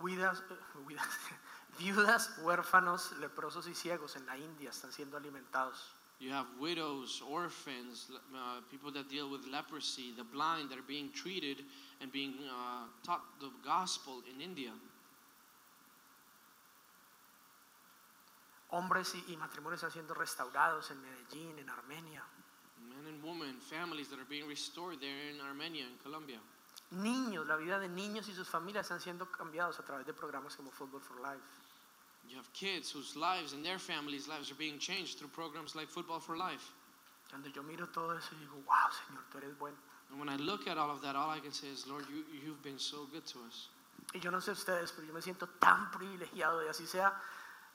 Viudas, 0.01 0.41
eh, 0.51 0.55
viudas, 0.89 1.07
viudas, 1.79 2.29
huérfanos, 2.43 3.13
leprosos 3.21 3.67
y 3.67 3.73
ciegos 3.73 4.15
en 4.15 4.25
la 4.25 4.35
India 4.37 4.71
están 4.71 4.91
siendo 4.91 5.17
alimentados. 5.17 5.77
You 6.19 6.31
have 6.31 6.47
widows, 6.59 7.21
orphans, 7.29 8.09
uh, 8.33 8.61
people 8.71 8.89
that 8.91 9.09
deal 9.09 9.29
with 9.29 9.45
leprosy, 9.51 10.13
the 10.17 10.23
blind 10.23 10.69
that 10.69 10.79
are 10.79 10.87
being 10.87 11.11
treated 11.13 11.57
and 12.01 12.11
being 12.11 12.33
uh, 12.49 12.87
taught 13.03 13.21
the 13.39 13.51
gospel 13.63 14.23
in 14.33 14.41
India. 14.41 14.71
Hombres 18.69 19.15
y, 19.15 19.33
y 19.33 19.37
matrimonios 19.37 19.79
están 19.79 19.91
siendo 19.91 20.13
restaurados 20.13 20.89
en 20.91 21.01
Medellín, 21.01 21.59
en 21.59 21.69
Armenia. 21.69 22.23
Men 22.89 23.07
and 23.07 23.23
women, 23.23 23.59
families 23.59 24.09
that 24.09 24.19
are 24.19 24.29
being 24.29 24.47
restored 24.47 24.99
there 24.99 25.29
in 25.29 25.39
Armenia 25.41 25.85
and 25.85 26.01
Colombia. 26.03 26.39
Niños, 26.91 27.47
la 27.47 27.55
vida 27.55 27.79
de 27.79 27.87
niños 27.89 28.27
y 28.29 28.33
sus 28.33 28.47
familias 28.47 28.85
están 28.85 29.01
siendo 29.01 29.25
cambiados 29.25 29.79
a 29.79 29.83
través 29.83 30.05
de 30.05 30.13
programas 30.13 30.55
como 30.55 30.71
Football 30.71 31.01
for 31.01 31.19
Life. 31.19 31.43
You 32.27 32.37
have 32.37 32.51
kids 32.53 32.91
whose 32.91 33.15
lives 33.15 33.53
and 33.53 33.63
their 33.63 33.79
families' 33.79 34.27
lives 34.27 34.51
are 34.51 34.57
being 34.57 34.79
changed 34.79 35.17
through 35.17 35.29
programs 35.29 35.75
like 35.75 35.87
Football 35.87 36.19
for 36.19 36.37
Life. 36.37 36.73
Cuando 37.29 37.49
yo 37.49 37.63
miro 37.63 37.87
todo 37.87 38.17
eso, 38.17 38.35
digo, 38.35 38.63
wow, 38.65 38.89
Señor, 38.89 39.23
tú 39.31 39.37
eres 39.37 39.57
bueno. 39.57 39.77
And 40.09 40.19
when 40.19 40.29
I 40.29 40.37
look 40.37 40.67
at 40.67 40.77
all 40.77 40.91
of 40.91 41.01
that, 41.01 41.15
all 41.15 41.29
I 41.29 41.39
can 41.39 41.51
say 41.51 41.67
is, 41.67 41.87
Lord, 41.87 42.05
you, 42.09 42.23
you've 42.45 42.61
been 42.63 42.79
so 42.79 43.07
good 43.11 43.25
to 43.27 43.39
us. 43.47 43.69
Y 44.13 44.19
yo 44.19 44.29
no 44.29 44.39
sé 44.39 44.51
ustedes, 44.51 44.91
pero 44.91 45.07
yo 45.07 45.13
me 45.13 45.21
siento 45.21 45.47
tan 45.59 45.91
privilegiado 45.91 46.59
de 46.59 46.69
así 46.69 46.85
sea 46.85 47.13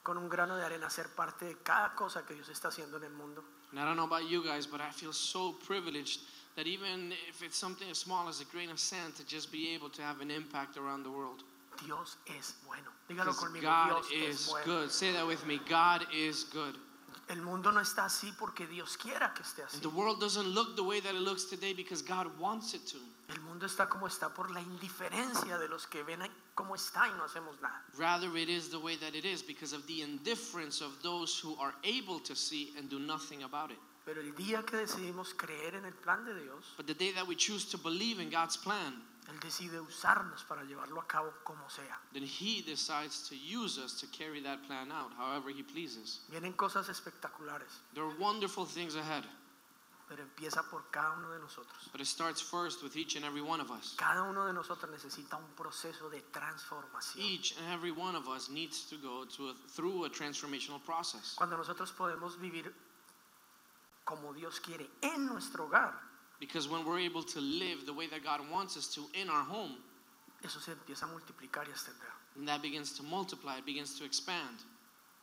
con 0.02 0.16
un 0.16 0.28
grano 0.28 0.56
de 0.56 0.64
arena 0.64 0.89
ser 0.89 1.09
parte 1.14 1.44
de 1.44 1.56
cada 1.62 1.94
cosa 1.94 2.24
que 2.24 2.35
Dios 2.35 2.48
está 2.48 2.68
haciendo 2.68 2.97
en 2.97 3.05
el 3.05 3.12
mundo. 3.12 3.44
And 3.70 3.78
I 3.78 3.85
don't 3.85 3.97
know 3.97 4.05
about 4.05 4.28
you 4.28 4.43
guys, 4.43 4.66
but 4.66 4.81
I 4.81 4.90
feel 4.90 5.12
so 5.12 5.52
privileged 5.52 6.20
that 6.56 6.66
even 6.66 7.12
if 7.28 7.43
it's 7.43 7.56
something 7.56 7.89
as 7.90 7.98
small 7.98 8.28
as 8.28 8.40
a 8.40 8.44
grain 8.47 8.70
of 8.70 8.78
sand, 8.81 9.14
to 9.16 9.24
just 9.24 9.52
be 9.52 9.74
able 9.74 9.89
to 9.90 10.02
have 10.02 10.20
an 10.20 10.31
impact 10.31 10.77
around 10.77 11.05
the 11.05 11.10
world. 11.10 11.44
Dios 11.85 12.16
es 12.27 12.55
bueno. 12.66 12.90
Dígalo 13.09 13.32
conmigo, 13.35 13.62
God 13.62 14.02
Dios 14.09 14.28
es 14.28 14.40
is 14.40 14.48
bueno. 14.48 14.64
good. 14.66 14.90
Say 14.90 15.12
that 15.12 15.27
with 15.27 15.47
me. 15.47 15.60
God 15.68 16.06
is 16.12 16.44
good. 16.44 16.77
El 17.28 17.43
mundo 17.43 17.70
no 17.70 17.81
está 17.81 18.06
así 18.06 18.32
porque 18.36 18.66
Dios 18.66 18.97
quiera 18.97 19.32
que 19.32 19.44
esté 19.44 19.62
así. 19.62 19.74
And 19.74 19.82
the 19.82 19.89
world 19.90 20.18
doesn't 20.20 20.48
look 20.48 20.74
the 20.74 20.82
way 20.82 21.01
that 21.01 21.14
it 21.14 21.20
looks 21.20 21.44
today 21.44 21.72
because 21.72 22.02
God 22.02 22.27
wants 22.40 22.74
it 22.74 22.85
to. 22.89 22.98
El 23.31 23.40
mundo 23.43 23.66
está 23.66 23.89
como 23.89 24.09
está 24.09 24.35
por 24.35 24.51
la 24.51 24.61
indiferencia 24.61 25.57
de 25.57 25.69
los 25.69 25.86
que 25.86 26.02
ven 26.02 26.20
cómo 26.55 26.74
está 26.74 27.07
y 27.09 27.12
no 27.12 27.24
hacemos 27.24 27.61
nada. 27.61 27.85
Rather, 27.97 28.36
it 28.36 28.48
is 28.48 28.70
the 28.70 28.78
way 28.78 28.97
that 28.97 29.15
it 29.15 29.24
is 29.24 29.40
because 29.43 29.73
of 29.73 29.86
the 29.86 30.02
indifference 30.02 30.82
of 30.82 31.01
those 31.02 31.39
who 31.39 31.57
are 31.61 31.74
able 31.85 32.19
to 32.20 32.35
see 32.35 32.74
and 32.77 32.89
do 32.90 32.98
nothing 32.98 33.44
about 33.44 33.70
it. 33.70 33.78
Pero 34.05 34.20
el 34.20 34.32
día 34.35 34.65
que 34.66 34.78
decidimos 34.78 35.35
creer 35.35 35.77
en 35.77 35.85
el 35.85 35.93
plan 35.93 36.24
de 36.24 36.35
Dios, 36.35 36.74
But 36.77 36.86
the 36.86 36.94
day 36.94 37.12
that 37.12 37.27
we 37.27 37.36
choose 37.36 37.66
to 37.70 37.78
believe 37.78 38.19
in 38.19 38.31
God's 38.31 38.57
plan, 38.57 39.01
Él 39.28 39.39
decide 39.39 39.78
usarnos 39.78 40.43
para 40.48 40.65
llevarlo 40.65 40.98
a 41.01 41.07
cabo 41.07 41.32
como 41.44 41.69
sea. 41.69 42.01
then 42.12 42.24
He 42.24 42.62
decides 42.62 43.28
to 43.28 43.36
use 43.36 43.78
us 43.78 44.01
to 44.01 44.07
carry 44.09 44.40
that 44.43 44.65
plan 44.66 44.90
out 44.90 45.12
however 45.16 45.51
He 45.51 45.62
pleases. 45.62 46.23
Vienen 46.32 46.55
cosas 46.57 46.89
espectaculares, 46.89 47.69
There 47.94 48.02
are 48.02 48.15
wonderful 48.19 48.65
things 48.66 48.97
ahead, 48.97 49.24
pero 50.11 50.23
empieza 50.24 50.61
por 50.69 50.82
cada 50.91 51.12
uno 51.16 51.31
de 51.31 51.39
nosotros. 51.39 51.89
but 51.93 52.01
it 52.01 52.07
starts 52.09 52.41
first 52.43 52.82
with 52.82 52.97
each 52.97 53.15
and 53.15 53.24
every 53.24 53.41
one 53.41 53.61
of 53.61 53.70
us. 53.70 53.95
Cada 53.97 54.24
uno 54.24 54.45
de 54.47 54.53
nosotros 54.53 54.91
necesita 54.91 55.37
un 55.37 55.47
proceso 55.57 56.11
de 56.11 56.20
transformación. 56.32 57.24
Each 57.24 57.55
and 57.57 57.73
every 57.73 57.93
one 57.93 58.16
of 58.16 58.27
us 58.27 58.51
needs 58.51 58.85
to 58.91 58.97
go 58.97 59.24
to 59.37 59.51
a, 59.51 59.55
through 59.69 60.05
a 60.07 60.11
transformational 60.11 60.81
process. 60.85 61.35
Cuando 61.37 61.57
nosotros 61.57 61.93
podemos 61.93 62.37
vivir 62.41 62.73
como 64.05 64.32
Dios 64.35 64.59
quiere 64.59 64.91
en 65.03 65.27
nuestro 65.27 65.66
hogar, 65.69 65.95
Because 66.41 66.69
when 66.69 66.85
we're 66.85 66.99
able 66.99 67.23
to 67.23 67.39
live 67.41 67.85
the 67.87 67.93
way 67.93 68.07
that 68.09 68.24
God 68.24 68.41
wants 68.51 68.77
us 68.77 68.89
to 68.95 69.03
in 69.15 69.28
our 69.28 69.45
home, 69.45 69.77
eso 70.43 70.59
se 70.59 70.73
empieza 70.73 71.05
a 71.05 71.07
multiplicar 71.07 71.66
y 71.66 71.70
a 71.70 71.74
extender. 71.74 72.09
then 72.35 72.47
that 72.47 72.62
begins 72.62 72.93
to 72.95 73.03
multiply, 73.05 73.59
it 73.59 73.65
begins 73.66 73.97
to 73.99 74.05
expand. 74.05 74.57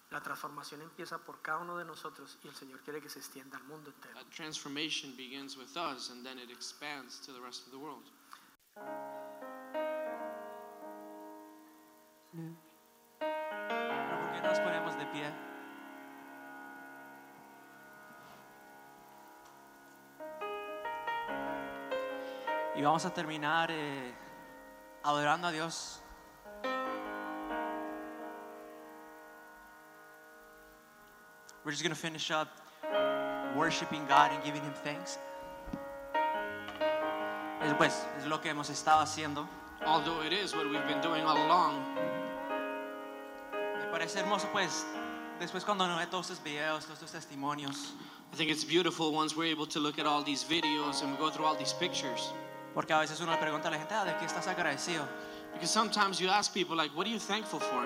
La 0.09 0.21
transformación 0.21 0.81
empieza 0.81 1.17
por 1.17 1.41
cada 1.41 1.59
uno 1.59 1.77
de 1.77 1.83
nosotros 1.83 2.37
y 2.41 2.47
el 2.47 2.55
Señor 2.55 2.79
quiere 2.79 3.01
que 3.01 3.09
se 3.09 3.19
extienda 3.19 3.57
al 3.57 3.63
mundo 3.65 3.89
entero. 3.89 4.13
That 4.13 4.29
transformation 4.29 5.15
begins 5.17 5.57
with 5.57 5.75
us 5.75 6.09
and 6.11 6.23
then 6.23 6.39
it 6.39 6.49
expands 6.49 7.19
to 7.25 7.33
the 7.33 7.41
rest 7.41 7.65
of 7.65 7.71
the 7.71 7.77
world. 7.77 8.09
Pero 13.19 14.19
¿Por 14.21 14.31
qué 14.31 14.41
nos 14.41 14.59
ponemos 14.59 14.97
de 14.97 15.05
pie? 15.07 15.33
Y 22.75 22.81
vamos 22.83 23.05
a 23.05 23.13
terminar 23.13 23.71
eh, 23.71 24.13
adorando 25.03 25.47
a 25.47 25.51
Dios. 25.51 26.01
We're 31.67 31.71
just 31.71 31.83
going 31.83 31.93
to 31.93 31.99
finish 31.99 32.31
up 32.31 32.47
worshiping 33.53 34.05
God 34.07 34.31
and 34.31 34.41
giving 34.41 34.61
Him 34.61 34.71
thanks. 34.85 35.17
Es, 37.61 37.73
pues, 37.73 38.05
es 38.17 38.25
lo 38.25 38.37
que 38.37 38.49
hemos 38.49 38.69
estado 38.69 39.01
haciendo. 39.01 39.45
Although 39.85 40.21
it 40.21 40.31
is 40.31 40.55
what 40.55 40.69
we've 40.69 40.87
been 40.87 41.01
doing 41.01 41.25
all 41.25 41.35
along, 41.35 41.83
Me 43.51 43.85
parece 43.91 44.15
hermoso, 44.15 44.47
pues, 44.53 44.85
después 45.41 45.65
cuando 45.65 45.83
uno 45.83 45.97
ve 45.97 46.05
todos 46.05 46.29
estos 46.29 46.39
videos, 46.39 46.85
todos 46.85 46.99
estos 46.99 47.11
testimonios, 47.11 47.91
I 48.31 48.37
think 48.37 48.49
it's 48.49 48.63
beautiful 48.63 49.11
once 49.11 49.35
we're 49.35 49.51
able 49.51 49.67
to 49.67 49.81
look 49.81 49.99
at 49.99 50.05
all 50.05 50.23
these 50.23 50.45
videos 50.45 51.01
and 51.01 51.11
we 51.11 51.17
go 51.17 51.29
through 51.29 51.45
all 51.45 51.57
these 51.57 51.73
pictures. 51.73 52.31
porque 52.73 52.93
a 52.93 52.99
veces 52.99 53.19
uno 53.19 53.33
le 53.33 53.39
pregunta 53.39 53.67
a 53.67 53.71
la 53.71 53.77
gente, 53.77 53.93
ah, 53.93 54.05
¿de 54.05 54.15
qué 54.17 54.25
estás 54.25 54.47
agradecido? 54.47 55.05
Because 55.51 55.69
sometimes 55.69 56.21
you 56.21 56.29
ask 56.29 56.53
people, 56.53 56.77
like, 56.77 56.95
what 56.95 57.05
are 57.05 57.11
you 57.11 57.19
thankful 57.19 57.59
for? 57.59 57.85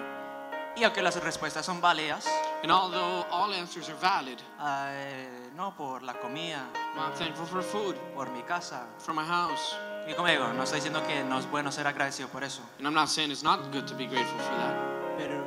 Y 0.77 0.83
aunque 0.83 1.01
las 1.01 1.15
respuestas 1.15 1.65
son 1.65 1.81
válidas, 1.81 2.27
And 2.63 2.71
although 2.71 3.25
all 3.31 3.53
answers 3.53 3.89
are 3.89 3.95
valid, 3.99 4.37
eh, 4.61 5.49
no 5.55 5.71
por 5.75 6.01
la 6.03 6.13
comida, 6.13 6.61
I'm 6.95 7.11
thankful 7.13 7.45
for 7.47 7.63
food, 7.63 7.95
por 8.13 8.27
mi 8.29 8.43
casa. 8.43 8.85
for 8.99 9.13
my 9.13 9.23
house. 9.25 9.75
Y 10.07 10.13
como 10.13 10.27
digo, 10.27 10.51
no 10.53 10.63
estoy 10.63 10.79
diciendo 10.79 11.01
que 11.07 11.23
no 11.23 11.39
es 11.39 11.45
bueno 11.49 11.71
ser 11.71 11.87
agradecido 11.87 12.27
por 12.29 12.43
eso, 12.43 12.61
And 12.77 12.87
I'm 12.87 12.93
not 12.93 13.07
saying 13.09 13.31
it's 13.31 13.43
not 13.43 13.71
good 13.71 13.85
to 13.87 13.95
be 13.95 14.05
grateful 14.05 14.37
for 14.39 14.55
that. 14.57 14.75
pero 15.17 15.43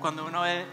cuando 0.00 0.24
uno 0.24 0.42
ve 0.42 0.66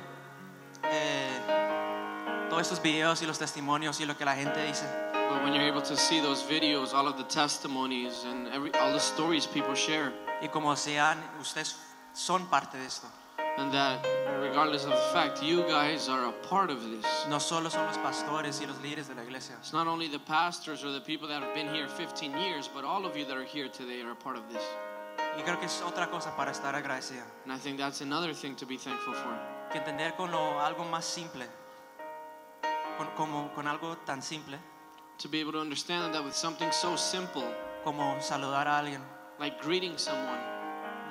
eh, 0.84 2.48
todos 2.50 2.62
estos 2.64 2.82
videos 2.82 3.22
y 3.22 3.26
los 3.28 3.38
testimonios 3.40 4.00
y 4.00 4.06
lo 4.06 4.16
que 4.18 4.26
la 4.26 4.36
gente 4.36 4.64
dice, 4.66 4.86
But 5.30 5.44
when 5.44 5.54
you're 5.54 5.68
able 5.68 5.82
to 5.84 5.96
see 5.96 6.20
those 6.22 6.44
videos, 6.44 6.94
all 6.94 7.08
of 7.08 7.18
the 7.18 7.24
testimonies 7.24 8.26
and 8.26 8.48
every, 8.50 8.72
all 8.76 8.92
the 8.92 9.00
stories 9.00 9.46
people 9.48 9.74
share, 9.76 10.12
y 10.42 10.48
como 10.50 10.76
sean, 10.76 11.18
ustedes 11.40 11.76
son 12.14 12.48
parte 12.48 12.78
de 12.78 12.86
esto. 12.86 13.08
And 13.58 13.72
that 13.74 14.00
regardless 14.42 14.84
of 14.86 14.90
the 14.92 15.10
fact, 15.14 15.44
you 15.44 15.62
guys 15.68 16.10
are 16.10 16.26
a 16.30 16.32
part 16.48 16.70
of 16.70 16.82
this. 16.90 17.06
No 17.30 17.38
solo 17.40 17.70
son 17.70 17.86
los 17.88 17.98
pastores 17.98 18.60
y 18.62 18.66
los 18.66 18.78
líderes 18.78 19.08
de 19.08 19.16
la 19.16 19.24
iglesia, 19.24 19.56
It's 19.60 19.74
not 19.74 19.88
only 19.88 20.08
the 20.08 20.20
pastors 20.20 20.84
or 20.84 20.92
the 20.92 21.02
people 21.02 21.28
that 21.28 21.42
have 21.44 21.54
been 21.54 21.74
here 21.74 21.88
15 21.88 22.32
years, 22.38 22.68
but 22.74 22.84
all 22.84 23.06
of 23.06 23.16
you 23.16 23.26
that 23.26 23.38
are 23.38 23.44
here 23.46 23.68
today 23.70 24.02
are 24.02 24.12
a 24.12 24.16
part 24.16 24.36
of 24.38 24.44
this. 24.52 24.64
y 25.38 25.44
creo 25.44 25.58
que 25.60 25.66
es 25.68 25.82
otra 25.86 26.10
cosa 26.10 26.32
para 26.36 26.52
estar 26.52 26.74
agradecida, 26.76 27.24
And 27.44 27.54
I 27.54 27.58
think 27.58 27.78
that's 27.78 28.02
another 28.02 28.34
thing 28.34 28.56
to 28.56 28.66
be 28.66 28.78
thankful 28.78 29.14
for. 29.14 29.38
que 29.72 29.80
entender 29.80 30.14
con 30.18 30.32
lo- 30.32 30.60
algo 30.60 30.84
más 30.90 31.04
simple, 31.06 31.46
con, 32.98 33.08
como, 33.16 33.54
con 33.54 33.68
algo 33.68 33.98
tan 34.06 34.22
simple 34.22 34.58
To 35.20 35.30
be 35.30 35.40
able 35.40 35.52
to 35.52 35.60
understand 35.60 36.16
that 36.16 36.24
with 36.24 36.34
something 36.34 36.72
so 36.72 36.96
simple, 36.98 37.44
como 37.84 38.20
saludar 38.22 38.66
a 38.68 38.80
alguien, 38.80 39.02
like 39.40 39.62
greeting 39.62 39.96
someone, 39.98 40.40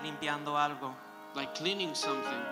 limpiando 0.02 0.58
algo, 0.58 0.92
like 1.34 1.54
cleaning 1.54 1.94
something, 1.94 2.42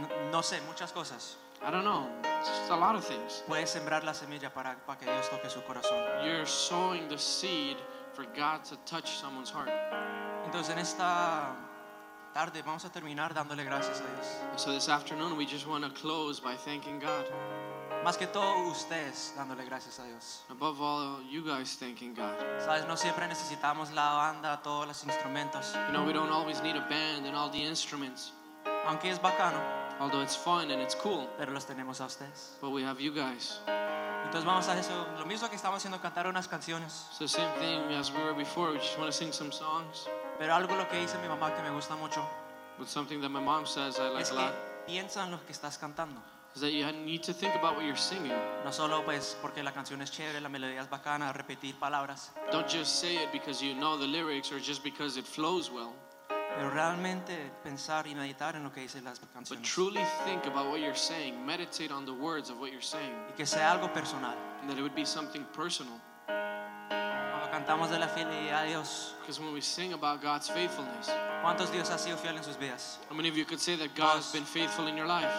n- 0.00 0.30
no 0.30 0.40
sé, 0.40 0.60
muchas 0.66 0.92
cosas. 0.92 1.36
I 1.66 1.70
don't 1.70 1.84
know, 1.84 2.06
it's 2.40 2.70
a 2.70 2.76
lot 2.76 2.94
of 2.94 3.04
things. 3.04 3.42
Puedes 3.48 3.70
sembrar 3.70 4.04
la 4.04 4.12
semilla 4.12 4.50
para, 4.52 4.76
para 4.86 4.98
que 4.98 5.06
Dios 5.06 5.28
toque 5.30 5.48
su 5.48 5.60
corazón. 5.62 5.98
You're 6.26 6.46
sowing 6.46 7.08
the 7.08 7.18
seed 7.18 7.76
for 8.12 8.24
God 8.36 8.64
to 8.64 8.76
touch 8.84 9.08
someone's 9.18 9.50
heart. 9.50 9.70
Entonces 10.46 10.70
en 10.70 10.78
esta 10.78 11.54
tarde 12.34 12.62
vamos 12.62 12.84
a 12.84 12.90
terminar 12.90 13.32
dándole 13.32 13.64
gracias 13.64 14.00
a 14.00 14.04
Dios. 14.04 14.60
So 14.60 14.72
this 14.72 14.88
afternoon, 14.88 15.36
we 15.36 15.46
just 15.46 15.66
want 15.66 15.84
to 15.84 15.90
close 15.90 16.40
by 16.40 16.56
thanking 16.56 16.98
God. 16.98 17.24
Más 18.04 18.18
que 18.18 18.26
todo 18.26 18.68
ustedes 18.70 19.32
dándole 19.36 19.64
gracias 19.64 19.98
a 20.00 20.04
Dios. 20.04 20.42
Above 20.50 20.80
all, 20.82 21.22
you 21.30 21.42
guys 21.42 21.76
thanking 21.78 22.12
God. 22.12 22.34
Sabes, 22.58 22.86
no 22.88 22.96
siempre 22.96 23.26
necesitamos 23.28 23.92
la 23.94 24.12
banda, 24.14 24.60
todos 24.62 24.86
los 24.86 25.04
instrumentos, 25.04 25.74
You 25.86 25.92
know, 25.92 26.04
we 26.04 26.12
don't 26.12 26.30
always 26.32 26.60
need 26.62 26.76
a 26.76 26.86
band 26.90 27.24
and 27.24 27.36
all 27.36 27.48
the 27.48 27.62
instruments, 27.62 28.32
aunque 28.86 29.10
es 29.10 29.18
bacano, 29.20 29.60
although 30.00 30.20
it's 30.20 30.36
fun 30.36 30.70
and 30.70 30.82
it's 30.82 30.94
cool, 30.96 31.28
pero 31.38 31.52
los 31.52 31.64
tenemos 31.64 32.00
a 32.00 32.06
ustedes. 32.06 32.58
but 32.60 32.70
we 32.70 32.82
have 32.82 33.00
you 33.00 33.12
guys. 33.12 33.60
Entonces 34.24 34.44
vamos 34.44 34.68
a 34.68 34.76
eso, 34.78 35.06
lo 35.18 35.24
mismo 35.24 35.48
que 35.48 35.56
estamos 35.56 35.78
haciendo, 35.78 36.00
cantar 36.00 36.26
unas 36.26 36.48
canciones. 36.48 36.92
So 37.12 37.26
same 37.26 37.50
thing 37.60 37.94
as 37.94 38.10
we 38.10 38.22
were 38.22 38.34
before. 38.34 38.72
We 38.72 38.78
just 38.78 38.98
want 38.98 39.10
to 39.10 39.16
sing 39.16 39.32
some 39.32 39.52
songs. 39.52 40.08
Pero 40.38 40.54
algo 40.54 40.74
lo 40.76 40.88
que 40.88 40.98
dice 40.98 41.16
mi 41.18 41.28
mamá 41.28 41.54
que 41.54 41.62
me 41.62 41.70
gusta 41.70 41.94
mucho 41.96 42.26
But 42.78 42.88
something 42.88 43.20
that 43.20 43.28
my 43.30 43.40
mom 43.40 43.66
says 43.66 43.98
I 43.98 44.08
like 44.08 44.22
es 44.22 44.30
a 44.30 44.34
que 44.34 44.40
lot 44.40 44.54
piensa 44.86 45.24
en 45.24 45.30
lo 45.30 45.38
que 45.44 45.52
estás 45.52 45.78
cantando. 45.78 46.20
is 46.54 46.60
that 46.60 46.70
you 46.72 46.84
need 47.04 47.22
to 47.22 47.32
think 47.32 47.54
about 47.56 47.74
what 47.76 47.84
you're 47.84 47.96
singing. 47.96 48.32
No 48.64 48.70
solo 48.72 49.02
pues 49.04 49.36
porque 49.42 49.62
la 49.62 49.72
canción 49.72 50.00
es 50.02 50.10
chévere, 50.10 50.40
la 50.40 50.48
melodía 50.48 50.80
es 50.80 50.88
bacana, 50.90 51.32
repetir 51.32 51.74
palabras, 51.78 52.32
Don't 52.52 52.68
just 52.68 53.00
say 53.00 53.16
it 53.16 53.32
because 53.32 53.60
you 53.64 53.74
know 53.74 53.96
the 53.96 54.06
lyrics 54.06 54.50
or 54.52 54.58
just 54.60 54.82
because 54.84 55.16
it 55.18 55.24
flows 55.26 55.70
well, 55.70 55.92
pero 56.28 56.70
realmente 56.70 57.50
pensar 57.64 58.06
y 58.06 58.14
meditar 58.14 58.54
en 58.56 58.62
lo 58.64 58.70
que 58.72 58.82
dicen 58.82 59.04
las 59.04 59.18
but 59.20 59.32
canciones. 59.32 59.68
truly 59.68 60.04
think 60.24 60.46
about 60.46 60.66
what 60.68 60.78
you're 60.80 60.94
saying. 60.96 61.44
Meditate 61.44 61.90
on 61.92 62.04
the 62.04 62.12
words 62.12 62.50
of 62.50 62.58
what 62.60 62.70
you're 62.70 62.80
saying, 62.82 63.12
Y 63.30 63.34
que 63.36 63.46
sea 63.46 63.70
algo 63.72 63.92
personal. 63.92 64.34
and 64.60 64.68
that 64.70 64.78
it 64.78 64.82
would 64.82 64.94
be 64.94 65.04
something 65.06 65.44
personal. 65.54 66.00
Cantamos 67.54 67.88
de 67.88 68.00
la 68.00 68.08
fidelidad 68.08 68.64
a 68.64 68.66
Dios, 68.66 69.14
Because 69.20 69.38
when 69.38 69.54
we 69.54 69.60
sing 69.60 69.92
about 69.92 70.20
God's 70.20 70.48
faithfulness, 70.48 71.08
¿cuántos 71.40 71.70
Dios 71.70 71.88
ha 71.88 71.98
sido 71.98 72.16
fiel 72.16 72.36
en 72.36 72.42
sus 72.42 72.56
vidas? 72.56 72.98
how 73.08 73.14
many 73.14 73.28
of 73.28 73.36
you 73.36 73.44
could 73.44 73.60
say 73.60 73.76
that 73.76 73.94
God 73.94 74.16
has 74.16 74.32
been 74.32 74.44
faithful 74.44 74.88
in 74.88 74.96
your 74.96 75.06
life? 75.06 75.30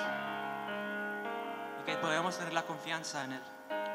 Y 1.78 1.84
que 1.86 1.98
podemos 1.98 2.38
tener 2.38 2.54
la 2.54 2.62
confianza 2.62 3.26
en 3.26 3.34
Él. 3.34 3.42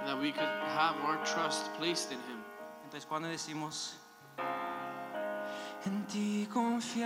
That 0.04 0.20
we 0.20 0.32
could 0.32 0.44
have 0.44 0.96
our 1.02 1.16
trust 1.24 1.72
placed 1.78 2.12
in 2.12 2.18
Him. 2.18 2.44
Entonces 2.84 3.06
cuando 3.06 3.26
decimos, 3.26 3.94
en 5.86 6.04
ti 6.06 6.46
confiaré, 6.52 7.00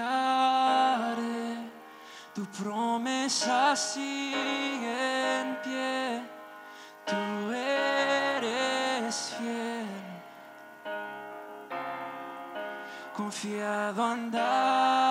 tu 2.35 2.45
promesa 2.47 3.77
sigue 3.77 5.39
en 5.43 5.59
pie, 5.63 6.25
tú 7.07 7.53
eres 7.53 9.37
fiel. 9.39 9.94
Confiado 13.25 14.05
andaré, 14.05 15.09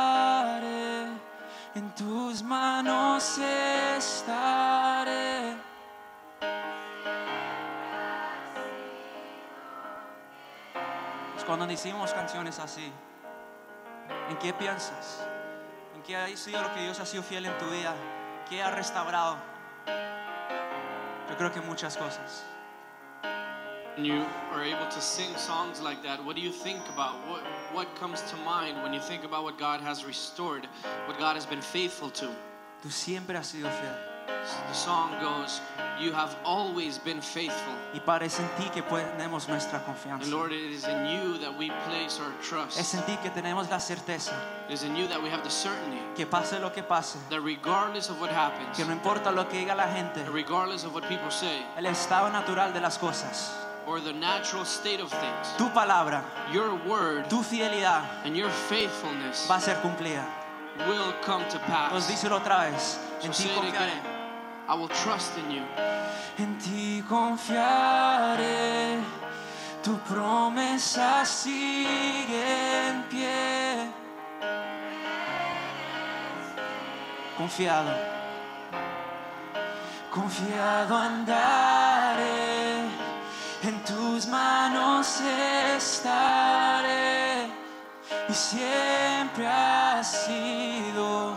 en 1.73 1.95
tus 1.95 2.43
manos 2.43 3.39
estaré. 3.97 5.57
Pues 11.33 11.43
Cuando 11.43 11.65
decimos 11.65 12.13
canciones 12.13 12.59
así, 12.59 12.91
¿en 14.29 14.37
qué 14.37 14.53
piensas? 14.53 15.27
¿En 15.95 16.03
qué 16.03 16.15
ha 16.15 16.27
sido 16.37 16.61
lo 16.61 16.71
que 16.71 16.81
Dios 16.81 16.99
ha 16.99 17.07
sido 17.07 17.23
fiel 17.23 17.47
en 17.47 17.57
tu 17.57 17.65
vida? 17.65 17.95
¿Qué 18.47 18.61
ha 18.61 18.69
restaurado? 18.69 19.37
Yo 19.87 21.35
creo 21.35 21.51
que 21.51 21.61
muchas 21.61 21.97
cosas. 21.97 22.45
When 23.95 24.05
you 24.05 24.25
are 24.51 24.63
able 24.63 24.87
to 24.89 25.01
sing 25.01 25.35
songs 25.35 25.79
like 25.79 26.01
that, 26.01 26.23
what 26.25 26.35
do 26.35 26.41
you 26.41 26.51
think 26.51 26.81
about? 26.89 27.13
What, 27.27 27.41
what 27.73 27.95
comes 27.95 28.21
to 28.31 28.35
mind 28.37 28.81
when 28.81 28.91
you 28.91 28.99
think 28.99 29.23
about 29.23 29.43
what 29.43 29.59
God 29.59 29.81
has 29.81 30.03
restored, 30.03 30.67
what 31.05 31.19
God 31.19 31.35
has 31.35 31.45
been 31.45 31.61
faithful 31.61 32.09
to? 32.11 32.27
Tú 32.83 32.91
siempre 32.91 33.35
has 33.37 33.47
sido 33.53 33.69
fiel. 33.69 33.95
The 34.67 34.73
song 34.73 35.11
goes, 35.21 35.61
You 36.01 36.11
have 36.11 36.35
always 36.43 36.97
been 36.97 37.21
faithful. 37.21 37.73
Y 37.93 37.99
parece 37.99 38.39
en 38.41 38.49
ti 38.57 38.69
que 38.73 38.81
ponemos 38.81 39.47
nuestra 39.47 39.85
confianza. 39.85 40.23
And 40.23 40.31
Lord, 40.33 40.51
it 40.51 40.71
is 40.71 40.85
in 40.85 41.05
you 41.05 41.37
that 41.37 41.55
we 41.57 41.69
place 41.87 42.19
our 42.19 42.31
Es 42.41 42.49
trust. 42.49 42.95
en 42.95 43.05
ti 43.05 43.15
que 43.21 43.29
tenemos 43.29 43.69
la 43.69 43.77
certeza 43.77 44.33
It 44.67 44.73
is 44.73 44.83
in 44.83 44.95
you 44.95 45.07
that 45.07 45.21
we 45.21 45.29
have 45.29 45.43
the 45.43 45.51
certainty 45.51 45.99
que 46.15 46.25
pase 46.25 46.59
lo 46.59 46.71
que 46.71 46.81
pase, 46.83 47.19
that 47.29 47.41
regardless 47.41 48.09
of 48.09 48.19
what 48.19 48.31
happens, 48.31 48.75
que 48.75 48.85
no 48.85 48.91
importa 48.91 49.31
lo 49.31 49.47
que 49.47 49.59
diga 49.59 49.75
la 49.75 49.87
gente, 49.87 50.23
regardless 50.31 50.83
of 50.83 50.93
what 50.93 51.07
people 51.07 51.29
say, 51.29 51.63
el 51.77 51.85
estado 51.85 52.29
natural 52.31 52.73
de 52.73 52.81
las 52.81 52.97
cosas, 52.97 53.51
or 53.85 53.99
the 53.99 54.13
natural 54.13 54.63
state 54.65 54.99
of 55.01 55.09
things, 55.11 55.47
tu 55.57 55.69
palabra, 55.69 56.23
your 56.51 56.75
word 56.87 57.29
tu 57.29 57.41
fidelidad 57.43 58.03
and 58.25 58.35
your 58.37 58.49
faithfulness 58.69 59.45
va 59.47 59.55
a 59.55 59.59
ser 59.61 59.75
cumplida. 59.81 60.25
will 60.87 61.13
come 61.21 61.43
to 61.49 61.57
Entonces 61.59 61.67
pass. 61.67 62.07
díselo 62.07 62.37
otra 62.37 62.69
vez, 62.71 62.97
So 63.19 63.25
en 63.27 63.31
ti 63.31 63.43
say 63.43 63.49
it 63.49 63.55
confiaré. 63.55 63.69
again. 63.69 64.01
I 64.67 64.75
will 64.75 64.87
trust 64.89 65.37
in 65.37 65.51
you. 65.51 65.63
En 66.39 66.57
ti 66.57 67.03
confiaré, 67.07 68.99
tu 69.83 69.97
promesa 70.07 71.23
sigue 71.25 72.41
en 72.87 73.03
pie. 73.09 73.91
Confiado, 77.37 77.91
confiado 80.11 80.95
andaré, 80.95 81.82
estaré 85.75 87.47
y 88.29 88.33
siempre 88.33 89.47
has 89.47 90.25
sido. 90.25 91.35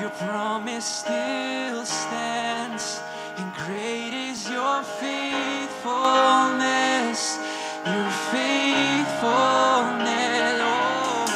Your 0.00 0.10
promise 0.10 0.84
still 0.84 1.84
stands, 1.84 3.00
and 3.38 3.52
great 3.66 4.12
is 4.12 4.48
your 4.50 4.82
faithfulness. 5.00 7.38
Your 7.86 8.10
faithfulness, 8.30 10.60
Lord. 10.60 11.30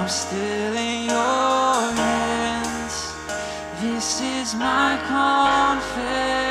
I'm 0.00 0.08
still 0.08 0.76
in 0.76 1.04
your 1.04 1.92
hands. 1.92 3.12
This 3.80 4.20
is 4.20 4.54
my 4.54 4.96
confidence. 5.06 6.43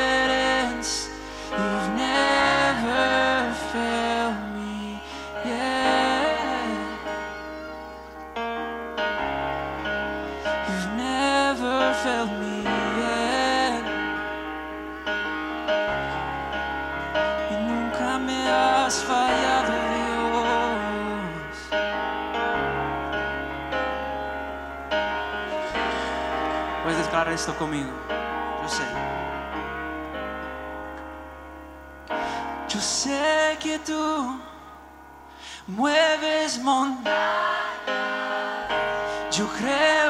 esto 27.34 27.54
conmigo. 27.56 27.90
Yo 28.62 28.68
sé. 28.68 28.82
Yo 32.68 32.80
sé 32.80 33.58
que 33.60 33.78
tú 33.80 34.40
mueves 35.66 36.58
montañas. 36.62 37.18
Yo 39.32 39.48
creo. 39.48 40.03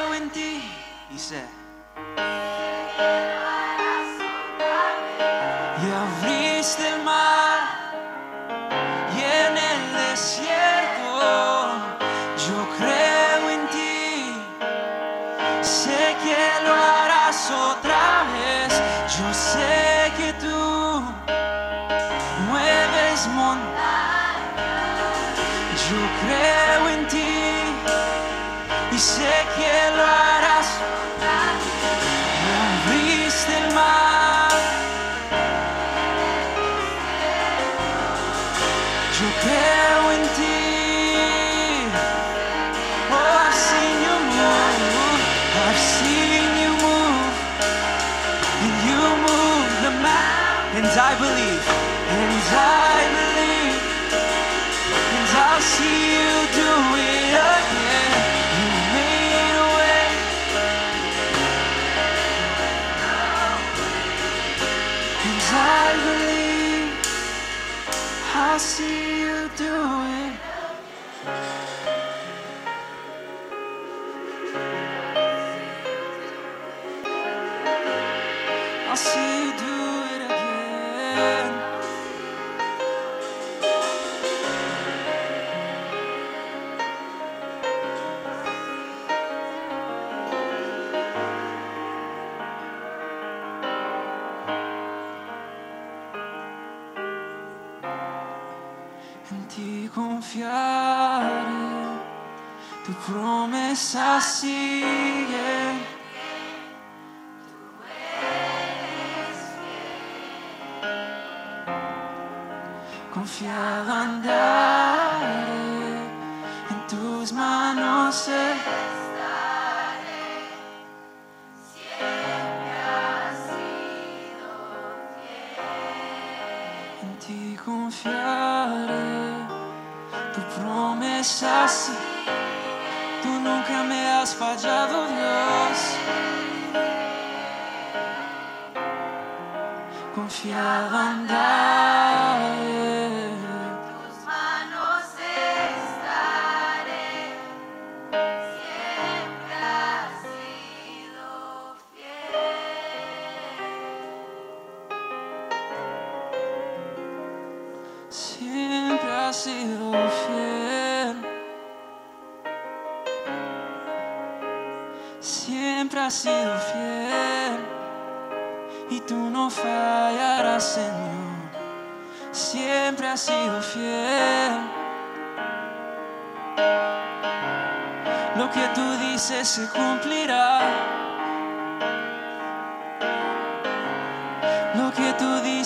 fünf 140.24 140.44
confiar 140.44 140.92
en 140.92 141.43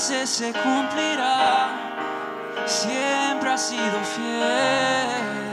veces 0.09 0.31
se 0.31 0.53
cumplirá, 0.53 1.69
siempre 2.67 3.51
ha 3.51 3.59
sido 3.59 4.01
fiel. 4.17 5.48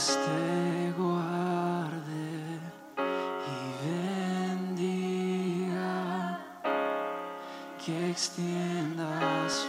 Dios 0.00 0.16
te 0.24 0.92
guarde 0.96 2.26
y 2.96 3.52
bendiga, 5.66 6.40
que 7.84 7.94
extienda 8.08 9.10
su 9.46 9.68